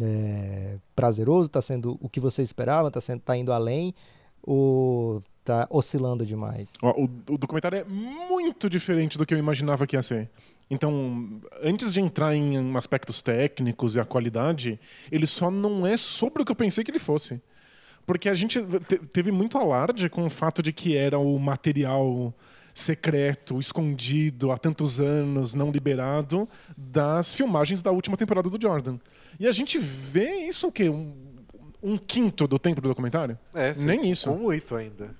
é, 0.00 0.78
prazeroso? 0.94 1.48
Tá 1.48 1.62
sendo 1.62 1.98
o 2.00 2.08
que 2.08 2.20
você 2.20 2.42
esperava? 2.42 2.90
Tá, 2.90 3.00
sendo, 3.00 3.20
tá 3.20 3.36
indo 3.36 3.52
além? 3.52 3.94
Ou 4.42 5.22
tá 5.44 5.66
oscilando 5.70 6.24
demais? 6.24 6.74
O, 6.82 7.04
o 7.32 7.38
documentário 7.38 7.78
é 7.78 7.84
muito 7.84 8.68
diferente 8.70 9.18
do 9.18 9.26
que 9.26 9.34
eu 9.34 9.38
imaginava 9.38 9.86
que 9.86 9.96
ia 9.96 10.02
ser. 10.02 10.30
Então, 10.70 11.40
antes 11.62 11.92
de 11.92 12.00
entrar 12.00 12.34
em 12.34 12.76
aspectos 12.76 13.20
técnicos 13.20 13.96
e 13.96 14.00
a 14.00 14.04
qualidade, 14.04 14.78
ele 15.10 15.26
só 15.26 15.50
não 15.50 15.84
é 15.84 15.96
sobre 15.96 16.42
o 16.42 16.44
que 16.44 16.52
eu 16.52 16.56
pensei 16.56 16.84
que 16.84 16.90
ele 16.90 17.00
fosse. 17.00 17.40
Porque 18.06 18.28
a 18.28 18.34
gente 18.34 18.60
te- 18.88 18.98
teve 18.98 19.32
muito 19.32 19.58
alarde 19.58 20.08
com 20.08 20.24
o 20.24 20.30
fato 20.30 20.62
de 20.62 20.72
que 20.72 20.96
era 20.96 21.18
o 21.18 21.38
material 21.38 22.32
secreto, 22.80 23.58
escondido 23.58 24.50
há 24.50 24.58
tantos 24.58 25.00
anos, 25.00 25.54
não 25.54 25.70
liberado, 25.70 26.48
das 26.76 27.34
filmagens 27.34 27.80
da 27.82 27.90
última 27.90 28.16
temporada 28.16 28.48
do 28.48 28.60
Jordan. 28.60 28.98
E 29.38 29.46
a 29.46 29.52
gente 29.52 29.78
vê 29.78 30.46
isso 30.48 30.68
o 30.68 30.72
quê? 30.72 30.88
Um, 30.88 31.12
um 31.82 31.96
quinto 31.96 32.46
do 32.46 32.58
tempo 32.58 32.80
do 32.80 32.88
documentário? 32.88 33.38
É, 33.54 33.72
sim, 33.74 33.86
Nem 33.86 34.10
isso. 34.10 34.28
Com 34.30 34.44
oito 34.44 34.74
ainda. 34.74 35.10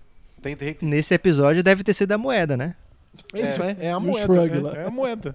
Tem, 0.43 0.57
tem, 0.57 0.77
Nesse 0.83 1.15
episódio 1.15 1.63
deve 1.63 1.85
ter 1.85 1.95
sido 1.95 2.13
a 2.13 2.19
moeda, 2.19 2.57
né? 2.57 2.75
É 3.35 3.47
isso, 3.49 3.63
é, 3.63 3.77
é 3.81 3.89
a 3.93 3.95
E 3.95 3.97
o 3.97 4.01
moeda. 4.01 4.57
é- 4.57 4.61
lá. 4.61 4.73
É, 4.75 4.87
a 4.87 4.91
moeda. 4.91 5.35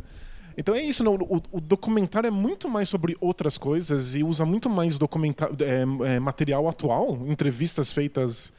Então 0.57 0.73
é 0.73 0.81
isso, 0.81 1.03
não, 1.03 1.15
o, 1.15 1.41
o 1.51 1.59
documentário 1.59 2.27
é 2.27 2.31
muito 2.31 2.69
mais 2.69 2.87
sobre 2.87 3.17
outras 3.19 3.57
coisas 3.57 4.15
e 4.15 4.23
usa 4.23 4.45
muito 4.45 4.69
mais 4.69 4.97
documenta 4.97 5.49
é, 5.59 6.15
é, 6.15 6.19
material 6.19 6.67
atual, 6.69 7.19
entrevistas 7.27 7.91
feitas 7.91 8.53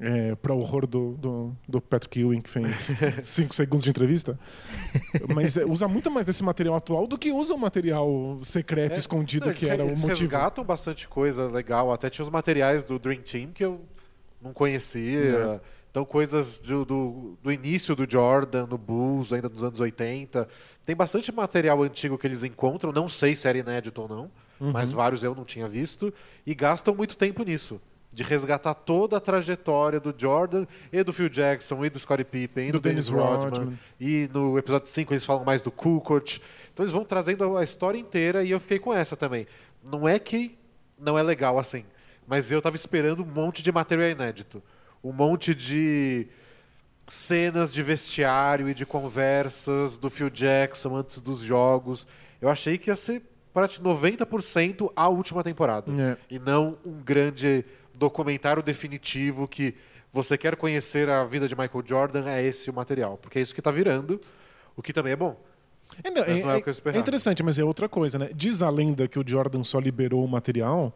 é, 0.00 0.34
para 0.34 0.52
o 0.52 0.58
horror 0.60 0.86
do, 0.86 1.12
do, 1.14 1.56
do 1.68 1.80
Patrick 1.80 2.20
Ewing, 2.20 2.42
que 2.42 2.50
fez 2.50 2.92
cinco 3.22 3.54
segundos 3.54 3.84
de 3.84 3.90
entrevista. 3.90 4.38
Mas 5.34 5.56
é, 5.56 5.64
usa 5.64 5.88
muito 5.88 6.10
mais 6.10 6.26
desse 6.26 6.42
material 6.42 6.74
atual 6.76 7.06
do 7.06 7.16
que 7.16 7.32
usa 7.32 7.54
o 7.54 7.58
material 7.58 8.38
secreto, 8.42 8.94
É, 8.94 8.98
escondido, 8.98 9.46
Não, 9.46 9.52
eles 9.52 9.60
que 9.60 9.68
era 9.68 9.84
o 9.84 9.88
eles 9.88 10.00
motivo. 10.00 10.20
resgatam 10.20 10.64
bastante 10.64 11.08
coisa 11.08 11.46
legal. 11.48 11.92
Até 11.92 12.10
tinha 12.10 12.24
os 12.24 12.30
materiais 12.30 12.84
do 12.84 12.98
Dream 12.98 13.22
Team 13.22 13.52
que 13.52 13.64
eu 13.64 13.80
não 14.42 14.52
conhecia. 14.52 15.60
Então, 15.90 16.04
coisas 16.04 16.60
do, 16.60 16.84
do, 16.84 17.38
do 17.42 17.50
início 17.50 17.96
do 17.96 18.06
Jordan, 18.10 18.66
no 18.66 18.76
Bulls, 18.76 19.32
ainda 19.32 19.48
dos 19.48 19.62
anos 19.64 19.80
80. 19.80 20.46
Tem 20.84 20.94
bastante 20.94 21.32
material 21.32 21.82
antigo 21.82 22.18
que 22.18 22.26
eles 22.26 22.44
encontram. 22.44 22.92
Não 22.92 23.08
sei 23.08 23.34
se 23.34 23.48
era 23.48 23.56
inédito 23.56 24.02
ou 24.02 24.08
não, 24.08 24.30
mas 24.60 24.92
vários 24.92 25.22
eu 25.22 25.34
não 25.34 25.44
tinha 25.44 25.66
visto. 25.66 26.12
E 26.46 26.54
gastam 26.54 26.94
muito 26.94 27.16
tempo 27.16 27.42
nisso. 27.42 27.80
De 28.16 28.22
resgatar 28.22 28.72
toda 28.74 29.18
a 29.18 29.20
trajetória 29.20 30.00
do 30.00 30.14
Jordan 30.16 30.66
e 30.90 31.02
do 31.04 31.12
Phil 31.12 31.28
Jackson 31.28 31.84
e 31.84 31.90
do 31.90 31.98
Scottie 31.98 32.24
Pippen 32.24 32.68
e 32.68 32.72
Do 32.72 32.78
do, 32.78 32.82
Dennis 32.82 33.10
Dennis 33.10 33.24
Rodman. 33.24 33.50
Rodman. 33.50 33.78
E 34.00 34.28
no 34.32 34.58
episódio 34.58 34.88
5 34.88 35.12
eles 35.12 35.24
falam 35.24 35.44
mais 35.44 35.62
do 35.62 35.70
Kukoc. 35.70 36.40
Então 36.72 36.82
eles 36.84 36.92
vão 36.92 37.04
trazendo 37.04 37.56
a 37.56 37.62
história 37.62 37.98
inteira 37.98 38.42
e 38.42 38.50
eu 38.50 38.58
fiquei 38.58 38.78
com 38.78 38.92
essa 38.92 39.16
também. 39.16 39.46
Não 39.84 40.08
é 40.08 40.18
que 40.18 40.56
não 40.98 41.18
é 41.18 41.22
legal 41.22 41.58
assim. 41.58 41.84
Mas 42.26 42.50
eu 42.50 42.62
tava 42.62 42.76
esperando 42.76 43.22
um 43.22 43.26
monte 43.26 43.62
de 43.62 43.70
material 43.70 44.08
inédito. 44.08 44.62
Um 45.04 45.12
monte 45.12 45.54
de 45.54 46.26
cenas 47.06 47.72
de 47.72 47.82
vestiário 47.82 48.68
e 48.68 48.74
de 48.74 48.84
conversas 48.84 49.96
do 49.98 50.10
Phil 50.10 50.30
Jackson 50.30 50.96
antes 50.96 51.20
dos 51.20 51.40
jogos. 51.40 52.06
Eu 52.40 52.48
achei 52.48 52.78
que 52.78 52.90
ia 52.90 52.96
ser 52.96 53.22
praticamente 53.54 54.26
90% 54.26 54.92
a 54.94 55.08
última 55.08 55.42
temporada. 55.42 55.90
É. 55.90 56.16
E 56.28 56.38
não 56.38 56.76
um 56.84 57.00
grande 57.02 57.64
documentário 57.98 58.62
definitivo 58.62 59.48
que 59.48 59.74
você 60.12 60.38
quer 60.38 60.56
conhecer 60.56 61.08
a 61.10 61.24
vida 61.24 61.46
de 61.48 61.54
Michael 61.54 61.84
Jordan, 61.86 62.28
é 62.28 62.42
esse 62.42 62.70
o 62.70 62.72
material. 62.72 63.18
Porque 63.18 63.38
é 63.38 63.42
isso 63.42 63.54
que 63.54 63.62
tá 63.62 63.70
virando, 63.70 64.20
o 64.76 64.82
que 64.82 64.92
também 64.92 65.12
é 65.12 65.16
bom. 65.16 65.38
É, 66.02 66.10
não, 66.10 66.24
não 66.24 66.50
é 66.50 66.62
é 66.64 66.70
esperava. 66.70 67.00
interessante, 67.00 67.42
mas 67.42 67.58
é 67.58 67.64
outra 67.64 67.88
coisa, 67.88 68.18
né? 68.18 68.30
Diz 68.34 68.62
a 68.62 68.70
lenda 68.70 69.06
que 69.06 69.18
o 69.18 69.24
Jordan 69.26 69.62
só 69.62 69.78
liberou 69.78 70.24
o 70.24 70.28
material 70.28 70.92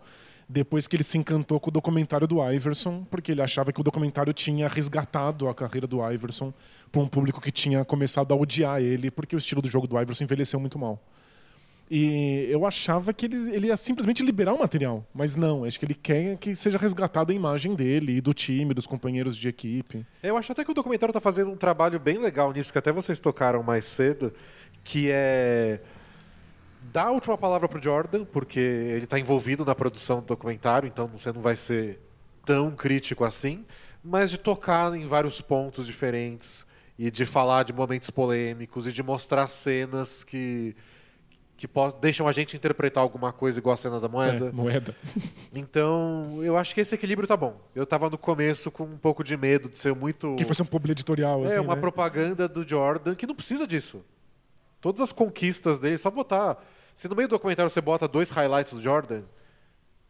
depois 0.49 0.89
que 0.89 0.97
ele 0.97 1.05
se 1.05 1.17
encantou 1.17 1.61
com 1.61 1.71
o 1.71 1.73
documentário 1.73 2.27
do 2.27 2.45
Iverson, 2.51 3.05
porque 3.09 3.31
ele 3.31 3.41
achava 3.41 3.73
que 3.73 3.81
o 3.81 3.85
documentário 3.85 4.33
tinha 4.33 4.67
resgatado 4.67 5.49
a 5.49 5.55
carreira 5.55 5.87
do 5.87 6.05
Iverson 6.11 6.53
para 6.91 7.01
um 7.01 7.07
público 7.07 7.41
que 7.41 7.53
tinha 7.53 7.85
começado 7.85 8.33
a 8.33 8.37
odiar 8.37 8.83
ele, 8.83 9.13
porque 9.13 9.37
o 9.37 9.39
estilo 9.39 9.63
do 9.63 9.71
jogo 9.71 9.87
do 9.87 10.01
Iverson 10.01 10.25
envelheceu 10.25 10.59
muito 10.59 10.77
mal. 10.77 11.01
E 11.91 12.47
eu 12.49 12.65
achava 12.65 13.13
que 13.13 13.27
ele, 13.27 13.37
ele 13.53 13.67
ia 13.67 13.77
simplesmente 13.77 14.25
liberar 14.25 14.55
o 14.55 14.59
material, 14.61 15.05
mas 15.13 15.35
não, 15.35 15.65
acho 15.65 15.77
que 15.77 15.85
ele 15.85 15.95
quer 15.95 16.37
que 16.37 16.55
seja 16.55 16.79
resgatada 16.79 17.33
a 17.33 17.35
imagem 17.35 17.75
dele 17.75 18.19
e 18.19 18.21
do 18.21 18.33
time, 18.33 18.73
dos 18.73 18.87
companheiros 18.87 19.37
de 19.37 19.49
equipe. 19.49 20.07
Eu 20.23 20.37
acho 20.37 20.53
até 20.53 20.65
que 20.65 20.71
o 20.71 20.75
documentário 20.75 21.11
está 21.11 21.21
fazendo 21.21 21.51
um 21.51 21.57
trabalho 21.57 21.99
bem 21.99 22.19
legal 22.19 22.53
nisso, 22.53 22.71
que 22.71 22.79
até 22.79 22.93
vocês 22.93 23.19
tocaram 23.19 23.61
mais 23.65 23.87
cedo, 23.87 24.33
que 24.85 25.11
é 25.11 25.81
dar 26.93 27.07
a 27.07 27.11
última 27.11 27.37
palavra 27.37 27.69
pro 27.69 27.83
Jordan, 27.83 28.25
porque 28.25 28.61
ele 28.61 29.05
está 29.05 29.19
envolvido 29.19 29.65
na 29.65 29.75
produção 29.75 30.21
do 30.21 30.27
documentário, 30.27 30.87
então 30.87 31.09
você 31.09 31.33
não 31.33 31.41
vai 31.41 31.57
ser 31.57 31.99
tão 32.45 32.71
crítico 32.71 33.25
assim, 33.25 33.65
mas 34.03 34.31
de 34.31 34.39
tocar 34.39 34.95
em 34.95 35.09
vários 35.09 35.41
pontos 35.41 35.87
diferentes 35.87 36.65
e 36.97 37.11
de 37.11 37.27
falar 37.27 37.65
de 37.65 37.73
momentos 37.73 38.11
polêmicos 38.11 38.87
e 38.87 38.93
de 38.93 39.03
mostrar 39.03 39.49
cenas 39.49 40.23
que 40.23 40.77
que 41.61 41.69
deixam 42.01 42.27
a 42.27 42.33
gente 42.33 42.57
interpretar 42.57 43.03
alguma 43.03 43.33
coisa 43.33 43.59
igual 43.59 43.75
a 43.75 43.77
cena 43.77 44.01
da 44.01 44.09
moeda. 44.09 44.47
É, 44.47 44.53
moeda. 44.53 44.97
Então, 45.53 46.39
eu 46.43 46.57
acho 46.57 46.75
que 46.75 46.81
esse 46.81 46.95
equilíbrio 46.95 47.29
tá 47.29 47.37
bom. 47.37 47.61
Eu 47.75 47.85
tava 47.85 48.09
no 48.09 48.17
começo 48.17 48.71
com 48.71 48.85
um 48.85 48.97
pouco 48.97 49.23
de 49.23 49.37
medo 49.37 49.69
de 49.69 49.77
ser 49.77 49.95
muito 49.95 50.37
Que 50.37 50.45
fosse 50.45 50.63
um 50.63 50.67
publi 50.67 50.93
editorial. 50.93 51.45
é 51.45 51.49
assim, 51.49 51.59
uma 51.59 51.75
né? 51.75 51.81
propaganda 51.81 52.49
do 52.49 52.67
Jordan 52.67 53.15
que 53.15 53.27
não 53.27 53.35
precisa 53.35 53.67
disso. 53.67 54.03
Todas 54.81 55.03
as 55.03 55.13
conquistas 55.13 55.79
dele, 55.79 55.99
só 55.99 56.11
botar. 56.11 56.57
Se 56.95 57.09
no 57.09 57.15
meio 57.15 57.29
do 57.29 57.33
documentário 57.33 57.71
você 57.71 57.81
bota 57.81 58.09
dois 58.09 58.31
highlights 58.31 58.73
do 58.73 58.81
Jordan, 58.81 59.23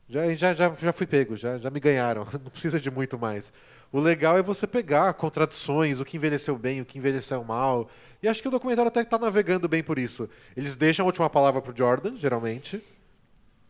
já, 0.09 0.33
já, 0.35 0.53
já, 0.53 0.75
já 0.75 0.93
fui 0.93 1.07
pego, 1.07 1.37
já, 1.37 1.59
já 1.59 1.71
me 1.71 1.81
ganharam. 1.81 2.27
Não 2.33 2.51
precisa 2.51 2.79
de 2.79 2.91
muito 2.91 3.19
mais. 3.19 3.53
O 3.91 3.99
legal 3.99 4.39
é 4.39 4.43
você 4.43 4.67
pegar 4.67 5.13
contradições, 5.15 5.99
o 5.99 6.05
que 6.05 6.17
envelheceu 6.17 6.57
bem, 6.57 6.81
o 6.81 6.85
que 6.85 6.99
envelheceu 6.99 7.43
mal. 7.43 7.89
E 8.23 8.29
acho 8.29 8.43
que 8.43 8.49
o 8.49 8.51
documentário 8.51 8.89
até 8.89 9.01
está 9.01 9.19
navegando 9.19 9.69
bem 9.69 9.83
por 9.83 9.99
isso. 9.99 10.29
Eles 10.57 10.77
deixam 10.77 11.05
a 11.05 11.07
última 11.07 11.31
palavra 11.31 11.63
pro 11.63 11.77
Jordan, 11.77 12.17
geralmente. 12.17 12.83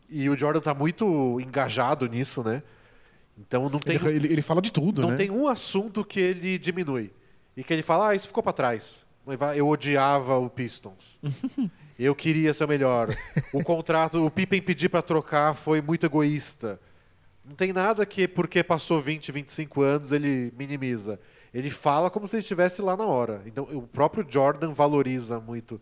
E 0.09 0.29
o 0.29 0.37
Jordan 0.37 0.61
tá 0.61 0.75
muito 0.75 1.41
engajado 1.41 2.09
nisso, 2.09 2.43
né? 2.43 2.63
Então 3.39 3.69
não 3.69 3.79
tem 3.79 3.97
Ele, 3.97 4.09
ele, 4.09 4.33
ele 4.33 4.43
fala 4.43 4.61
de 4.61 4.73
tudo, 4.73 5.03
não 5.03 5.11
né? 5.11 5.17
tem 5.17 5.31
um 5.31 5.47
assunto 5.47 6.05
que 6.05 6.21
ele 6.21 6.59
diminui. 6.59 7.11
E 7.57 7.63
que 7.63 7.73
ele 7.73 7.83
fala, 7.83 8.09
ah, 8.09 8.15
isso 8.15 8.27
ficou 8.27 8.43
pra 8.43 8.53
trás. 8.53 9.07
Eu 9.57 9.69
odiava 9.69 10.37
o 10.39 10.51
Pistons. 10.51 11.19
Eu 11.99 12.15
queria 12.15 12.55
ser 12.55 12.65
o 12.65 12.69
melhor. 12.69 13.15
O 13.53 13.63
contrato, 13.63 14.25
o 14.25 14.31
Pippen 14.31 14.63
pedir 14.63 14.89
pra 14.89 15.03
trocar 15.03 15.53
foi 15.53 15.83
muito 15.83 16.07
egoísta. 16.07 16.81
Não 17.45 17.55
tem 17.55 17.75
nada 17.75 18.07
que, 18.07 18.27
porque 18.27 18.65
passou 18.65 18.99
20, 18.99 19.31
25 19.31 19.83
anos, 19.83 20.11
ele 20.11 20.51
minimiza. 20.57 21.21
Ele 21.53 21.71
fala 21.71 22.11
como 22.11 22.27
se 22.29 22.37
ele 22.37 22.43
estivesse 22.43 22.81
lá 22.81 22.97
na 22.97 23.05
hora. 23.05 23.43
Então, 23.47 23.65
o 23.73 23.83
próprio 23.83 24.25
Jordan 24.29 24.73
valoriza 24.73 25.41
muito 25.41 25.81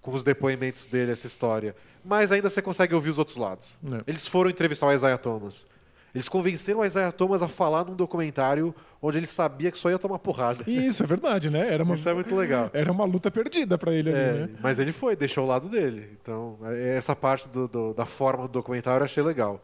com 0.00 0.12
os 0.12 0.22
depoimentos 0.22 0.86
dele 0.86 1.12
essa 1.12 1.26
história. 1.26 1.76
Mas 2.04 2.32
ainda 2.32 2.48
você 2.48 2.62
consegue 2.62 2.94
ouvir 2.94 3.10
os 3.10 3.18
outros 3.18 3.36
lados. 3.36 3.78
É. 3.92 4.02
Eles 4.06 4.26
foram 4.26 4.48
entrevistar 4.48 4.86
o 4.86 4.92
Isaiah 4.92 5.18
Thomas. 5.18 5.66
Eles 6.14 6.28
convenceram 6.28 6.80
o 6.80 6.84
Isaiah 6.84 7.12
Thomas 7.12 7.40
a 7.42 7.46
falar 7.48 7.84
num 7.84 7.94
documentário 7.94 8.74
onde 9.00 9.18
ele 9.18 9.26
sabia 9.28 9.70
que 9.70 9.78
só 9.78 9.90
ia 9.90 9.98
tomar 9.98 10.18
porrada. 10.18 10.64
Isso 10.66 11.02
é 11.04 11.06
verdade, 11.06 11.48
né? 11.50 11.72
Era 11.72 11.84
uma, 11.84 11.94
Isso 11.94 12.08
é 12.08 12.14
muito 12.14 12.34
legal. 12.34 12.68
era 12.72 12.90
uma 12.90 13.04
luta 13.04 13.30
perdida 13.30 13.78
pra 13.78 13.92
ele 13.92 14.10
É, 14.10 14.30
ali, 14.30 14.38
né? 14.40 14.58
Mas 14.60 14.78
ele 14.80 14.90
foi, 14.90 15.14
deixou 15.14 15.44
o 15.44 15.46
lado 15.46 15.68
dele. 15.68 16.16
Então, 16.20 16.58
é- 16.64 16.96
essa 16.96 17.14
parte 17.14 17.48
do- 17.48 17.68
do- 17.68 17.94
da 17.94 18.06
forma 18.06 18.44
do 18.48 18.52
documentário 18.52 19.02
eu 19.02 19.04
achei 19.04 19.22
legal. 19.22 19.62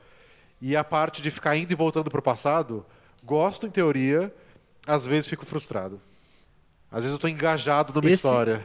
E 0.61 0.77
a 0.77 0.85
parte 0.85 1.21
de 1.21 1.31
ficar 1.33 1.57
indo 1.57 1.73
e 1.73 1.75
voltando 1.75 2.11
pro 2.11 2.23
passado, 2.23 2.87
gosto 3.25 3.67
em 3.67 3.71
teoria, 3.71 4.33
às 4.87 5.05
vezes 5.05 5.29
fico 5.29 5.45
frustrado. 5.45 6.01
Às 6.91 7.01
vezes 7.03 7.13
eu 7.13 7.19
tô 7.19 7.29
engajado 7.29 7.93
numa 7.93 8.07
Esse- 8.07 8.15
história. 8.15 8.65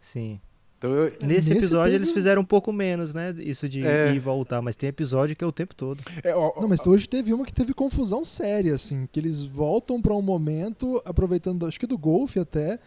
Sim. 0.00 0.40
Então 0.78 0.90
eu, 0.92 1.12
Nesse 1.22 1.50
episódio 1.52 1.86
teve 1.92 1.96
eles 1.96 2.10
fizeram 2.12 2.42
um 2.42 2.44
pouco 2.44 2.72
menos, 2.72 3.12
né? 3.12 3.34
Isso 3.38 3.68
de 3.68 3.84
É. 3.84 4.12
ir 4.12 4.16
e 4.16 4.18
voltar. 4.20 4.62
Mas 4.62 4.76
tem 4.76 4.88
episódio 4.88 5.34
que 5.34 5.42
é 5.42 5.46
o 5.46 5.50
tempo 5.52 5.74
todo. 5.74 6.00
É, 6.22 6.34
ó, 6.34 6.52
ó, 6.56 6.60
Não, 6.60 6.68
mas 6.68 6.86
hoje 6.86 7.08
teve 7.08 7.32
uma 7.34 7.44
que 7.44 7.52
teve 7.52 7.74
confusão 7.74 8.24
séria, 8.24 8.74
assim, 8.74 9.08
que 9.10 9.18
eles 9.18 9.42
voltam 9.42 10.00
pra 10.00 10.14
um 10.14 10.22
momento, 10.22 11.02
aproveitando, 11.04 11.66
acho 11.66 11.80
que 11.80 11.86
do 11.86 11.98
golfe 11.98 12.38
até, 12.38 12.78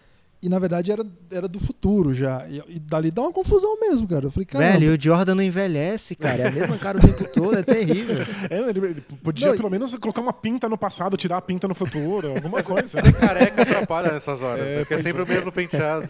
e 0.42 0.50
na 0.50 0.58
verdade 0.60 0.92
era, 0.92 1.06
era 1.32 1.48
do 1.48 1.60
futuro 1.60 2.14
já. 2.14 2.48
E, 2.50 2.62
e 2.76 2.80
dali 2.80 3.12
dá 3.12 3.22
uma 3.22 3.32
confusão 3.32 3.80
mesmo, 3.80 4.08
cara. 4.08 4.26
Eu 4.26 4.32
falei, 4.32 4.46
caramba. 4.46 4.72
Velho, 4.72 4.92
e 4.92 4.98
o 4.98 5.02
Jordan 5.02 5.36
não 5.36 5.44
envelhece, 5.44 6.16
cara. 6.16 6.44
É 6.44 6.48
a 6.48 6.52
mesma 6.52 6.78
cara 6.78 6.98
o 6.98 7.02
tempo 7.02 7.32
todo, 7.32 7.58
é 7.58 7.64
terrível. 7.64 8.18
é, 8.50 8.70
ele, 8.70 8.80
ele 8.88 9.02
podia 9.24 9.48
Não, 9.50 9.58
pelo 9.58 9.70
menos 9.70 9.94
colocar 9.96 10.22
uma 10.22 10.34
pinta 10.34 10.68
no 10.68 10.78
passado, 10.78 11.16
tirar 11.18 11.38
a 11.38 11.42
pinta 11.42 11.68
no 11.68 11.76
futuro, 11.76 12.30
alguma 12.36 12.64
coisa. 12.64 13.02
ser 13.02 13.14
careca 13.14 13.62
atrapalha 13.62 14.12
nessas 14.14 14.42
horas, 14.42 14.66
É, 14.68 14.72
né? 14.72 14.80
porque 14.80 14.94
é 14.96 14.98
sempre 14.98 15.22
é. 15.22 15.24
o 15.24 15.28
mesmo 15.28 15.52
penteado. 15.52 16.10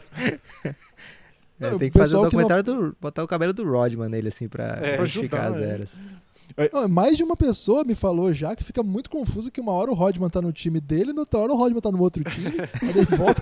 É, 1.59 1.69
tem 1.77 1.91
que 1.91 1.97
fazer 1.99 2.15
o 2.15 2.21
pessoal 2.21 2.29
que 2.29 2.35
não- 2.35 2.41
documentário 2.47 2.63
do. 2.63 2.97
botar 2.99 3.23
o 3.23 3.27
cabelo 3.27 3.53
do 3.53 3.63
Rodman 3.69 4.09
nele, 4.09 4.29
assim, 4.29 4.47
pra 4.47 4.79
É, 4.81 4.95
pra 4.95 5.05
justificar 5.05 5.51
ajudar, 5.51 5.75
as 5.75 5.93
é. 5.93 6.20
Eras. 6.57 6.71
Não, 6.73 6.87
mais 6.87 7.17
de 7.17 7.23
uma 7.23 7.35
pessoa 7.35 7.83
me 7.83 7.95
falou 7.95 8.33
já 8.33 8.55
que 8.55 8.63
fica 8.63 8.83
muito 8.83 9.09
confuso 9.09 9.51
que 9.51 9.61
uma 9.61 9.71
hora 9.71 9.91
o 9.91 9.93
Rodman 9.93 10.29
tá 10.29 10.41
no 10.41 10.51
time 10.51 10.79
dele, 10.79 11.11
e 11.11 11.13
na 11.13 11.21
outra 11.21 11.39
hora 11.39 11.53
o 11.53 11.57
Rodman 11.57 11.81
tá 11.81 11.91
no 11.91 12.01
outro 12.01 12.23
time, 12.23 12.47
aí 12.81 12.89
ele 12.89 13.05
volta. 13.05 13.41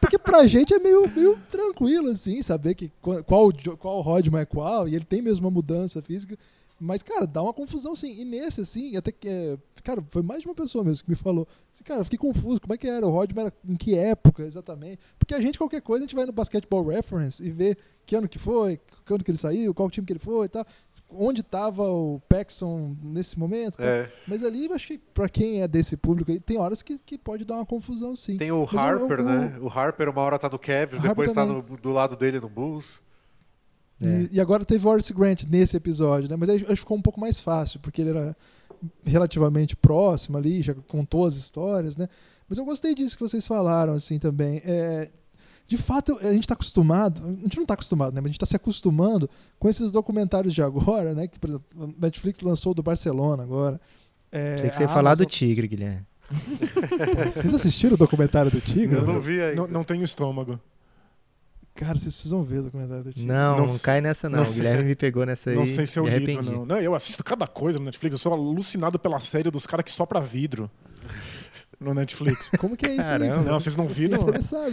Porque 0.00 0.18
pra 0.18 0.46
gente 0.46 0.74
é 0.74 0.78
meio, 0.78 1.10
meio 1.14 1.38
tranquilo, 1.50 2.08
assim, 2.08 2.40
saber 2.42 2.74
que 2.74 2.90
qual, 3.00 3.52
qual 3.78 4.00
Rodman 4.00 4.40
é 4.40 4.44
qual, 4.44 4.88
e 4.88 4.94
ele 4.94 5.04
tem 5.04 5.22
mesmo 5.22 5.46
uma 5.46 5.50
mudança 5.52 6.02
física. 6.02 6.36
Mas, 6.78 7.02
cara, 7.02 7.26
dá 7.26 7.42
uma 7.42 7.54
confusão, 7.54 7.96
sim. 7.96 8.20
E 8.20 8.24
nesse, 8.24 8.60
assim, 8.60 8.96
até 8.96 9.10
que. 9.10 9.26
é, 9.28 9.56
cara, 9.82 10.04
foi 10.08 10.22
mais 10.22 10.42
de 10.42 10.46
uma 10.48 10.54
pessoa 10.54 10.84
mesmo 10.84 11.04
que 11.04 11.10
me 11.10 11.16
falou. 11.16 11.48
Assim, 11.72 11.82
cara, 11.82 12.00
eu 12.00 12.04
fiquei 12.04 12.18
confuso. 12.18 12.60
Como 12.60 12.74
é 12.74 12.76
que 12.76 12.86
era? 12.86 13.06
O 13.06 13.10
Rodman 13.10 13.46
era 13.46 13.54
em 13.66 13.76
que 13.76 13.94
época 13.94 14.42
exatamente? 14.42 14.98
Porque 15.18 15.34
a 15.34 15.40
gente, 15.40 15.56
qualquer 15.56 15.80
coisa, 15.80 16.04
a 16.04 16.06
gente 16.06 16.14
vai 16.14 16.26
no 16.26 16.32
Basketball 16.32 16.84
Reference 16.84 17.42
e 17.42 17.50
vê 17.50 17.76
que 18.04 18.14
ano 18.14 18.28
que 18.28 18.38
foi, 18.38 18.78
que 19.06 19.12
ano 19.12 19.24
que 19.24 19.30
ele 19.30 19.38
saiu, 19.38 19.72
qual 19.74 19.90
time 19.90 20.06
que 20.06 20.12
ele 20.12 20.20
foi 20.20 20.46
e 20.46 20.48
tal. 20.50 20.66
Onde 21.08 21.40
estava 21.40 21.82
o 21.88 22.20
Paxson 22.28 22.94
nesse 23.02 23.38
momento. 23.38 23.80
É. 23.80 24.12
Mas 24.26 24.42
ali, 24.42 24.66
eu 24.66 24.74
acho 24.74 24.86
que 24.88 24.98
pra 24.98 25.28
quem 25.30 25.62
é 25.62 25.68
desse 25.68 25.96
público 25.96 26.30
aí, 26.30 26.38
tem 26.40 26.58
horas 26.58 26.82
que, 26.82 26.98
que 26.98 27.16
pode 27.16 27.44
dar 27.46 27.54
uma 27.54 27.64
confusão, 27.66 28.14
sim. 28.14 28.36
Tem 28.36 28.52
o 28.52 28.68
Mas 28.70 28.72
eu- 28.74 28.78
Harper, 28.80 29.18
eu- 29.20 29.24
né? 29.24 29.58
O 29.62 29.68
Harper 29.68 30.08
uma 30.10 30.20
hora 30.20 30.38
tá 30.38 30.48
no 30.50 30.58
Cavs, 30.58 31.00
depois 31.00 31.32
tá 31.32 31.46
no- 31.46 31.62
do 31.62 31.90
lado 31.90 32.16
dele 32.16 32.38
no 32.38 32.48
Bulls. 32.50 33.00
É. 34.00 34.22
E, 34.30 34.36
e 34.36 34.40
agora 34.40 34.64
teve 34.64 34.86
o 34.86 34.90
Horace 34.90 35.12
Grant 35.12 35.44
nesse 35.48 35.76
episódio, 35.76 36.28
né? 36.28 36.36
Mas 36.36 36.48
aí 36.48 36.56
acho 36.56 36.66
que 36.66 36.76
ficou 36.76 36.96
um 36.96 37.02
pouco 37.02 37.20
mais 37.20 37.40
fácil, 37.40 37.80
porque 37.80 38.02
ele 38.02 38.10
era 38.10 38.36
relativamente 39.04 39.74
próximo 39.76 40.36
ali, 40.36 40.62
já 40.62 40.74
contou 40.74 41.24
as 41.26 41.34
histórias, 41.36 41.96
né? 41.96 42.08
Mas 42.48 42.58
eu 42.58 42.64
gostei 42.64 42.94
disso 42.94 43.16
que 43.16 43.22
vocês 43.22 43.46
falaram, 43.46 43.94
assim, 43.94 44.18
também. 44.18 44.60
É, 44.64 45.10
de 45.66 45.76
fato, 45.76 46.16
a 46.20 46.32
gente 46.32 46.40
está 46.44 46.54
acostumado, 46.54 47.22
a 47.24 47.30
gente 47.42 47.56
não 47.56 47.64
está 47.64 47.74
acostumado, 47.74 48.14
né? 48.14 48.20
Mas 48.20 48.26
a 48.26 48.28
gente 48.28 48.36
está 48.36 48.46
se 48.46 48.54
acostumando 48.56 49.28
com 49.58 49.68
esses 49.68 49.90
documentários 49.90 50.54
de 50.54 50.62
agora, 50.62 51.12
né? 51.14 51.26
Que, 51.26 51.38
por 51.40 51.48
exemplo, 51.50 51.66
a 51.80 51.86
Netflix 52.04 52.40
lançou 52.40 52.72
o 52.72 52.74
do 52.74 52.82
Barcelona 52.82 53.42
agora. 53.42 53.80
É, 54.30 54.56
Tem 54.60 54.70
que 54.70 54.76
ser 54.76 54.84
a 54.84 54.88
falar 54.88 55.14
do 55.14 55.22
Amazon- 55.22 55.26
Tigre, 55.26 55.66
Guilherme. 55.66 56.06
Vocês 57.30 57.54
assistiram 57.54 57.94
o 57.94 57.96
documentário 57.96 58.50
do 58.50 58.60
Tigre? 58.60 58.96
Eu 58.96 59.06
não 59.06 59.20
vi 59.20 59.40
ainda. 59.40 59.54
Não, 59.62 59.66
não 59.68 59.84
tenho 59.84 60.04
estômago. 60.04 60.60
Cara, 61.76 61.98
vocês 61.98 62.14
precisam 62.14 62.42
ver 62.42 62.58
o 62.58 62.62
documentário 62.64 63.04
do 63.04 63.12
Tigre. 63.12 63.28
Não, 63.28 63.58
Não 63.58 63.66
não, 63.66 63.78
cai 63.78 64.00
nessa, 64.00 64.28
não. 64.28 64.38
não 64.42 64.50
o 64.50 64.52
Guilherme 64.52 64.84
me 64.84 64.94
pegou 64.96 65.24
nessa 65.26 65.50
aí. 65.50 65.56
não 65.56 65.66
sei 65.66 65.86
se 65.86 65.98
eu 65.98 66.04
lido, 66.04 66.16
arrependi. 66.16 66.50
não. 66.50 66.64
não. 66.66 66.78
Eu 66.80 66.94
assisto 66.94 67.22
cada 67.22 67.46
coisa 67.46 67.78
no 67.78 67.84
Netflix. 67.84 68.14
Eu 68.14 68.18
sou 68.18 68.32
alucinado 68.32 68.98
pela 68.98 69.20
série 69.20 69.50
dos 69.50 69.66
caras 69.66 69.84
que 69.84 69.92
sopra 69.92 70.20
vidro 70.20 70.70
no 71.78 71.92
Netflix. 71.92 72.50
Como 72.58 72.76
que 72.76 72.86
é 72.86 72.96
isso 72.96 73.08
Caramba. 73.10 73.36
aí? 73.36 73.44
Não, 73.44 73.60
vocês 73.60 73.76
não 73.76 73.86
viram? 73.86 74.18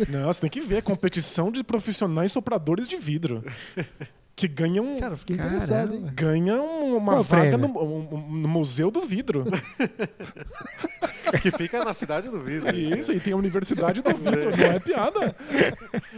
Não, 0.09 0.27
você 0.27 0.41
tem 0.41 0.49
que 0.49 0.61
ver 0.61 0.77
a 0.77 0.81
competição 0.81 1.51
de 1.51 1.63
profissionais 1.63 2.31
sopradores 2.31 2.87
de 2.87 2.95
vidro. 2.97 3.43
Que 4.35 4.47
ganham, 4.47 4.97
Cara, 4.99 5.15
fiquei 5.15 5.37
Caramba. 5.37 5.57
interessado, 5.57 5.93
hein? 5.93 6.07
ganham 6.15 6.97
uma 6.97 7.13
Qual 7.13 7.23
vaga 7.23 7.55
no, 7.55 7.67
no 7.67 8.47
Museu 8.47 8.89
do 8.89 9.01
Vidro. 9.01 9.43
Que 11.43 11.51
fica 11.51 11.83
na 11.85 11.93
cidade 11.93 12.27
do 12.29 12.39
vidro. 12.39 12.75
Isso, 12.75 13.13
e 13.13 13.19
tem 13.19 13.33
a 13.33 13.35
Universidade 13.37 14.01
do 14.01 14.15
Vidro. 14.15 14.49
Não 14.57 14.65
é 14.65 14.79
piada. 14.79 15.35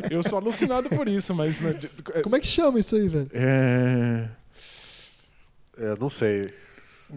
Eu 0.10 0.24
sou 0.24 0.38
alucinado 0.38 0.88
por 0.88 1.08
isso, 1.08 1.34
mas. 1.36 1.60
né, 1.60 1.74
de- 1.74 1.90
Como 2.24 2.36
é 2.36 2.40
que 2.40 2.48
chama 2.48 2.80
isso 2.80 2.96
aí, 2.96 3.10
velho? 3.10 3.30
É... 3.34 4.28
É, 5.78 5.96
não 6.00 6.10
sei. 6.10 6.50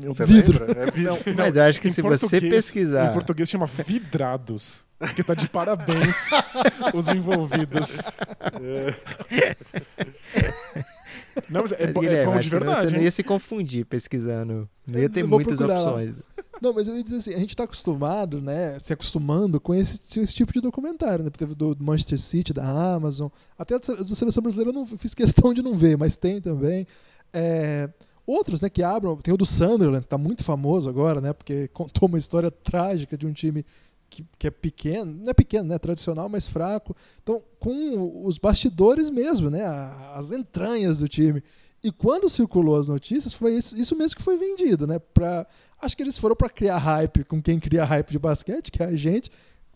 Eu- 0.02 0.14
Você 0.14 0.24
Vidro. 0.24 0.64
lembra? 0.66 0.82
É 0.82 0.90
vidro. 0.90 1.12
Não, 1.26 1.34
Mas 1.36 1.56
eu 1.56 1.62
acho 1.62 1.80
que 1.80 1.88
em 1.88 1.90
se 1.92 2.02
você 2.02 2.18
português- 2.28 2.54
pesquisar- 2.54 3.10
Em 3.10 3.12
português 3.12 3.48
chama 3.48 3.66
vidrados. 3.66 4.84
Porque 4.98 5.22
tá 5.22 5.32
de 5.34 5.48
parabéns 5.48 6.28
os 6.92 7.08
envolvidos. 7.08 7.98
Não, 11.48 11.62
mas 11.62 11.72
é, 11.72 11.78
Mas, 11.78 11.88
é 11.88 11.92
Guilherme, 11.92 12.32
pão 12.32 12.40
de 12.40 12.50
verdade. 12.50 12.90
Você 12.90 12.96
não 12.96 13.02
ia 13.02 13.10
se 13.10 13.22
confundir 13.22 13.86
pesquisando. 13.86 14.68
Não 14.86 14.98
ia 14.98 15.08
ter 15.08 15.24
muitas 15.24 15.56
procurar 15.56 15.80
lá. 15.80 15.90
opções. 15.90 16.14
Não, 16.60 16.72
mas 16.72 16.88
eu 16.88 16.96
ia 16.96 17.04
dizer 17.04 17.16
assim, 17.16 17.34
a 17.34 17.38
gente 17.38 17.54
tá 17.54 17.64
acostumado, 17.64 18.40
né, 18.40 18.78
se 18.80 18.92
acostumando 18.92 19.60
com 19.60 19.74
esse, 19.74 20.00
esse 20.18 20.34
tipo 20.34 20.52
de 20.52 20.60
documentário, 20.60 21.24
né? 21.24 21.30
Teve 21.30 21.54
do 21.54 21.76
Manchester 21.78 22.18
City, 22.18 22.52
da 22.52 22.64
Amazon, 22.94 23.28
até 23.56 23.78
da 23.78 24.14
seleção 24.14 24.42
brasileira 24.42 24.70
eu 24.70 24.74
não 24.74 24.86
fiz 24.86 25.14
questão 25.14 25.54
de 25.54 25.62
não 25.62 25.78
ver, 25.78 25.96
mas 25.96 26.16
tem 26.16 26.40
também. 26.40 26.86
É, 27.32 27.88
outros, 28.26 28.60
né, 28.60 28.68
que 28.68 28.82
abram, 28.82 29.16
tem 29.16 29.32
o 29.32 29.36
do 29.36 29.46
Sunderland, 29.46 30.02
que 30.02 30.08
tá 30.08 30.18
muito 30.18 30.44
famoso 30.44 30.88
agora, 30.88 31.20
né, 31.20 31.32
porque 31.32 31.68
contou 31.72 32.08
uma 32.08 32.18
história 32.18 32.50
trágica 32.50 33.16
de 33.16 33.26
um 33.26 33.32
time 33.32 33.64
que, 34.08 34.24
que 34.38 34.46
é 34.46 34.50
pequeno, 34.50 35.12
não 35.12 35.30
é 35.30 35.34
pequeno, 35.34 35.68
né, 35.68 35.78
tradicional, 35.78 36.28
mas 36.28 36.46
fraco. 36.46 36.96
Então, 37.22 37.42
com 37.58 38.26
os 38.26 38.38
bastidores 38.38 39.10
mesmo, 39.10 39.50
né, 39.50 39.64
as 40.14 40.30
entranhas 40.30 40.98
do 40.98 41.08
time. 41.08 41.42
E 41.82 41.92
quando 41.92 42.28
circulou 42.28 42.76
as 42.76 42.88
notícias, 42.88 43.32
foi 43.32 43.54
isso, 43.54 43.76
isso 43.76 43.94
mesmo 43.94 44.16
que 44.16 44.22
foi 44.22 44.36
vendido, 44.36 44.86
né? 44.86 44.98
Pra, 44.98 45.46
acho 45.80 45.96
que 45.96 46.02
eles 46.02 46.18
foram 46.18 46.34
para 46.34 46.48
criar 46.48 46.78
hype 46.78 47.22
com 47.24 47.40
quem 47.40 47.60
cria 47.60 47.84
hype 47.84 48.10
de 48.10 48.18
basquete, 48.18 48.72
que 48.72 48.82
é 48.82 48.86
a 48.86 48.96
gente, 48.96 49.30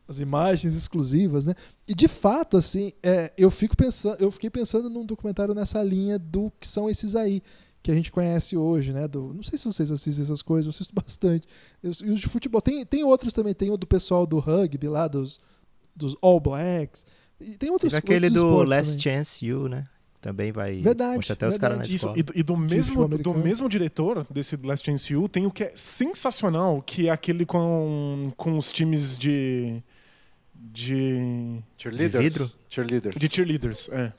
as 0.08 0.18
imagens 0.18 0.76
exclusivas, 0.76 1.46
né? 1.46 1.54
E 1.86 1.94
de 1.94 2.08
fato, 2.08 2.56
assim, 2.56 2.92
é, 3.02 3.32
eu 3.38 3.50
fico 3.52 3.76
pensando, 3.76 4.16
eu 4.20 4.32
fiquei 4.32 4.50
pensando 4.50 4.90
num 4.90 5.06
documentário 5.06 5.54
nessa 5.54 5.82
linha 5.82 6.18
do 6.18 6.52
que 6.58 6.66
são 6.66 6.90
esses 6.90 7.14
aí 7.14 7.40
que 7.82 7.90
a 7.90 7.94
gente 7.94 8.12
conhece 8.12 8.56
hoje, 8.56 8.92
né? 8.92 9.08
Do, 9.08 9.34
não 9.34 9.42
sei 9.42 9.58
se 9.58 9.64
vocês 9.64 9.90
assistem 9.90 10.22
essas 10.22 10.40
coisas, 10.40 10.66
eu 10.66 10.70
assisto 10.70 10.94
bastante. 10.98 11.46
E 11.82 11.88
os 11.88 11.98
de 11.98 12.28
futebol 12.28 12.62
tem, 12.62 12.84
tem 12.86 13.02
outros 13.04 13.32
também, 13.32 13.54
tem 13.54 13.70
o 13.70 13.76
do 13.76 13.86
pessoal 13.86 14.26
do 14.26 14.38
rugby 14.38 14.88
lá 14.88 15.08
dos 15.08 15.40
dos 15.94 16.16
All 16.22 16.40
Blacks. 16.40 17.06
E 17.40 17.56
tem 17.56 17.70
outros 17.70 17.92
Teve 17.92 17.98
aquele 17.98 18.26
outros 18.26 18.42
do 18.42 18.70
Last 18.70 18.92
também. 18.92 19.00
Chance 19.00 19.44
You, 19.44 19.68
né? 19.68 19.86
Também 20.20 20.52
vai 20.52 20.80
Verdade, 20.80 21.16
mostrar 21.16 21.34
até 21.34 21.48
os 21.48 21.58
caras 21.58 21.78
na 21.78 21.82
verdade. 21.82 21.96
Isso, 21.96 22.06
escola. 22.06 22.18
e 22.18 22.22
do, 22.22 22.32
e 22.36 22.42
do 22.44 22.56
mesmo, 22.56 23.08
do 23.08 23.34
mesmo 23.34 23.68
diretor 23.68 24.24
desse 24.30 24.56
Last 24.56 24.86
Chance 24.86 25.16
U 25.16 25.28
tem 25.28 25.46
o 25.46 25.50
que 25.50 25.64
é 25.64 25.72
sensacional, 25.74 26.80
que 26.80 27.08
é 27.08 27.10
aquele 27.10 27.44
com, 27.44 28.32
com 28.36 28.56
os 28.56 28.70
times 28.70 29.18
de. 29.18 29.82
de. 30.54 31.58
Cheerleaders? 31.76 32.12
De 32.12 32.18
vidro? 32.18 32.52
Cheerleaders. 32.68 33.16
de 33.16 33.28
cheerleaders. 33.28 33.88
É. 33.88 34.12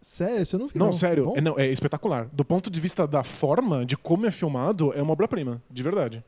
Sério, 0.00 0.46
você 0.46 0.56
não 0.56 0.66
viu? 0.66 0.78
Não, 0.78 0.92
sério, 0.92 1.26
Bom? 1.26 1.34
é, 1.36 1.40
não, 1.40 1.58
é 1.58 1.66
espetacular. 1.70 2.28
Do 2.32 2.44
ponto 2.44 2.70
de 2.70 2.80
vista 2.80 3.06
da 3.06 3.22
forma, 3.22 3.84
de 3.84 3.96
como 3.96 4.26
é 4.26 4.30
filmado, 4.30 4.92
é 4.94 5.02
uma 5.02 5.12
obra-prima, 5.12 5.62
de 5.70 5.82
verdade. 5.82 6.24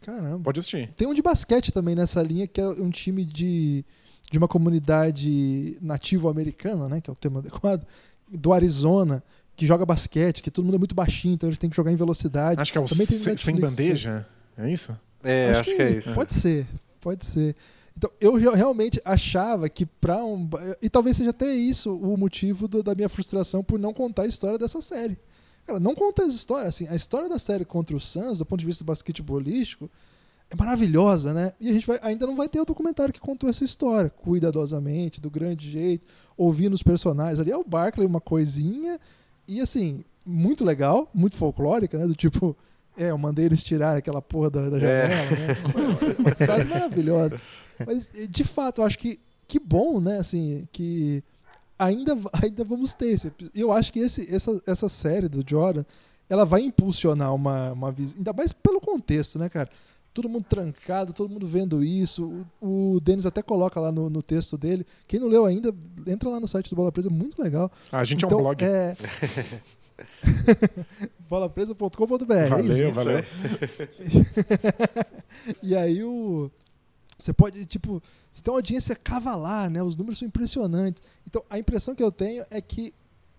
Caramba. 0.00 0.40
Pode 0.42 0.58
assistir. 0.58 0.90
Tem 0.90 1.06
um 1.06 1.14
de 1.14 1.22
basquete 1.22 1.72
também 1.72 1.94
nessa 1.94 2.20
linha, 2.20 2.46
que 2.46 2.60
é 2.60 2.66
um 2.66 2.90
time 2.90 3.24
de, 3.24 3.84
de 4.30 4.38
uma 4.38 4.48
comunidade 4.48 5.78
nativo-americana, 5.80 6.88
né? 6.88 7.00
Que 7.00 7.08
é 7.08 7.12
o 7.12 7.16
termo 7.16 7.38
adequado, 7.38 7.86
do 8.28 8.52
Arizona, 8.52 9.22
que 9.56 9.66
joga 9.66 9.86
basquete, 9.86 10.42
que 10.42 10.50
todo 10.50 10.64
mundo 10.64 10.74
é 10.74 10.78
muito 10.78 10.94
baixinho, 10.94 11.34
então 11.34 11.48
eles 11.48 11.58
têm 11.58 11.70
que 11.70 11.76
jogar 11.76 11.92
em 11.92 11.96
velocidade. 11.96 12.60
Acho 12.60 12.72
que 12.72 12.78
é 12.78 12.80
o 12.80 12.86
Também 12.86 13.06
tem 13.06 13.18
no 13.18 13.38
sem, 13.38 13.56
bandeja. 13.56 14.26
É 14.58 14.70
isso? 14.70 14.96
É, 15.22 15.54
acho, 15.54 15.74
que, 15.74 15.82
é 15.82 15.96
isso. 15.96 16.12
Pode 16.12 16.34
ser, 16.34 16.66
pode 17.00 17.24
ser. 17.24 17.56
Então, 17.96 18.10
eu 18.20 18.34
re- 18.34 18.54
realmente 18.56 19.00
achava 19.04 19.68
que 19.68 19.86
pra 19.86 20.24
um. 20.24 20.48
E 20.82 20.90
talvez 20.90 21.16
seja 21.16 21.30
até 21.30 21.54
isso 21.54 21.96
o 21.96 22.16
motivo 22.16 22.66
do- 22.66 22.82
da 22.82 22.94
minha 22.94 23.08
frustração 23.08 23.62
por 23.62 23.78
não 23.78 23.92
contar 23.92 24.22
a 24.22 24.26
história 24.26 24.58
dessa 24.58 24.80
série. 24.80 25.16
Cara, 25.66 25.78
não 25.80 25.94
conta 25.94 26.24
as 26.24 26.34
histórias. 26.34 26.68
Assim, 26.74 26.88
a 26.88 26.94
história 26.94 27.28
da 27.28 27.38
série 27.38 27.64
contra 27.64 27.96
o 27.96 28.00
Suns, 28.00 28.36
do 28.36 28.44
ponto 28.44 28.60
de 28.60 28.66
vista 28.66 28.84
basquetebolístico, 28.84 29.88
é 30.50 30.56
maravilhosa, 30.56 31.32
né? 31.32 31.52
E 31.60 31.70
a 31.70 31.72
gente 31.72 31.86
vai- 31.86 31.98
ainda 32.02 32.26
não 32.26 32.36
vai 32.36 32.48
ter 32.48 32.60
o 32.60 32.64
documentário 32.66 33.14
que 33.14 33.20
contou 33.20 33.48
essa 33.48 33.64
história, 33.64 34.10
cuidadosamente, 34.10 35.20
do 35.20 35.30
grande 35.30 35.70
jeito, 35.70 36.04
ouvindo 36.36 36.74
os 36.74 36.82
personagens. 36.82 37.40
Ali 37.40 37.50
é 37.50 37.56
o 37.56 37.64
Barkley, 37.64 38.06
uma 38.06 38.20
coisinha, 38.20 38.98
e 39.48 39.60
assim, 39.60 40.04
muito 40.26 40.64
legal, 40.64 41.08
muito 41.14 41.36
folclórica, 41.36 41.96
né? 41.96 42.06
Do 42.06 42.14
tipo, 42.14 42.54
é, 42.98 43.10
eu 43.10 43.16
mandei 43.18 43.46
eles 43.46 43.62
tirarem 43.62 43.98
aquela 43.98 44.20
porra 44.20 44.50
da, 44.50 44.68
da 44.68 44.78
janela, 44.78 45.30
né? 45.30 45.54
Foi 45.72 46.14
uma 46.18 46.34
frase 46.34 46.68
maravilhosa. 46.68 47.40
Mas, 47.86 48.10
de 48.28 48.44
fato, 48.44 48.80
eu 48.80 48.86
acho 48.86 48.98
que 48.98 49.20
que 49.46 49.58
bom, 49.58 50.00
né? 50.00 50.18
Assim, 50.18 50.66
que 50.72 51.22
ainda, 51.78 52.16
ainda 52.42 52.64
vamos 52.64 52.94
ter 52.94 53.08
esse. 53.08 53.32
Eu 53.54 53.72
acho 53.72 53.92
que 53.92 54.00
esse, 54.00 54.34
essa, 54.34 54.60
essa 54.66 54.88
série 54.88 55.28
do 55.28 55.44
Jordan, 55.46 55.84
ela 56.28 56.44
vai 56.44 56.62
impulsionar 56.62 57.34
uma, 57.34 57.72
uma 57.72 57.92
visão. 57.92 58.18
Ainda 58.18 58.32
mais 58.32 58.52
pelo 58.52 58.80
contexto, 58.80 59.38
né, 59.38 59.48
cara? 59.48 59.68
Todo 60.12 60.28
mundo 60.28 60.44
trancado, 60.48 61.12
todo 61.12 61.32
mundo 61.32 61.46
vendo 61.46 61.82
isso. 61.82 62.46
O, 62.60 62.94
o 62.94 63.00
Denis 63.00 63.26
até 63.26 63.42
coloca 63.42 63.80
lá 63.80 63.90
no, 63.90 64.08
no 64.08 64.22
texto 64.22 64.56
dele. 64.56 64.86
Quem 65.08 65.18
não 65.18 65.26
leu 65.26 65.44
ainda, 65.44 65.74
entra 66.06 66.28
lá 66.28 66.38
no 66.38 66.46
site 66.46 66.70
do 66.70 66.76
Bola 66.76 66.92
Presa, 66.92 67.08
é 67.08 67.12
muito 67.12 67.42
legal. 67.42 67.70
Ah, 67.90 67.98
a 67.98 68.04
gente 68.04 68.24
então, 68.24 68.38
é 68.38 68.40
um 68.40 68.44
blog. 68.44 68.64
É... 68.64 68.96
bolapresa.com.br. 71.28 72.32
é 72.32 72.48
valeu, 72.48 72.88
isso. 72.88 72.94
valeu. 72.94 73.24
E 75.62 75.76
aí 75.76 76.02
o. 76.02 76.50
Você 77.18 77.32
pode, 77.32 77.64
tipo, 77.66 78.02
você 78.32 78.42
tem 78.42 78.52
uma 78.52 78.58
audiência 78.58 78.94
cavalar, 78.94 79.70
né? 79.70 79.82
Os 79.82 79.96
números 79.96 80.18
são 80.18 80.26
impressionantes. 80.28 81.02
Então, 81.26 81.42
a 81.48 81.58
impressão 81.58 81.94
que 81.94 82.02
eu 82.02 82.10
tenho 82.12 82.44
é 82.50 82.60
que, 82.60 82.92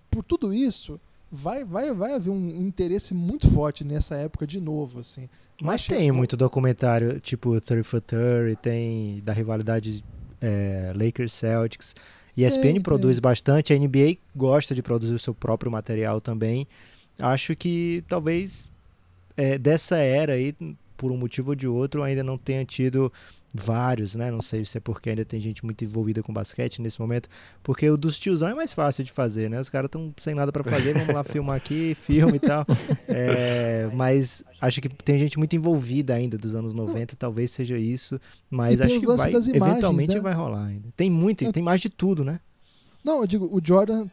por 0.09 0.23
tudo 0.23 0.53
isso, 0.53 0.99
vai, 1.31 1.65
vai, 1.65 1.93
vai 1.93 2.13
haver 2.13 2.29
um, 2.29 2.47
interesse 2.65 3.13
muito 3.13 3.49
forte 3.49 3.83
nessa 3.83 4.15
época 4.15 4.47
de 4.47 4.59
novo, 4.61 4.99
assim. 4.99 5.27
Mas 5.61 5.83
que- 5.83 5.93
tem 5.95 6.11
muito 6.11 6.37
documentário, 6.37 7.19
tipo 7.19 7.59
30 7.59 7.83
for 7.83 8.01
30, 8.01 8.55
tem 8.61 9.21
da 9.23 9.33
rivalidade 9.33 10.03
é, 10.41 10.93
Lakers 10.95 11.33
Celtics. 11.33 11.95
ESPN 12.37 12.73
Tem, 12.73 12.81
produz 12.81 13.15
tem. 13.17 13.21
bastante, 13.21 13.71
a 13.73 13.77
NBA 13.77 14.17
gosta 14.35 14.75
de 14.75 14.81
produzir 14.83 15.13
o 15.13 15.19
seu 15.19 15.33
próprio 15.33 15.71
material 15.71 16.19
também. 16.19 16.67
Acho 17.17 17.55
que 17.55 18.03
talvez 18.09 18.69
é, 19.37 19.57
dessa 19.57 19.95
era 19.97 20.33
aí, 20.33 20.53
por 20.97 21.11
um 21.13 21.17
motivo 21.17 21.51
ou 21.51 21.55
de 21.55 21.65
outro, 21.67 22.03
ainda 22.03 22.23
não 22.25 22.37
tenha 22.37 22.65
tido 22.65 23.11
vários, 23.63 24.15
né? 24.15 24.29
Não 24.29 24.41
sei 24.41 24.65
se 24.65 24.77
é 24.77 24.81
porque 24.81 25.09
ainda 25.09 25.23
tem 25.23 25.39
gente 25.39 25.63
muito 25.63 25.83
envolvida 25.83 26.21
com 26.21 26.33
basquete 26.33 26.81
nesse 26.81 26.99
momento, 26.99 27.29
porque 27.63 27.89
o 27.89 27.95
dos 27.97 28.19
tiozão 28.19 28.49
é 28.49 28.53
mais 28.53 28.73
fácil 28.73 29.03
de 29.03 29.11
fazer, 29.11 29.49
né? 29.49 29.59
Os 29.59 29.69
caras 29.69 29.87
estão 29.87 30.13
sem 30.19 30.35
nada 30.35 30.51
para 30.51 30.63
fazer, 30.63 30.93
vamos 30.93 31.13
lá 31.13 31.23
filmar 31.23 31.55
aqui, 31.55 31.95
filme 31.99 32.35
e 32.37 32.39
tal. 32.39 32.65
É, 33.07 33.89
mas 33.93 34.43
acho 34.59 34.81
que 34.81 34.89
tem 34.89 35.17
gente 35.17 35.37
muito 35.37 35.55
envolvida 35.55 36.13
ainda 36.13 36.37
dos 36.37 36.55
anos 36.55 36.73
90, 36.73 37.15
talvez 37.15 37.51
seja 37.51 37.77
isso, 37.77 38.19
mas 38.49 38.79
acho 38.81 38.99
que 38.99 39.05
vai, 39.05 39.15
imagens, 39.15 39.47
eventualmente 39.47 40.13
né? 40.15 40.19
vai 40.19 40.33
rolar 40.33 40.65
ainda. 40.65 40.89
Tem 40.95 41.09
muito, 41.09 41.45
É. 41.45 41.51
tem 41.51 41.63
mais 41.63 41.81
de 41.81 41.89
tudo, 41.89 42.23
né? 42.23 42.39
Não, 43.03 43.21
eu 43.21 43.27
digo, 43.27 43.45
o 43.45 43.61
Jordan 43.63 44.07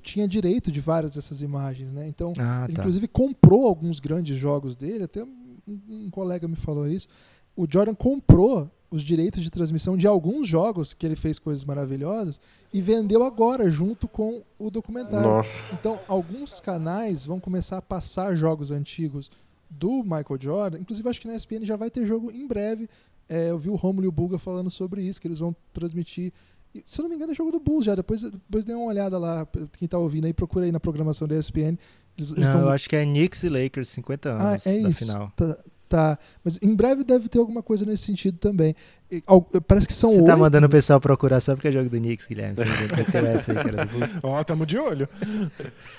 tinha 0.00 0.26
direito 0.26 0.72
de 0.72 0.80
várias 0.80 1.12
dessas 1.14 1.42
imagens, 1.42 1.92
né? 1.92 2.06
Então, 2.08 2.32
Ah, 2.38 2.66
tá. 2.66 2.72
inclusive 2.72 3.06
comprou 3.08 3.66
alguns 3.66 4.00
grandes 4.00 4.36
jogos 4.38 4.76
dele, 4.76 5.04
até 5.04 5.22
um, 5.24 5.78
um 5.88 6.10
colega 6.10 6.48
me 6.48 6.56
falou 6.56 6.86
isso. 6.86 7.08
O 7.56 7.66
Jordan 7.68 7.94
comprou 7.94 8.70
os 8.90 9.02
direitos 9.02 9.42
de 9.42 9.50
transmissão 9.50 9.96
de 9.96 10.06
alguns 10.06 10.46
jogos 10.46 10.92
que 10.92 11.06
ele 11.06 11.16
fez 11.16 11.38
coisas 11.38 11.64
maravilhosas 11.64 12.40
e 12.72 12.80
vendeu 12.82 13.24
agora 13.24 13.70
junto 13.70 14.06
com 14.06 14.42
o 14.58 14.70
documentário. 14.70 15.28
Nossa. 15.28 15.64
Então, 15.72 15.98
alguns 16.06 16.60
canais 16.60 17.24
vão 17.24 17.40
começar 17.40 17.78
a 17.78 17.82
passar 17.82 18.36
jogos 18.36 18.70
antigos 18.70 19.30
do 19.70 20.02
Michael 20.02 20.38
Jordan. 20.38 20.78
Inclusive, 20.78 21.08
acho 21.08 21.20
que 21.20 21.26
na 21.26 21.34
ESPN 21.34 21.64
já 21.64 21.76
vai 21.76 21.90
ter 21.90 22.04
jogo 22.04 22.30
em 22.30 22.46
breve. 22.46 22.88
É, 23.28 23.50
eu 23.50 23.58
vi 23.58 23.70
o 23.70 23.74
Romulo 23.76 24.04
e 24.04 24.08
o 24.08 24.12
Bulga 24.12 24.38
falando 24.38 24.70
sobre 24.70 25.00
isso, 25.02 25.20
que 25.20 25.26
eles 25.26 25.38
vão 25.38 25.56
transmitir. 25.72 26.30
E, 26.74 26.82
se 26.84 27.00
eu 27.00 27.04
não 27.04 27.10
me 27.10 27.16
engano, 27.16 27.32
é 27.32 27.34
jogo 27.34 27.50
do 27.50 27.60
Bulls 27.60 27.86
já. 27.86 27.94
Depois, 27.94 28.22
depois 28.22 28.64
dê 28.64 28.74
uma 28.74 28.86
olhada 28.86 29.18
lá. 29.18 29.46
Quem 29.78 29.88
tá 29.88 29.96
ouvindo 29.98 30.26
aí, 30.26 30.34
procura 30.34 30.66
aí 30.66 30.72
na 30.72 30.80
programação 30.80 31.26
da 31.26 31.34
ESPN. 31.38 31.78
Eles, 32.16 32.30
eles 32.30 32.50
Não, 32.50 32.52
tão- 32.52 32.60
eu 32.62 32.68
acho 32.68 32.88
que 32.90 32.96
é 32.96 33.04
Knicks 33.04 33.42
e 33.42 33.48
Lakers, 33.48 33.88
50 33.88 34.30
ah, 34.30 34.50
anos 34.50 34.66
é 34.66 34.82
da 34.82 34.90
isso. 34.90 34.98
final. 35.06 35.32
Tá, 35.34 35.58
tá. 35.92 36.18
Mas 36.42 36.58
em 36.62 36.74
breve 36.74 37.04
deve 37.04 37.28
ter 37.28 37.38
alguma 37.38 37.62
coisa 37.62 37.84
nesse 37.84 38.04
sentido 38.04 38.38
também. 38.38 38.74
E, 39.10 39.22
al- 39.26 39.42
parece 39.66 39.86
que 39.86 39.92
são 39.92 40.10
Você 40.10 40.16
oito. 40.18 40.26
tá 40.26 40.36
mandando 40.36 40.66
o 40.66 40.70
pessoal 40.70 40.98
procurar 41.00 41.40
só 41.40 41.54
porque 41.54 41.68
é 41.68 41.72
jogo 41.72 41.90
do 41.90 41.98
Knicks, 41.98 42.26
Guilherme. 42.26 42.56
Você 42.56 43.18
essa 43.18 43.52
aí, 43.52 43.86
Bulls. 43.86 44.10
Ó, 44.24 44.42
tamo 44.44 44.64
de 44.64 44.78
olho. 44.78 45.06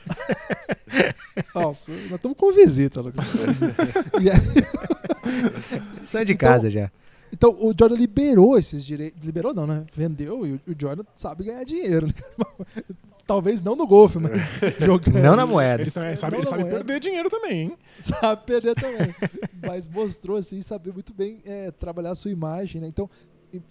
Nossa, 1.54 1.92
nós 1.92 2.12
estamos 2.14 2.38
com 2.38 2.52
visita, 2.54 3.02
Lucas. 3.02 3.26
E 4.22 4.30
aí- 4.30 4.38
Só 6.06 6.24
de 6.24 6.34
Então, 6.34 6.50
casa 6.50 6.70
já. 6.72 6.92
Então 7.32 7.50
o 7.52 7.74
Jordan 7.78 7.96
liberou 7.96 8.58
esses 8.60 8.84
direitos. 8.86 9.24
Liberou 9.24 9.54
não, 9.54 9.66
né? 9.66 9.86
Vendeu 9.96 10.46
e 10.46 10.54
o, 10.54 10.62
o 10.68 10.76
Jordan 10.80 11.04
sabe 11.16 11.44
ganhar 11.46 11.64
dinheiro. 11.64 12.08
né? 12.08 12.14
Talvez 13.26 13.62
não 13.62 13.76
no 13.76 13.88
golfe, 13.88 14.20
mas 14.20 14.52
jogando. 14.80 15.20
Não 15.20 15.36
na 15.36 15.46
moeda. 15.46 15.82
Eles 15.84 15.94
também 15.94 16.10
na 16.12 16.16
sabem 16.18 16.44
moeda. 16.44 16.70
perder 16.70 17.00
dinheiro 17.00 17.30
também, 17.30 17.62
hein? 17.62 17.78
Sabe 18.04 18.46
perder 18.46 18.76
também. 18.76 19.16
mas 19.66 19.88
mostrou 19.88 20.38
assim, 20.38 20.62
saber 20.62 20.94
muito 20.94 21.14
bem 21.14 21.40
é, 21.46 21.72
trabalhar 21.72 22.12
a 22.12 22.16
sua 22.16 22.32
imagem, 22.32 22.82
né? 22.82 22.88
Então, 22.88 23.10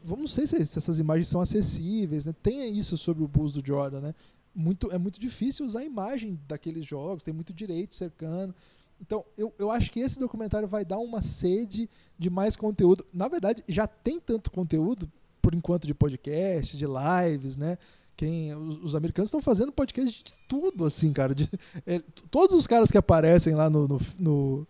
vamos 0.03 0.23
não 0.23 0.29
sei 0.29 0.47
se, 0.47 0.67
se 0.67 0.79
essas 0.79 0.99
imagens 0.99 1.29
são 1.29 1.41
acessíveis, 1.41 2.25
né? 2.25 2.35
Tem 2.43 2.77
isso 2.77 2.97
sobre 2.97 3.23
o 3.23 3.29
Bulls 3.29 3.53
do 3.53 3.67
Jordan, 3.67 4.01
né? 4.01 4.15
muito, 4.55 4.91
é 4.93 4.99
muito 4.99 5.19
difícil 5.19 5.65
usar 5.65 5.81
a 5.81 5.85
imagem 5.85 6.39
daqueles 6.47 6.85
jogos, 6.85 7.23
tem 7.23 7.35
muito 7.35 7.53
direito 7.53 7.95
cercando. 7.95 8.55
Então, 9.01 9.25
eu, 9.37 9.53
eu 9.59 9.71
acho 9.71 9.91
que 9.91 10.01
esse 10.01 10.19
documentário 10.21 10.69
vai 10.69 10.85
dar 10.85 10.99
uma 10.99 11.23
sede 11.23 11.91
de 12.19 12.31
mais 12.31 12.55
conteúdo. 12.55 13.05
Na 13.13 13.29
verdade, 13.29 13.65
já 13.67 13.87
tem 13.87 14.21
tanto 14.21 14.51
conteúdo, 14.51 15.11
por 15.41 15.55
enquanto, 15.55 15.87
de 15.87 15.95
podcast, 15.95 16.77
de 16.77 16.87
lives, 16.87 17.57
né? 17.57 17.77
Quem, 18.17 18.55
os, 18.55 18.77
os 18.83 18.95
americanos 18.95 19.29
estão 19.29 19.43
fazendo 19.43 19.73
podcast 19.73 20.23
de 20.23 20.35
tudo, 20.49 20.85
assim, 20.85 21.13
cara. 21.13 21.35
De, 21.35 21.49
é, 21.87 22.01
todos 22.31 22.55
os 22.55 22.67
caras 22.67 22.91
que 22.91 22.99
aparecem 22.99 23.55
lá 23.55 23.69
no, 23.69 23.89
no, 23.89 24.01
no, 24.19 24.67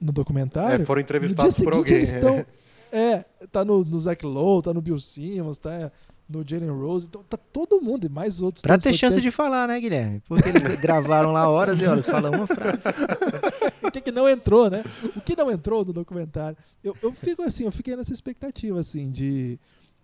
no 0.00 0.12
documentário. 0.12 0.82
É, 0.82 0.86
foram 0.86 1.00
entrevistados 1.00 1.58
no 1.58 1.62
dia 1.62 1.70
por 1.70 1.76
seguinte 1.76 1.92
alguém. 1.92 1.96
eles 1.96 2.12
estão. 2.12 2.46
É, 2.96 3.24
tá 3.50 3.64
no, 3.64 3.84
no 3.84 3.98
Zach 3.98 4.24
Lowe, 4.24 4.62
tá 4.62 4.72
no 4.72 4.80
Bill 4.80 5.00
Simmons, 5.00 5.58
tá 5.58 5.90
no 6.28 6.44
Jalen 6.46 6.70
Rose, 6.70 7.06
então 7.06 7.22
tá 7.22 7.36
todo 7.36 7.80
mundo 7.80 8.06
e 8.06 8.08
mais 8.08 8.40
outros. 8.40 8.62
Pra 8.62 8.78
ter 8.78 8.92
chance 8.92 9.16
podcasts. 9.16 9.22
de 9.22 9.30
falar, 9.30 9.68
né, 9.68 9.80
Guilherme? 9.80 10.22
Porque 10.26 10.48
eles 10.48 10.62
gravaram 10.80 11.32
lá 11.32 11.48
horas 11.48 11.80
e 11.80 11.86
horas, 11.86 12.06
falam 12.06 12.32
uma 12.32 12.46
frase. 12.46 12.82
o 13.82 13.90
que, 13.90 14.00
que 14.00 14.12
não 14.12 14.28
entrou, 14.28 14.70
né? 14.70 14.82
O 15.14 15.20
que 15.20 15.36
não 15.36 15.50
entrou 15.50 15.84
no 15.84 15.92
documentário. 15.92 16.56
Eu, 16.82 16.96
eu 17.02 17.12
fico 17.12 17.42
assim, 17.42 17.64
eu 17.64 17.72
fiquei 17.72 17.94
nessa 17.96 18.12
expectativa, 18.12 18.80
assim, 18.80 19.10
de. 19.10 19.58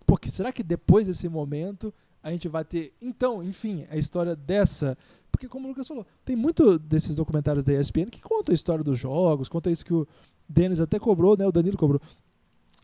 Porque 0.05 0.29
será 0.29 0.51
que 0.51 0.61
depois 0.61 1.07
desse 1.07 1.27
momento 1.27 1.93
a 2.23 2.31
gente 2.31 2.47
vai 2.47 2.63
ter. 2.63 2.93
Então, 3.01 3.43
enfim, 3.43 3.85
a 3.89 3.97
história 3.97 4.35
dessa. 4.35 4.97
Porque, 5.31 5.47
como 5.47 5.65
o 5.65 5.69
Lucas 5.69 5.87
falou, 5.87 6.05
tem 6.23 6.35
muito 6.35 6.77
desses 6.77 7.15
documentários 7.15 7.63
da 7.63 7.73
ESPN 7.73 8.09
que 8.09 8.21
contam 8.21 8.53
a 8.53 8.55
história 8.55 8.83
dos 8.83 8.97
jogos, 8.97 9.49
conta 9.49 9.71
isso 9.71 9.85
que 9.85 9.93
o 9.93 10.07
Denis 10.47 10.79
até 10.79 10.99
cobrou, 10.99 11.37
né? 11.37 11.47
O 11.47 11.51
Danilo 11.51 11.77
cobrou. 11.77 12.01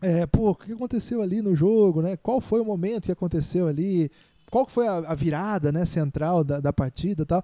É, 0.00 0.26
pô, 0.26 0.50
o 0.50 0.54
que 0.54 0.72
aconteceu 0.72 1.20
ali 1.20 1.42
no 1.42 1.54
jogo, 1.54 2.02
né? 2.02 2.16
Qual 2.16 2.40
foi 2.40 2.60
o 2.60 2.64
momento 2.64 3.06
que 3.06 3.12
aconteceu 3.12 3.66
ali? 3.66 4.10
Qual 4.50 4.66
foi 4.68 4.88
a, 4.88 4.98
a 4.98 5.14
virada, 5.14 5.70
né, 5.70 5.84
central 5.84 6.42
da, 6.42 6.60
da 6.60 6.72
partida 6.72 7.26
tal? 7.26 7.42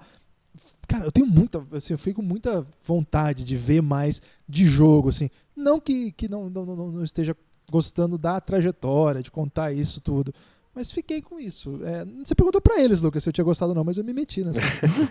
Cara, 0.86 1.04
eu 1.04 1.12
tenho 1.12 1.26
muita, 1.26 1.64
assim, 1.72 1.94
eu 1.94 1.98
fico 1.98 2.22
com 2.22 2.26
muita 2.26 2.66
vontade 2.86 3.44
de 3.44 3.56
ver 3.56 3.82
mais 3.82 4.22
de 4.48 4.66
jogo, 4.66 5.08
assim. 5.08 5.28
Não 5.56 5.80
que, 5.80 6.12
que 6.12 6.28
não, 6.28 6.48
não, 6.48 6.64
não, 6.64 6.90
não 6.92 7.04
esteja 7.04 7.36
gostando 7.70 8.16
da 8.16 8.40
trajetória, 8.40 9.22
de 9.22 9.30
contar 9.30 9.72
isso 9.72 10.00
tudo. 10.00 10.32
Mas 10.74 10.90
fiquei 10.90 11.22
com 11.22 11.38
isso. 11.38 11.78
É, 11.84 12.04
você 12.24 12.34
perguntou 12.34 12.60
pra 12.60 12.80
eles, 12.80 13.00
Lucas, 13.00 13.22
se 13.22 13.28
eu 13.28 13.32
tinha 13.32 13.44
gostado 13.44 13.70
ou 13.70 13.76
não, 13.76 13.84
mas 13.84 13.96
eu 13.96 14.04
me 14.04 14.12
meti 14.12 14.42
nessa. 14.42 14.60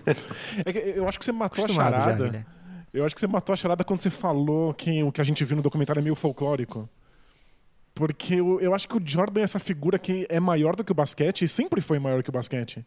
É 0.66 0.74
que 0.74 0.80
eu 0.80 1.08
acho 1.08 1.18
que 1.18 1.26
você 1.26 1.32
matou 1.32 1.64
Acostumado 1.64 1.94
a 1.94 1.98
já, 1.98 2.04
charada. 2.04 2.26
Guilherme. 2.26 2.46
eu 2.94 3.06
acho 3.06 3.16
que 3.16 3.22
você 3.22 3.28
matou 3.28 3.54
a 3.54 3.56
charada 3.56 3.84
quando 3.84 4.02
você 4.02 4.10
falou 4.10 4.74
que 4.74 5.02
o 5.04 5.12
que 5.12 5.22
a 5.22 5.24
gente 5.24 5.44
viu 5.46 5.56
no 5.56 5.64
documentário 5.64 6.00
é 6.00 6.04
meio 6.04 6.16
folclórico. 6.16 6.90
Porque 7.96 8.36
eu, 8.36 8.60
eu 8.60 8.74
acho 8.74 8.90
que 8.90 8.98
o 8.98 9.02
Jordan 9.04 9.42
é 9.42 9.44
essa 9.44 9.60
figura 9.60 9.98
que 10.00 10.26
é 10.30 10.40
maior 10.40 10.76
do 10.76 10.84
que 10.84 10.92
o 10.92 10.96
basquete 10.96 11.44
e 11.44 11.48
sempre 11.48 11.80
foi 11.80 12.00
maior 12.00 12.24
que 12.24 12.30
o 12.30 12.34
basquete. 12.34 12.86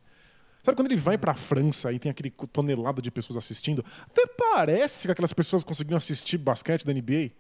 Sabe 0.63 0.75
quando 0.75 0.91
ele 0.91 1.01
vai 1.01 1.17
pra 1.17 1.33
França 1.33 1.93
e 1.93 1.99
tem 1.99 2.11
aquele 2.11 2.31
tonelada 2.53 3.01
de 3.01 3.09
pessoas 3.09 3.37
assistindo? 3.37 3.85
Até 4.03 4.27
parece 4.27 5.07
que 5.07 5.13
aquelas 5.13 5.33
pessoas 5.33 5.63
conseguiam 5.63 5.97
assistir 5.97 6.39
basquete 6.39 6.85
da 6.85 6.93
NBA. 6.93 7.31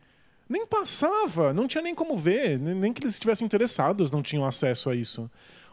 Nem 0.48 0.66
passava, 0.66 1.52
não 1.52 1.66
tinha 1.66 1.82
nem 1.82 1.94
como 1.94 2.16
ver, 2.16 2.58
nem 2.58 2.92
que 2.92 3.02
eles 3.02 3.14
estivessem 3.14 3.44
interessados, 3.44 4.12
não 4.12 4.22
tinham 4.22 4.44
acesso 4.46 4.90
a 4.90 4.94
isso. 4.94 5.28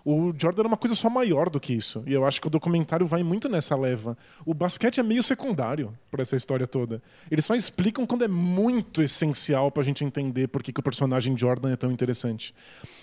O 0.06 0.34
Jordan 0.38 0.64
era 0.64 0.68
uma 0.68 0.78
coisa 0.78 0.96
só 0.96 1.10
maior 1.10 1.50
do 1.50 1.60
que 1.60 1.74
isso. 1.74 2.04
E 2.06 2.12
eu 2.12 2.26
acho 2.26 2.42
que 2.42 2.48
o 2.48 2.50
documentário 2.50 3.06
vai 3.06 3.24
muito 3.24 3.48
nessa 3.48 3.76
leva. 3.76 4.18
O 4.46 4.54
basquete 4.54 5.00
é 5.00 5.04
meio 5.04 5.24
secundário 5.24 5.98
por 6.12 6.20
essa 6.20 6.36
história 6.36 6.68
toda. 6.68 7.02
Eles 7.32 7.46
só 7.46 7.56
explicam 7.56 8.06
quando 8.06 8.26
é 8.26 8.28
muito 8.28 9.02
essencial 9.02 9.72
pra 9.72 9.82
gente 9.82 10.04
entender 10.04 10.48
por 10.48 10.62
que, 10.62 10.74
o 10.78 10.84
personagem 10.84 11.38
Jordan 11.38 11.72
é 11.72 11.78
tão 11.78 11.90
interessante. 11.90 12.54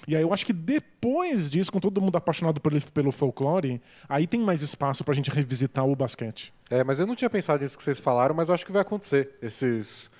E 0.06 0.14
aí 0.14 0.20
eu 0.22 0.32
acho 0.34 0.44
que 0.44 0.52
depois 0.52 1.50
disso, 1.50 1.72
com 1.72 1.80
todo 1.80 2.02
mundo 2.02 2.16
apaixonado 2.16 2.60
pelo, 2.60 2.78
pelo 2.92 3.12
folclore, 3.12 3.80
aí 4.06 4.26
tem 4.26 4.40
mais 4.40 4.60
espaço 4.60 5.02
pra 5.02 5.14
gente 5.14 5.30
revisitar 5.30 5.86
o 5.86 5.96
basquete. 5.96 6.52
É, 6.68 6.84
mas 6.84 7.00
eu 7.00 7.06
não 7.06 7.16
tinha 7.16 7.30
pensado 7.30 7.62
nisso 7.62 7.78
que 7.78 7.82
vocês 7.82 7.98
falaram, 7.98 8.34
mas 8.34 8.48
eu 8.50 8.54
acho 8.54 8.66
que 8.66 8.72
vai 8.72 8.82
acontecer. 8.82 9.30
Esses. 9.40 10.10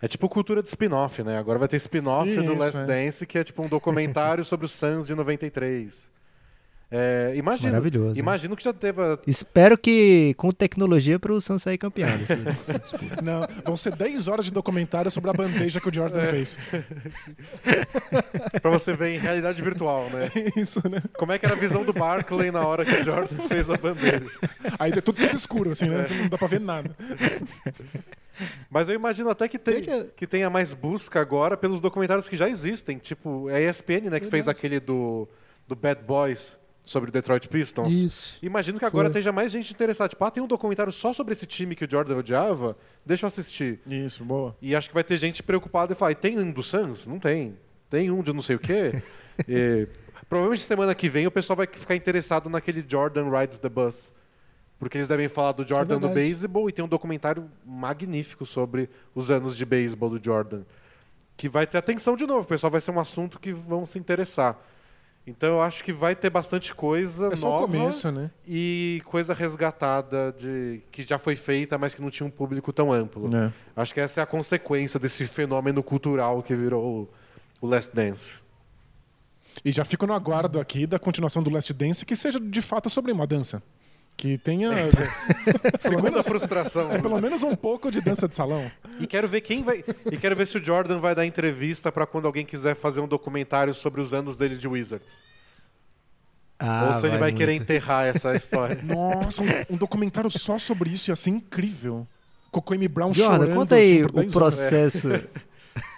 É 0.00 0.06
tipo 0.06 0.28
cultura 0.28 0.62
de 0.62 0.68
spin-off, 0.68 1.22
né? 1.22 1.38
Agora 1.38 1.58
vai 1.58 1.68
ter 1.68 1.76
spin-off 1.76 2.34
do 2.42 2.54
Last 2.54 2.78
é. 2.78 2.84
Dance, 2.84 3.26
que 3.26 3.38
é 3.38 3.44
tipo 3.44 3.62
um 3.62 3.68
documentário 3.68 4.44
sobre 4.44 4.66
o 4.66 4.68
Suns 4.68 5.06
de 5.06 5.14
93. 5.14 6.10
É, 6.88 7.32
imagino, 7.34 7.72
Maravilhoso. 7.72 8.18
imagino 8.18 8.56
que 8.56 8.62
já 8.62 8.72
teve. 8.72 9.02
a- 9.02 9.18
Espero 9.26 9.76
que 9.76 10.34
com 10.36 10.50
tecnologia 10.52 11.18
pro 11.18 11.40
Suns 11.40 11.62
sair 11.62 11.76
campeão. 11.78 12.08
dessa 12.16 12.78
disputa. 12.78 13.20
Não, 13.22 13.40
vão 13.64 13.76
ser 13.76 13.96
10 13.96 14.28
horas 14.28 14.44
de 14.44 14.52
documentário 14.52 15.10
sobre 15.10 15.28
a 15.30 15.32
bandeja 15.32 15.80
que 15.80 15.88
o 15.88 15.92
Jordan 15.94 16.24
fez. 16.26 16.58
Pra 18.62 18.70
você 18.70 18.94
ver 18.94 19.14
em 19.14 19.18
realidade 19.18 19.60
virtual, 19.60 20.08
né? 20.10 20.30
Isso, 20.56 20.80
né? 20.88 21.02
Como 21.18 21.32
é 21.32 21.38
que 21.38 21.44
era 21.46 21.56
a 21.56 21.58
visão 21.58 21.84
do 21.84 21.92
Barkley 21.92 22.52
na 22.52 22.64
hora 22.64 22.84
que 22.84 22.94
o 22.94 23.04
Jordan 23.04 23.48
fez 23.48 23.68
a 23.68 23.76
bandeira? 23.76 24.24
Aí 24.78 24.92
é 24.92 25.00
tudo, 25.00 25.16
tudo 25.20 25.34
escuro, 25.34 25.70
assim, 25.72 25.88
né? 25.88 26.06
Não 26.20 26.28
dá 26.28 26.38
pra 26.38 26.46
ver 26.46 26.60
nada. 26.60 26.94
Mas 28.70 28.88
eu 28.88 28.94
imagino 28.94 29.28
até 29.30 29.48
que, 29.48 29.58
tem, 29.58 29.82
que- 30.16 30.26
tenha 30.26 30.48
mais 30.50 30.72
busca 30.74 31.20
agora 31.20 31.56
pelos 31.56 31.80
documentários 31.80 32.28
que 32.28 32.36
já 32.36 32.48
existem. 32.48 32.98
Tipo, 32.98 33.48
é 33.50 33.56
a 33.56 33.70
ESPN, 33.70 34.10
né, 34.10 34.20
que 34.20 34.26
fez 34.26 34.46
aquele 34.46 34.78
do, 34.78 35.26
do 35.66 35.74
Bad 35.74 36.02
Boys 36.04 36.56
sobre 36.86 37.10
o 37.10 37.12
Detroit 37.12 37.48
Pistons. 37.48 37.90
Isso. 37.90 38.38
Imagino 38.40 38.78
que 38.78 38.84
agora 38.84 39.06
Foi. 39.06 39.10
esteja 39.10 39.32
mais 39.32 39.50
gente 39.50 39.72
interessada. 39.72 40.08
Tipo, 40.08 40.24
ah, 40.24 40.30
tem 40.30 40.40
um 40.40 40.46
documentário 40.46 40.92
só 40.92 41.12
sobre 41.12 41.32
esse 41.32 41.44
time 41.44 41.74
que 41.74 41.84
o 41.84 41.90
Jordan 41.90 42.16
odiava, 42.16 42.76
deixa 43.04 43.24
eu 43.24 43.26
assistir. 43.26 43.80
Isso, 43.90 44.24
boa. 44.24 44.56
E 44.62 44.74
acho 44.74 44.88
que 44.88 44.94
vai 44.94 45.02
ter 45.02 45.16
gente 45.16 45.42
preocupada 45.42 45.92
e 45.92 45.96
falar, 45.96 46.12
e 46.12 46.14
tem 46.14 46.38
um 46.38 46.50
do 46.50 46.62
Suns? 46.62 47.04
Não 47.04 47.18
tem. 47.18 47.56
Tem 47.90 48.08
um 48.08 48.22
de 48.22 48.32
não 48.32 48.40
sei 48.40 48.56
o 48.56 48.58
quê? 48.58 49.02
E, 49.46 49.86
provavelmente 50.30 50.62
semana 50.62 50.94
que 50.94 51.10
vem 51.10 51.26
o 51.26 51.30
pessoal 51.30 51.58
vai 51.58 51.66
ficar 51.70 51.94
interessado 51.94 52.48
naquele 52.48 52.82
Jordan 52.88 53.28
Rides 53.28 53.58
the 53.58 53.68
Bus. 53.68 54.10
Porque 54.78 54.96
eles 54.96 55.06
devem 55.06 55.28
falar 55.28 55.52
do 55.52 55.68
Jordan 55.68 55.96
do 55.96 56.06
verdade. 56.06 56.14
beisebol 56.14 56.70
e 56.70 56.72
tem 56.72 56.82
um 56.82 56.88
documentário 56.88 57.50
magnífico 57.62 58.46
sobre 58.46 58.88
os 59.14 59.30
anos 59.30 59.54
de 59.54 59.66
beisebol 59.66 60.08
do 60.08 60.24
Jordan. 60.24 60.62
Que 61.36 61.50
vai 61.50 61.66
ter 61.66 61.76
atenção 61.76 62.16
de 62.16 62.26
novo. 62.26 62.40
O 62.40 62.46
pessoal 62.46 62.70
vai 62.70 62.80
ser 62.80 62.92
um 62.92 62.98
assunto 62.98 63.38
que 63.38 63.52
vão 63.52 63.84
se 63.84 63.98
interessar. 63.98 64.58
Então 65.26 65.48
eu 65.48 65.62
acho 65.62 65.82
que 65.82 65.92
vai 65.92 66.14
ter 66.14 66.30
bastante 66.30 66.72
coisa 66.72 67.28
É 67.32 67.36
só 67.36 67.48
nova 67.48 67.66
começo, 67.66 68.12
né? 68.12 68.30
e 68.46 69.02
coisa 69.04 69.34
resgatada 69.34 70.32
de 70.38 70.80
que 70.92 71.02
já 71.02 71.18
foi 71.18 71.34
feita, 71.34 71.76
mas 71.76 71.94
que 71.94 72.00
não 72.00 72.10
tinha 72.10 72.26
um 72.26 72.30
público 72.30 72.72
tão 72.72 72.92
amplo. 72.92 73.28
É. 73.36 73.52
Acho 73.74 73.92
que 73.92 74.00
essa 74.00 74.20
é 74.20 74.22
a 74.22 74.26
consequência 74.26 75.00
desse 75.00 75.26
fenômeno 75.26 75.82
cultural 75.82 76.42
que 76.42 76.54
virou 76.54 77.08
o, 77.60 77.66
o 77.66 77.68
Last 77.68 77.94
Dance. 77.94 78.40
E 79.64 79.72
já 79.72 79.84
fico 79.84 80.06
no 80.06 80.12
aguardo 80.12 80.60
aqui 80.60 80.86
da 80.86 80.98
continuação 80.98 81.42
do 81.42 81.50
Last 81.50 81.72
Dance 81.72 82.04
que 82.04 82.14
seja 82.14 82.38
de 82.38 82.62
fato 82.62 82.88
sobre 82.88 83.10
uma 83.10 83.26
dança. 83.26 83.62
Que 84.16 84.38
tenha 84.38 84.70
Segunda 85.78 86.22
frustração. 86.22 86.90
é, 86.90 86.98
pelo 86.98 87.20
menos 87.20 87.42
um 87.42 87.54
pouco 87.54 87.90
de 87.90 88.00
dança 88.00 88.26
de 88.26 88.34
salão. 88.34 88.70
E 88.98 89.06
quero 89.06 89.28
ver 89.28 89.42
quem 89.42 89.62
vai. 89.62 89.84
E 90.10 90.16
quero 90.16 90.34
ver 90.34 90.46
se 90.46 90.56
o 90.56 90.64
Jordan 90.64 90.98
vai 91.00 91.14
dar 91.14 91.26
entrevista 91.26 91.92
para 91.92 92.06
quando 92.06 92.24
alguém 92.26 92.44
quiser 92.46 92.74
fazer 92.74 93.00
um 93.00 93.08
documentário 93.08 93.74
sobre 93.74 94.00
os 94.00 94.14
anos 94.14 94.38
dele 94.38 94.56
de 94.56 94.66
Wizards. 94.66 95.22
Ah, 96.58 96.86
Ou 96.88 96.94
se 96.94 97.06
ele 97.06 97.18
vai 97.18 97.32
querer 97.32 97.52
enterrar 97.52 98.06
essa 98.06 98.32
história. 98.36 98.80
Nossa, 98.82 99.42
um, 99.42 99.74
um 99.74 99.76
documentário 99.76 100.30
só 100.30 100.56
sobre 100.56 100.88
isso 100.90 101.10
ia 101.10 101.16
ser 101.16 101.30
incrível. 101.30 102.06
Com 102.50 102.62
o 102.72 102.74
Amy 102.74 102.88
Brown 102.88 103.12
Jordan, 103.12 103.36
chorando. 103.36 103.54
conta 103.54 103.74
aí 103.74 103.96
assim, 103.96 104.02
o 104.04 104.08
10 104.12 104.36
horas. 104.36 105.24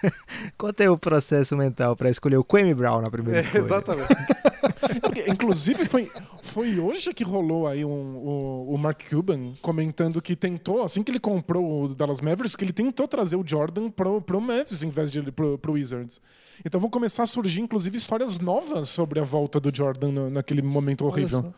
conta 0.57 0.83
aí 0.83 0.89
o 0.89 0.97
processo 0.97 1.55
mental 1.57 1.95
pra 1.95 2.09
escolher 2.09 2.37
o 2.37 2.43
Quame 2.43 2.73
Brown 2.73 3.01
na 3.01 3.09
primeira 3.09 3.39
É, 3.39 3.41
escolha. 3.41 3.61
exatamente. 3.61 4.09
Porque, 5.01 5.25
Inclusive, 5.29 5.85
foi, 5.85 6.11
foi 6.43 6.79
hoje 6.79 7.13
que 7.13 7.23
rolou 7.23 7.67
aí 7.67 7.85
um, 7.85 7.89
o, 8.17 8.73
o 8.73 8.77
Mark 8.77 9.01
Cuban 9.09 9.53
comentando 9.61 10.21
que 10.21 10.35
tentou, 10.35 10.83
assim 10.83 11.03
que 11.03 11.11
ele 11.11 11.19
comprou 11.19 11.83
o 11.83 11.87
Dallas 11.95 12.21
Mavericks, 12.21 12.55
que 12.55 12.63
ele 12.63 12.73
tentou 12.73 13.07
trazer 13.07 13.35
o 13.35 13.43
Jordan 13.45 13.89
pro, 13.89 14.21
pro 14.21 14.41
Mavs 14.41 14.81
em 14.83 14.89
vez 14.89 15.11
de 15.11 15.21
pro, 15.31 15.57
pro 15.57 15.73
Wizards. 15.73 16.19
Então 16.65 16.79
vão 16.81 16.89
começar 16.89 17.23
a 17.23 17.25
surgir, 17.27 17.61
inclusive, 17.61 17.97
histórias 17.97 18.39
novas 18.39 18.89
sobre 18.89 19.19
a 19.19 19.23
volta 19.23 19.59
do 19.59 19.73
Jordan 19.75 20.11
no- 20.11 20.29
naquele 20.29 20.61
momento 20.61 21.05
horrível. 21.05 21.53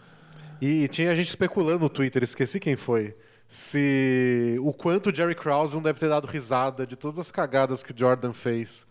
E 0.62 0.88
tinha 0.90 1.16
gente 1.16 1.30
especulando 1.30 1.80
no 1.80 1.90
Twitter, 1.90 2.22
esqueci 2.24 2.60
quem 2.60 2.76
foi. 2.76 3.16
Se 3.52 4.56
o 4.62 4.72
quanto 4.72 5.10
o 5.10 5.14
Jerry 5.14 5.36
Krause 5.36 5.76
não 5.76 5.82
deve 5.82 6.00
ter 6.00 6.08
dado 6.08 6.26
risada 6.26 6.88
de 6.88 6.96
todas 6.96 7.20
as 7.20 7.30
cagadas 7.30 7.84
que 7.84 7.92
o 7.92 7.96
Jordan 7.98 8.32
fez 8.32 8.88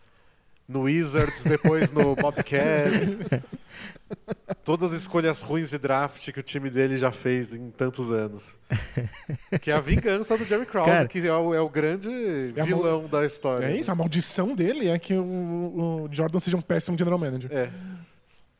no 0.69 0.82
Wizards, 0.82 1.43
depois 1.45 1.91
no 1.91 2.15
Bobcats. 2.20 3.20
Todas 4.62 4.93
as 4.93 5.01
escolhas 5.01 5.41
ruins 5.41 5.70
de 5.70 5.78
draft 5.78 6.31
que 6.31 6.39
o 6.39 6.43
time 6.43 6.69
dele 6.69 6.99
já 6.99 7.11
fez 7.11 7.55
em 7.55 7.70
tantos 7.70 8.12
anos. 8.12 8.55
Que 9.62 9.70
é 9.70 9.74
a 9.74 9.81
vingança 9.81 10.37
do 10.37 10.45
Jerry 10.45 10.66
Krause, 10.66 10.91
Cara. 10.91 11.09
que 11.09 11.27
é 11.27 11.32
o, 11.35 11.55
é 11.55 11.61
o 11.62 11.69
grande 11.70 12.53
É 12.55 12.62
vilão 12.62 13.07
da 13.09 13.24
história. 13.24 13.65
É 13.65 13.78
isso, 13.78 13.91
a 13.91 13.95
maldição 13.95 14.55
dele 14.55 14.89
é 14.89 14.99
que 14.99 15.15
o, 15.15 16.05
o 16.05 16.09
Jordan 16.12 16.39
seja 16.39 16.59
um 16.59 16.61
péssimo 16.61 16.99
general 16.99 17.19
manager. 17.19 17.51
É. 17.51 17.70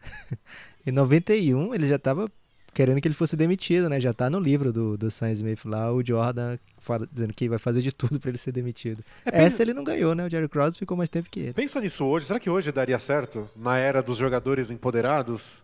Em 0.87 0.93
91, 0.93 1.75
ele 1.75 1.87
já 1.87 1.99
tava 1.99 2.27
querendo 2.73 3.01
que 3.01 3.09
ele 3.09 3.15
fosse 3.15 3.37
demitido, 3.37 3.89
né? 3.89 4.01
Já 4.01 4.13
tá 4.13 4.29
no 4.31 4.39
livro 4.39 4.73
do, 4.73 4.97
do 4.97 5.11
Sam 5.11 5.33
Smith 5.33 5.65
lá, 5.65 5.93
o 5.93 6.05
Jordan 6.05 6.57
fala- 6.79 7.07
dizendo 7.13 7.33
que 7.35 7.49
vai 7.49 7.59
fazer 7.59 7.81
de 7.83 7.93
tudo 7.93 8.19
pra 8.21 8.31
ele 8.31 8.39
ser 8.39 8.53
demitido. 8.53 9.03
É, 9.27 9.45
Essa 9.45 9.63
ele 9.63 9.75
não 9.75 9.85
ganhou, 9.85 10.15
né? 10.15 10.25
O 10.27 10.31
Jerry 10.31 10.49
Krause 10.49 10.79
ficou 10.79 10.97
mais 10.97 11.09
tempo 11.11 11.29
que 11.31 11.41
ele. 11.41 11.53
Pensa 11.53 11.81
nisso 11.81 12.05
hoje. 12.05 12.27
Será 12.27 12.39
que 12.41 12.49
hoje 12.51 12.71
daria 12.73 12.99
certo? 12.99 13.49
Na 13.57 13.77
era 13.79 14.03
dos 14.03 14.19
jogadores 14.19 14.71
empoderados? 14.71 15.63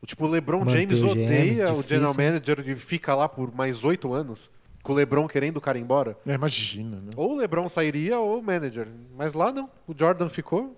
O 0.00 0.06
tipo, 0.06 0.26
o 0.26 0.28
LeBron 0.28 0.60
Manter 0.60 0.72
James 0.82 1.02
o 1.02 1.06
GM, 1.08 1.10
odeia 1.24 1.72
o 1.72 1.82
general 1.82 2.14
manager 2.14 2.60
e 2.68 2.76
fica 2.76 3.14
lá 3.16 3.28
por 3.28 3.52
mais 3.52 3.82
oito 3.84 4.12
anos, 4.12 4.48
com 4.82 4.92
o 4.92 4.96
LeBron 4.96 5.26
querendo 5.26 5.56
o 5.56 5.60
cara 5.60 5.76
ir 5.76 5.80
embora. 5.80 6.16
É, 6.24 6.34
imagina, 6.34 6.96
né? 7.00 7.10
Ou 7.16 7.32
o 7.32 7.36
LeBron 7.36 7.68
sairia 7.68 8.18
ou 8.18 8.38
o 8.38 8.42
manager. 8.42 8.86
Mas 9.16 9.34
lá 9.34 9.50
não. 9.52 9.68
O 9.88 9.94
Jordan 9.98 10.28
ficou, 10.28 10.76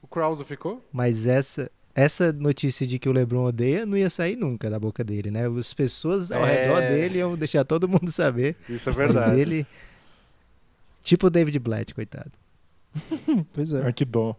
o 0.00 0.06
Krause 0.06 0.44
ficou. 0.44 0.82
Mas 0.90 1.26
essa, 1.26 1.70
essa 2.02 2.32
notícia 2.32 2.86
de 2.86 2.98
que 2.98 3.08
o 3.08 3.12
LeBron 3.12 3.44
odeia 3.44 3.84
não 3.86 3.96
ia 3.96 4.08
sair 4.10 4.36
nunca 4.36 4.68
da 4.70 4.78
boca 4.78 5.02
dele, 5.02 5.30
né? 5.30 5.46
As 5.48 5.74
pessoas 5.74 6.30
ao 6.30 6.44
É. 6.46 6.62
redor 6.64 6.80
dele 6.80 7.18
iam 7.18 7.36
deixar 7.36 7.64
todo 7.64 7.88
mundo 7.88 8.10
saber. 8.12 8.56
Isso 8.68 8.88
é 8.88 8.92
Mas 8.92 8.96
verdade. 9.12 9.40
ele. 9.40 9.66
Tipo 11.02 11.26
o 11.26 11.30
David 11.30 11.58
Blatt, 11.58 11.94
coitado. 11.94 12.32
Pois 13.52 13.72
é. 13.72 13.84
Ai, 13.84 13.92
que 13.92 14.04
dó. 14.04 14.36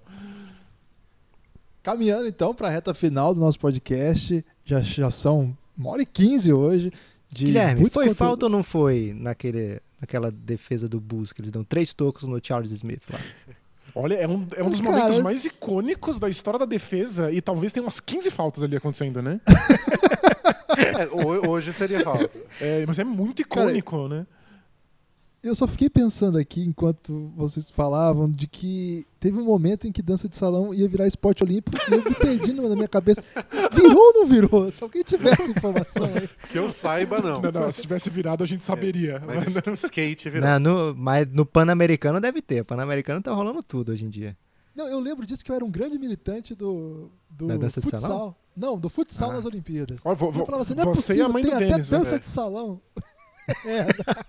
Caminhando 1.81 2.27
então 2.27 2.53
para 2.53 2.67
a 2.67 2.71
reta 2.71 2.93
final 2.93 3.33
do 3.33 3.39
nosso 3.39 3.59
podcast, 3.59 4.45
já, 4.65 4.81
já 4.81 5.09
são 5.09 5.57
uma 5.77 5.91
hora 5.91 6.01
e 6.01 6.05
quinze 6.05 6.51
hoje. 6.51 6.91
De 7.31 7.45
Guilherme, 7.45 7.81
muito 7.81 7.93
foi 7.93 8.05
conteúdo. 8.07 8.17
falta 8.17 8.45
ou 8.47 8.49
não 8.49 8.63
foi 8.63 9.13
naquele, 9.15 9.79
naquela 10.01 10.31
defesa 10.31 10.89
do 10.89 10.99
Bulls 10.99 11.31
que 11.31 11.41
eles 11.41 11.51
dão 11.51 11.63
três 11.63 11.93
tocos 11.93 12.23
no 12.23 12.39
Charles 12.43 12.71
Smith 12.71 13.03
lá? 13.09 13.19
Olha, 13.95 14.15
é 14.15 14.27
um, 14.27 14.45
é 14.55 14.63
um 14.63 14.69
dos 14.69 14.79
Cara, 14.81 14.95
momentos 14.95 15.19
mais 15.19 15.45
icônicos 15.45 16.19
da 16.19 16.29
história 16.29 16.59
da 16.59 16.65
defesa 16.65 17.31
e 17.31 17.41
talvez 17.41 17.71
tenha 17.71 17.83
umas 17.83 17.99
15 17.99 18.29
faltas 18.31 18.63
ali 18.63 18.75
acontecendo, 18.75 19.21
né? 19.21 19.39
É, 20.79 21.05
ho- 21.07 21.49
hoje 21.49 21.73
seria 21.73 21.99
falta. 21.99 22.29
É, 22.61 22.85
mas 22.87 22.97
é 22.99 23.03
muito 23.03 23.41
icônico, 23.41 24.07
né? 24.07 24.25
Eu 25.41 25.55
só 25.55 25.65
fiquei 25.65 25.89
pensando 25.89 26.37
aqui, 26.37 26.61
enquanto 26.65 27.31
vocês 27.35 27.71
falavam, 27.71 28.29
de 28.29 28.45
que 28.45 29.05
teve 29.21 29.39
um 29.39 29.45
momento 29.45 29.87
em 29.87 29.91
que 29.91 30.01
dança 30.01 30.27
de 30.27 30.35
salão 30.35 30.73
ia 30.73 30.85
virar 30.85 31.07
esporte 31.07 31.43
olímpico 31.45 31.77
e 31.89 31.93
eu 31.93 32.03
me 32.03 32.13
perdi 32.13 32.51
na 32.51 32.75
minha 32.75 32.89
cabeça. 32.89 33.21
Virou 33.71 33.97
ou 33.97 34.13
não 34.15 34.25
virou? 34.25 34.69
Se 34.69 34.83
alguém 34.83 35.01
tivesse 35.01 35.51
informação 35.51 36.07
aí. 36.13 36.29
Que 36.51 36.57
eu 36.59 36.69
saiba, 36.69 37.21
não. 37.21 37.41
Não, 37.41 37.51
não, 37.51 37.71
se 37.71 37.81
tivesse 37.81 38.09
virado, 38.09 38.43
a 38.43 38.47
gente 38.47 38.65
saberia. 38.65 39.21
Mas 39.25 39.55
skate 39.85 40.29
virou. 40.29 40.45
Não, 40.49 40.59
no, 40.59 40.95
mas 40.95 41.25
no 41.31 41.45
Pan-Americano 41.45 42.19
deve 42.19 42.41
ter. 42.41 42.65
Pan-Americano 42.65 43.21
tá 43.21 43.31
rolando 43.33 43.63
tudo 43.63 43.93
hoje 43.93 44.03
em 44.03 44.09
dia. 44.09 44.37
Não, 44.75 44.89
eu 44.89 44.99
lembro 44.99 45.25
disso 45.25 45.43
que 45.43 45.51
eu 45.51 45.55
era 45.55 45.63
um 45.63 45.71
grande 45.71 45.97
militante 45.97 46.53
do, 46.53 47.09
do 47.29 47.47
Da 47.47 47.55
dança 47.55 47.79
de 47.79 47.89
futsal. 47.89 48.09
salão? 48.11 48.35
Não, 48.57 48.77
do 48.77 48.89
futsal 48.89 49.31
Ah. 49.31 49.33
nas 49.35 49.45
Olimpíadas. 49.45 50.01
Ó, 50.05 50.13
vo- 50.13 50.27
eu 50.27 50.45
falava 50.45 50.63
assim, 50.63 50.75
não 50.75 50.83
é 50.83 50.85
possível, 50.87 51.31
tem 51.33 51.53
até 51.53 51.65
Denis, 51.69 51.89
né? 51.89 51.97
dança 51.97 52.15
É. 52.15 52.19
de 52.19 52.25
salão. 52.27 52.81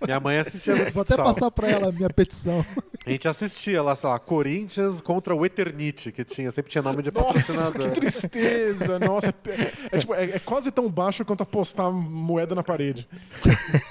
Minha 0.05 0.19
mãe 0.19 0.37
assistia 0.39 0.75
muito 0.75 0.93
Vou 0.93 1.01
até 1.01 1.15
futsal. 1.15 1.25
passar 1.33 1.51
pra 1.51 1.67
ela 1.69 1.89
a 1.89 1.91
minha 1.91 2.09
petição. 2.09 2.65
A 3.05 3.09
gente 3.09 3.27
assistia 3.27 3.81
lá, 3.81 3.95
sei 3.95 4.09
lá, 4.09 4.19
Corinthians 4.19 5.01
contra 5.01 5.35
o 5.35 5.45
Eternite, 5.45 6.11
que 6.11 6.23
tinha, 6.23 6.51
sempre 6.51 6.71
tinha 6.71 6.81
nome 6.81 7.01
de 7.01 7.11
Nossa, 7.11 7.27
patrocinador. 7.53 7.89
que 7.91 7.99
tristeza! 7.99 8.99
Nossa, 8.99 9.33
é, 9.47 9.71
é 9.91 9.97
tipo, 9.97 10.13
é- 10.13 10.23
é 10.31 10.39
quase 10.39 10.71
tão 10.71 10.89
baixo 10.89 11.23
quanto 11.25 11.41
apostar 11.43 11.91
moeda 11.91 12.53
na 12.55 12.63
parede. 12.63 13.07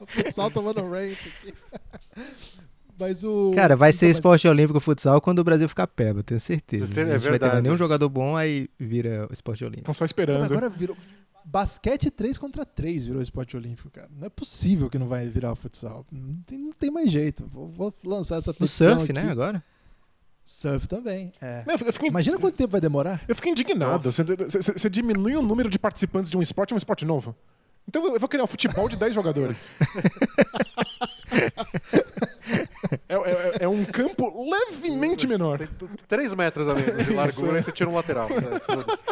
O 0.00 0.06
futsal 0.06 0.50
tomando 0.50 0.80
rant 0.90 1.18
aqui. 1.26 1.54
Mas 2.98 3.24
o. 3.24 3.52
Cara, 3.54 3.74
vai 3.74 3.92
ser 3.92 4.06
então, 4.06 4.08
mas- 4.10 4.16
esporte 4.18 4.48
olímpico 4.48 4.78
futsal 4.80 5.20
quando 5.20 5.38
o 5.38 5.44
Brasil 5.44 5.68
ficar 5.68 5.86
peba, 5.86 6.20
eu 6.20 6.22
tenho 6.24 6.38
certeza. 6.40 7.00
É 7.00 7.04
a 7.04 7.06
gente 7.06 7.12
vai 7.12 7.18
ter 7.18 7.30
verdade. 7.30 7.52
mais 7.54 7.62
nenhum 7.64 7.76
jogador 7.76 8.08
bom, 8.08 8.36
aí 8.36 8.68
vira 8.78 9.26
esporte 9.32 9.64
olímpico. 9.64 9.90
Estão 9.90 9.94
só 9.94 10.04
Então, 10.04 10.06
esperando. 10.24 10.44
agora 10.44 10.68
virou. 10.68 10.96
Basquete 11.44 12.10
3 12.10 12.38
contra 12.38 12.64
3 12.64 13.04
virou 13.06 13.20
esporte 13.22 13.56
olímpico, 13.56 13.90
cara. 13.90 14.08
Não 14.16 14.26
é 14.26 14.30
possível 14.30 14.88
que 14.90 14.98
não 14.98 15.06
vai 15.08 15.26
virar 15.28 15.54
futsal. 15.54 16.04
Não 16.10 16.32
tem, 16.46 16.58
não 16.58 16.72
tem 16.72 16.90
mais 16.90 17.10
jeito. 17.10 17.44
Vou, 17.46 17.68
vou 17.68 17.94
lançar 18.04 18.38
essa 18.38 18.50
No 18.50 18.54
petição 18.58 18.94
surf, 18.96 19.04
aqui. 19.04 19.12
né, 19.12 19.30
agora? 19.30 19.62
Surf 20.44 20.88
também. 20.88 21.32
É. 21.40 21.62
Não, 21.66 21.74
eu 21.74 21.78
fico- 21.78 21.88
eu 21.88 21.92
fico- 21.92 22.06
Imagina 22.06 22.38
quanto 22.38 22.56
tempo 22.56 22.72
vai 22.72 22.80
demorar. 22.80 23.22
Eu 23.28 23.34
fiquei 23.36 23.52
indignado. 23.52 24.10
Você, 24.10 24.24
você- 24.24 24.72
você 24.72 24.90
diminui 24.90 25.36
o 25.36 25.42
número 25.42 25.68
de 25.70 25.78
participantes 25.78 26.30
de 26.30 26.36
um 26.36 26.42
esporte, 26.42 26.72
é 26.72 26.74
um 26.74 26.78
esporte 26.78 27.04
novo. 27.04 27.34
Então 27.88 28.04
eu 28.14 28.20
vou 28.20 28.28
criar 28.28 28.44
um 28.44 28.46
futebol 28.46 28.88
de 28.88 28.96
10 28.96 29.12
jogadores. 29.14 29.56
é, 33.08 33.14
é- 33.14 33.64
é 33.64 33.68
um 33.68 33.84
campo 33.84 34.48
levemente 34.50 35.26
menor. 35.26 35.58
Tem 35.58 35.66
t- 35.66 35.88
3 36.08 36.34
metros 36.34 36.68
a 36.68 36.74
menos 36.74 37.04
de 37.06 37.12
largura 37.12 37.58
e 37.58 37.62
você 37.62 37.72
tira 37.72 37.88
um 37.90 37.94
lateral. 37.94 38.28
É, 38.30 38.60
foda-se. 38.60 39.02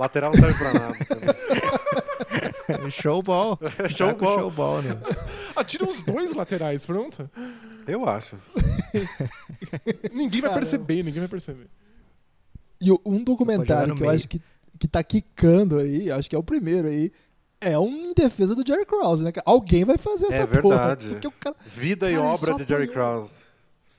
Lateral 0.00 0.32
não 0.34 0.40
serve 0.40 0.58
pra 0.58 0.72
nada. 0.72 0.96
Showball. 2.90 3.58
Showball. 3.90 4.38
Showball, 4.38 4.82
né? 4.82 4.90
Atira 5.56 5.88
os 5.88 6.00
dois 6.02 6.34
laterais, 6.34 6.84
pronto. 6.86 7.28
Eu 7.86 8.08
acho. 8.08 8.36
Ninguém 10.12 10.40
vai 10.40 10.50
Caramba. 10.50 10.58
perceber, 10.60 11.02
ninguém 11.02 11.20
vai 11.20 11.28
perceber. 11.28 11.66
E 12.80 12.90
um 13.04 13.22
documentário 13.22 13.94
que 13.94 14.02
eu 14.02 14.06
meio. 14.06 14.16
acho 14.16 14.28
que, 14.28 14.40
que 14.78 14.88
tá 14.88 15.02
quicando 15.02 15.78
aí, 15.78 16.10
acho 16.10 16.30
que 16.30 16.36
é 16.36 16.38
o 16.38 16.42
primeiro 16.42 16.88
aí, 16.88 17.12
é 17.60 17.78
um 17.78 18.10
em 18.10 18.14
defesa 18.14 18.54
do 18.54 18.66
Jerry 18.66 18.86
Krause, 18.86 19.22
né? 19.22 19.32
Alguém 19.44 19.84
vai 19.84 19.98
fazer 19.98 20.26
essa 20.26 20.42
É 20.42 20.46
porra. 20.46 20.94
verdade. 20.96 21.08
Porque 21.08 21.26
o 21.26 21.32
cara 21.32 21.56
Vida 21.60 22.10
e 22.10 22.14
Cara, 22.14 22.24
ele 22.24 22.34
obra 22.34 22.52
de 22.54 22.64
Jerry 22.64 22.84
apanhou. 22.84 22.92
Krause. 23.18 23.32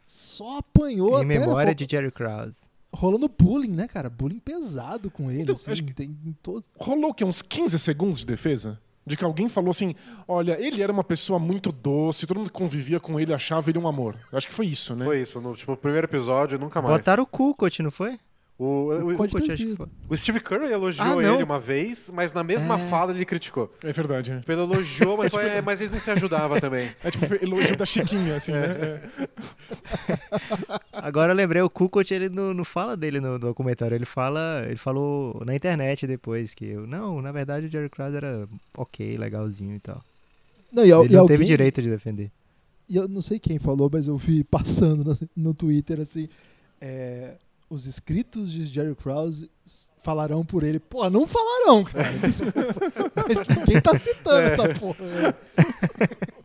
só 0.05 0.57
apanhou 0.59 1.11
Em 1.11 1.15
até 1.17 1.25
memória 1.25 1.75
de 1.75 1.85
Jerry 1.89 2.11
Krause. 2.11 2.55
Rolando 2.93 3.27
bullying, 3.29 3.71
né, 3.75 3.87
cara? 3.87 4.09
Bullying 4.09 4.39
pesado 4.39 5.09
com 5.11 5.29
ele, 5.31 5.43
Então, 5.43 5.55
assim, 5.55 5.71
acho 5.71 5.83
que- 5.83 5.93
tem 5.93 6.09
em 6.25 6.33
todo... 6.43 6.63
Rolou 6.77 7.11
o 7.11 7.13
quê? 7.13 7.23
Uns 7.23 7.41
15 7.41 7.77
segundos 7.79 8.19
de 8.19 8.25
defesa? 8.25 8.79
De 9.03 9.17
que 9.17 9.23
alguém 9.25 9.49
falou 9.49 9.71
assim: 9.71 9.95
olha, 10.27 10.59
ele 10.63 10.83
era 10.83 10.93
uma 10.93 11.03
pessoa 11.03 11.39
muito 11.39 11.71
doce, 11.71 12.27
todo 12.27 12.37
mundo 12.37 12.51
que 12.51 12.55
convivia 12.55 12.99
com 12.99 13.19
ele 13.19 13.33
achava 13.33 13.71
ele 13.71 13.79
um 13.79 13.87
amor. 13.87 14.15
Eu 14.31 14.37
acho 14.37 14.47
que 14.47 14.53
foi 14.53 14.67
isso, 14.67 14.95
né? 14.95 15.03
Foi 15.03 15.19
isso. 15.19 15.41
No 15.41 15.55
tipo, 15.55 15.75
primeiro 15.75 16.05
episódio, 16.05 16.59
nunca 16.59 16.79
mais. 16.83 16.97
Botaram 16.97 17.23
o 17.23 17.25
Kukoc, 17.25 17.79
não 17.81 17.89
foi? 17.89 18.19
O, 18.63 18.89
o, 19.17 19.55
sido. 19.55 19.75
foi. 19.75 19.87
o 20.07 20.15
Steve 20.15 20.39
Curry 20.39 20.71
elogiou 20.71 21.17
Ah, 21.19 21.23
ele 21.33 21.41
uma 21.43 21.59
vez, 21.59 22.11
mas 22.13 22.31
na 22.31 22.43
mesma 22.43 22.75
É. 22.75 22.77
fala 22.89 23.11
ele 23.11 23.25
criticou. 23.25 23.73
É 23.83 23.91
verdade. 23.91 24.29
né? 24.29 24.39
Tipo, 24.41 24.51
Ele 24.51 24.61
elogiou, 24.61 25.17
mas, 25.17 25.31
foi, 25.33 25.47
é, 25.47 25.61
mas 25.63 25.81
ele 25.81 25.91
não 25.91 25.99
se 25.99 26.11
ajudava 26.11 26.61
também. 26.61 26.91
É 27.03 27.09
tipo 27.09 27.25
elogio 27.43 27.75
da 27.75 27.87
Chiquinha, 27.87 28.35
assim, 28.35 28.51
né? 28.51 29.01
É. 30.07 30.19
Agora 30.93 31.31
eu 31.31 31.35
lembrei, 31.35 31.61
o 31.63 31.69
Kukoc, 31.71 32.11
ele 32.11 32.29
não, 32.29 32.53
não 32.53 32.63
fala 32.63 32.95
dele 32.95 33.19
no 33.19 33.39
documentário, 33.39 33.95
ele 33.95 34.05
fala, 34.05 34.63
ele 34.67 34.77
falou 34.77 35.41
na 35.43 35.55
internet 35.55 36.05
depois 36.05 36.53
que 36.53 36.65
eu, 36.65 36.85
não, 36.85 37.19
na 37.19 37.31
verdade 37.31 37.65
o 37.65 37.69
Jerry 37.69 37.89
Krause 37.89 38.15
era 38.15 38.47
ok, 38.77 39.17
legalzinho 39.17 39.75
e 39.75 39.79
tal. 39.79 40.03
Não, 40.71 40.83
e, 40.85 40.91
Ele 40.91 41.07
e 41.09 41.13
não 41.13 41.21
alguém, 41.21 41.37
teve 41.37 41.45
direito 41.45 41.81
de 41.81 41.89
defender. 41.89 42.31
E 42.87 42.95
eu 42.95 43.07
não 43.07 43.21
sei 43.23 43.39
quem 43.39 43.57
falou, 43.57 43.89
mas 43.91 44.07
eu 44.07 44.17
vi 44.17 44.43
passando 44.43 45.03
no, 45.03 45.17
no 45.35 45.53
Twitter, 45.53 45.99
assim, 45.99 46.29
é, 46.79 47.37
os 47.71 47.87
inscritos 47.87 48.51
de 48.51 48.65
Jerry 48.65 48.93
Krause 48.93 49.49
falarão 49.97 50.43
por 50.43 50.61
ele. 50.61 50.77
Pô, 50.77 51.09
não 51.09 51.25
falarão, 51.25 51.85
cara. 51.85 52.11
Desculpa. 52.19 52.61
Mas 53.15 53.47
ninguém 53.47 53.81
tá 53.81 53.97
citando 53.97 54.47
essa 54.49 54.69
porra. 54.77 55.05
né? 55.05 55.33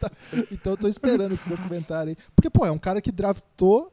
Tá, 0.00 0.10
então 0.50 0.72
eu 0.72 0.76
tô 0.76 0.88
esperando 0.88 1.32
esse 1.32 1.46
documentário 1.48 2.10
aí. 2.10 2.16
Porque, 2.34 2.48
pô, 2.48 2.64
é 2.64 2.70
um 2.70 2.78
cara 2.78 3.02
que 3.02 3.12
draftou, 3.12 3.92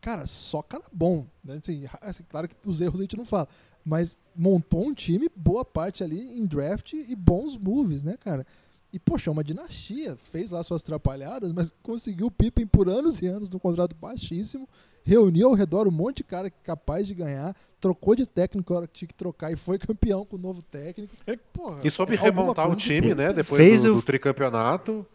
cara, 0.00 0.26
só 0.26 0.62
cara 0.62 0.82
bom. 0.90 1.26
Né? 1.44 1.60
Assim, 1.62 1.84
assim, 2.00 2.24
claro 2.28 2.48
que 2.48 2.56
os 2.66 2.80
erros 2.80 3.00
a 3.00 3.02
gente 3.02 3.16
não 3.18 3.26
fala. 3.26 3.46
Mas 3.84 4.16
montou 4.34 4.86
um 4.86 4.94
time, 4.94 5.28
boa 5.36 5.64
parte 5.64 6.02
ali 6.02 6.18
em 6.38 6.44
draft 6.44 6.94
e 6.94 7.14
bons 7.14 7.56
moves, 7.56 8.02
né, 8.02 8.16
cara? 8.18 8.46
E, 8.92 8.98
poxa, 8.98 9.30
é 9.30 9.32
uma 9.32 9.44
dinastia. 9.44 10.16
Fez 10.16 10.50
lá 10.50 10.62
suas 10.64 10.82
atrapalhadas, 10.82 11.52
mas 11.52 11.72
conseguiu 11.82 12.26
o 12.26 12.30
Pippen 12.30 12.66
por 12.66 12.88
anos 12.88 13.20
e 13.22 13.26
anos 13.26 13.48
num 13.48 13.58
contrato 13.58 13.94
baixíssimo. 13.94 14.68
Reuniu 15.04 15.48
ao 15.48 15.54
redor 15.54 15.86
um 15.86 15.92
monte 15.92 16.18
de 16.18 16.24
cara 16.24 16.50
capaz 16.50 17.06
de 17.06 17.14
ganhar. 17.14 17.54
Trocou 17.80 18.16
de 18.16 18.26
técnico 18.26 18.72
na 18.72 18.78
hora 18.80 18.86
que 18.88 18.92
tinha 18.94 19.08
que 19.08 19.14
trocar 19.14 19.52
e 19.52 19.56
foi 19.56 19.78
campeão 19.78 20.24
com 20.26 20.36
o 20.36 20.38
novo 20.40 20.60
técnico. 20.62 21.14
Porra, 21.52 21.80
E 21.84 21.90
soube 21.90 22.14
é 22.14 22.18
remontar 22.18 22.68
o 22.68 22.74
time, 22.74 23.14
né? 23.14 23.32
Depois 23.32 23.60
Fez 23.62 23.82
do, 23.84 23.92
o- 23.92 23.94
do 23.96 24.02
tricampeonato. 24.02 25.06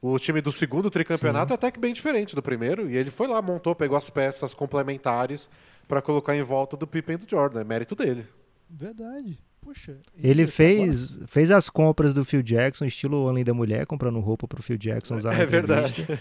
O 0.00 0.18
time 0.18 0.40
do 0.40 0.50
segundo 0.50 0.90
tricampeonato 0.90 1.52
é 1.52 1.54
até 1.54 1.70
que 1.70 1.78
bem 1.78 1.92
diferente 1.92 2.34
do 2.34 2.42
primeiro. 2.42 2.90
E 2.90 2.96
ele 2.96 3.10
foi 3.10 3.26
lá, 3.28 3.40
montou, 3.42 3.74
pegou 3.74 3.96
as 3.96 4.10
peças 4.10 4.52
complementares 4.54 5.48
pra 5.86 6.00
colocar 6.02 6.36
em 6.36 6.42
volta 6.42 6.76
do 6.76 6.86
Pippen 6.86 7.14
e 7.14 7.18
do 7.18 7.28
Jordan. 7.30 7.60
É 7.60 7.64
mérito 7.64 7.94
dele. 7.94 8.26
Verdade. 8.68 9.38
Poxa. 9.64 9.96
e 10.16 10.26
Ele 10.28 10.42
agora- 10.42 10.54
fez, 10.56 11.18
fez 11.26 11.50
as 11.50 11.70
compras 11.70 12.12
do 12.12 12.24
Phil 12.24 12.42
Jackson, 12.42 12.84
estilo 12.84 13.28
Além 13.28 13.44
da 13.44 13.54
Mulher, 13.54 13.86
comprando 13.86 14.18
roupa 14.20 14.46
pro 14.48 14.62
Phil 14.62 14.76
Jackson 14.76 15.16
usar 15.16 15.34
É 15.40 15.44
verdade. 15.46 16.04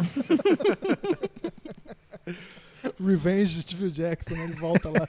Revenge 3.00 3.64
de 3.64 3.76
Phil 3.76 3.92
Jackson, 3.92 4.34
né? 4.36 4.44
ele 4.46 4.54
volta 4.54 4.90
lá. 4.90 5.08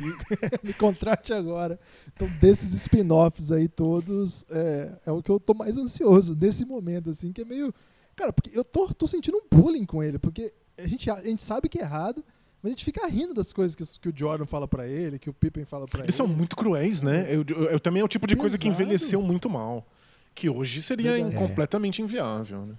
Me 0.62 0.72
contrate 0.74 1.32
agora. 1.32 1.78
Então, 2.14 2.28
desses 2.40 2.72
spin-offs 2.74 3.50
aí 3.52 3.68
todos, 3.68 4.44
é, 4.50 4.92
é 5.06 5.10
o 5.12 5.22
que 5.22 5.30
eu 5.30 5.40
tô 5.40 5.54
mais 5.54 5.78
ansioso 5.78 6.36
nesse 6.38 6.64
momento, 6.66 7.10
assim, 7.10 7.32
que 7.32 7.40
é 7.40 7.44
meio. 7.44 7.72
Cara, 8.14 8.32
porque 8.32 8.56
eu 8.56 8.64
tô, 8.64 8.88
tô 8.88 9.06
sentindo 9.06 9.36
um 9.38 9.46
bullying 9.50 9.86
com 9.86 10.02
ele, 10.02 10.18
porque 10.18 10.52
a 10.78 10.86
gente, 10.86 11.10
a 11.10 11.20
gente 11.22 11.42
sabe 11.42 11.68
que 11.68 11.78
é 11.78 11.82
errado, 11.82 12.22
mas 12.66 12.72
a 12.72 12.74
gente 12.76 12.84
fica 12.84 13.06
rindo 13.06 13.32
das 13.32 13.52
coisas 13.52 13.74
que, 13.76 13.84
que 14.00 14.08
o 14.08 14.12
Jordan 14.14 14.44
fala 14.46 14.66
pra 14.66 14.86
ele, 14.86 15.18
que 15.18 15.30
o 15.30 15.32
Pippen 15.32 15.64
fala 15.64 15.86
pra 15.86 16.00
ele. 16.00 16.06
Eles 16.06 16.16
são 16.16 16.26
muito 16.26 16.56
cruéis, 16.56 17.00
né? 17.02 17.26
Eu, 17.28 17.44
eu- 17.48 17.64
eu 17.70 17.80
também 17.80 18.00
é 18.02 18.04
o 18.04 18.08
tipo 18.08 18.26
de 18.26 18.34
coisa 18.36 18.58
que 18.58 18.64
Pesado. 18.64 18.82
envelheceu 18.82 19.22
muito 19.22 19.48
mal. 19.48 19.86
Que 20.34 20.50
hoje 20.50 20.82
seria 20.82 21.18
in- 21.18 21.32
completamente 21.32 22.02
inviável, 22.02 22.66
né? 22.66 22.74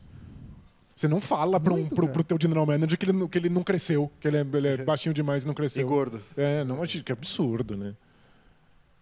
Você 0.95 1.07
não 1.07 1.21
fala 1.21 1.59
para 1.59 1.73
um, 1.73 1.87
pro, 1.87 2.07
pro 2.09 2.23
teu 2.23 2.37
general 2.41 2.65
manager 2.65 2.97
que 2.97 3.05
ele, 3.05 3.13
não- 3.13 3.27
que 3.27 3.37
ele 3.37 3.49
não 3.49 3.63
cresceu, 3.63 4.11
que 4.19 4.27
ele 4.27 4.37
é, 4.37 4.41
ele 4.53 4.67
é 4.67 4.77
baixinho 4.83 5.13
demais 5.13 5.43
e 5.43 5.45
não 5.47 5.53
E 5.53 5.55
cresceu. 5.55 5.87
gordo. 5.87 6.21
É, 6.35 6.63
não, 6.63 6.81
acho 6.83 7.03
que 7.03 7.11
é 7.11 7.13
absurdo, 7.13 7.77
né? 7.77 7.93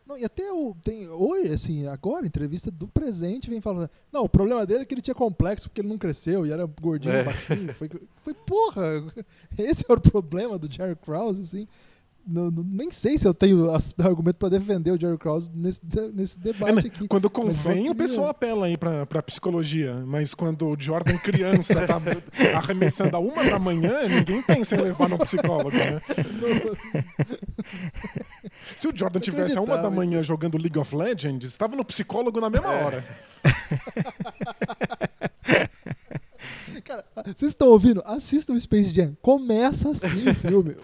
Não, 0.08 0.16
e 0.18 0.24
até 0.24 0.52
o, 0.52 0.76
tem 0.84 1.10
hoje, 1.10 1.52
assim, 1.52 1.88
agora, 1.88 2.28
entrevista 2.28 2.70
do 2.70 2.88
presente, 2.88 3.50
vem 3.50 3.60
falando. 3.60 3.90
Não, 4.14 4.24
o 4.24 4.30
problema 4.30 4.64
dele 4.66 4.82
é 4.82 4.86
que 4.86 4.94
ele 4.94 5.02
tinha 5.02 5.16
complexo 5.16 5.68
porque 5.68 5.82
ele 5.82 5.88
não 5.90 5.98
cresceu 5.98 6.46
e 6.46 6.52
era 6.52 6.64
gordinho, 6.80 7.16
É. 7.16 7.24
baixinho. 7.24 7.74
Foi, 7.74 7.90
foi, 8.24 8.34
porra, 8.36 8.84
esse 9.58 9.84
era 9.90 9.98
o 9.98 10.02
problema 10.02 10.60
do 10.60 10.72
Jerry 10.72 10.96
Krause, 10.96 11.42
assim. 11.42 11.68
Não- 12.28 12.50
não- 12.50 12.64
nem 12.64 12.90
sei 12.90 13.20
se 13.20 13.28
eu 13.28 13.36
tenho 13.36 13.68
argumento 14.00 14.38
pra 14.38 14.50
defender 14.50 14.90
o 14.92 15.00
Jerry 15.00 15.16
Krause 15.18 15.48
nesse, 15.54 15.80
nesse 16.12 16.40
É, 16.40 16.42
debate 16.42 16.74
mas 16.74 16.86
aqui. 16.86 17.08
quando 17.08 17.30
convém, 17.30 17.88
o 17.88 17.94
pessoal 17.94 18.30
apela 18.30 18.66
aí 18.66 18.76
pra, 18.78 19.06
pra 19.06 19.22
psicologia. 19.22 20.04
Mas 20.08 20.34
quando 20.34 20.68
o 20.68 20.76
Jordan 20.80 21.20
criança 21.20 21.86
tá 21.86 22.02
arremessando 22.58 23.16
a 23.16 23.20
uma 23.20 23.44
da 23.44 23.60
manhã, 23.60 24.08
ninguém 24.08 24.42
pensa 24.42 24.76
em 24.76 24.82
levar 24.82 25.08
no 25.08 25.20
psicólogo, 25.20 25.70
né? 25.78 26.02
Se 28.76 28.88
o 28.88 28.94
Jordan 28.96 29.20
tivesse 29.20 29.58
a 29.58 29.62
uma 29.62 29.78
da 29.78 29.90
manhã 29.90 30.24
jogando 30.24 30.58
League 30.58 30.78
of 30.80 30.96
Legends, 30.96 31.52
estava 31.52 31.76
no 31.76 31.84
psicólogo 31.84 32.40
na 32.40 32.50
mesma 32.50 32.70
hora. 32.70 33.06
Cara, 36.84 37.06
vocês 37.26 37.52
estão 37.52 37.70
ouvindo? 37.70 38.02
Assistam 38.06 38.54
o 38.54 38.60
Space 38.60 38.94
Jam. 38.94 39.18
Começa 39.22 39.90
assim 39.90 40.30
o 40.30 40.34
filme. 40.36 40.76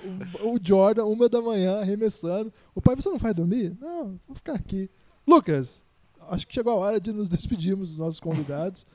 O, 0.42 0.56
o 0.56 0.60
Jordan, 0.62 1.06
uma 1.06 1.30
da 1.30 1.42
manhã, 1.42 1.80
arremessando. 1.80 2.52
O 2.74 2.82
pai, 2.82 2.96
você 2.96 3.10
não 3.10 3.20
vai 3.20 3.34
dormir? 3.34 3.78
Não, 3.80 4.20
vou 4.28 4.36
ficar 4.36 4.54
aqui. 4.54 4.90
Lucas, 5.28 5.86
acho 6.30 6.48
que 6.48 6.54
chegou 6.54 6.74
a 6.74 6.76
hora 6.78 7.00
de 7.00 7.12
nos 7.12 7.30
despedirmos 7.30 7.90
dos 7.90 8.00
nossos 8.00 8.20
convidados. 8.20 8.86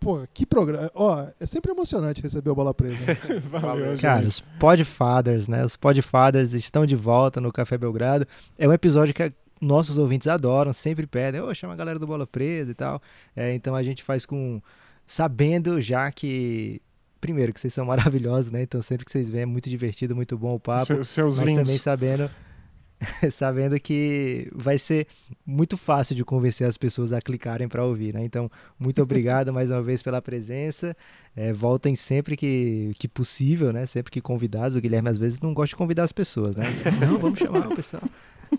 Pô, 0.00 0.26
que 0.32 0.46
programa. 0.46 0.90
Ó, 0.94 1.26
é 1.40 1.46
sempre 1.46 1.72
emocionante 1.72 2.22
receber 2.22 2.50
o 2.50 2.54
Bola 2.54 2.72
Presa. 2.72 3.04
né? 3.04 3.16
Valeu, 3.50 3.90
gente. 3.92 4.00
Cara, 4.02 4.26
os 4.26 4.40
Podfathers, 4.58 5.48
né? 5.48 5.64
Os 5.64 5.76
Podfathers 5.76 6.52
estão 6.54 6.86
de 6.86 6.94
volta 6.96 7.40
no 7.40 7.52
Café 7.52 7.76
Belgrado. 7.76 8.26
É 8.56 8.68
um 8.68 8.72
episódio 8.72 9.12
que 9.12 9.32
nossos 9.60 9.98
ouvintes 9.98 10.28
adoram, 10.28 10.72
sempre 10.72 11.04
pedem, 11.06 11.40
ô, 11.40 11.52
chama 11.52 11.72
a 11.72 11.76
galera 11.76 11.98
do 11.98 12.06
Bola 12.06 12.26
Presa 12.26 12.70
e 12.70 12.74
tal. 12.74 13.02
É, 13.34 13.52
então 13.54 13.74
a 13.74 13.82
gente 13.82 14.02
faz 14.02 14.24
com. 14.24 14.60
Sabendo 15.06 15.80
já 15.80 16.10
que. 16.12 16.80
Primeiro, 17.20 17.52
que 17.52 17.58
vocês 17.60 17.74
são 17.74 17.84
maravilhosos, 17.84 18.50
né? 18.52 18.62
Então 18.62 18.80
sempre 18.80 19.04
que 19.04 19.10
vocês 19.10 19.28
vêm 19.30 19.40
é 19.42 19.46
muito 19.46 19.68
divertido, 19.68 20.14
muito 20.14 20.38
bom 20.38 20.54
o 20.54 20.60
papo. 20.60 20.86
Seu- 20.86 21.04
seus 21.04 21.38
mas 21.40 21.48
lindos. 21.48 21.62
também 21.64 21.78
sabendo. 21.78 22.30
sabendo 23.30 23.78
que 23.78 24.48
vai 24.54 24.78
ser 24.78 25.06
muito 25.46 25.76
fácil 25.76 26.14
de 26.14 26.24
convencer 26.24 26.66
as 26.66 26.76
pessoas 26.76 27.12
a 27.12 27.20
clicarem 27.20 27.68
para 27.68 27.84
ouvir, 27.84 28.14
né? 28.14 28.24
Então, 28.24 28.50
muito 28.78 29.02
obrigado 29.02 29.52
mais 29.52 29.70
uma 29.70 29.82
vez 29.82 30.02
pela 30.02 30.20
presença. 30.20 30.96
É, 31.36 31.52
voltem 31.52 31.94
sempre 31.94 32.36
que, 32.36 32.92
que 32.98 33.06
possível, 33.06 33.72
né? 33.72 33.86
Sempre 33.86 34.10
que 34.10 34.20
convidados. 34.20 34.76
O 34.76 34.80
Guilherme 34.80 35.08
às 35.08 35.18
vezes 35.18 35.40
não 35.40 35.54
gosta 35.54 35.70
de 35.70 35.76
convidar 35.76 36.04
as 36.04 36.12
pessoas, 36.12 36.56
né? 36.56 36.64
Não, 37.00 37.18
vamos 37.18 37.38
chamar 37.38 37.66
o 37.68 37.74
pessoal. 37.74 38.02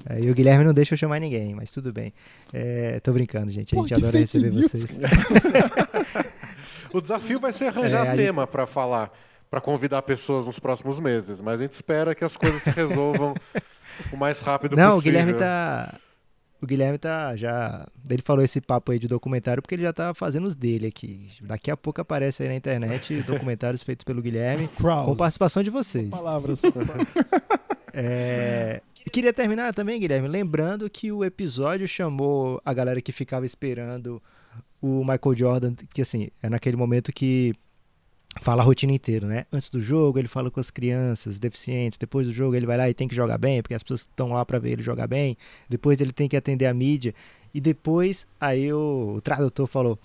É, 0.07 0.21
e 0.23 0.29
o 0.29 0.35
Guilherme 0.35 0.63
não 0.63 0.71
deixa 0.71 0.93
eu 0.93 0.97
chamar 0.99 1.19
ninguém, 1.19 1.55
mas 1.55 1.71
tudo 1.71 1.91
bem. 1.91 2.13
É, 2.53 2.99
tô 2.99 3.11
brincando, 3.11 3.49
gente. 3.51 3.73
A 3.73 3.75
Pô, 3.75 3.81
gente 3.81 3.87
que 3.87 3.93
adora 3.95 4.19
receber 4.19 4.53
news, 4.53 4.71
vocês. 4.71 4.85
O 6.93 7.01
desafio 7.01 7.39
vai 7.39 7.53
ser 7.53 7.65
arranjar 7.65 8.05
É, 8.07 8.15
tema 8.15 8.47
pra 8.47 8.65
falar, 8.65 9.11
pra 9.49 9.59
convidar 9.59 10.01
pessoas 10.03 10.45
nos 10.45 10.59
próximos 10.59 10.99
meses, 10.99 11.41
mas 11.41 11.59
a 11.59 11.63
gente 11.63 11.73
espera 11.73 12.13
que 12.13 12.23
as 12.23 12.37
coisas 12.37 12.61
se 12.61 12.69
resolvam 12.71 13.33
o 14.13 14.17
mais 14.17 14.41
rápido 14.41 14.75
Não, 14.75 14.91
o 14.91 14.95
possível. 14.95 15.11
Guilherme 15.21 15.33
tá. 15.39 15.99
O 16.61 16.65
Guilherme 16.65 16.97
tá 16.97 17.35
já. 17.37 17.87
Ele 18.09 18.21
falou 18.21 18.43
esse 18.43 18.59
papo 18.59 18.91
aí 18.91 18.99
de 18.99 19.07
documentário 19.07 19.61
porque 19.61 19.75
ele 19.75 19.83
já 19.83 19.93
tá 19.93 20.13
fazendo 20.13 20.45
os 20.45 20.55
dele 20.55 20.87
aqui. 20.87 21.29
Daqui 21.41 21.71
a 21.71 21.77
pouco 21.77 22.01
aparece 22.01 22.43
aí 22.43 22.49
na 22.49 22.55
internet 22.55 23.21
documentários 23.23 23.81
feitos 23.81 24.03
pelo 24.03 24.21
Guilherme 24.21 24.67
Krause. 24.67 25.05
com 25.05 25.15
participação 25.15 25.63
de 25.63 25.69
vocês. 25.69 26.09
Palavras. 26.09 26.61
É, 27.91 28.81
queria 29.11 29.33
terminar 29.33 29.73
também, 29.73 29.99
Guilherme, 29.99 30.27
lembrando 30.27 30.87
que 30.91 31.11
o 31.11 31.25
episódio 31.25 31.87
chamou 31.87 32.61
a 32.63 32.71
galera 32.71 33.01
que 33.01 33.11
ficava 33.11 33.47
esperando 33.47 34.21
o 34.79 34.99
Michael 34.99 35.35
Jordan, 35.35 35.73
que 35.91 36.01
assim, 36.03 36.29
é 36.41 36.49
naquele 36.49 36.77
momento 36.77 37.11
que 37.11 37.53
fala 38.39 38.61
a 38.61 38.65
rotina 38.65 38.93
inteira, 38.93 39.27
né? 39.27 39.45
Antes 39.51 39.69
do 39.69 39.81
jogo, 39.81 40.19
ele 40.19 40.27
fala 40.27 40.49
com 40.51 40.59
as 40.59 40.69
crianças 40.69 41.39
deficientes, 41.39 41.97
depois 41.97 42.27
do 42.27 42.33
jogo 42.33 42.55
ele 42.55 42.65
vai 42.65 42.77
lá 42.77 42.89
e 42.89 42.93
tem 42.93 43.07
que 43.07 43.15
jogar 43.15 43.37
bem, 43.37 43.61
porque 43.61 43.73
as 43.73 43.83
pessoas 43.83 44.01
estão 44.01 44.29
lá 44.29 44.45
para 44.45 44.59
ver 44.59 44.71
ele 44.71 44.83
jogar 44.83 45.07
bem, 45.07 45.35
depois 45.67 45.99
ele 45.99 46.11
tem 46.13 46.27
que 46.29 46.37
atender 46.37 46.65
a 46.67 46.73
mídia, 46.73 47.13
e 47.53 47.59
depois 47.59 48.27
aí 48.39 48.71
o, 48.71 49.15
o 49.17 49.21
tradutor 49.21 49.67
falou, 49.67 49.97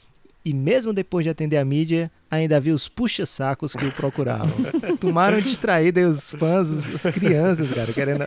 e 0.44 0.52
mesmo 0.52 0.92
depois 0.92 1.24
de 1.24 1.30
atender 1.30 1.56
a 1.56 1.64
mídia, 1.64 2.10
ainda 2.30 2.56
havia 2.56 2.74
os 2.74 2.86
puxa-sacos 2.88 3.72
que 3.74 3.86
o 3.86 3.92
procuravam. 3.92 4.52
Tomaram 5.00 5.40
distraído 5.40 6.00
aí 6.00 6.06
os 6.06 6.32
fãs, 6.32 6.68
os- 6.68 7.06
as 7.06 7.14
crianças, 7.14 7.70
cara, 7.70 7.92
querendo 7.94 8.26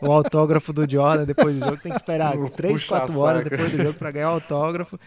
o 0.00 0.10
autógrafo 0.10 0.72
do 0.72 0.90
Jordan 0.90 1.24
depois 1.26 1.54
do 1.56 1.64
jogo. 1.66 1.76
Tem 1.76 1.90
que 1.92 1.98
esperar 1.98 2.36
O 2.40 2.48
3, 2.48 2.84
4 2.84 3.18
horas 3.18 3.44
depois 3.44 3.70
do 3.70 3.76
jogo 3.82 3.94
para 3.94 4.10
ganhar 4.10 4.30
o 4.30 4.34
autógrafo. 4.34 4.98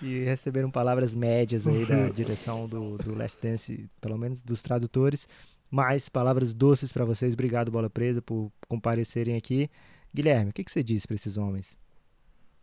E 0.00 0.24
receberam 0.24 0.70
palavras 0.70 1.14
médias 1.14 1.66
aí 1.66 1.84
da 1.84 2.08
direção 2.10 2.66
do, 2.68 2.96
do 2.98 3.14
Last 3.14 3.38
Dance, 3.42 3.88
pelo 4.00 4.16
menos 4.16 4.40
dos 4.40 4.62
tradutores. 4.62 5.28
Mais 5.70 6.08
palavras 6.08 6.54
doces 6.54 6.92
para 6.92 7.04
vocês. 7.04 7.34
Obrigado, 7.34 7.70
Bola 7.70 7.90
Presa, 7.90 8.22
por 8.22 8.50
comparecerem 8.68 9.36
aqui. 9.36 9.68
Guilherme, 10.14 10.50
o 10.50 10.52
que, 10.52 10.64
que 10.64 10.70
você 10.70 10.82
disse 10.82 11.06
para 11.06 11.16
esses 11.16 11.36
homens? 11.36 11.76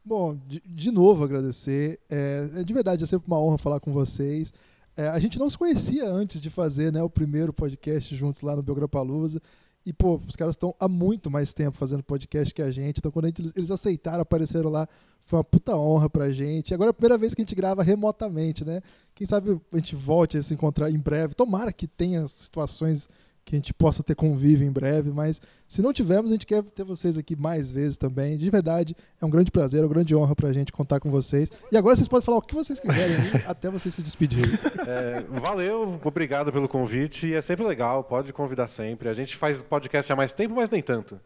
Bom, 0.03 0.37
de, 0.47 0.61
de 0.65 0.91
novo 0.91 1.23
agradecer. 1.23 1.99
É, 2.09 2.49
é 2.57 2.63
de 2.63 2.73
verdade, 2.73 3.03
é 3.03 3.07
sempre 3.07 3.27
uma 3.27 3.39
honra 3.39 3.57
falar 3.57 3.79
com 3.79 3.91
vocês. 3.91 4.53
É, 4.95 5.09
a 5.09 5.19
gente 5.19 5.37
não 5.37 5.49
se 5.49 5.57
conhecia 5.57 6.07
antes 6.07 6.39
de 6.39 6.49
fazer 6.49 6.91
né, 6.91 7.03
o 7.03 7.09
primeiro 7.09 7.51
podcast 7.51 8.15
juntos 8.15 8.41
lá 8.41 8.55
no 8.55 8.63
Belgrapalusa. 8.63 9.41
E, 9.85 9.93
pô, 9.93 10.19
os 10.27 10.35
caras 10.35 10.53
estão 10.55 10.73
há 10.79 10.87
muito 10.87 11.29
mais 11.29 11.53
tempo 11.53 11.77
fazendo 11.77 12.01
podcast 12.03 12.51
que 12.53 12.61
a 12.61 12.71
gente. 12.71 12.97
Então, 12.97 13.11
quando 13.11 13.25
gente- 13.27 13.51
eles 13.55 13.69
aceitaram, 13.69 14.21
apareceram 14.21 14.69
lá, 14.69 14.87
foi 15.21 15.37
uma 15.37 15.43
puta 15.43 15.75
honra 15.77 16.09
pra 16.09 16.31
gente. 16.31 16.73
Agora 16.73 16.89
é 16.89 16.91
a 16.91 16.93
primeira 16.93 17.17
vez 17.19 17.35
que 17.35 17.41
a 17.41 17.43
gente 17.43 17.53
grava 17.53 17.83
remotamente, 17.83 18.65
né? 18.65 18.81
Quem 19.13 19.27
sabe 19.27 19.59
a 19.71 19.77
gente 19.77 19.95
volte 19.95 20.37
a 20.37 20.43
se 20.43 20.53
encontrar 20.55 20.89
em 20.89 20.97
breve. 20.97 21.35
Tomara 21.35 21.71
que 21.71 21.87
tenha 21.87 22.27
situações 22.27 23.07
que 23.45 23.55
a 23.55 23.57
gente 23.59 23.73
possa 23.76 24.01
ter 24.01 24.15
convívio 24.15 24.67
em 24.67 24.72
breve, 24.72 25.11
mas 25.11 25.39
se 25.67 25.80
não 25.81 25.93
tivermos, 25.93 26.31
a 26.31 26.34
gente 26.34 26.47
quer 26.47 26.63
ter 26.63 26.84
vocês 26.84 27.15
aqui 27.15 27.35
mais 27.35 27.72
vezes 27.72 27.95
também. 27.95 28.35
De 28.38 28.49
verdade, 28.49 28.95
é 29.22 29.26
um 29.26 29.30
grande 29.30 29.51
prazer, 29.51 29.81
é 29.81 29.84
uma 29.84 29.89
grande 29.89 30.15
honra 30.15 30.35
pra 30.35 30.51
gente 30.51 30.72
contar 30.73 30.99
com 30.99 31.11
vocês. 31.11 31.51
E 31.72 31.77
agora 31.77 31.95
vocês 31.95 32.07
podem 32.07 32.26
falar 32.26 32.38
o 32.38 32.41
que 32.41 32.55
vocês 32.55 32.80
quiserem 32.80 33.15
até 33.45 33.69
vocês 33.69 33.93
se 33.93 34.01
despedirem. 34.01 34.51
É, 34.88 35.22
valeu, 35.39 35.99
obrigado 36.03 36.51
pelo 36.51 36.67
convite. 36.67 37.27
E 37.27 37.34
é 37.35 37.41
sempre 37.41 37.63
legal, 37.65 38.03
pode 38.03 38.34
convidar 38.34 38.67
sempre. 38.67 39.09
A 39.09 39.13
gente 39.13 39.35
faz 39.38 39.61
podcast 39.61 40.11
há 40.11 40.15
mais 40.15 40.34
tempo, 40.34 40.55
mas 40.55 40.69
nem 40.72 40.81
tanto. 40.81 41.19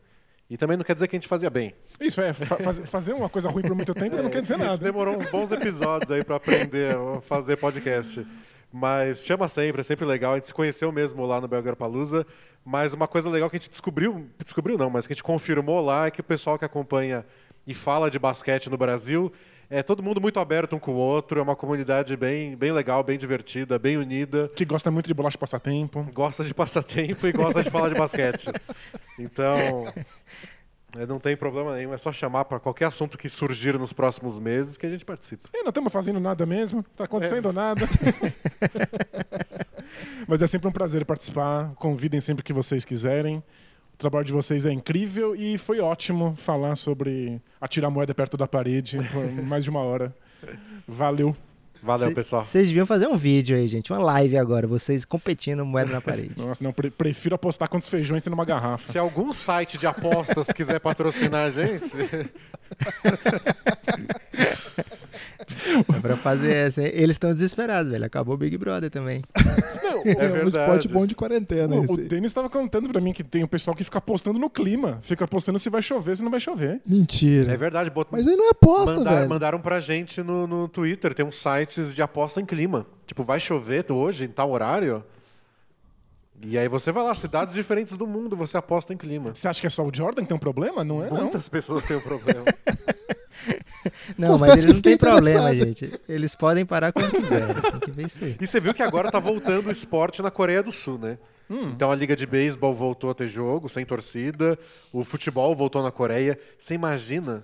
E 0.49 0.57
também 0.57 0.75
não 0.75 0.83
quer 0.83 0.95
dizer 0.95 1.07
que 1.07 1.15
a 1.15 1.19
gente 1.19 1.27
fazia 1.29 1.49
bem. 1.49 1.73
Isso, 2.01 2.19
é. 2.19 2.33
fa- 2.33 2.57
faz- 2.57 2.79
fazer 2.83 3.13
uma 3.13 3.29
coisa 3.29 3.47
ruim 3.49 3.61
por 3.61 3.75
muito 3.75 3.93
tempo 3.93 4.21
não 4.21 4.29
quer 4.29 4.41
dizer 4.41 4.55
A 4.55 4.57
gente 4.57 4.65
nada. 4.67 4.77
demorou 4.83 5.15
uns 5.17 5.25
bons 5.29 5.51
episódios 5.51 6.11
aí 6.11 6.23
pra 6.23 6.35
aprender 6.37 6.97
a 6.97 7.21
fazer 7.21 7.55
podcast. 7.57 8.25
Mas 8.71 9.25
chama 9.25 9.47
sempre, 9.47 9.81
é 9.81 9.83
sempre 9.83 10.05
legal. 10.05 10.33
A 10.33 10.35
gente 10.35 10.47
se 10.47 10.53
conheceu 10.53 10.91
mesmo 10.91 11.25
lá 11.25 11.41
no 11.41 11.47
Belgar 11.47 11.75
Palusa. 11.75 12.25
Mas 12.63 12.93
uma 12.93 13.07
coisa 13.07 13.29
legal 13.29 13.49
que 13.49 13.55
a 13.55 13.59
gente 13.59 13.69
descobriu, 13.69 14.27
descobriu 14.43 14.77
não, 14.77 14.89
mas 14.89 15.07
que 15.07 15.13
a 15.13 15.15
gente 15.15 15.23
confirmou 15.23 15.83
lá 15.83 16.07
é 16.07 16.11
que 16.11 16.21
o 16.21 16.23
pessoal 16.23 16.57
que 16.59 16.65
acompanha 16.65 17.25
e 17.65 17.73
fala 17.73 18.09
de 18.09 18.19
basquete 18.19 18.69
no 18.69 18.77
Brasil 18.77 19.31
é 19.69 19.83
todo 19.83 20.01
mundo 20.01 20.19
muito 20.19 20.39
aberto 20.39 20.75
um 20.75 20.79
com 20.79 20.91
o 20.91 20.95
outro. 20.95 21.39
É 21.39 21.43
uma 21.43 21.55
comunidade 21.55 22.17
bem, 22.17 22.55
bem 22.55 22.71
legal, 22.71 23.03
bem 23.03 23.17
divertida, 23.17 23.77
bem 23.77 23.97
unida. 23.97 24.49
Que 24.55 24.65
gosta 24.65 24.89
muito 24.89 25.07
de 25.07 25.13
bolacha 25.13 25.37
passatempo. 25.37 26.07
Gosta 26.11 26.43
de 26.43 26.53
passatempo 26.53 27.27
e 27.27 27.31
gosta 27.31 27.63
de 27.63 27.69
falar 27.69 27.89
de 27.89 27.95
basquete. 27.95 28.47
Então, 29.21 29.83
não 31.07 31.19
tem 31.19 31.37
problema 31.37 31.75
nenhum. 31.75 31.93
É 31.93 31.97
só 31.97 32.11
chamar 32.11 32.45
para 32.45 32.59
qualquer 32.59 32.85
assunto 32.85 33.17
que 33.17 33.29
surgir 33.29 33.77
nos 33.77 33.93
próximos 33.93 34.39
meses 34.39 34.77
que 34.77 34.85
a 34.85 34.89
gente 34.89 35.05
participa. 35.05 35.47
E 35.53 35.61
não 35.61 35.69
estamos 35.69 35.91
fazendo 35.93 36.19
nada 36.19 36.45
mesmo, 36.45 36.83
tá 36.95 37.03
É. 37.03 37.05
acontecendo 37.05 37.53
nada. 37.53 37.85
Mas 40.27 40.41
é 40.41 40.47
sempre 40.47 40.67
um 40.67 40.71
prazer 40.71 41.05
participar. 41.05 41.71
Convidem 41.75 42.21
sempre 42.21 42.43
que 42.43 42.53
vocês 42.53 42.85
quiserem. 42.85 43.37
O 43.93 43.97
trabalho 43.97 44.25
de 44.25 44.33
vocês 44.33 44.65
é 44.65 44.71
incrível 44.71 45.35
e 45.35 45.57
foi 45.57 45.79
ótimo 45.79 46.33
falar 46.35 46.75
sobre 46.75 47.41
atirar 47.59 47.89
moeda 47.91 48.13
perto 48.15 48.37
da 48.37 48.47
parede 48.47 48.97
por 49.11 49.29
mais 49.43 49.63
de 49.63 49.69
uma 49.69 49.81
hora. 49.81 50.15
Valeu. 50.87 51.35
Valeu, 51.81 52.09
Cê- 52.09 52.15
pessoal. 52.15 52.43
Vocês 52.43 52.67
deviam 52.67 52.85
fazer 52.85 53.07
um 53.07 53.15
vídeo 53.15 53.55
aí, 53.55 53.67
gente. 53.67 53.91
Uma 53.91 54.01
live 54.01 54.37
agora, 54.37 54.67
vocês 54.67 55.05
competindo 55.05 55.65
moeda 55.65 55.91
na 55.91 56.01
parede. 56.01 56.31
Nossa, 56.37 56.63
não, 56.63 56.73
pre- 56.73 56.91
prefiro 56.91 57.35
apostar 57.35 57.69
quantos 57.69 57.87
feijões 57.87 58.21
tem 58.23 58.31
numa 58.31 58.45
garrafa. 58.45 58.85
Se 58.91 58.97
algum 58.99 59.31
site 59.31 59.77
de 59.77 59.87
apostas 59.87 60.47
quiser 60.47 60.79
patrocinar 60.79 61.47
a 61.47 61.49
gente, 61.49 61.89
É 65.95 65.99
pra 65.99 66.17
fazer 66.17 66.53
essa. 66.53 66.81
Eles 66.83 67.15
estão 67.15 67.33
desesperados, 67.33 67.91
velho. 67.91 68.05
Acabou 68.05 68.35
o 68.35 68.37
Big 68.37 68.57
Brother 68.57 68.89
também. 68.89 69.21
É, 69.35 69.95
um 69.95 70.31
verdade. 70.31 70.47
esporte 70.49 70.87
bom 70.87 71.05
de 71.05 71.15
quarentena. 71.15 71.75
O, 71.75 71.79
o 71.81 71.83
esse. 71.85 72.01
Denis 72.03 72.29
estava 72.31 72.49
contando 72.49 72.89
pra 72.89 73.01
mim 73.01 73.11
que 73.13 73.23
tem 73.23 73.43
o 73.43 73.47
pessoal 73.47 73.75
que 73.75 73.83
fica 73.83 73.97
apostando 73.97 74.39
no 74.39 74.49
clima. 74.49 74.99
Fica 75.01 75.25
apostando 75.25 75.59
se 75.59 75.69
vai 75.69 75.81
chover, 75.81 76.17
se 76.17 76.23
não 76.23 76.31
vai 76.31 76.39
chover. 76.39 76.81
Mentira. 76.85 77.51
é 77.51 77.57
verdade. 77.57 77.89
Bot... 77.89 78.07
Mas 78.11 78.27
aí 78.27 78.35
não 78.35 78.47
é 78.47 78.49
aposta, 78.51 78.97
Mandar- 78.97 79.15
velho. 79.15 79.29
Mandaram 79.29 79.59
pra 79.59 79.79
gente 79.79 80.21
no, 80.21 80.47
no 80.47 80.67
Twitter. 80.67 81.13
Tem 81.13 81.25
uns 81.25 81.35
sites 81.35 81.93
de 81.93 82.01
aposta 82.01 82.39
em 82.39 82.45
clima. 82.45 82.85
Tipo, 83.05 83.23
vai 83.23 83.39
chover 83.39 83.85
hoje, 83.91 84.25
em 84.25 84.29
tal 84.29 84.51
horário? 84.51 85.03
E 86.41 86.57
aí 86.57 86.69
você 86.69 86.89
vai 86.91 87.03
lá, 87.03 87.13
cidades 87.13 87.53
diferentes 87.53 87.97
do 87.97 88.07
mundo, 88.07 88.35
você 88.35 88.55
aposta 88.55 88.93
em 88.93 88.97
clima. 88.97 89.35
Você 89.35 89.45
acha 89.47 89.59
que 89.59 89.67
é 89.67 89.69
só 89.69 89.85
o 89.85 89.93
Jordan 89.93 90.21
que 90.21 90.29
tem 90.29 90.37
um 90.37 90.39
problema? 90.39 90.85
Não 90.85 91.03
é, 91.03 91.09
não. 91.09 91.23
Muitas 91.23 91.49
pessoas 91.49 91.83
têm 91.83 91.97
um 91.97 92.01
problema. 92.01 92.45
Não, 94.17 94.37
mas 94.37 94.51
Confesso 94.51 94.53
eles 94.53 94.65
que 94.65 94.73
não 94.73 94.81
têm 94.81 94.97
problema, 94.97 95.55
gente. 95.55 95.99
Eles 96.07 96.35
podem 96.35 96.65
parar 96.65 96.91
quando 96.91 97.11
quiserem. 97.11 97.55
Tem 97.55 97.79
que 97.79 97.91
vencer. 97.91 98.37
E 98.41 98.45
você 98.47 98.59
viu 98.59 98.73
que 98.73 98.83
agora 98.83 99.09
tá 99.11 99.19
voltando 99.19 99.67
o 99.67 99.71
esporte 99.71 100.21
na 100.21 100.29
Coreia 100.31 100.61
do 100.63 100.71
Sul, 100.71 100.97
né? 100.97 101.17
Então 101.49 101.91
a 101.91 101.95
liga 101.95 102.15
de 102.15 102.27
beisebol 102.27 102.75
voltou 102.75 103.09
a 103.09 103.13
ter 103.15 103.27
jogo, 103.27 103.67
sem 103.69 103.83
torcida. 103.85 104.57
O 104.93 105.03
futebol 105.03 105.55
voltou 105.55 105.81
na 105.81 105.91
Coreia. 105.91 106.37
Você 106.57 106.75
imagina 106.75 107.43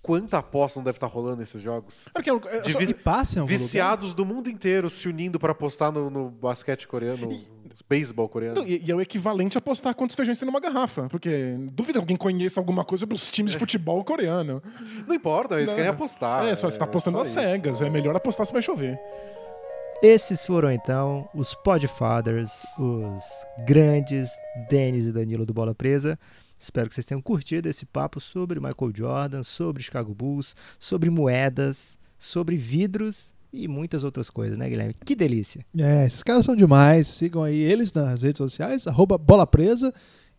quanta 0.00 0.38
aposta 0.38 0.78
não 0.78 0.84
deve 0.84 0.96
estar 0.96 1.06
rolando 1.06 1.36
nesses 1.38 1.60
jogos? 1.60 1.94
É 2.14 2.22
que 2.22 2.30
é- 2.30 2.34
é 2.34 2.60
De 2.60 2.72
só- 2.72 2.78
vi- 2.78 2.84
E 2.90 2.94
passa 2.94 3.38
em 3.38 3.40
algum 3.40 3.48
Viciados 3.52 4.14
do 4.14 4.24
mundo 4.24 4.48
inteiro 4.48 4.88
se 4.88 5.08
unindo 5.08 5.38
para 5.38 5.52
apostar 5.52 5.90
no, 5.92 6.08
no 6.08 6.30
basquete 6.30 6.86
coreano, 6.88 7.26
no 7.26 7.63
beisebol 7.88 8.28
coreano. 8.28 8.60
Não, 8.60 8.66
e, 8.66 8.82
e 8.84 8.90
é 8.90 8.94
o 8.94 9.00
equivalente 9.00 9.56
a 9.56 9.60
apostar 9.60 9.94
quantos 9.94 10.16
feijões 10.16 10.38
tem 10.38 10.46
numa 10.46 10.60
garrafa. 10.60 11.08
Porque 11.08 11.56
duvido 11.72 11.94
que 11.94 11.98
alguém 11.98 12.16
conheça 12.16 12.60
alguma 12.60 12.84
coisa 12.84 13.02
sobre 13.02 13.14
os 13.14 13.30
times 13.30 13.52
de 13.52 13.58
futebol 13.58 14.02
coreano. 14.04 14.62
Não 15.06 15.14
importa, 15.14 15.56
eles 15.56 15.68
Não, 15.68 15.74
querem 15.76 15.90
apostar. 15.90 16.46
é, 16.46 16.54
só 16.54 16.70
você 16.70 16.78
tá 16.78 16.84
apostando 16.84 17.16
só 17.16 17.22
às 17.22 17.28
cegas. 17.28 17.82
É 17.82 17.90
melhor 17.90 18.14
apostar 18.16 18.46
se 18.46 18.52
vai 18.52 18.62
chover. 18.62 18.98
Esses 20.02 20.44
foram 20.44 20.70
então 20.70 21.28
os 21.34 21.54
Podfathers, 21.54 22.50
os 22.78 23.22
grandes 23.66 24.30
Denis 24.68 25.06
e 25.06 25.12
Danilo 25.12 25.46
do 25.46 25.54
Bola 25.54 25.74
Presa. 25.74 26.18
Espero 26.60 26.88
que 26.88 26.94
vocês 26.94 27.06
tenham 27.06 27.20
curtido 27.20 27.68
esse 27.68 27.84
papo 27.84 28.20
sobre 28.20 28.60
Michael 28.60 28.92
Jordan, 28.94 29.42
sobre 29.42 29.82
Chicago 29.82 30.14
Bulls, 30.14 30.54
sobre 30.78 31.10
moedas, 31.10 31.98
sobre 32.18 32.56
vidros 32.56 33.33
e 33.54 33.68
muitas 33.68 34.02
outras 34.04 34.28
coisas, 34.28 34.58
né, 34.58 34.68
Guilherme? 34.68 34.94
Que 35.04 35.14
delícia! 35.14 35.64
É, 35.78 36.06
esses 36.06 36.22
caras 36.22 36.44
são 36.44 36.56
demais. 36.56 37.06
Sigam 37.06 37.42
aí 37.42 37.56
eles 37.62 37.92
nas 37.92 38.22
redes 38.22 38.38
sociais, 38.38 38.86
arroba 38.86 39.16
Bola 39.16 39.46
Presa. 39.46 39.92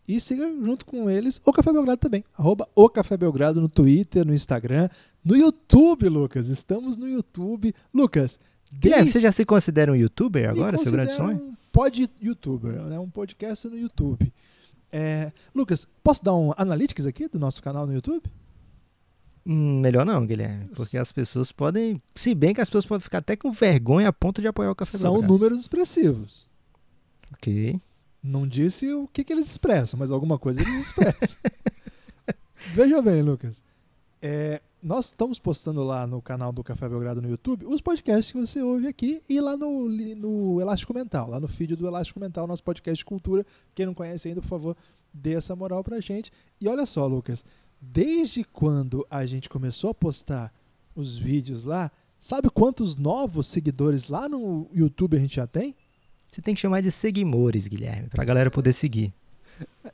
E 0.08 0.20
siga 0.20 0.46
junto 0.62 0.86
com 0.86 1.10
eles 1.10 1.40
o 1.44 1.52
Café 1.52 1.72
Belgrado 1.72 1.98
também. 2.00 2.22
Arroba 2.38 2.68
o 2.76 2.88
Café 2.88 3.16
Belgrado 3.16 3.60
no 3.60 3.68
Twitter, 3.68 4.24
no 4.24 4.32
Instagram, 4.32 4.88
no 5.24 5.36
YouTube, 5.36 6.08
Lucas. 6.08 6.46
Estamos 6.48 6.96
no 6.96 7.08
YouTube. 7.08 7.74
Lucas, 7.92 8.38
Guilherme, 8.72 9.04
desde- 9.06 9.12
você 9.14 9.20
já 9.20 9.32
se 9.32 9.44
considera 9.44 9.90
um 9.90 9.96
youtuber 9.96 10.48
agora, 10.48 10.78
seu 10.78 10.92
grande 10.92 11.12
sonho? 11.16 11.36
um 11.38 11.54
pod 11.72 12.08
youtuber, 12.22 12.72
né? 12.82 12.98
um 13.00 13.10
podcast 13.10 13.66
no 13.66 13.76
YouTube. 13.76 14.32
É, 14.92 15.32
Lucas, 15.52 15.88
posso 16.04 16.24
dar 16.24 16.34
um 16.36 16.52
analytics 16.56 17.04
aqui 17.06 17.26
do 17.26 17.38
nosso 17.40 17.60
canal 17.60 17.84
no 17.84 17.92
YouTube? 17.92 18.22
Hum, 19.46 19.80
melhor 19.80 20.04
não, 20.04 20.26
Guilherme, 20.26 20.68
porque 20.74 20.98
as 20.98 21.12
pessoas 21.12 21.52
podem, 21.52 22.02
se 22.16 22.34
bem 22.34 22.52
que 22.52 22.60
as 22.60 22.68
pessoas 22.68 22.84
podem 22.84 23.02
ficar 23.02 23.18
até 23.18 23.36
com 23.36 23.52
vergonha 23.52 24.08
a 24.08 24.12
ponto 24.12 24.40
de 24.40 24.48
apoiar 24.48 24.72
o 24.72 24.74
Café 24.74 24.98
São 24.98 25.22
números 25.22 25.60
expressivos. 25.60 26.48
Ok. 27.32 27.80
Não 28.20 28.44
disse 28.44 28.92
o 28.92 29.06
que, 29.06 29.22
que 29.22 29.32
eles 29.32 29.48
expressam, 29.48 30.00
mas 30.00 30.10
alguma 30.10 30.36
coisa 30.36 30.60
eles 30.60 30.86
expressam. 30.86 31.38
Veja 32.74 33.00
bem, 33.00 33.22
Lucas. 33.22 33.62
É, 34.20 34.60
nós 34.82 35.06
estamos 35.06 35.38
postando 35.38 35.84
lá 35.84 36.08
no 36.08 36.20
canal 36.20 36.52
do 36.52 36.64
Café 36.64 36.88
Belgrado 36.88 37.22
no 37.22 37.28
YouTube 37.28 37.66
os 37.66 37.80
podcasts 37.80 38.32
que 38.32 38.40
você 38.40 38.60
ouve 38.60 38.88
aqui 38.88 39.22
e 39.28 39.40
lá 39.40 39.56
no, 39.56 39.88
no 39.88 40.60
Elástico 40.60 40.92
Mental, 40.92 41.30
lá 41.30 41.38
no 41.38 41.46
feed 41.46 41.76
do 41.76 41.86
Elástico 41.86 42.18
Mental, 42.18 42.48
nosso 42.48 42.64
podcast 42.64 42.98
de 42.98 43.04
cultura. 43.04 43.46
Quem 43.76 43.86
não 43.86 43.94
conhece 43.94 44.26
ainda, 44.26 44.40
por 44.40 44.48
favor, 44.48 44.76
dê 45.12 45.34
essa 45.34 45.54
moral 45.54 45.84
pra 45.84 46.00
gente. 46.00 46.32
E 46.60 46.68
olha 46.68 46.84
só, 46.84 47.06
Lucas, 47.06 47.44
desde 47.80 48.44
quando 48.44 49.06
a 49.10 49.24
gente 49.26 49.48
começou 49.48 49.90
a 49.90 49.94
postar 49.94 50.52
os 50.94 51.16
vídeos 51.16 51.64
lá, 51.64 51.90
sabe 52.18 52.50
quantos 52.50 52.96
novos 52.96 53.46
seguidores 53.46 54.08
lá 54.08 54.28
no 54.28 54.68
YouTube 54.72 55.16
a 55.16 55.20
gente 55.20 55.36
já 55.36 55.46
tem? 55.46 55.74
Você 56.30 56.42
tem 56.42 56.54
que 56.54 56.60
chamar 56.60 56.82
de 56.82 56.90
seguimores, 56.90 57.68
Guilherme, 57.68 58.08
pra 58.08 58.24
galera 58.24 58.50
poder 58.50 58.72
seguir. 58.72 59.12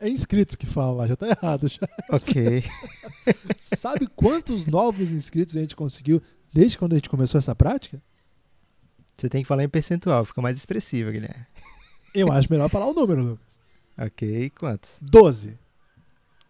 É 0.00 0.08
inscritos 0.08 0.56
que 0.56 0.66
fala 0.66 0.92
lá, 0.92 1.06
já 1.06 1.16
tá 1.16 1.28
errado 1.28 1.68
já. 1.68 1.86
Ok. 2.10 2.62
Sabe 3.56 4.06
quantos 4.08 4.66
novos 4.66 5.12
inscritos 5.12 5.56
a 5.56 5.60
gente 5.60 5.76
conseguiu 5.76 6.20
desde 6.52 6.76
quando 6.76 6.92
a 6.92 6.96
gente 6.96 7.08
começou 7.08 7.38
essa 7.38 7.54
prática? 7.54 8.02
Você 9.16 9.28
tem 9.28 9.42
que 9.42 9.48
falar 9.48 9.62
em 9.62 9.68
percentual, 9.68 10.24
fica 10.24 10.42
mais 10.42 10.56
expressiva, 10.56 11.10
Guilherme. 11.10 11.46
Eu 12.14 12.32
acho 12.32 12.50
melhor 12.50 12.68
falar 12.68 12.86
o 12.86 12.94
número, 12.94 13.22
Lucas. 13.22 13.58
Ok, 13.96 14.50
quantos? 14.50 14.98
12. 15.00 15.56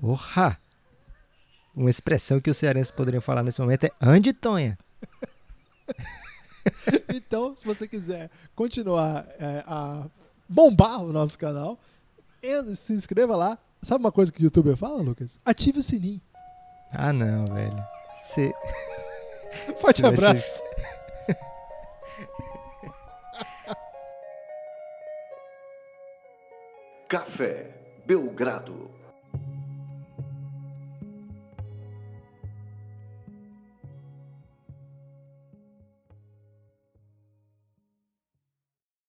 Orra! 0.01 0.59
Uma 1.75 1.91
expressão 1.91 2.41
que 2.41 2.51
os 2.51 2.57
cearenses 2.57 2.91
poderiam 2.91 3.21
falar 3.23 3.43
nesse 3.43 3.61
momento 3.61 3.85
é 3.85 3.91
Ande 4.01 4.33
Tonha. 4.33 4.79
Então, 7.13 7.57
se 7.57 7.67
você 7.67 7.89
quiser 7.89 8.31
continuar 8.55 9.27
é, 9.39 9.65
a 9.67 10.07
bombar 10.49 11.03
o 11.03 11.13
nosso 11.13 11.37
canal, 11.37 11.77
se 12.75 12.93
inscreva 12.93 13.35
lá. 13.35 13.59
Sabe 13.81 14.05
uma 14.05 14.13
coisa 14.13 14.33
que 14.33 14.41
o 14.41 14.45
youtuber 14.45 14.77
fala, 14.77 15.03
Lucas? 15.03 15.41
Ative 15.45 15.81
o 15.81 15.83
sininho. 15.83 16.21
Ah, 16.93 17.13
não, 17.13 17.45
velho. 17.47 17.85
Você. 18.17 18.55
Forte 19.81 20.03
vai 20.03 20.13
abraço. 20.13 20.63
Café 27.09 27.75
Belgrado. 28.07 29.02